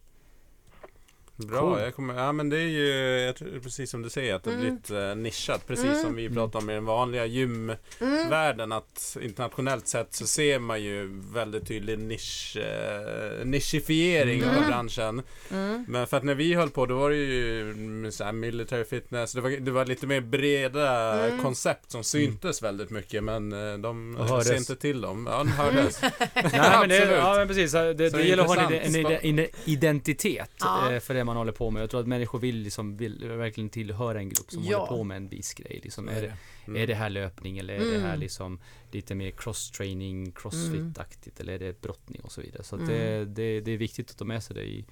Bra, 1.47 1.59
Cool. 1.59 1.79
jag 1.79 1.95
kommer, 1.95 2.13
ja 2.13 2.31
men 2.31 2.49
det 2.49 2.57
är 2.57 2.67
ju 2.67 3.33
tror, 3.33 3.59
precis 3.63 3.89
som 3.91 4.01
du 4.01 4.09
säger 4.09 4.35
att 4.35 4.43
det 4.43 4.49
har 4.49 4.57
Mm. 4.57 4.67
blivit 4.67 4.89
eh, 4.91 5.15
nischat. 5.15 5.67
Precis 5.67 5.85
Mm. 5.85 6.01
som 6.01 6.15
vi 6.15 6.29
pratade 6.29 6.63
om 6.63 6.69
i 6.69 6.73
den 6.73 6.85
vanliga 6.85 7.25
gymvärlden. 7.25 8.71
Att 8.71 9.17
internationellt 9.21 9.87
sett 9.87 10.13
så 10.13 10.27
ser 10.27 10.59
man 10.59 10.81
ju 10.83 11.21
väldigt 11.33 11.67
tydlig 11.67 11.99
nisch, 11.99 12.57
eh, 12.57 13.45
nischifiering 13.45 14.43
Mm. 14.43 14.57
av 14.57 14.67
branschen. 14.67 15.21
Mm. 15.51 15.85
Men 15.87 16.07
för 16.07 16.17
att 16.17 16.23
när 16.23 16.35
vi 16.35 16.53
höll 16.53 16.69
på 16.69 16.85
då 16.85 16.95
var 16.97 17.09
det 17.09 17.15
ju 17.15 17.61
mm, 17.71 18.11
så 18.11 18.23
här 18.23 18.31
military 18.31 18.83
fitness. 18.85 19.33
Det 19.33 19.41
var, 19.41 19.49
det 19.49 19.71
var 19.71 19.85
lite 19.85 20.07
mer 20.07 20.21
breda 20.21 20.89
Mm. 21.29 21.41
koncept 21.43 21.91
som 21.91 22.03
syntes 22.03 22.61
väldigt 22.63 22.89
mycket. 22.89 23.23
Men 23.23 23.53
eh, 23.53 23.77
de 23.77 24.17
ser 24.43 24.55
inte 24.57 24.75
till 24.75 25.01
dem. 25.01 25.27
Ja, 25.31 25.37
de 25.37 25.47
hördes. 25.51 26.01
Nej, 26.01 26.11
men 26.33 26.51
det, 26.51 26.97
Absolut. 26.97 27.09
ja, 27.17 27.35
men 27.37 27.47
precis. 27.47 27.71
Det, 27.71 27.93
det, 27.93 28.11
Så 28.11 28.17
det 28.17 28.23
gäller 28.23 28.43
att 28.43 28.49
ha 28.57 28.71
en, 28.71 28.95
en, 28.95 29.39
en 29.39 29.47
identitet 29.65 30.51
Ja. 30.59 30.91
eh, 30.93 30.99
för 30.99 31.13
det 31.13 31.23
man 31.29 31.37
håller 31.37 31.51
på 31.51 31.69
med. 31.71 31.83
Jag 31.83 31.89
tror 31.89 32.01
att 32.01 32.07
människor 32.07 32.39
vill, 32.39 32.55
liksom, 32.57 32.97
vill 32.97 33.27
verkligen 33.27 33.69
tillhöra 33.69 34.19
en 34.19 34.29
grupp 34.29 34.51
som 34.51 34.63
Ja. 34.63 34.77
håller 34.77 34.97
på 34.97 35.03
med 35.03 35.17
en 35.17 35.29
viss 35.29 35.53
grej. 35.53 35.79
Liksom, 35.83 36.09
är, 36.09 36.21
det, 36.21 36.33
Mm. 36.67 36.81
är 36.83 36.87
det 36.87 36.95
här 36.95 37.09
löpning 37.09 37.57
eller 37.57 37.73
är 37.73 37.79
det 37.91 37.99
här 37.99 38.07
Mm. 38.07 38.19
liksom 38.19 38.59
lite 38.91 39.15
mer 39.15 39.31
cross-training, 39.31 40.31
crossfit-aktigt 40.31 41.39
eller 41.39 41.53
är 41.53 41.59
det 41.59 41.81
brottning 41.81 42.21
och 42.21 42.31
så 42.31 42.41
vidare. 42.41 42.63
Så 42.63 42.75
att 42.75 42.81
Mm. 42.81 42.93
det, 42.93 43.25
det, 43.25 43.61
det 43.61 43.71
är 43.71 43.77
viktigt 43.77 44.11
att 44.11 44.17
ta 44.17 44.25
med 44.25 44.43
sig 44.43 44.55
det 44.55 44.63
i, 44.63 44.85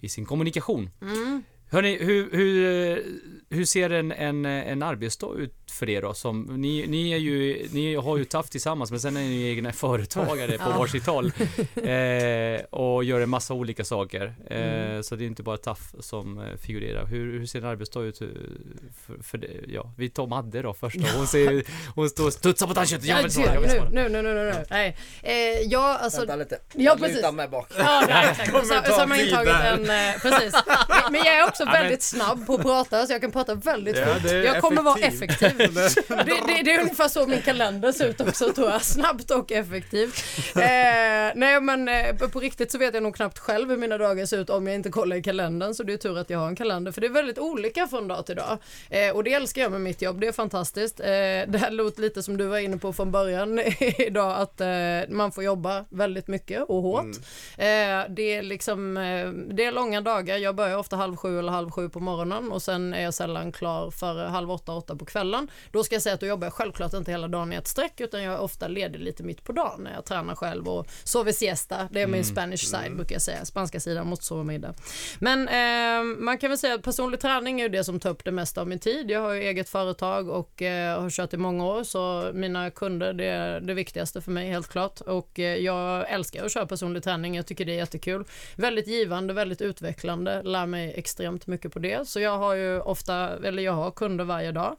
i 0.00 0.08
sin 0.08 0.24
kommunikation. 0.24 0.90
Mm. 1.00 1.42
Hörni, 1.70 1.98
hur, 2.00 2.30
hur, 2.32 3.02
hur 3.50 3.64
ser 3.64 3.90
en, 3.90 4.12
en, 4.12 4.44
en 4.44 4.82
arbetsdag 4.82 5.34
ut 5.38 5.54
för 5.70 5.88
er 5.90 6.02
då? 6.02 6.14
Som, 6.14 6.42
ni, 6.42 6.86
ni, 6.86 7.12
är 7.12 7.16
ju, 7.16 7.68
ni 7.72 7.94
har 7.94 8.16
ju 8.18 8.24
tafft 8.24 8.50
tillsammans 8.52 8.90
men 8.90 9.00
sen 9.00 9.16
är 9.16 9.20
ni 9.20 9.48
egna 9.50 9.72
företagare 9.72 10.58
på 10.58 10.70
Ja. 10.70 10.78
varsitt 10.78 11.06
håll. 11.06 11.32
Eh, 11.84 12.60
och 12.70 13.04
gör 13.04 13.20
en 13.20 13.28
massa 13.28 13.54
olika 13.54 13.84
saker. 13.84 14.34
Eh, 14.50 14.84
Mm. 14.84 15.02
Så 15.02 15.16
det 15.16 15.24
är 15.24 15.26
inte 15.26 15.42
bara 15.42 15.56
taff 15.56 15.92
som 16.00 16.38
eh, 16.38 16.56
figurerar. 16.56 17.06
Hur, 17.06 17.38
hur 17.38 17.46
ser 17.46 17.58
en 17.58 17.64
arbetsdag 17.64 18.00
ut 18.02 18.20
eh, 18.22 18.28
för, 19.06 19.22
för 19.22 19.38
det? 19.38 19.48
Ja, 19.68 19.92
vi 19.96 20.08
tar 20.10 20.26
Madde 20.26 20.62
då 20.62 20.74
först 20.74 20.96
då. 20.96 21.06
Hon, 21.16 21.26
ser, 21.26 21.64
hon 21.94 22.08
står 22.10 22.26
och 22.26 22.32
studsar 22.32 22.66
på 22.66 22.74
tandköttet. 22.74 23.04
Jag 23.06 23.22
vill 23.22 23.30
svara, 23.30 23.54
jag 23.54 23.60
vill 23.60 23.70
svara. 23.70 23.88
nu, 23.90 24.08
nu, 24.08 24.22
nu, 24.22 24.34
nu, 24.34 24.44
nu. 24.44 24.54
Nej. 24.70 24.96
Eh, 25.22 25.32
ja, 25.70 25.98
alltså... 26.02 26.18
Vänta 26.20 26.36
lite. 26.36 26.58
Ja, 26.72 26.82
Jag 26.82 26.98
precis. 26.98 27.16
lutar 27.16 27.32
mig 27.32 27.48
bak. 27.48 27.68
Ja, 27.78 28.04
nej, 28.08 28.28
exakt. 28.30 28.50
Så, 28.52 28.64
så 28.64 28.74
har 28.74 29.06
man 29.06 29.18
där. 29.44 29.72
en... 29.72 30.14
Eh, 30.14 30.20
precis. 30.22 30.52
Men- 30.66 31.12
Men 31.12 31.20
jag 31.24 31.36
är 31.36 31.42
också 31.54 31.64
men- 31.64 31.72
väldigt 31.72 32.02
snabb 32.02 32.46
på 32.46 32.54
att 32.54 32.62
prata 32.62 33.06
så 33.06 33.12
jag 33.12 33.20
kan 33.20 33.30
prata 33.30 33.54
väldigt 33.54 33.96
Ja, 33.98 34.06
fort. 34.06 34.30
Jag 34.30 34.60
kommer 34.60 34.82
vara 34.82 34.98
effektiv. 34.98 35.74
Det, 36.08 36.24
det, 36.46 36.62
det 36.64 36.74
är 36.74 36.80
ungefär 36.80 37.08
så 37.08 37.26
min 37.26 37.42
kalender 37.42 37.92
ser 37.92 38.08
ut 38.08 38.20
också 38.20 38.52
tror 38.52 38.70
jag. 38.70 38.82
Snabbt 38.82 39.30
och 39.30 39.52
effektivt. 39.52 40.24
Eh, 40.64 41.32
nej 41.34 41.60
men 41.60 41.88
eh, 41.88 42.14
på 42.16 42.40
riktigt 42.40 42.72
så 42.72 42.78
vet 42.78 42.94
jag 42.94 43.02
nog 43.02 43.16
knappt 43.16 43.38
själv 43.38 43.70
hur 43.70 43.76
mina 43.76 43.98
dagar 43.98 44.26
ser 44.26 44.38
ut 44.38 44.50
om 44.50 44.66
jag 44.66 44.74
inte 44.74 44.90
kollar 44.90 45.16
i 45.16 45.22
kalendern. 45.22 45.74
Så 45.74 45.82
det 45.82 45.92
är 45.92 45.96
tur 45.96 46.18
att 46.18 46.30
jag 46.30 46.38
har 46.38 46.46
en 46.48 46.56
kalender 46.56 46.92
för 46.92 47.00
det 47.00 47.06
är 47.06 47.10
väldigt 47.10 47.38
olika 47.38 47.86
från 47.86 48.08
dag 48.08 48.26
till 48.26 48.36
dag. 48.36 48.58
Eh, 48.90 49.10
och 49.10 49.24
det 49.24 49.32
älskar 49.32 49.62
jag 49.62 49.72
med 49.72 49.80
mitt 49.80 50.02
jobb, 50.02 50.20
det 50.20 50.26
är 50.26 50.32
fantastiskt. 50.32 51.00
Eh, 51.00 51.06
det 51.06 51.58
här 51.58 51.70
låter 51.70 52.00
lite 52.02 52.22
som 52.22 52.36
du 52.36 52.46
var 52.46 52.58
inne 52.58 52.76
på 52.78 52.92
från 52.92 53.12
början 53.12 53.58
idag 53.98 54.36
att 54.38 54.60
eh, 54.60 54.68
man 55.08 55.32
får 55.32 55.44
jobba 55.44 55.84
väldigt 55.88 56.28
mycket 56.28 56.62
och 56.62 56.82
hårt. 56.82 57.16
Eh, 57.58 57.64
det 58.08 58.34
är 58.34 58.42
liksom, 58.42 58.94
det 59.54 59.64
är 59.64 59.72
långa 59.72 60.00
dagar. 60.00 60.36
Jag 60.36 60.54
börjar 60.54 60.76
ofta 60.78 60.96
halv 60.96 61.16
sju 61.16 61.38
eller 61.44 61.52
halv 61.52 61.70
sju 61.70 61.88
på 61.88 62.00
morgonen 62.00 62.52
och 62.52 62.62
sen 62.62 62.94
är 62.94 63.02
jag 63.02 63.14
sällan 63.14 63.52
klar 63.52 63.90
för 63.90 64.26
halv 64.26 64.50
åtta, 64.50 64.72
åtta 64.72 64.96
på 64.96 65.04
kvällen. 65.04 65.50
Då 65.70 65.84
ska 65.84 65.94
jag 65.94 66.02
säga 66.02 66.14
att 66.14 66.20
då 66.20 66.26
jobbar 66.26 66.46
jag 66.46 66.54
självklart 66.54 66.92
inte 66.94 67.10
hela 67.10 67.28
dagen 67.28 67.52
i 67.52 67.56
ett 67.56 67.68
streck 67.68 68.00
utan 68.00 68.22
jag 68.22 68.34
är 68.34 68.40
ofta 68.40 68.68
ledig 68.68 69.00
lite 69.00 69.22
mitt 69.22 69.44
på 69.44 69.52
dagen 69.52 69.80
när 69.84 69.94
jag 69.94 70.04
tränar 70.04 70.34
själv 70.34 70.68
och 70.68 70.86
sover 71.04 71.32
siesta. 71.32 71.88
Det 71.90 72.02
är 72.02 72.06
min 72.06 72.24
Spanish 72.24 72.64
side 72.64 72.96
brukar 72.96 73.14
jag 73.14 73.22
säga. 73.22 73.44
Spanska 73.44 73.80
sidan 73.80 74.06
måste 74.06 74.24
sova 74.24 74.42
middag. 74.42 74.74
Men 75.18 75.48
eh, 75.48 76.04
man 76.18 76.38
kan 76.38 76.50
väl 76.50 76.58
säga 76.58 76.74
att 76.74 76.82
personlig 76.82 77.20
träning 77.20 77.60
är 77.60 77.68
det 77.68 77.84
som 77.84 78.00
tar 78.00 78.10
upp 78.10 78.24
det 78.24 78.32
mesta 78.32 78.60
av 78.60 78.68
min 78.68 78.78
tid. 78.78 79.10
Jag 79.10 79.20
har 79.20 79.32
ju 79.32 79.42
eget 79.42 79.68
företag 79.68 80.28
och 80.28 80.62
eh, 80.62 81.00
har 81.00 81.10
kört 81.10 81.34
i 81.34 81.36
många 81.36 81.66
år 81.66 81.84
så 81.84 82.30
mina 82.34 82.70
kunder 82.70 83.12
det 83.12 83.24
är 83.24 83.60
det 83.60 83.74
viktigaste 83.74 84.20
för 84.20 84.30
mig 84.30 84.50
helt 84.50 84.68
klart. 84.68 85.00
Och 85.00 85.38
eh, 85.38 85.56
jag 85.56 86.10
älskar 86.10 86.44
att 86.44 86.52
köra 86.52 86.66
personlig 86.66 87.02
träning. 87.02 87.36
Jag 87.36 87.46
tycker 87.46 87.64
det 87.64 87.72
är 87.72 87.76
jättekul. 87.76 88.24
Väldigt 88.56 88.86
givande, 88.86 89.34
väldigt 89.34 89.60
utvecklande. 89.60 90.42
Lär 90.42 90.66
mig 90.66 90.94
extremt 90.96 91.33
mycket 91.46 91.72
på 91.72 91.78
det. 91.78 92.08
Så 92.08 92.20
jag 92.20 92.38
har 92.38 92.54
ju 92.54 92.80
ofta, 92.80 93.46
eller 93.46 93.62
jag 93.62 93.72
har 93.72 93.90
kunder 93.90 94.24
varje 94.24 94.52
dag. 94.52 94.76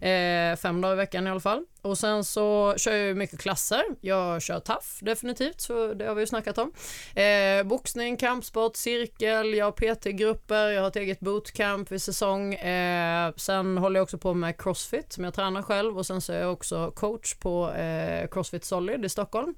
Eh, 0.00 0.56
fem 0.56 0.80
dagar 0.80 0.92
i 0.92 0.96
veckan 0.96 1.26
i 1.26 1.30
alla 1.30 1.40
fall. 1.40 1.64
Och 1.86 1.98
sen 1.98 2.24
så 2.24 2.74
kör 2.76 2.92
jag 2.92 3.16
mycket 3.16 3.40
klasser. 3.40 3.82
Jag 4.00 4.42
kör 4.42 4.60
TAF 4.60 4.98
definitivt, 5.00 5.60
så 5.60 5.94
det 5.94 6.06
har 6.06 6.14
vi 6.14 6.22
ju 6.22 6.26
snackat 6.26 6.58
om. 6.58 6.72
Eh, 7.14 7.62
boxning, 7.64 8.16
kampsport, 8.16 8.76
cirkel, 8.76 9.54
jag 9.54 9.64
har 9.64 9.72
PT-grupper, 9.72 10.68
jag 10.68 10.80
har 10.80 10.88
ett 10.88 10.96
eget 10.96 11.20
bootcamp 11.20 11.92
vid 11.92 12.02
säsong. 12.02 12.54
Eh, 12.54 13.32
sen 13.36 13.78
håller 13.78 14.00
jag 14.00 14.02
också 14.02 14.18
på 14.18 14.34
med 14.34 14.60
Crossfit 14.60 15.12
som 15.12 15.24
jag 15.24 15.34
tränar 15.34 15.62
själv 15.62 15.98
och 15.98 16.06
sen 16.06 16.20
så 16.20 16.32
är 16.32 16.40
jag 16.40 16.52
också 16.52 16.90
coach 16.90 17.34
på 17.34 17.72
eh, 17.72 18.28
Crossfit 18.28 18.64
Solid 18.64 19.04
i 19.04 19.08
Stockholm. 19.08 19.54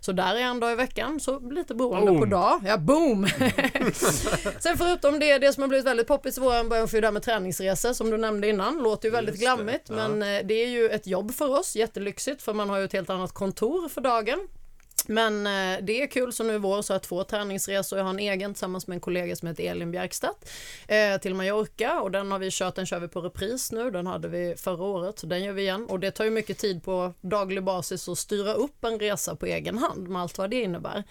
Så 0.00 0.12
där 0.12 0.34
är 0.34 0.40
jag 0.40 0.50
en 0.50 0.60
dag 0.60 0.72
i 0.72 0.74
veckan, 0.74 1.20
så 1.20 1.40
lite 1.40 1.74
beroende 1.74 2.10
Boom. 2.10 2.20
på 2.20 2.26
dag. 2.26 2.60
Ja, 2.66 2.76
boom! 2.76 3.26
Sen 4.60 4.78
förutom 4.78 5.18
det, 5.18 5.38
det 5.38 5.52
som 5.52 5.62
har 5.62 5.68
blivit 5.68 5.86
väldigt 5.86 6.06
poppis 6.06 6.38
i 6.38 6.40
våren 6.40 6.68
början 6.68 6.88
för 6.88 7.00
det 7.00 7.06
här 7.06 7.12
med 7.12 7.22
träningsresor 7.22 7.92
som 7.92 8.10
du 8.10 8.16
nämnde 8.16 8.48
innan. 8.48 8.78
Låter 8.82 9.08
ju 9.08 9.12
väldigt 9.12 9.40
glammigt 9.40 9.84
ja. 9.88 9.94
men 9.94 10.22
eh, 10.22 10.46
det 10.46 10.54
är 10.54 10.68
ju 10.68 10.88
ett 10.88 11.06
jobb 11.06 11.34
för 11.34 11.58
oss, 11.58 11.71
jättelyxigt 11.76 12.42
för 12.42 12.54
man 12.54 12.68
har 12.68 12.78
ju 12.78 12.84
ett 12.84 12.92
helt 12.92 13.10
annat 13.10 13.32
kontor 13.32 13.88
för 13.88 14.00
dagen. 14.00 14.48
Men 15.08 15.46
eh, 15.46 15.84
det 15.84 16.02
är 16.02 16.06
kul, 16.06 16.32
så 16.32 16.44
nu 16.44 16.54
i 16.54 16.58
vår 16.58 16.82
så 16.82 16.92
har 16.92 16.94
jag 16.94 17.02
två 17.02 17.24
träningsresor. 17.24 17.98
Jag 17.98 18.04
har 18.04 18.10
en 18.10 18.18
egen 18.18 18.54
tillsammans 18.54 18.86
med 18.86 18.94
en 18.94 19.00
kollega 19.00 19.36
som 19.36 19.48
heter 19.48 19.64
Elin 19.64 19.90
Bjerkstedt 19.90 20.50
eh, 20.88 21.20
till 21.20 21.34
Mallorca 21.34 22.00
och 22.00 22.10
den 22.10 22.32
har 22.32 22.38
vi 22.38 22.48
kört, 22.50 22.74
den 22.74 22.86
kör 22.86 23.00
vi 23.00 23.08
på 23.08 23.20
repris 23.20 23.72
nu. 23.72 23.90
Den 23.90 24.06
hade 24.06 24.28
vi 24.28 24.54
förra 24.58 24.84
året, 24.84 25.18
så 25.18 25.26
den 25.26 25.44
gör 25.44 25.52
vi 25.52 25.62
igen. 25.62 25.86
Och 25.86 26.00
det 26.00 26.10
tar 26.10 26.24
ju 26.24 26.30
mycket 26.30 26.58
tid 26.58 26.84
på 26.84 27.14
daglig 27.20 27.64
basis 27.64 28.08
att 28.08 28.18
styra 28.18 28.54
upp 28.54 28.84
en 28.84 28.98
resa 28.98 29.36
på 29.36 29.46
egen 29.46 29.78
hand 29.78 30.08
med 30.08 30.22
allt 30.22 30.38
vad 30.38 30.50
det 30.50 30.62
innebär. 30.62 31.04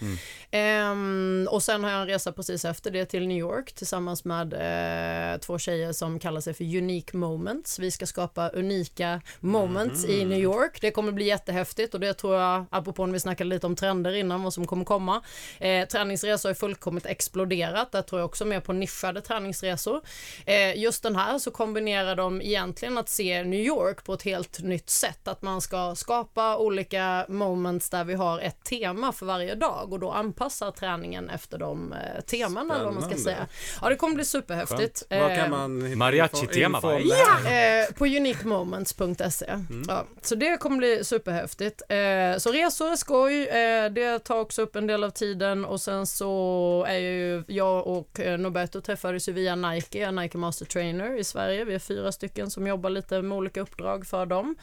Ehm, 0.51 1.47
och 1.51 1.63
sen 1.63 1.83
har 1.83 1.91
jag 1.91 2.01
en 2.01 2.07
resa 2.07 2.31
precis 2.31 2.65
efter 2.65 2.91
det 2.91 3.05
till 3.05 3.27
New 3.27 3.37
York 3.37 3.73
tillsammans 3.73 4.25
med 4.25 4.53
eh, 4.53 5.39
två 5.39 5.57
tjejer 5.57 5.93
som 5.93 6.19
kallar 6.19 6.41
sig 6.41 6.53
för 6.53 6.63
Unique 6.63 7.17
Moments. 7.17 7.79
Vi 7.79 7.91
ska 7.91 8.05
skapa 8.05 8.49
unika 8.49 9.21
moments 9.39 10.05
i 10.05 10.25
New 10.25 10.39
York. 10.39 10.81
Det 10.81 10.91
kommer 10.91 11.11
bli 11.11 11.25
jättehäftigt 11.25 11.93
och 11.93 11.99
det 11.99 12.13
tror 12.13 12.35
jag, 12.35 12.65
apropå 12.69 13.05
när 13.05 13.13
vi 13.13 13.19
snackade 13.19 13.49
lite 13.49 13.67
om 13.67 13.75
trender 13.81 14.15
innan, 14.15 14.43
vad 14.43 14.53
som 14.53 14.67
kommer 14.67 14.85
komma. 14.85 15.21
Eh, 15.59 15.87
träningsresor 15.87 16.49
är 16.49 16.53
fullkomligt 16.53 17.05
exploderat. 17.05 17.91
Där 17.91 18.01
tror 18.01 18.21
jag 18.21 18.25
också 18.25 18.45
mer 18.45 18.59
på 18.59 18.73
nischade 18.73 19.21
träningsresor. 19.21 20.01
Eh, 20.45 20.77
just 20.77 21.03
den 21.03 21.15
här 21.15 21.39
så 21.39 21.51
kombinerar 21.51 22.15
de 22.15 22.41
egentligen 22.41 22.97
att 22.97 23.09
se 23.09 23.43
New 23.43 23.59
York 23.59 24.03
på 24.03 24.13
ett 24.13 24.23
helt 24.23 24.59
nytt 24.59 24.89
sätt. 24.89 25.27
Att 25.27 25.41
man 25.41 25.61
ska 25.61 25.95
skapa 25.95 26.57
olika 26.57 27.25
moments 27.29 27.89
där 27.89 28.03
vi 28.03 28.13
har 28.13 28.39
ett 28.39 28.63
tema 28.63 29.11
för 29.11 29.25
varje 29.25 29.55
dag 29.55 29.93
och 29.93 29.99
då 29.99 30.11
anpassar 30.11 30.71
träningen 30.71 31.29
efter 31.29 31.57
de 31.57 31.93
eh, 31.93 32.21
teman 32.21 32.71
eller 32.71 32.85
vad 32.85 32.93
man 32.93 33.03
ska 33.03 33.17
säga. 33.17 33.47
Ja, 33.81 33.89
det 33.89 33.95
kommer 33.95 34.15
bli 34.15 34.25
superhäftigt. 34.25 35.03
Eh, 35.09 35.35
kan 35.37 35.49
man 35.49 35.81
hitta 35.81 35.97
Mariachi-tema, 35.97 36.79
va? 36.79 36.99
här? 37.43 37.81
Eh, 37.81 37.93
på 37.93 38.05
uniquemoments.se. 38.05 39.45
Ja, 39.87 40.05
så 40.21 40.35
det 40.35 40.57
kommer 40.57 40.77
bli 40.77 41.03
superhäftigt. 41.03 41.81
Eh, 41.89 42.37
så 42.37 42.51
resor 42.51 42.91
är 42.91 42.95
skoj. 42.95 43.47
Eh, 43.71 43.91
det 43.91 44.19
tar 44.19 44.39
också 44.39 44.61
upp 44.61 44.75
en 44.75 44.87
del 44.87 45.03
av 45.03 45.09
tiden 45.09 45.65
och 45.65 45.81
sen 45.81 46.07
så 46.07 46.85
är 46.87 46.97
ju 46.99 47.43
jag 47.47 47.87
och 47.87 48.19
eh, 48.19 48.37
Norberto 48.37 48.81
träffades 48.81 49.29
ju 49.29 49.33
via 49.33 49.55
Nike, 49.55 49.99
jag 49.99 50.07
är 50.07 50.11
Nike 50.11 50.37
Master 50.37 50.65
Trainer 50.65 51.19
i 51.19 51.23
Sverige. 51.23 51.65
Vi 51.65 51.73
är 51.73 51.79
fyra 51.79 52.11
stycken 52.11 52.49
som 52.49 52.67
jobbar 52.67 52.89
lite 52.89 53.21
med 53.21 53.37
olika 53.37 53.61
uppdrag 53.61 54.07
för 54.07 54.25
dem. 54.25 54.55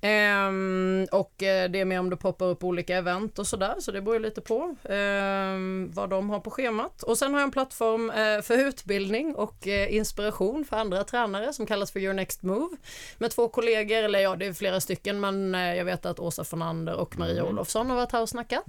Ehm, 0.00 1.06
och 1.12 1.42
eh, 1.42 1.70
det 1.70 1.80
är 1.80 1.84
med 1.84 2.00
om 2.00 2.10
det 2.10 2.16
poppar 2.16 2.46
upp 2.46 2.64
olika 2.64 2.96
event 2.96 3.38
och 3.38 3.46
sådär, 3.46 3.74
så 3.78 3.92
det 3.92 4.00
beror 4.02 4.20
lite 4.20 4.40
på 4.40 4.76
ehm, 4.88 5.90
vad 5.94 6.10
de 6.10 6.30
har 6.30 6.40
på 6.40 6.50
schemat. 6.50 7.02
Och 7.02 7.18
sen 7.18 7.32
har 7.32 7.40
jag 7.40 7.46
en 7.46 7.50
plattform 7.50 8.10
eh, 8.10 8.42
för 8.42 8.58
utbildning 8.58 9.34
och 9.34 9.68
eh, 9.68 9.94
inspiration 9.94 10.64
för 10.64 10.76
andra 10.76 11.04
tränare 11.04 11.52
som 11.52 11.66
kallas 11.66 11.92
för 11.92 12.00
Your 12.00 12.14
Next 12.14 12.42
Move 12.42 12.76
med 13.18 13.30
två 13.30 13.48
kollegor, 13.48 14.02
eller 14.02 14.18
ja, 14.18 14.36
det 14.36 14.46
är 14.46 14.52
flera 14.52 14.80
stycken, 14.80 15.20
men 15.20 15.54
eh, 15.54 15.74
jag 15.74 15.84
vet 15.84 16.06
att 16.06 16.20
Åsa 16.20 16.44
Fornander 16.44 16.94
och 16.94 17.18
Maria 17.18 17.34
Mm. 17.44 17.54
Olofsson 17.54 17.90
har 17.90 17.96
varit 17.96 18.12
här 18.12 18.22
och 18.22 18.28
snackat. 18.28 18.64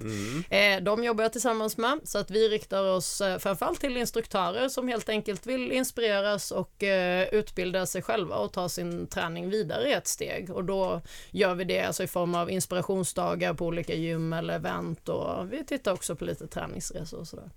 Eh, 0.49 0.84
de 0.84 1.03
jobbar 1.03 1.23
jag 1.23 1.32
tillsammans 1.32 1.78
med, 1.78 1.99
så 2.03 2.17
att 2.17 2.32
vi 2.32 2.49
riktar 2.49 2.84
oss 2.84 3.21
eh, 3.21 3.38
framförallt 3.38 3.80
till 3.80 3.97
instruktörer 3.97 4.69
som 4.69 4.88
helt 4.88 5.09
enkelt 5.09 5.45
vill 5.45 5.71
inspireras 5.71 6.51
och 6.51 6.84
utbilda 7.32 7.86
sig 7.86 8.01
själva 8.01 8.36
och 8.36 8.53
ta 8.53 8.69
sin 8.69 9.07
träning 9.07 9.49
vidare 9.49 9.93
ett 9.93 10.07
steg. 10.07 10.49
Och 10.49 10.63
då 10.63 11.01
gör 11.32 11.55
vi 11.55 11.63
det 11.63 11.82
alltså 11.82 12.03
i 12.03 12.07
form 12.07 12.36
av 12.36 12.51
inspirationsdagar 12.51 13.53
på 13.53 13.65
olika 13.65 13.93
gym 13.93 14.34
eller 14.34 14.53
event 14.55 15.09
och 15.09 15.53
vi 15.53 15.65
tittar 15.65 15.91
också 15.93 16.15
på 16.15 16.26
lite 16.26 16.47
träningsresor 16.47 17.19
och 17.19 17.28
sådär. 17.28 17.49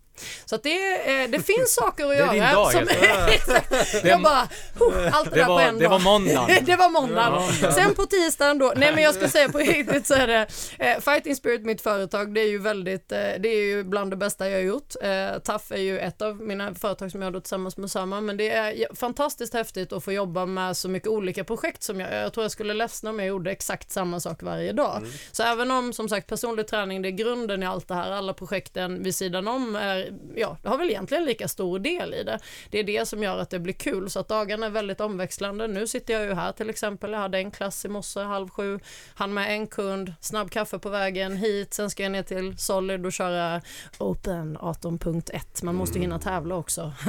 Så 0.44 0.54
att 0.54 0.62
det, 0.62 1.20
eh, 1.22 1.30
det 1.30 1.40
finns 1.40 1.74
saker 1.74 2.04
att 2.04 2.10
Det 2.10 2.16
är 2.16 2.18
göra. 2.18 2.32
din 2.32 2.54
dag, 2.54 2.72
som, 2.72 2.86
helt 2.88 4.04
jag 4.04 4.22
bara, 4.22 4.48
huh, 4.78 5.16
allt 5.16 5.30
det, 5.30 5.36
Det 5.36 5.40
där 5.40 5.46
på 5.46 5.52
var, 5.52 5.60
en 5.62 5.78
det 5.78 5.82
dag. 5.84 5.90
var 5.90 5.98
måndagen. 5.98 6.56
det 6.64 6.76
var 6.76 6.90
måndagen. 6.90 7.72
Sen 7.72 7.94
på 7.94 8.06
tisdagen 8.06 8.58
då, 8.58 8.72
nej 8.76 8.94
men 8.94 9.04
jag 9.04 9.14
ska 9.14 9.28
säga 9.28 9.48
på 9.48 9.58
riktigt 9.58 10.06
så 10.06 10.14
är 10.14 10.26
det 10.26 10.46
eh, 10.78 11.00
Fighting 11.00 11.36
Spirit, 11.36 11.64
mitt 11.64 11.80
företag, 11.80 12.34
det 12.34 12.40
är 12.40 12.48
ju 12.48 12.58
väldigt, 12.58 13.12
eh, 13.12 13.18
det 13.18 13.48
är 13.48 13.64
ju 13.64 13.84
bland 13.84 14.10
det 14.12 14.16
bästa 14.16 14.48
jag 14.48 14.56
har 14.58 14.62
gjort. 14.62 14.94
Eh, 15.02 15.38
TAF 15.38 15.70
är 15.72 15.76
ju 15.76 15.98
ett 15.98 16.22
av 16.22 16.36
mina 16.40 16.74
företag 16.74 17.10
som 17.10 17.22
jag 17.22 17.32
har 17.32 17.40
tillsammans 17.40 17.76
med 17.76 17.90
samma, 17.90 18.20
men 18.20 18.36
det 18.36 18.50
är 18.50 18.94
fantastiskt 18.94 19.54
häftigt 19.54 19.92
att 19.92 20.04
få 20.04 20.12
jobba 20.12 20.46
med 20.46 20.76
så 20.76 20.88
mycket 20.88 21.08
olika 21.08 21.44
projekt 21.44 21.82
som 21.82 22.00
jag, 22.00 22.14
jag 22.14 22.32
tror 22.32 22.44
jag 22.44 22.52
skulle 22.52 22.74
ledsna 22.74 23.10
om 23.10 23.18
jag 23.18 23.28
gjorde 23.28 23.47
exakt 23.48 23.90
samma 23.90 24.20
sak 24.20 24.42
varje 24.42 24.72
dag. 24.72 25.02
Så 25.32 25.42
även 25.42 25.70
om 25.70 25.92
som 25.92 26.08
sagt 26.08 26.26
personlig 26.26 26.66
träning, 26.68 27.02
det 27.02 27.08
är 27.08 27.10
grunden 27.10 27.62
i 27.62 27.66
allt 27.66 27.88
det 27.88 27.94
här, 27.94 28.10
alla 28.10 28.34
projekten 28.34 29.02
vid 29.02 29.14
sidan 29.14 29.48
om 29.48 29.76
är, 29.76 30.12
ja, 30.36 30.56
det 30.62 30.68
har 30.68 30.78
väl 30.78 30.90
egentligen 30.90 31.24
lika 31.24 31.48
stor 31.48 31.78
del 31.78 32.14
i 32.14 32.22
det. 32.22 32.38
Det 32.70 32.78
är 32.78 32.84
det 32.84 33.08
som 33.08 33.22
gör 33.22 33.38
att 33.38 33.50
det 33.50 33.58
blir 33.58 33.74
kul, 33.74 34.10
så 34.10 34.20
att 34.20 34.28
dagarna 34.28 34.66
är 34.66 34.70
väldigt 34.70 35.00
omväxlande. 35.00 35.66
Nu 35.66 35.86
sitter 35.86 36.14
jag 36.14 36.24
ju 36.24 36.34
här 36.34 36.52
till 36.52 36.70
exempel, 36.70 37.12
jag 37.12 37.18
hade 37.18 37.38
en 37.38 37.50
klass 37.50 37.84
i 37.84 37.88
morse 37.88 38.20
halv 38.20 38.48
sju, 38.48 38.80
han 39.14 39.34
med 39.34 39.52
en 39.52 39.66
kund, 39.66 40.14
snabb 40.20 40.50
kaffe 40.50 40.78
på 40.78 40.88
vägen 40.88 41.36
hit, 41.36 41.74
sen 41.74 41.90
ska 41.90 42.02
jag 42.02 42.12
ner 42.12 42.22
till 42.22 42.58
Solid 42.58 43.06
och 43.06 43.12
köra 43.12 43.62
Open 43.98 44.58
18.1. 44.58 45.64
Man 45.64 45.74
måste 45.74 45.98
hinna 45.98 46.18
tävla 46.18 46.54
också, 46.54 46.92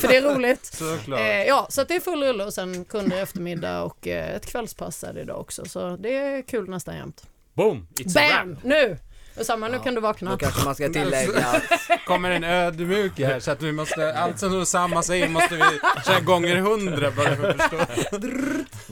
för 0.00 0.08
det 0.08 0.16
är 0.16 0.34
roligt. 0.34 0.64
Såklart. 0.64 1.20
Eh, 1.20 1.44
ja, 1.44 1.66
så 1.70 1.84
det 1.84 1.96
är 1.96 2.00
full 2.00 2.22
rulle 2.22 2.44
och 2.44 2.54
sen 2.54 2.84
kunder 2.84 3.16
i 3.16 3.20
eftermiddag 3.20 3.82
och 3.82 4.06
eh, 4.06 4.36
ett 4.36 4.46
kvällspass 4.46 5.04
är 5.04 5.12
det 5.12 5.20
idag 5.20 5.40
också. 5.46 5.64
Så 5.64 5.96
det 5.96 6.16
är 6.16 6.42
kul 6.42 6.70
nästan 6.70 6.96
jämt. 6.96 7.26
Boom! 7.54 7.86
It's 7.94 8.18
a 8.18 8.22
Bam! 8.30 8.48
wrap. 8.50 8.64
Nu! 8.64 8.98
Samma, 9.40 9.68
nu 9.68 9.78
kan 9.78 9.94
du 9.94 10.00
Då 10.00 10.00
vakna. 10.00 10.38
kanske 10.38 10.64
man 10.64 10.74
ska 10.74 10.88
tillägga 10.88 11.62
kommer 12.06 12.30
en 12.30 12.44
ödmjuk 12.44 13.18
här 13.18 13.40
så 13.40 13.50
att 13.50 13.62
vi 13.62 13.72
måste, 13.72 14.14
allt 14.14 14.38
som 14.38 14.54
Osama 14.60 15.02
säger 15.02 15.28
måste 15.28 15.54
vi 15.54 15.62
köra 16.06 16.20
gånger 16.20 16.56
hundra 16.56 17.10
bara 17.10 17.36
för 17.36 17.48
att 17.50 17.56
förstå. 17.56 17.76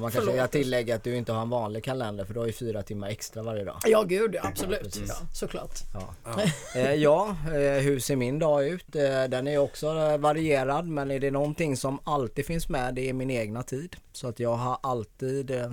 Man 0.00 0.10
kanske 0.10 0.32
ska 0.32 0.46
tillägga 0.46 0.94
att 0.94 1.04
du 1.04 1.16
inte 1.16 1.32
har 1.32 1.42
en 1.42 1.50
vanlig 1.50 1.84
kalender 1.84 2.24
för 2.24 2.34
du 2.34 2.40
har 2.40 2.46
ju 2.46 2.52
fyra 2.52 2.82
timmar 2.82 3.08
extra 3.08 3.42
varje 3.42 3.64
dag. 3.64 3.76
Ja, 3.84 4.02
gud, 4.02 4.34
ja, 4.34 4.40
absolut. 4.44 4.82
precis. 4.82 5.08
Ja, 5.08 5.26
såklart. 5.32 5.78
Ja, 6.24 6.42
eh, 6.80 6.94
ja 6.94 7.36
eh, 7.46 7.82
hur 7.82 7.98
ser 8.00 8.16
min 8.16 8.38
dag 8.38 8.68
ut? 8.68 8.96
Eh, 8.96 9.24
den 9.28 9.48
är 9.48 9.58
också 9.58 9.86
eh, 9.86 10.18
varierad 10.18 10.88
men 10.88 11.10
är 11.10 11.20
det 11.20 11.30
någonting 11.30 11.76
som 11.76 11.98
alltid 12.04 12.46
finns 12.46 12.68
med 12.68 12.94
det 12.94 13.08
är 13.08 13.12
min 13.12 13.30
egna 13.30 13.62
tid. 13.62 13.96
Så 14.12 14.28
att 14.28 14.40
jag 14.40 14.54
har 14.54 14.78
alltid 14.82 15.50
eh, 15.50 15.72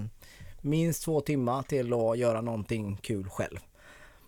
minst 0.61 1.03
två 1.03 1.21
timmar 1.21 1.63
till 1.63 1.93
att 1.93 2.17
göra 2.17 2.41
någonting 2.41 2.97
kul 3.01 3.29
själv. 3.29 3.57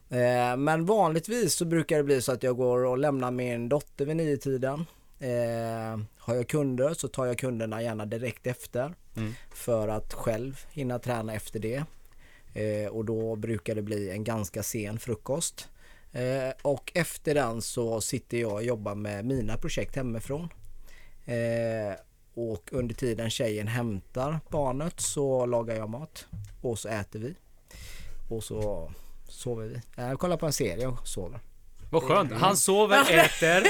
Eh, 0.10 0.58
men 0.58 0.86
vanligtvis 0.86 1.54
så 1.56 1.66
brukar 1.66 1.98
det 1.98 2.04
bli 2.04 2.22
så 2.22 2.32
att 2.32 2.44
jag 2.44 2.58
går 2.58 2.86
och 2.86 2.98
lämnar 2.98 3.32
min 3.32 3.70
dotter 3.70 4.06
vid 4.06 4.16
nio 4.16 4.38
tiden. 4.38 4.86
Eh, 5.20 6.00
har 6.18 6.36
jag 6.36 6.48
kunder 6.48 6.94
så 6.94 7.08
tar 7.08 7.26
jag 7.26 7.38
kunderna 7.38 7.82
gärna 7.82 8.06
direkt 8.06 8.48
efter 8.48 8.94
Mm. 9.16 9.34
för 9.54 9.88
att 9.88 10.14
själv 10.14 10.66
hinna 10.72 11.00
träna 11.00 11.34
efter 11.34 11.60
det. 11.60 11.84
Eh, 12.54 12.88
och 12.92 13.06
då 13.06 13.36
brukar 13.36 13.76
det 13.76 13.82
bli 13.82 14.10
en 14.10 14.24
ganska 14.24 14.64
sen 14.64 15.00
frukost. 15.00 15.70
Eh, 16.12 16.54
och 16.62 16.92
efter 16.96 17.34
den 17.34 17.62
så 17.62 18.02
sitter 18.02 18.38
jag 18.38 18.54
och 18.54 18.64
jobbar 18.64 18.96
med 18.96 19.26
mina 19.26 19.58
projekt 19.58 19.96
hemifrån. 19.96 20.50
Eh, 21.26 21.96
och 22.34 22.70
under 22.74 22.96
tiden 22.96 23.30
tjejen 23.30 23.68
hämtar 23.68 24.40
barnet 24.50 25.00
så 25.00 25.46
lagar 25.46 25.76
jag 25.76 25.90
mat 25.90 26.26
och 26.62 26.80
så 26.80 26.90
äter 26.90 27.20
vi. 27.20 27.36
Och 28.30 28.44
så 28.44 28.92
sover 29.28 29.66
vi. 29.68 29.82
Jag 29.96 30.20
kollar 30.20 30.38
på 30.38 30.46
en 30.46 30.54
serie 30.54 30.88
och 30.88 31.08
sover. 31.08 31.40
Vad 31.94 32.04
skönt. 32.04 32.34
Han 32.34 32.58
sover, 32.58 33.02
äter 33.02 33.64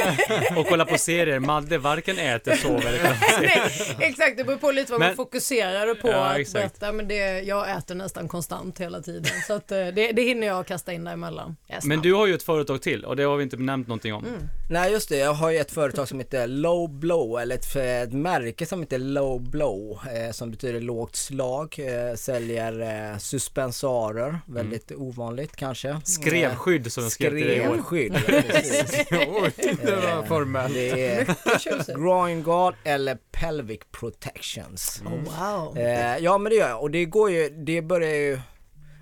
och 0.58 0.68
kollar 0.68 0.86
på 0.86 0.98
serier. 0.98 1.40
Madde 1.40 1.78
varken 1.78 2.18
äter, 2.20 2.56
sover 2.56 2.88
eller 2.88 2.98
kollar 2.98 3.14
på 3.16 3.26
serier. 3.34 3.96
Nej, 4.00 4.10
exakt, 4.10 4.38
det 4.38 4.44
beror 4.44 4.58
på 4.58 4.72
lite 4.72 4.92
vad 4.92 5.00
man 5.00 5.08
Men- 5.08 5.16
fokuserar 5.16 5.96
på 5.96 6.08
Ja, 6.08 6.26
att 6.26 6.38
exakt. 6.38 6.80
berätta. 6.80 6.92
Men 6.92 7.08
det, 7.08 7.40
jag 7.42 7.78
äter 7.78 7.96
nästan 7.96 8.28
konstant 8.28 8.80
hela 8.80 9.02
tiden. 9.02 9.26
Så 9.48 9.54
att, 9.54 9.72
eh, 9.72 9.78
det, 9.78 10.12
det 10.12 10.22
hinner 10.22 10.48
jag 10.48 10.66
kasta 10.68 10.94
in 10.94 11.04
däremellan. 11.04 11.56
Yes, 11.74 11.84
Men 11.86 12.02
du 12.02 12.14
har 12.14 12.28
ju 12.28 12.34
ett 12.34 12.44
företag 12.44 12.82
till 12.82 13.06
och 13.06 13.16
det 13.16 13.24
har 13.24 13.38
vi 13.38 13.44
inte 13.44 13.58
nämnt 13.58 13.88
någonting 13.88 14.14
om. 14.14 14.26
Nej 14.70 14.92
just 14.92 15.10
det, 15.10 15.18
jag 15.18 15.34
har 15.34 15.50
ju 15.50 15.58
ett 15.58 15.72
företag 15.72 16.08
som 16.08 16.20
heter 16.20 16.48
Low 16.48 16.90
Blow 17.00 17.40
eller 17.40 17.56
ett, 17.56 17.76
ett 17.76 18.14
märke 18.14 18.66
som 18.66 18.80
heter 18.80 18.98
Low 19.00 19.42
Blow 19.50 20.00
eh, 20.26 20.32
som 20.32 20.52
betyder 20.52 20.82
lågt 20.82 21.16
slag. 21.16 21.76
Eh, 21.80 22.16
säljer 22.16 22.82
eh, 23.12 23.18
suspensorer, 23.18 24.40
väldigt 24.46 24.92
ovanligt 24.92 25.56
kanske. 25.56 26.02
Skrevskydd 26.04 26.92
som 26.94 27.04
de 27.04 27.10
skrev 27.10 27.30
till 27.30 27.48
dig 27.48 27.58
i 27.58 27.68
år. 27.68 27.74
Oj, 29.12 29.52
det 29.84 29.96
var 29.96 30.26
formellt. 30.26 30.74
Det 30.74 31.08
är 31.08 31.98
groin 31.98 32.44
guard 32.44 32.76
eller 32.84 33.18
pelvic 33.32 33.80
protections. 33.92 35.04
Oh, 35.06 35.12
wow. 35.12 35.78
Eh, 35.78 36.18
ja 36.18 36.38
men 36.38 36.50
det 36.50 36.56
gör 36.56 36.70
jag 36.70 36.82
och 36.82 36.92
det 36.92 37.06
går 37.06 37.32
ju, 37.32 37.50
det 37.50 37.82
börjar 37.82 38.16
ju 38.16 38.40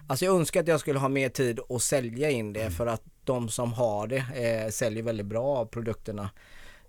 Alltså 0.07 0.26
jag 0.26 0.36
önskar 0.36 0.59
att 0.62 0.68
jag 0.68 0.80
skulle 0.80 0.99
ha 0.99 1.09
mer 1.09 1.30
tid 1.30 1.59
att 1.70 1.82
sälja 1.82 2.30
in 2.30 2.53
det 2.53 2.72
för 2.72 2.88
att 2.88 3.03
de 3.24 3.49
som 3.49 3.74
har 3.74 4.07
det 4.07 4.26
eh, 4.36 4.70
säljer 4.70 5.03
väldigt 5.03 5.26
bra 5.26 5.45
av 5.57 5.66
produkterna. 5.66 6.30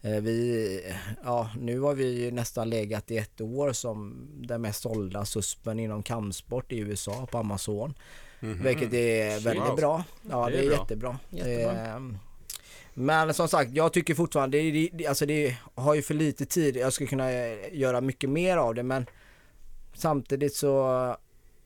Eh, 0.00 0.20
vi, 0.20 0.80
ja 1.24 1.50
nu 1.58 1.80
har 1.80 1.94
vi 1.94 2.24
ju 2.24 2.30
nästan 2.30 2.70
legat 2.70 3.10
i 3.10 3.18
ett 3.18 3.40
år 3.40 3.72
som 3.72 4.28
den 4.46 4.62
mest 4.62 4.82
sålda 4.82 5.24
suspen 5.24 5.78
inom 5.78 6.02
kampsport 6.02 6.72
i 6.72 6.78
USA 6.78 7.26
på 7.30 7.38
Amazon. 7.38 7.94
Vilket 8.42 8.92
är 8.94 9.40
väldigt 9.44 9.64
Wow. 9.68 9.76
bra. 9.76 10.04
Ja 10.30 10.46
Det 10.46 10.52
det 10.52 10.58
är 10.58 10.62
är, 10.62 10.68
bra. 10.68 10.78
jättebra. 10.78 11.18
Jättebra. 11.30 11.86
Eh, 11.86 12.00
men 12.94 13.34
som 13.34 13.48
sagt, 13.48 13.70
jag 13.72 13.92
tycker 13.92 14.14
fortfarande, 14.14 14.58
det, 14.58 14.70
det, 14.70 14.88
det, 14.92 15.06
alltså 15.06 15.26
det 15.26 15.56
har 15.74 15.94
ju 15.94 16.02
för 16.02 16.14
lite 16.14 16.46
tid. 16.46 16.76
Jag 16.76 16.92
skulle 16.92 17.08
kunna 17.08 17.32
eh, 17.32 17.56
göra 17.72 18.00
mycket 18.00 18.30
mer 18.30 18.56
av 18.56 18.74
det 18.74 18.82
men 18.82 19.06
samtidigt 19.94 20.54
så 20.54 21.16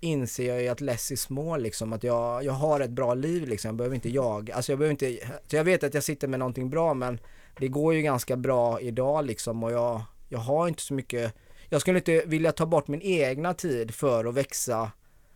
inser 0.01 0.49
jag 0.49 0.63
ju 0.63 0.69
att 0.69 0.81
less 0.81 1.13
is 1.13 1.29
more 1.31 1.61
liksom. 1.61 1.93
Att 1.93 2.05
jag, 2.05 2.45
jag 2.45 2.53
har 2.53 2.81
ett 2.81 2.91
bra 2.91 3.15
liv 3.15 3.49
liksom. 3.49 3.69
Jag 3.69 3.77
behöver 3.77 3.95
inte 3.95 4.09
jaga. 4.11 4.55
Alltså 4.55 4.73
jag 4.73 4.79
behöver 4.79 4.91
inte, 4.91 5.27
så 5.47 5.57
jag 5.57 5.65
vet 5.65 5.85
att 5.85 5.95
jag 5.95 6.03
sitter 6.05 6.29
med 6.29 6.39
någonting 6.39 6.71
bra 6.71 6.95
men 6.95 7.19
det 7.59 7.69
går 7.69 7.95
ju 7.95 8.03
ganska 8.03 8.37
bra 8.37 8.81
idag 8.81 9.27
liksom 9.27 9.63
och 9.63 9.73
jag, 9.73 10.03
jag 10.29 10.39
har 10.39 10.69
inte 10.69 10.83
så 10.83 10.95
mycket 10.95 11.35
jag 11.69 11.81
skulle 11.81 11.99
inte 11.99 12.23
vilja 12.27 12.53
ta 12.53 12.67
bort 12.67 12.89
min 12.89 13.03
egna 13.03 13.55
tid 13.55 13.95
för 13.95 14.25
att 14.25 14.35
växa 14.35 14.91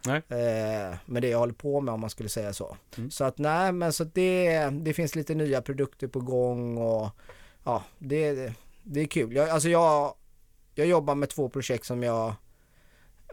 Nej. 0.05 0.23
eh, 0.29 0.97
med 1.07 1.23
det 1.23 1.29
jag 1.29 1.39
håller 1.39 1.55
på 1.55 1.81
med 1.81 1.95
om 1.95 2.01
man 2.01 2.11
skulle 2.11 2.29
säga 2.29 2.53
så. 2.53 2.77
Mm. 2.97 3.11
Så 3.11 3.25
att 3.25 3.39
nej 3.39 3.73
men 3.73 3.93
så 3.93 4.05
det, 4.05 4.65
det 4.71 4.93
finns 4.93 5.15
lite 5.15 5.35
nya 5.35 5.63
produkter 5.63 6.09
på 6.09 6.21
gång 6.21 6.79
och 6.79 7.11
ja 7.65 7.85
det, 7.99 8.53
det 8.83 9.01
är 9.01 9.07
kul. 9.07 9.33
Jag, 9.33 9.49
alltså 9.49 9.69
jag, 9.69 10.15
jag 10.75 10.87
jobbar 10.87 11.15
med 11.15 11.29
två 11.29 11.49
projekt 11.49 11.85
som 11.87 12.03
jag 12.03 12.35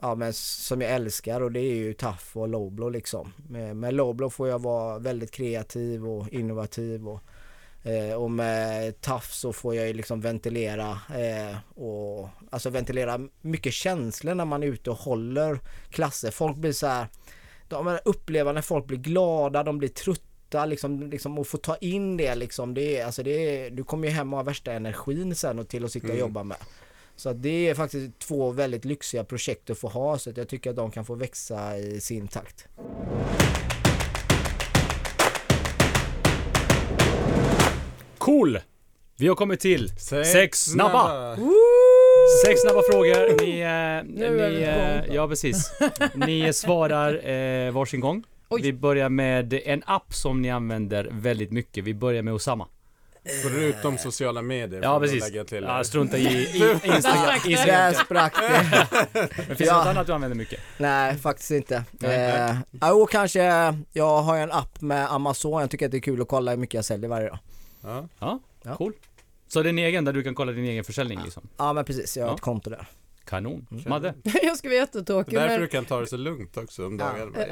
Ja 0.02 0.16
men 0.16 0.34
som 0.34 0.82
jag 0.82 0.92
älskar 0.92 1.42
och 1.42 1.52
det 1.52 1.60
är 1.60 1.76
ju 1.76 1.94
TAF 1.94 2.38
och 2.38 2.48
Lowblow 2.48 2.92
liksom. 2.92 3.34
Med, 3.50 3.76
med 3.76 3.94
Lowblow 3.94 4.30
får 4.30 4.48
jag 4.48 4.62
vara 4.62 5.00
väldigt 5.00 5.32
kreativ 5.32 6.08
och 6.08 6.30
innovativ 6.30 7.08
och, 7.08 7.20
eh, 7.84 8.14
och 8.14 8.32
med 8.32 9.02
TAF 9.02 9.34
så 9.34 9.54
får 9.54 9.76
jag 9.76 9.88
ju 9.88 9.94
liksom 9.94 10.22
ventilera 10.22 11.00
eh, 11.10 11.58
och 11.82 12.30
alltså 12.50 12.70
ventilera 12.70 13.20
mycket 13.42 13.74
känslor 13.74 14.36
när 14.36 14.46
man 14.46 14.64
är 14.64 14.68
ute 14.68 14.90
och 14.90 14.98
håller 14.98 15.60
klasser. 15.90 16.32
Folk 16.32 16.58
blir 16.58 16.72
så 16.72 16.88
här, 16.88 17.08
de 17.68 18.00
upplever 18.06 18.54
när 18.54 18.62
folk 18.62 18.86
blir 18.86 18.98
glada, 18.98 19.64
de 19.64 19.78
blir 19.78 19.90
trötta 19.90 20.66
liksom, 20.66 21.10
liksom 21.10 21.38
och 21.40 21.48
få 21.48 21.58
ta 21.58 21.76
in 21.76 22.18
det 22.18 22.36
liksom. 22.36 22.74
Det 22.74 22.98
är, 22.98 23.06
alltså 23.06 23.24
det 23.24 23.32
är, 23.32 23.70
du 23.72 23.84
kommer 23.84 24.08
ju 24.08 24.14
hem 24.14 24.34
och 24.34 24.38
har 24.40 24.44
värsta 24.44 24.74
energin 24.74 25.36
sen 25.36 25.60
och 25.60 25.68
till 25.68 25.86
att 25.86 25.92
sitta 25.92 26.08
och 26.08 26.12
Mm. 26.14 26.20
jobba 26.20 26.44
med. 26.44 26.58
Så 27.16 27.34
det 27.34 27.70
är 27.70 27.76
faktiskt 27.76 28.20
två 28.20 28.52
väldigt 28.52 28.86
lyxiga 28.86 29.24
projekt 29.24 29.70
att 29.70 29.78
få 29.78 29.88
ha 29.88 30.18
så 30.18 30.30
att 30.30 30.38
jag 30.38 30.48
tycker 30.48 30.70
att 30.70 30.76
de 30.76 30.92
kan 30.92 31.06
få 31.06 31.16
växa 31.16 31.78
i 31.78 32.02
sin 32.02 32.28
takt. 32.28 32.68
Cool! 38.28 38.60
Vi 39.18 39.28
har 39.28 39.36
kommit 39.36 39.60
till 39.60 39.90
Sex, 40.00 40.32
sex 40.32 40.64
snabba. 40.66 41.36
Sex 42.46 42.62
snabba 42.62 42.82
frågor. 42.92 43.42
Ni, 43.42 43.60
eh, 43.60 44.18
Nu 44.18 44.42
är 44.42 44.50
ni 44.50 44.62
eh, 45.10 45.16
ja 45.16 45.28
precis. 45.28 45.72
Ni 46.16 46.54
svarar 46.54 47.30
eh, 47.30 47.72
varsin 47.72 48.00
gång. 48.00 48.24
Oj. 48.50 48.62
Vi 48.62 48.74
börjar 48.74 49.10
med 49.10 49.54
en 49.54 49.84
app 49.86 50.14
som 50.14 50.42
ni 50.42 50.50
använder 50.52 51.08
väldigt 51.12 51.52
mycket. 51.52 51.84
Vi 51.84 51.94
börjar 51.94 52.22
med 52.24 52.34
Osama. 52.34 52.68
Förutom 53.44 53.98
sociala 53.98 54.42
medier. 54.42 54.82
Ja 54.84 55.00
precis. 55.00 55.24
lägga 55.30 55.44
till 55.44 55.64
Ja, 55.64 55.84
strunta 55.84 56.18
i, 56.18 56.24
i 56.28 56.78
Instagram. 56.84 57.40
Där 57.46 57.94
sprack 57.94 58.34
det. 58.36 58.88
Men 59.38 59.46
finns 59.46 59.58
det 59.58 59.66
Ja. 59.66 59.78
något 59.78 59.88
annat 59.88 60.08
du 60.08 60.14
använder 60.14 60.38
mycket? 60.38 60.60
Nej, 60.78 61.16
faktiskt 61.18 61.52
inte. 61.52 61.84
Nej, 61.92 62.50
eh, 62.50 62.56
Jo, 62.82 63.06
kanske 63.06 63.40
jag 63.94 64.22
har 64.22 64.38
en 64.38 64.52
app 64.52 64.82
med 64.82 65.12
Amazon. 65.12 65.62
Jag 65.62 65.70
tycker 65.70 65.86
att 65.86 65.92
det 65.92 65.98
är 65.98 66.02
kul 66.02 66.22
att 66.22 66.28
kolla 66.28 66.52
hur 66.52 66.58
mycket 66.58 66.74
jag 66.74 66.86
säljer 66.86 67.10
varje 67.10 67.28
dag. 67.30 67.40
Ja. 67.82 68.08
Ja, 68.20 68.40
Ja. 68.64 68.76
cool. 68.76 68.94
Så 69.48 69.64
det 69.64 69.68
är 69.68 69.70
en 69.70 69.80
egen 69.80 70.06
där 70.06 70.14
du 70.14 70.24
kan 70.24 70.36
kolla 70.36 70.52
din 70.52 70.66
egen 70.66 70.84
försäljning 70.84 71.20
liksom? 71.24 71.48
Ja, 71.58 71.74
men 71.74 71.86
precis. 71.86 72.18
Jag 72.18 72.24
har 72.24 72.30
Ja. 72.32 72.36
ett 72.36 72.42
konto 72.42 72.70
där. 72.70 72.86
Kanon. 73.26 73.68
Mm. 73.72 73.84
Madde? 73.88 74.14
Jag 74.44 74.58
ska 74.58 74.68
vara 74.68 74.78
jättetråkig 74.78 75.34
Därför 75.36 75.48
men 75.50 75.62
du 75.62 75.68
kan 75.68 75.86
ta 75.86 76.00
det 76.00 76.08
så 76.08 76.18
lugnt 76.18 76.58
också 76.58 76.86
om 76.86 77.00
Ja. 77.00 77.06
dagarna. 77.06 77.46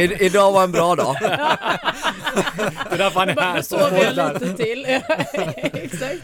I, 0.00 0.16
idag 0.26 0.52
var 0.52 0.64
en 0.64 0.72
bra 0.72 0.94
dag. 0.94 1.16
Det 1.20 1.26
är 2.94 2.98
därför 2.98 3.20
han 3.20 3.28
är 3.28 3.36
här 3.40 3.62
som 3.62 3.78
sover 3.78 4.14
jag 4.16 4.32
lite 4.40 4.54
till. 4.64 4.84
Exakt. 5.72 6.22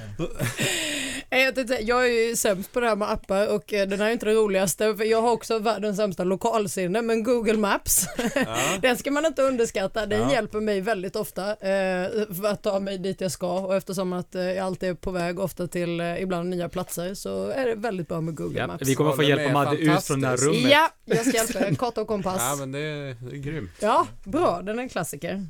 Eh, 1.30 1.38
Jag, 1.38 1.54
tänkte, 1.54 1.74
jag 1.82 2.04
är 2.08 2.28
ju 2.28 2.36
sämst 2.36 2.72
på 2.72 2.80
det 2.80 2.88
här 2.88 2.96
med 2.96 3.10
appar 3.10 3.54
och 3.54 3.72
eh, 3.72 3.88
den 3.88 4.00
här 4.00 4.08
är 4.08 4.12
inte 4.12 4.26
det 4.26 4.34
roligaste 4.34 4.94
för 4.96 5.04
jag 5.04 5.22
har 5.22 5.30
också 5.32 5.58
världens 5.58 5.96
sämsta 5.96 6.24
lokalsinne 6.24 7.02
men 7.02 7.22
Google 7.22 7.56
Maps 7.56 8.06
Ja. 8.34 8.56
den 8.82 8.96
ska 8.96 9.10
man 9.10 9.26
inte 9.26 9.42
underskatta. 9.42 10.06
Den 10.06 10.20
Ja. 10.20 10.32
hjälper 10.32 10.60
mig 10.60 10.80
väldigt 10.80 11.16
ofta 11.16 11.50
eh, 11.50 12.10
för 12.40 12.46
att 12.46 12.62
ta 12.62 12.80
mig 12.80 12.98
dit 12.98 13.20
jag 13.20 13.32
ska 13.32 13.58
och 13.60 13.76
eftersom 13.76 14.12
att 14.12 14.34
eh, 14.34 14.42
jag 14.42 14.58
alltid 14.66 14.88
är 14.88 14.94
på 14.94 15.10
väg 15.10 15.38
ofta 15.40 15.66
till 15.66 16.00
eh, 16.00 16.22
ibland 16.22 16.48
nya 16.50 16.68
platser 16.68 17.14
så 17.14 17.48
är 17.48 17.66
det 17.66 17.74
väldigt 17.74 18.08
bra 18.08 18.20
med 18.20 18.34
Google 18.36 18.58
Ja, 18.58 18.66
Maps. 18.66 18.88
vi 18.88 18.94
kommer 18.94 19.10
få 19.12 19.16
den 19.16 19.28
hjälp 19.28 19.46
av 19.46 19.52
Madde 19.52 19.76
ut 19.76 20.02
från 20.02 20.20
det 20.20 20.28
här 20.28 20.36
rummet. 20.36 20.70
Ja, 20.70 20.88
jag 21.04 21.18
ska 21.26 21.30
hjälpa 21.36 21.58
er. 21.68 21.74
Karta 21.74 22.00
och 22.00 22.06
kompass. 22.08 22.40
ja, 22.40 22.56
men 22.58 22.72
det 22.72 22.78
är, 22.78 23.16
det 23.30 23.36
är 23.36 23.40
grymt. 23.40 23.70
Ja, 23.80 24.06
bra. 24.24 24.62
Den 24.62 24.78
är 24.78 24.82
en 24.82 24.88
klassiker. 24.88 25.46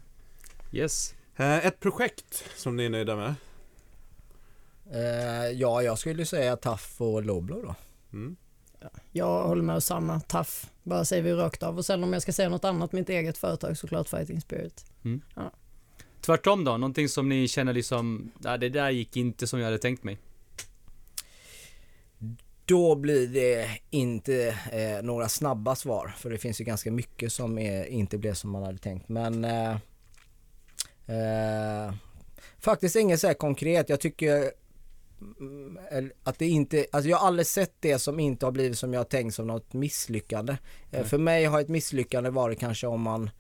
Yes. 0.73 1.15
Eh, 1.37 1.67
Ett 1.67 1.81
projekt 1.81 2.45
som 2.57 2.77
ni 2.77 2.85
är 2.85 2.91
nöjda 2.91 3.17
med? 3.17 3.35
Eh, 4.93 5.51
ja, 5.51 5.83
jag 5.83 5.99
skulle 5.99 6.27
säga 6.27 6.57
Taff 6.57 7.01
och 7.01 7.23
Loblo 7.23 7.63
då. 7.63 7.75
Mm. 8.13 8.37
Jag 9.13 9.49
håller 9.49 9.63
med 9.63 9.83
samma. 9.83 10.21
Taff. 10.21 10.71
Bara 10.83 11.05
säger 11.05 11.23
vi 11.23 11.33
rakt 11.33 11.63
av. 11.63 11.79
Och 11.79 11.87
sen 11.87 12.05
om 12.05 12.13
jag 12.13 12.23
ska 12.23 12.33
säga 12.33 12.49
något 12.49 12.65
annat, 12.65 12.93
mitt 12.93 13.09
eget 13.09 13.39
företag 13.39 13.79
såklart 13.79 14.09
Fighting 14.09 14.41
Spirit. 14.41 14.85
Tvärtom 16.21 16.65
då? 16.65 16.77
Någonting 16.77 17.09
som 17.09 17.29
ni 17.29 17.49
känner 17.49 17.73
liksom, 17.73 18.31
ja, 18.45 18.57
det 18.57 18.69
där 18.69 18.91
gick 18.91 19.17
inte 19.17 19.47
som 19.47 19.59
jag 19.59 19.67
hade 19.67 19.79
tänkt 19.79 20.05
mig. 20.05 20.19
Då 22.65 22.95
blir 22.95 23.29
det 23.29 23.69
inte 23.91 24.59
eh, 24.73 25.03
några 25.03 25.29
snabba 25.29 25.75
svar 25.75 26.15
för 26.19 26.31
det 26.31 26.39
finns 26.39 26.61
ju 26.61 26.65
ganska 26.65 26.91
mycket 26.91 27.33
som 27.33 27.59
är, 27.59 27.85
inte 27.85 28.19
blev 28.19 28.35
som 28.35 28.51
man 28.51 28.63
hade 28.63 28.79
tänkt 28.79 29.09
men 29.09 29.45
eh, 29.45 29.71
eh, 31.07 31.95
faktiskt 32.59 32.97
inget 32.97 33.21
så 33.21 33.27
här 33.27 33.35
konkret. 33.35 33.89
Jag 33.89 34.01
tycker 34.01 34.37
mm, 34.37 34.51
att 36.23 36.39
det 36.39 36.47
inte, 36.47 36.87
alltså 36.93 37.11
jag 37.11 37.17
har 37.17 37.27
aldrig 37.27 37.47
sett 37.47 37.75
det 37.81 37.99
som 37.99 38.21
inte 38.21 38.47
har 38.47 38.53
blivit 38.53 38.79
som 38.79 38.93
jag 38.93 39.01
har 39.01 39.05
tänkt 39.05 39.35
som 39.35 39.47
något 39.47 39.73
misslyckande. 39.73 40.57
Eh, 40.91 41.05
för 41.05 41.19
mig 41.19 41.45
har 41.45 41.61
ett 41.61 41.69
misslyckande 41.69 42.31
varit 42.31 42.59
kanske 42.59 42.87
om 42.87 43.03
man 43.03 43.31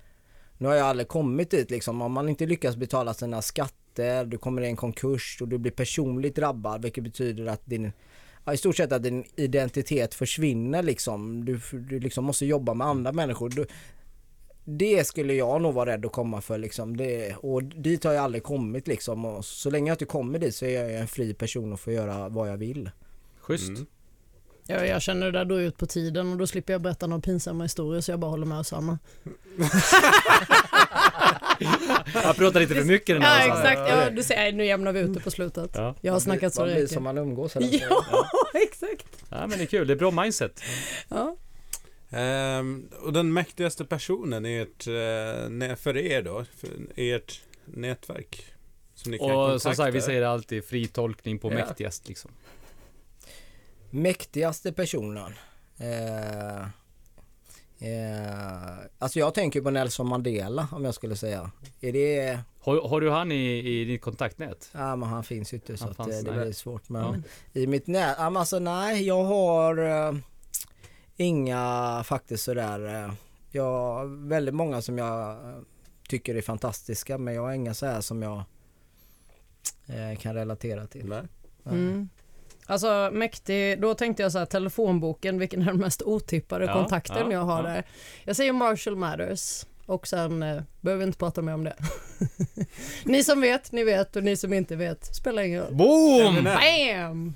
nu 0.58 0.68
har 0.68 0.74
jag 0.74 0.86
aldrig 0.86 1.08
kommit 1.08 1.50
dit 1.50 1.70
liksom. 1.70 2.02
Om 2.02 2.12
man 2.12 2.28
inte 2.28 2.46
lyckas 2.46 2.76
betala 2.76 3.14
sina 3.14 3.42
skatter, 3.42 4.24
du 4.24 4.38
kommer 4.38 4.62
i 4.62 4.66
en 4.66 4.76
konkurs 4.76 5.38
och 5.40 5.48
du 5.48 5.58
blir 5.58 5.72
personligt 5.72 6.36
drabbad 6.36 6.82
vilket 6.82 7.04
betyder 7.04 7.46
att 7.46 7.66
din 7.66 7.92
ja, 8.44 8.52
i 8.52 8.56
stort 8.56 8.76
sett 8.76 8.92
att 8.92 9.02
din 9.02 9.24
identitet 9.36 10.14
försvinner 10.14 10.82
liksom. 10.82 11.44
Du, 11.44 11.60
du 11.72 12.00
liksom 12.00 12.24
måste 12.24 12.46
jobba 12.46 12.74
med 12.74 12.86
andra 12.86 13.12
människor. 13.12 13.48
Du, 13.48 13.66
det 14.68 15.06
skulle 15.06 15.34
jag 15.34 15.62
nog 15.62 15.74
vara 15.74 15.90
rädd 15.92 16.06
att 16.06 16.12
komma 16.12 16.40
för 16.40 16.58
liksom. 16.58 16.96
Det, 16.96 17.34
och 17.36 17.62
dit 17.64 18.04
har 18.04 18.12
jag 18.12 18.24
aldrig 18.24 18.42
kommit 18.42 18.88
liksom. 18.88 19.24
Och 19.24 19.44
så 19.44 19.70
länge 19.70 19.90
jag 19.90 19.94
inte 19.94 20.04
kommer 20.04 20.38
dit 20.38 20.54
så 20.54 20.64
är 20.64 20.82
jag 20.82 21.00
en 21.00 21.08
fri 21.08 21.34
person 21.34 21.72
och 21.72 21.80
får 21.80 21.92
göra 21.92 22.28
vad 22.28 22.48
jag 22.50 22.56
vill. 22.56 22.90
Schysst. 23.40 23.68
Mm. 23.68 23.86
Ja, 24.68 24.84
jag 24.84 25.02
känner 25.02 25.26
det 25.26 25.38
där 25.38 25.44
drar 25.44 25.58
ut 25.58 25.76
på 25.78 25.86
tiden 25.86 26.32
och 26.32 26.38
då 26.38 26.46
slipper 26.46 26.72
jag 26.72 26.82
berätta 26.82 27.06
några 27.06 27.20
pinsamma 27.20 27.62
historier 27.64 28.00
så 28.00 28.10
jag 28.12 28.20
bara 28.20 28.30
håller 28.30 28.46
med 28.46 28.66
samma. 28.66 28.98
Jag 32.14 32.36
pratar 32.36 32.60
lite 32.60 32.74
för 32.74 32.84
mycket 32.84 33.16
den 33.16 33.22
här 33.22 33.46
Ja 33.46 33.54
Osama. 33.54 33.70
exakt, 33.72 33.90
ja, 33.90 34.10
du 34.10 34.22
ser, 34.22 34.52
nu 34.52 34.66
jämnar 34.66 34.92
vi 34.92 35.00
ut 35.00 35.14
det 35.14 35.20
på 35.20 35.30
slutet. 35.30 35.70
Ja. 35.74 35.94
Jag 36.00 36.12
har 36.12 36.20
snackat 36.20 36.54
så 36.54 36.60
Man 36.60 36.68
det 36.68 36.74
blir 36.74 36.82
räcker. 36.82 36.94
som 36.94 37.02
man 37.04 37.18
umgås 37.18 37.52
tiden. 37.52 37.80
Ja, 37.90 38.26
exakt. 38.54 39.06
ja, 39.30 39.46
men 39.46 39.50
det 39.58 39.64
är 39.64 39.66
kul. 39.66 39.86
Det 39.86 39.92
är 39.92 39.96
bra 39.96 40.10
mindset. 40.10 40.60
Ja. 41.08 41.36
Ehm, 42.10 42.88
och 43.02 43.12
den 43.12 43.32
mäktigaste 43.32 43.84
personen 43.84 44.46
i 44.46 44.56
ert, 44.56 44.86
eh, 44.86 45.76
för 45.76 45.96
er 45.96 46.22
då, 46.22 46.44
för 46.56 46.68
ert 46.96 47.40
nätverk? 47.64 48.44
Som 48.94 49.12
ni 49.12 49.18
kan 49.18 49.26
Och 49.26 49.32
kontakta? 49.34 49.58
som 49.58 49.74
sagt, 49.74 49.94
vi 49.94 50.00
säger 50.00 50.22
alltid 50.22 50.64
fri 50.64 50.86
tolkning 50.86 51.38
på 51.38 51.50
Ja. 51.50 51.54
mäktigast 51.54 52.08
liksom. 52.08 52.30
Mäktigaste 53.90 54.72
personen. 54.72 55.32
Eh, 55.78 56.60
eh, 57.78 58.74
alltså 58.98 59.18
jag 59.18 59.34
tänker 59.34 59.60
på 59.60 59.70
Nelson 59.70 60.08
Mandela 60.08 60.68
om 60.72 60.84
jag 60.84 60.94
skulle 60.94 61.16
säga. 61.16 61.50
Är 61.80 61.92
det 61.92 62.38
Har, 62.60 62.88
har 62.88 63.00
du 63.00 63.10
han 63.10 63.32
i, 63.32 63.58
i 63.58 63.84
ditt 63.84 64.00
kontaktnät? 64.02 64.68
Ja 64.72 64.96
men 64.96 65.08
han 65.08 65.24
finns 65.24 65.52
ju 65.52 65.56
inte 65.56 65.76
så 65.76 65.84
Han 65.84 65.90
att, 65.90 65.96
fanns, 65.96 66.08
eh, 66.14 66.14
det 66.22 66.28
är 66.28 66.32
nej. 66.32 66.38
väldigt 66.38 66.56
svårt 66.56 66.88
men 66.88 67.24
Ja. 67.54 67.60
i 67.60 67.66
mitt 67.66 67.86
nät, 67.86 68.18
men 68.18 68.36
alltså 68.36 68.58
nej 68.58 69.06
jag 69.06 69.24
har 69.24 69.78
eh, 70.08 70.14
inga 71.16 72.02
faktiskt 72.06 72.44
sådär, 72.44 73.04
eh, 73.04 73.12
jag 73.50 73.94
har 73.94 74.28
väldigt 74.28 74.54
många 74.54 74.82
som 74.82 74.98
jag 74.98 75.30
eh, 75.30 75.58
tycker 76.08 76.34
är 76.34 76.42
fantastiska 76.42 77.18
men 77.18 77.34
jag 77.34 77.42
har 77.42 77.52
inga 77.52 77.74
så 77.74 77.86
här 77.86 78.00
som 78.00 78.22
jag 78.22 78.42
eh, 79.86 80.18
kan 80.18 80.34
relatera 80.34 80.86
till. 80.86 81.06
Nej. 81.06 81.22
Mm. 81.66 82.08
Alltså 82.66 83.10
mäktig, 83.12 83.80
då 83.80 83.94
tänkte 83.94 84.22
jag 84.22 84.32
så 84.32 84.38
här 84.38 84.46
telefonboken, 84.46 85.38
vilken 85.38 85.62
är 85.62 85.66
den 85.66 85.76
mest 85.76 86.02
otippade 86.02 86.64
Ja, 86.64 86.72
kontakten 86.72 87.30
ja, 87.30 87.32
jag 87.32 87.40
har 87.40 87.62
ja. 87.62 87.68
där? 87.68 87.84
Jag 88.24 88.36
säger 88.36 88.52
Marshall 88.52 88.96
Matters 88.96 89.66
och 89.86 90.06
sen 90.06 90.42
eh, 90.42 90.62
behöver 90.80 91.00
vi 91.00 91.06
inte 91.06 91.18
prata 91.18 91.42
mer 91.42 91.54
om 91.54 91.64
det. 91.64 91.76
ni 93.04 93.24
som 93.24 93.40
vet, 93.40 93.72
ni 93.72 93.84
vet 93.84 94.16
och 94.16 94.24
ni 94.24 94.36
som 94.36 94.52
inte 94.52 94.76
vet, 94.76 95.14
spelar 95.14 95.42
ingen 95.42 95.62
roll. 95.62 95.74
Boom! 95.74 96.44
Bam! 96.44 97.34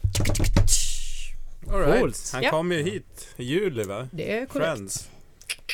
All 1.72 1.80
right. 1.80 2.00
Coolt. 2.00 2.30
Han 2.32 2.42
Ja. 2.42 2.50
kom 2.50 2.72
ju 2.72 2.82
hit 2.82 3.28
i 3.36 3.44
juli 3.44 3.82
va? 3.84 4.08
Det 4.12 4.32
är 4.38 4.46
korrekt. 4.46 4.76
Friends. 4.76 5.10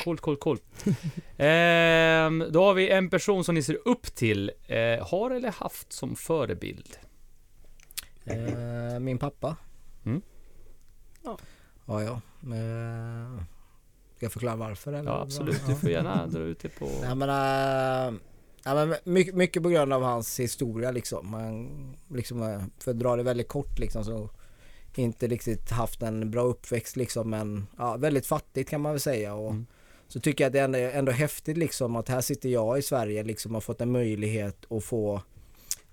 Coolt, 0.03 0.21
coolt, 0.21 0.39
coolt. 0.39 0.63
ehm, 1.37 2.43
då 2.49 2.63
har 2.65 2.73
vi 2.73 2.89
en 2.89 3.09
person 3.09 3.43
som 3.43 3.55
ni 3.55 3.63
ser 3.63 3.77
upp 3.87 4.15
till. 4.15 4.51
Eh, 4.67 5.07
har 5.07 5.31
eller 5.31 5.51
haft 5.51 5.93
som 5.93 6.15
förebild? 6.15 6.97
Eh, 8.25 8.99
min 8.99 9.17
pappa. 9.17 9.55
Mm. 10.05 10.21
Ja. 11.23 11.37
Ja 11.85 12.03
ja. 12.03 12.21
Eh, 12.55 13.41
ska 14.15 14.25
jag 14.25 14.31
förklara 14.31 14.55
varför 14.55 14.93
eller? 14.93 15.11
Ja, 15.11 15.21
absolut. 15.21 15.61
Du 15.67 15.75
får 15.75 15.89
gärna 15.89 16.27
dra 16.27 16.39
ut 16.39 16.59
det 16.59 16.69
på... 16.69 16.89
Jag 17.03 17.17
menar, 17.17 18.13
ja, 18.63 18.85
men 18.85 18.95
mycket, 19.03 19.35
mycket 19.35 19.63
på 19.63 19.69
grund 19.69 19.93
av 19.93 20.01
hans 20.03 20.39
historia 20.39 20.91
liksom. 20.91 21.33
Han, 21.33 21.95
liksom 22.09 22.43
eh, 22.43 22.61
för 22.79 22.91
att 22.91 22.99
dra 22.99 23.15
det 23.15 23.23
väldigt 23.23 23.47
kort 23.47 23.79
liksom 23.79 24.03
så 24.03 24.29
inte 24.97 25.27
riktigt 25.27 25.71
haft 25.71 26.01
en 26.01 26.31
bra 26.31 26.41
uppväxt 26.41 26.95
liksom 26.95 27.29
men 27.29 27.67
ja, 27.77 27.97
väldigt 27.97 28.25
fattigt 28.27 28.69
kan 28.69 28.81
man 28.81 28.91
väl 28.91 29.01
säga. 29.01 29.33
Och 29.33 29.51
Mm. 29.51 29.65
så 30.07 30.19
tycker 30.19 30.43
jag 30.43 30.49
att 30.49 30.53
det 30.53 30.59
är 30.59 30.63
ändå, 30.63 30.77
ändå 30.77 31.11
häftigt 31.11 31.57
liksom 31.57 31.95
att 31.95 32.09
här 32.09 32.21
sitter 32.21 32.49
jag 32.49 32.79
i 32.79 32.81
Sverige 32.81 33.23
liksom 33.23 33.51
och 33.51 33.55
har 33.55 33.61
fått 33.61 33.81
en 33.81 33.91
möjlighet 33.91 34.71
att 34.71 34.83
få 34.83 35.21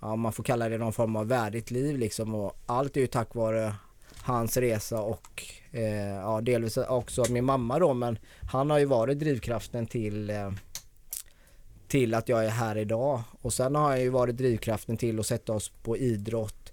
ja 0.01 0.17
man 0.17 0.33
får 0.33 0.45
kalla 0.45 0.69
det 0.69 0.79
någon 0.79 0.93
form 0.93 1.17
av 1.17 1.29
värdigt 1.29 1.71
liv 1.71 1.99
liksom. 1.99 2.35
Och 2.35 2.57
allt 2.67 2.97
är 2.97 3.01
ju 3.01 3.07
tack 3.07 3.35
vare 3.35 3.75
hans 4.23 4.57
resa 4.57 5.01
och 5.01 5.43
eh, 5.73 6.15
ja 6.15 6.41
delvis 6.41 6.77
också 6.77 7.25
min 7.31 7.45
mamma 7.45 7.79
då 7.79 7.95
men 7.95 8.19
han 8.53 8.71
har 8.71 8.79
ju 8.79 8.85
varit 8.85 9.19
drivkraften 9.19 9.87
till 9.87 10.31
eh, 10.31 10.53
till 11.89 12.15
att 12.15 12.29
jag 12.29 12.45
är 12.45 12.49
här 12.49 12.77
idag. 12.79 13.23
Och 13.41 13.53
sen 13.53 13.75
har 13.75 13.91
jag 13.91 14.01
ju 14.01 14.09
varit 14.09 14.37
drivkraften 14.37 14.97
till 14.97 15.21
att 15.21 15.27
sätta 15.27 15.53
oss 15.53 15.69
på 15.69 15.97
idrott 15.97 16.64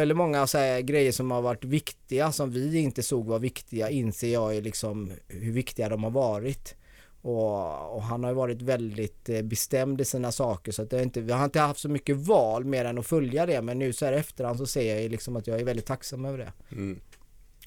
väldigt 0.00 0.16
många 0.16 0.46
så 0.46 0.58
här, 0.58 0.80
grejer 0.80 1.12
som 1.12 1.30
har 1.30 1.42
varit 1.42 1.64
viktiga 1.64 2.32
som 2.32 2.50
vi 2.50 2.78
inte 2.78 3.02
såg 3.02 3.26
var 3.26 3.38
viktiga 3.38 3.90
inser 3.90 4.32
jag 4.32 4.56
är 4.56 4.62
liksom 4.62 5.12
hur 5.28 5.52
viktiga 5.52 5.88
de 5.88 6.04
har 6.04 6.10
varit 6.10 6.74
och, 7.22 7.96
och 7.96 8.02
han 8.02 8.24
har 8.24 8.30
ju 8.30 8.36
varit 8.36 8.62
väldigt 8.62 9.28
eh, 9.28 9.42
bestämd 9.42 10.00
i 10.00 10.04
sina 10.04 10.32
saker 10.32 10.72
så 10.72 10.82
att 10.82 10.90
det 10.90 10.98
är 10.98 11.02
inte, 11.02 11.20
vi 11.20 11.32
har 11.32 11.44
inte 11.44 11.60
haft 11.60 11.80
så 11.80 11.88
mycket 11.88 12.16
val 12.16 12.64
mer 12.64 12.84
än 12.84 12.98
att 12.98 13.06
följa 13.06 13.46
det 13.46 13.62
men 13.62 13.78
nu 13.78 13.92
så 13.92 14.04
här 14.04 14.12
efterhand 14.12 14.58
så 14.58 14.66
ser 14.66 14.94
jag 14.94 15.02
ju 15.02 15.08
liksom 15.08 15.36
att 15.36 15.46
jag 15.46 15.60
är 15.60 15.64
väldigt 15.64 15.86
tacksam 15.86 16.24
över 16.24 16.38
det. 16.38 16.52
Mm. 16.72 17.00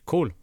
Cool. 0.04 0.34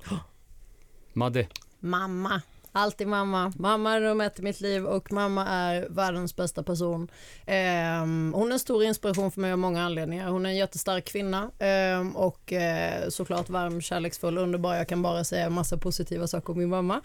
Madde. 1.13 1.49
Mamma. 1.81 2.43
Alltid 2.73 3.09
mamma. 3.09 3.53
Mamma 3.57 3.95
är 3.95 4.01
nummer 4.01 4.27
ett 4.27 4.39
i 4.39 4.43
mitt 4.43 4.61
liv 4.61 4.87
och 4.87 5.13
mamma 5.13 5.47
är 5.47 5.87
världens 5.91 6.37
bästa 6.37 6.63
person. 6.63 7.11
Ehm, 7.47 8.33
hon 8.37 8.49
är 8.49 8.53
en 8.53 8.59
stor 8.59 8.85
inspiration 8.85 9.31
för 9.31 9.41
mig 9.41 9.53
av 9.53 9.59
många 9.59 9.85
anledningar. 9.85 10.29
Hon 10.29 10.47
är 10.47 10.51
en 10.51 10.57
jättestark 10.57 11.05
kvinna 11.05 11.51
ehm, 11.59 12.17
och 12.17 12.53
eh, 12.53 13.09
såklart 13.09 13.49
varm, 13.49 13.81
kärleksfull, 13.81 14.39
underbar. 14.39 14.75
Jag 14.75 14.89
kan 14.89 15.03
bara 15.03 15.25
säga 15.25 15.51
massa 15.51 15.77
positiva 15.77 16.27
saker 16.27 16.53
om 16.53 16.59
min 16.59 16.69
mamma. 16.69 17.01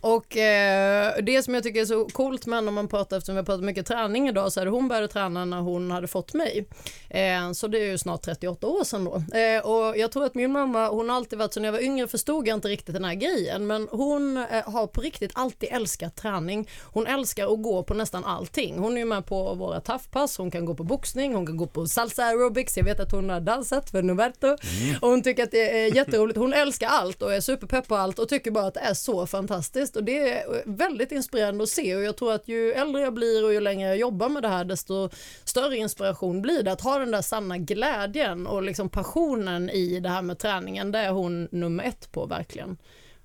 Och 0.00 0.36
eh, 0.36 1.12
det 1.22 1.42
som 1.42 1.54
jag 1.54 1.62
tycker 1.62 1.80
är 1.80 1.84
så 1.84 2.04
coolt 2.04 2.46
med 2.46 2.56
henne 2.56 2.68
om 2.68 2.74
man 2.74 2.88
pratar, 2.88 3.16
eftersom 3.16 3.34
vi 3.34 3.38
har 3.38 3.46
pratat 3.46 3.64
mycket 3.64 3.86
träning 3.86 4.28
idag, 4.28 4.52
så 4.52 4.60
är 4.60 4.64
det 4.64 4.70
hon 4.70 4.88
började 4.88 5.08
träna 5.08 5.44
när 5.44 5.60
hon 5.60 5.90
hade 5.90 6.06
fått 6.06 6.34
mig. 6.34 6.68
Ehm, 7.10 7.54
så 7.54 7.68
det 7.68 7.78
är 7.78 7.90
ju 7.90 7.98
snart 7.98 8.22
38 8.22 8.66
år 8.66 8.84
sedan 8.84 9.04
då. 9.04 9.38
Eh, 9.38 9.66
och 9.66 9.96
jag 9.98 10.12
tror 10.12 10.24
att 10.24 10.34
min 10.34 10.52
mamma, 10.52 10.88
hon 10.88 11.08
har 11.08 11.16
alltid 11.16 11.38
varit 11.38 11.54
så 11.54 11.60
när 11.60 11.66
jag 11.66 11.72
var 11.72 11.80
yngre 11.80 12.08
förstod 12.08 12.48
jag 12.48 12.54
inte 12.54 12.68
riktigt 12.68 12.94
den 12.94 13.04
här 13.04 13.14
grejen, 13.14 13.66
men 13.66 13.88
hon 13.90 14.36
eh, 14.36 14.70
har 14.70 14.86
på 14.86 15.00
riktigt 15.08 15.32
alltid 15.34 15.68
älskat 15.72 16.16
träning. 16.16 16.68
Hon 16.82 17.06
älskar 17.06 17.52
att 17.52 17.62
gå 17.62 17.82
på 17.82 17.94
nästan 17.94 18.24
allting. 18.24 18.78
Hon 18.78 18.98
är 18.98 19.04
med 19.04 19.26
på 19.26 19.54
våra 19.54 19.80
taffpass, 19.80 20.38
hon 20.38 20.50
kan 20.50 20.64
gå 20.64 20.74
på 20.74 20.84
boxning, 20.84 21.34
hon 21.34 21.46
kan 21.46 21.56
gå 21.56 21.66
på 21.66 21.86
salsa 21.86 22.24
aerobics. 22.24 22.76
Jag 22.76 22.84
vet 22.84 23.00
att 23.00 23.12
hon 23.12 23.30
har 23.30 23.40
dansat 23.40 23.90
för 23.90 24.02
Noverto 24.02 24.56
och 25.00 25.08
hon 25.08 25.22
tycker 25.22 25.42
att 25.42 25.50
det 25.50 25.78
är 25.84 25.96
jätteroligt. 25.96 26.38
Hon 26.38 26.52
älskar 26.52 26.88
allt 26.88 27.22
och 27.22 27.34
är 27.34 27.40
superpepp 27.40 27.88
på 27.88 27.96
allt 27.96 28.18
och 28.18 28.28
tycker 28.28 28.50
bara 28.50 28.66
att 28.66 28.74
det 28.74 28.80
är 28.80 28.94
så 28.94 29.26
fantastiskt 29.26 29.96
och 29.96 30.04
det 30.04 30.18
är 30.18 30.62
väldigt 30.66 31.12
inspirerande 31.12 31.62
att 31.62 31.68
se 31.68 31.96
och 31.96 32.02
jag 32.02 32.16
tror 32.16 32.32
att 32.32 32.48
ju 32.48 32.72
äldre 32.72 33.02
jag 33.02 33.14
blir 33.14 33.44
och 33.44 33.52
ju 33.52 33.60
längre 33.60 33.88
jag 33.88 33.98
jobbar 33.98 34.28
med 34.28 34.42
det 34.42 34.48
här 34.48 34.64
desto 34.64 35.10
större 35.44 35.76
inspiration 35.76 36.42
blir 36.42 36.62
det 36.62 36.72
att 36.72 36.80
ha 36.80 36.98
den 36.98 37.10
där 37.10 37.22
sanna 37.22 37.58
glädjen 37.58 38.46
och 38.46 38.62
liksom 38.62 38.88
passionen 38.88 39.70
i 39.70 40.00
det 40.00 40.08
här 40.08 40.22
med 40.22 40.38
träningen. 40.38 40.92
Det 40.92 40.98
är 40.98 41.10
hon 41.10 41.48
nummer 41.50 41.84
ett 41.84 42.12
på 42.12 42.26
verkligen. 42.26 42.76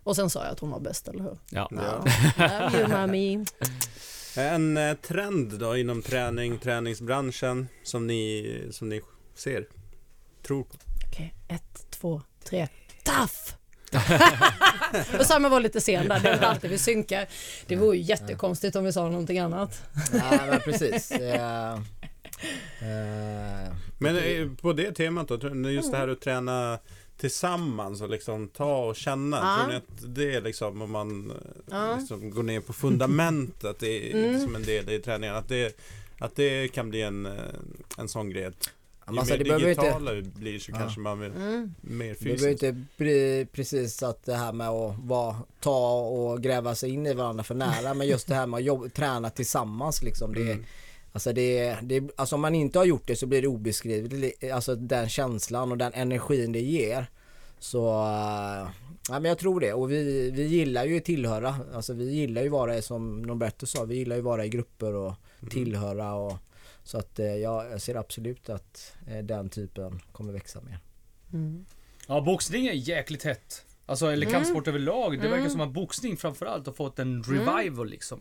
Och 0.04 0.16
sen 0.16 0.30
sa 0.30 0.44
jag 0.44 0.52
att 0.52 0.60
hon 0.60 0.70
var 0.70 0.80
bäst, 0.80 1.08
eller 1.08 1.24
hur? 1.24 1.38
Ja. 1.50 1.70
Ja. 1.72 2.06
Love 2.38 2.80
you 2.80 2.88
mami. 2.88 3.46
En 4.38 4.78
eh, 4.78 4.94
trend 4.94 5.60
då 5.60 5.78
inom 5.78 6.02
träning, 6.02 6.60
träningsbranschen 6.60 7.68
som 7.84 8.08
ni, 8.08 8.68
som 8.72 8.90
ni 8.90 9.02
ser, 9.36 9.68
tror 10.48 10.64
på? 10.64 10.78
Okej, 11.08 11.34
ett, 11.48 11.88
två, 11.90 12.22
tre. 12.44 12.68
Tough! 13.04 13.54
och 15.20 15.26
Samuel 15.26 15.52
var 15.52 15.60
lite 15.60 15.82
sen 15.82 16.08
där, 16.08 16.20
det 16.20 16.30
är 16.30 16.42
alltid 16.42 16.70
vi 16.70 16.78
synkar. 16.78 17.28
Det 17.68 17.76
vore 17.76 17.98
ju 17.98 18.04
jättekonstigt 18.04 18.76
om 18.76 18.86
vi 18.86 18.94
sa 18.94 19.10
någonting 19.10 19.40
annat. 19.40 19.82
Nej 20.12 20.40
men 20.50 20.60
precis. 20.60 21.12
Eh, 22.82 22.90
eh, 22.90 23.74
Men 23.98 24.56
på 24.56 24.74
det 24.74 24.92
temat 24.92 25.28
då, 25.28 25.70
just 25.70 25.92
det 25.92 25.98
här 25.98 26.08
att 26.08 26.22
träna 26.22 26.80
tillsammans 27.18 28.02
och 28.02 28.10
liksom 28.10 28.48
ta 28.48 28.78
och 28.86 28.96
känna. 28.96 29.38
Ja. 29.38 29.58
Tror 29.64 29.72
ni 29.72 29.76
att 29.78 30.16
det 30.16 30.36
är 30.36 30.42
liksom 30.42 30.82
om 30.82 30.92
man 30.92 31.32
eh, 31.32 31.38
Ja. 31.72 31.96
liksom 32.00 32.30
går 32.32 32.44
ner 32.44 32.60
på 32.60 32.74
fundamentet 32.74 33.80
det 33.80 34.12
är 34.12 34.16
Mm. 34.30 34.42
som 34.42 34.56
en 34.56 34.64
del 34.64 34.90
i 34.90 35.00
träningen. 35.00 35.36
Att 35.36 35.48
det, 35.50 35.78
att 36.20 36.36
det 36.36 36.68
kan 36.68 36.90
bli 36.90 37.02
en, 37.02 37.26
eh, 37.26 37.32
en 37.98 38.08
sån 38.08 38.30
grej. 38.30 38.46
att 38.46 38.70
Ju 39.12 39.20
alltså, 39.20 39.34
mer 39.38 39.42
inte, 39.46 39.58
digitala 39.58 40.12
vi 40.14 40.22
blir 40.22 40.60
så 40.60 40.72
Ja. 40.72 40.78
kanske 40.78 41.00
man 41.00 41.20
vill 41.20 41.32
Mm. 41.32 41.74
mer 41.82 42.08
det 42.10 42.24
behöver 42.24 42.38
fysiskt. 42.38 42.64
inte 42.64 42.86
bli 42.98 43.48
precis 43.52 44.04
att 44.04 44.26
det 44.26 44.36
här 44.36 44.52
med 44.54 44.70
att 44.70 44.96
vara, 45.00 45.36
ta 45.60 46.00
och 46.00 46.42
gräva 46.44 46.76
sig 46.76 46.90
in 46.90 47.06
i 47.08 47.14
varandra 47.14 47.44
för 47.44 47.56
nära 47.56 47.94
men 47.94 48.08
just 48.08 48.28
det 48.28 48.36
här 48.36 48.48
med 48.48 48.58
att 48.58 48.64
jobba, 48.64 48.90
träna 48.90 49.30
tillsammans 49.30 50.04
liksom. 50.04 50.34
Det, 50.34 50.42
Mm. 50.52 50.64
Alltså 51.14 51.34
det, 51.34 51.78
det, 51.84 52.04
alltså 52.16 52.36
om 52.36 52.42
man 52.42 52.56
inte 52.56 52.80
har 52.80 52.86
gjort 52.86 53.08
det 53.08 53.16
så 53.16 53.26
blir 53.26 53.42
det 53.42 53.48
obeskrivligt, 53.48 54.44
alltså 54.44 54.76
den 54.76 55.10
känslan 55.10 55.72
och 55.72 55.78
den 55.78 55.94
energin 55.94 56.52
det 56.52 56.62
ger. 56.62 57.06
Så, 57.60 57.88
äh, 57.88 58.70
ja 59.10 59.20
men 59.20 59.26
jag 59.26 59.38
tror 59.38 59.60
det 59.60 59.74
och 59.74 59.92
vi, 59.92 60.32
vi 60.32 60.44
gillar 60.44 60.86
ju 60.86 60.98
att 60.98 61.06
tillhöra, 61.06 61.56
alltså 61.74 61.94
vi 61.94 62.12
gillar 62.12 62.42
ju 62.44 62.50
vara 62.50 62.82
som 62.82 63.22
Norberto 63.22 63.66
sa, 63.66 63.84
vi 63.84 63.96
gillar 63.96 64.16
ju 64.16 64.22
vara 64.22 64.46
i 64.46 64.50
grupper 64.50 64.94
och 64.94 65.14
Mm. 65.44 65.52
tillhöra 65.52 66.14
och 66.14 66.34
så 66.84 66.98
att 66.98 67.20
eh, 67.20 67.26
ja, 67.26 67.66
jag 67.66 67.82
ser 67.82 67.96
absolut 67.96 68.50
att 68.50 68.94
eh, 69.08 69.18
den 69.18 69.50
typen 69.50 70.00
kommer 70.12 70.34
växa 70.34 70.62
mer. 70.62 70.80
Mm. 71.34 71.66
Ja, 72.08 72.22
boxning 72.22 72.68
är 72.68 72.74
jäkligt 72.74 73.24
hett. 73.24 73.66
Alltså, 73.86 74.06
eller 74.06 74.28
Mm. 74.28 74.34
kampsport 74.34 74.68
överlag. 74.68 75.12
Det 75.12 75.28
verkar 75.28 75.38
Mm. 75.38 75.50
som 75.50 75.62
att 75.62 75.70
boxning 75.70 76.18
framförallt 76.18 76.66
har 76.66 76.74
fått 76.74 77.00
en 77.00 77.24
revival 77.24 77.90
liksom. 77.90 78.20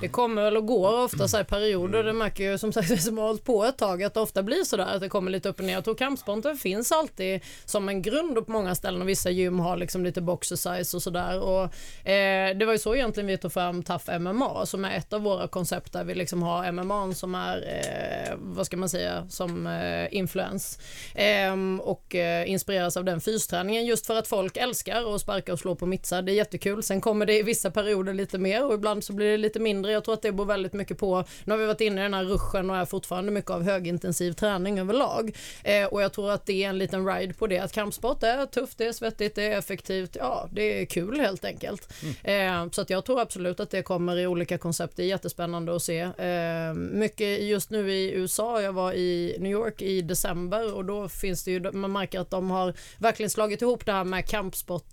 Det 0.00 0.08
kommer 0.08 0.42
väl 0.42 0.56
och 0.56 0.66
går 0.66 1.04
ofta 1.04 1.28
så 1.28 1.36
här 1.36 1.44
perioder. 1.44 2.04
Det 2.04 2.12
märker 2.12 2.50
ju 2.50 2.58
som 2.58 2.72
sagt 2.72 2.88
som 3.02 3.18
har 3.18 3.26
hållit 3.26 3.44
på 3.44 3.64
ett 3.64 3.78
tag 3.78 4.02
att 4.02 4.14
det 4.14 4.20
ofta 4.20 4.42
blir 4.42 4.64
så 4.64 4.76
där 4.76 4.84
att 4.94 5.00
det 5.00 5.08
kommer 5.08 5.30
lite 5.30 5.48
upp 5.48 5.58
och 5.58 5.64
ner. 5.64 5.72
Jag 5.72 5.84
tror 5.84 5.94
kampsporten 5.94 6.56
finns 6.56 6.92
alltid 6.92 7.40
som 7.64 7.88
en 7.88 8.02
grund 8.02 8.46
på 8.46 8.52
många 8.52 8.74
ställen 8.74 9.02
och 9.02 9.08
vissa 9.08 9.30
gym 9.30 9.58
har 9.60 9.76
liksom 9.76 10.04
lite 10.04 10.20
boxercise 10.20 10.96
och 10.96 11.02
sådär. 11.02 11.40
Och, 11.40 11.62
eh, 12.08 12.56
det 12.56 12.64
var 12.66 12.72
ju 12.72 12.78
så 12.78 12.94
egentligen 12.94 13.26
vi 13.26 13.38
tog 13.38 13.52
fram 13.52 13.82
Tough 13.82 14.18
MMA 14.18 14.66
som 14.66 14.84
är 14.84 14.96
ett 14.96 15.12
av 15.12 15.20
våra 15.22 15.48
koncept 15.48 15.92
där 15.92 16.04
vi 16.04 16.14
liksom 16.14 16.42
har 16.42 16.72
MMA 16.72 17.14
som 17.14 17.34
är, 17.34 17.56
eh, 17.56 18.34
vad 18.38 18.66
ska 18.66 18.76
man 18.76 18.88
säga, 18.88 19.26
som 19.28 19.66
eh, 19.66 20.14
influens. 20.14 20.78
Ehm, 21.14 21.80
och 21.80 22.14
eh, 22.14 22.50
inspireras 22.50 22.96
av 22.96 23.04
den 23.04 23.20
fysträningen 23.20 23.86
just 23.86 24.06
för 24.06 24.16
att 24.16 24.28
folk 24.28 24.56
älskar 24.56 25.03
att 25.04 25.20
sparka 25.20 25.52
och 25.52 25.58
slå 25.58 25.74
på 25.74 25.86
mittsar. 25.86 26.22
Det 26.22 26.32
är 26.32 26.34
jättekul. 26.34 26.82
Sen 26.82 27.00
kommer 27.00 27.26
det 27.26 27.38
i 27.38 27.42
vissa 27.42 27.70
perioder 27.70 28.14
lite 28.14 28.38
mer 28.38 28.66
och 28.66 28.74
ibland 28.74 29.04
så 29.04 29.12
blir 29.12 29.30
det 29.30 29.36
lite 29.36 29.60
mindre. 29.60 29.92
Jag 29.92 30.04
tror 30.04 30.14
att 30.14 30.22
det 30.22 30.32
beror 30.32 30.46
väldigt 30.46 30.72
mycket 30.72 30.98
på, 30.98 31.24
nu 31.44 31.52
har 31.52 31.58
vi 31.58 31.66
varit 31.66 31.80
inne 31.80 32.00
i 32.00 32.02
den 32.02 32.14
här 32.14 32.24
ruschen 32.24 32.70
och 32.70 32.76
är 32.76 32.84
fortfarande 32.84 33.32
mycket 33.32 33.50
av 33.50 33.62
högintensiv 33.62 34.32
träning 34.32 34.78
överlag. 34.78 35.36
Eh, 35.62 35.84
och 35.84 36.02
jag 36.02 36.12
tror 36.12 36.30
att 36.30 36.46
det 36.46 36.64
är 36.64 36.68
en 36.68 36.78
liten 36.78 37.06
ride 37.06 37.34
på 37.34 37.46
det. 37.46 37.58
Att 37.58 37.72
kampsport 37.72 38.22
är 38.22 38.46
tufft, 38.46 38.78
det 38.78 38.86
är 38.86 38.92
svettigt, 38.92 39.34
det 39.34 39.42
är 39.42 39.58
effektivt. 39.58 40.16
Ja, 40.20 40.48
det 40.52 40.80
är 40.80 40.84
kul 40.84 41.20
helt 41.20 41.44
enkelt. 41.44 41.92
Eh, 42.22 42.70
så 42.70 42.80
att 42.80 42.90
jag 42.90 43.04
tror 43.04 43.20
absolut 43.20 43.60
att 43.60 43.70
det 43.70 43.82
kommer 43.82 44.18
i 44.18 44.26
olika 44.26 44.58
koncept. 44.58 44.96
Det 44.96 45.02
är 45.02 45.06
jättespännande 45.06 45.76
att 45.76 45.82
se. 45.82 46.00
Eh, 46.00 46.74
mycket 46.74 47.42
just 47.42 47.70
nu 47.70 47.92
i 47.92 48.12
USA. 48.12 48.60
Jag 48.62 48.72
var 48.72 48.92
i 48.92 49.36
New 49.40 49.52
York 49.52 49.82
i 49.82 50.02
december 50.02 50.74
och 50.74 50.84
då 50.84 51.08
finns 51.08 51.44
det 51.44 51.50
ju, 51.50 51.72
man 51.72 51.92
märker 51.92 52.20
att 52.20 52.30
de 52.30 52.50
har 52.50 52.74
verkligen 52.98 53.30
slagit 53.30 53.62
ihop 53.62 53.86
det 53.86 53.92
här 53.92 54.04
med 54.04 54.26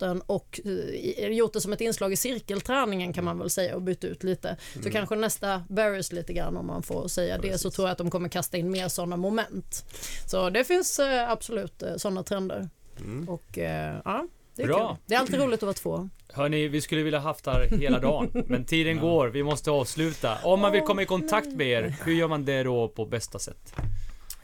kampsporten 0.01 0.21
och 0.27 0.59
eh, 0.65 1.27
gjort 1.27 1.53
det 1.53 1.61
som 1.61 1.73
ett 1.73 1.81
inslag 1.81 2.13
i 2.13 2.15
cirkelträningen 2.15 3.13
kan 3.13 3.23
man 3.23 3.39
väl 3.39 3.49
säga 3.49 3.75
och 3.75 3.81
bytt 3.81 4.03
ut 4.03 4.23
lite. 4.23 4.57
Så 4.83 4.91
kanske 4.91 5.15
nästa 5.15 5.63
Barris 5.69 6.11
lite 6.11 6.33
grann 6.33 6.57
om 6.57 6.67
man 6.67 6.83
får 6.83 7.07
säga 7.07 7.37
det 7.37 7.57
så 7.57 7.71
tror 7.71 7.87
jag 7.87 7.91
att 7.91 7.97
de 7.97 8.11
kommer 8.11 8.29
kasta 8.29 8.57
in 8.57 8.71
mer 8.71 8.87
sådana 8.87 9.17
moment. 9.17 9.85
Så 10.27 10.49
det 10.49 10.63
finns 10.63 10.99
eh, 10.99 11.29
absolut 11.29 11.83
eh, 11.83 11.95
sådana 11.97 12.23
trender. 12.23 12.69
Mm. 12.99 13.29
Och 13.29 13.57
ja, 14.05 14.27
det 14.55 14.63
är 14.63 14.67
Bra. 14.67 14.89
kul. 14.89 14.97
Det 15.05 15.15
är 15.15 15.19
alltid 15.19 15.39
roligt 15.39 15.63
att 15.63 15.63
vara 15.63 15.73
två. 15.73 16.09
Hörni, 16.33 16.67
vi 16.67 16.81
skulle 16.81 17.03
vilja 17.03 17.19
haft 17.19 17.45
här 17.45 17.67
hela 17.79 17.99
dagen. 17.99 18.29
Men 18.47 18.65
tiden 18.65 18.99
går, 18.99 19.27
vi 19.27 19.43
måste 19.43 19.71
avsluta. 19.71 20.37
Om 20.43 20.59
man 20.59 20.71
vill 20.71 20.81
komma 20.81 21.01
i 21.01 21.05
kontakt 21.05 21.47
med 21.47 21.67
er, 21.67 21.95
hur 22.05 22.13
gör 22.13 22.27
man 22.27 22.45
det 22.45 22.63
då 22.63 22.87
på 22.87 23.05
bästa 23.05 23.39
sätt? 23.39 23.73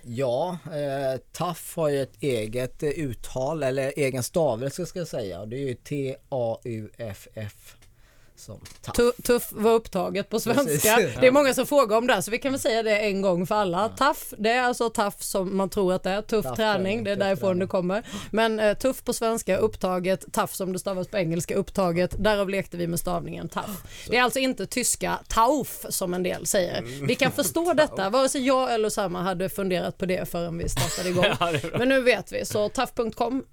Ja, 0.01 0.57
eh, 0.65 1.19
TAF 1.31 1.75
har 1.75 1.89
ju 1.89 2.01
ett 2.01 2.17
eget 2.19 2.83
eh, 2.83 2.89
uttal 2.89 3.63
eller 3.63 3.93
egen 3.95 4.23
stavelse 4.23 4.85
ska 4.85 4.99
jag 4.99 5.07
säga. 5.07 5.39
Och 5.39 5.47
det 5.47 5.55
är 5.55 5.67
ju 5.67 5.73
T-A-U-F-F 5.73 7.75
som 8.39 8.59
TAF. 8.81 8.95
Tu- 8.95 9.11
Tuff 9.23 9.47
var 9.51 9.71
upptaget 9.71 10.29
på 10.29 10.39
svenska. 10.39 10.63
Precis. 10.95 11.15
Det 11.19 11.27
är 11.27 11.31
många 11.31 11.53
som 11.53 11.65
frågar 11.67 11.97
om 11.97 12.07
det 12.07 12.21
så 12.21 12.31
vi 12.31 12.38
kan 12.38 12.51
väl 12.51 12.61
säga 12.61 12.83
det 12.83 12.99
en 12.99 13.21
gång 13.21 13.47
för 13.47 13.55
alla. 13.55 13.89
Tuff, 13.89 14.33
det 14.38 14.49
är 14.51 14.61
alltså 14.61 14.89
tough 14.89 15.15
som 15.19 15.57
man 15.57 15.69
tror 15.69 15.93
att 15.93 16.03
det 16.03 16.09
är. 16.09 16.21
Tuff 16.21 16.43
Tough 16.45 16.55
träning, 16.55 16.83
träning, 16.83 17.03
det 17.03 17.11
är 17.11 17.15
tuff 17.15 17.19
därifrån 17.23 17.47
träning. 17.47 17.59
det 17.59 17.67
kommer. 17.67 18.03
Men 18.31 18.59
eh, 18.59 18.77
tuff 18.77 19.03
på 19.03 19.13
svenska, 19.13 19.57
upptaget, 19.57 20.25
tough 20.33 20.53
som 20.53 20.73
det 20.73 20.79
stavas 20.79 21.07
på 21.07 21.17
engelska, 21.17 21.55
upptaget. 21.55 22.15
Därav 22.23 22.49
lekte 22.49 22.77
vi 22.77 22.88
med 22.88 22.99
stavningen 22.99 23.49
tough. 23.49 23.69
Det 24.09 24.17
är 24.17 24.21
alltså 24.23 24.39
inte 24.39 24.65
tyska 24.67 25.19
tauf 25.27 25.85
som 25.89 26.13
en 26.13 26.23
del 26.23 26.45
säger. 26.45 26.81
Vi 27.07 27.15
kan 27.15 27.31
förstå 27.31 27.73
detta, 27.77 28.09
vare 28.09 28.29
sig 28.29 28.45
jag 28.47 28.73
eller 28.73 28.89
Samma 28.89 29.21
hade 29.21 29.49
funderat 29.49 29.97
på 29.97 30.05
det 30.05 30.29
förrän 30.29 30.57
vi 30.57 30.69
startade 30.69 31.09
igång. 31.09 31.25
Ja. 31.39 31.51
Men 31.77 31.89
nu 31.89 32.01
vet 32.01 32.31
vi, 32.31 32.45
så 32.45 32.69
tough.com. 32.69 33.43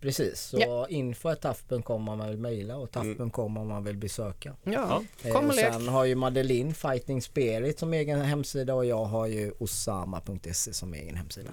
Precis, 0.00 0.40
så 0.40 0.58
Ja. 0.58 0.86
info.taf.com 0.88 2.08
om 2.08 2.18
man 2.18 2.28
vill 2.28 2.38
mejla 2.38 2.76
och 2.76 2.90
taf.com 2.90 3.56
om 3.56 3.68
man 3.68 3.84
vill 3.84 3.96
besöka. 3.96 4.56
Ja, 4.64 5.02
Eh, 5.22 5.32
kom 5.32 5.44
och 5.44 5.50
och 5.50 5.56
lek. 5.56 5.72
sen 5.72 5.88
har 5.88 6.04
ju 6.04 6.14
Madeleine 6.14 6.74
Fighting 6.74 7.22
Spirit 7.22 7.78
som 7.78 7.92
egen 7.92 8.20
hemsida 8.20 8.74
och 8.74 8.84
jag 8.86 9.04
har 9.04 9.26
ju 9.26 9.52
osama.se 9.58 10.72
som 10.72 10.94
egen 10.94 11.16
hemsida. 11.16 11.50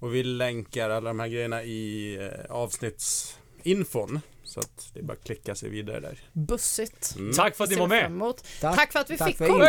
Och 0.00 0.14
vi 0.14 0.22
länkar 0.22 0.90
alla 0.90 1.10
de 1.10 1.20
här 1.20 1.28
grejerna 1.28 1.62
i 1.62 2.14
eh, 2.16 2.50
avsnittsinfon. 2.56 4.20
Så 4.44 4.60
att 4.60 4.90
det 4.94 5.00
är 5.00 5.04
bara 5.04 5.12
att 5.12 5.24
klicka 5.24 5.54
sig 5.54 5.68
vidare 5.70 6.00
där. 6.00 6.18
Bussigt. 6.32 7.14
Mm. 7.18 7.32
Tack 7.34 7.56
för 7.56 7.64
att 7.64 7.70
ni 7.70 7.76
var 7.76 7.86
med! 7.88 8.12
Tack. 8.60 8.76
Tack 8.76 8.92
för 8.92 8.98
att 9.00 9.10
vi 9.10 9.18
Tack 9.18 9.28
fick 9.36 9.48
komma! 9.48 9.64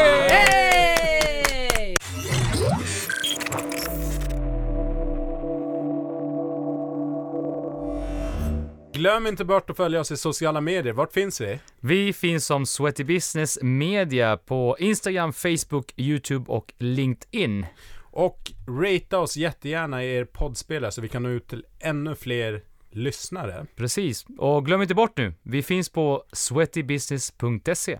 Glöm 9.00 9.28
inte 9.28 9.46
bort 9.46 9.70
att 9.70 9.78
följa 9.78 10.00
oss 10.00 10.12
i 10.12 10.18
sociala 10.18 10.62
medier. 10.62 10.94
Vart 10.94 11.14
finns 11.14 11.42
vi? 11.42 11.60
Vi 11.80 12.14
finns 12.14 12.46
som 12.46 12.66
Sweaty 12.66 13.04
Business 13.04 13.60
Media 13.62 14.38
på 14.38 14.76
Instagram, 14.80 15.34
Facebook, 15.34 15.94
YouTube 15.98 16.52
och 16.52 16.74
LinkedIn. 16.78 17.66
Och 18.12 18.52
ratea 18.68 19.20
oss 19.20 19.38
jättegärna 19.38 20.04
i 20.04 20.16
er 20.16 20.26
poddspelare 20.26 20.92
så 20.92 21.02
vi 21.02 21.08
kan 21.08 21.24
nå 21.24 21.30
ut 21.30 21.48
till 21.48 21.66
ännu 21.80 22.16
fler 22.16 22.62
lyssnare. 22.92 23.66
Precis. 23.76 24.26
Och 24.38 24.66
glöm 24.66 24.82
inte 24.82 24.96
bort 24.96 25.18
nu, 25.18 25.34
vi 25.44 25.64
finns 25.64 25.90
på 25.90 26.24
sweatybusiness.se. 26.34 28.00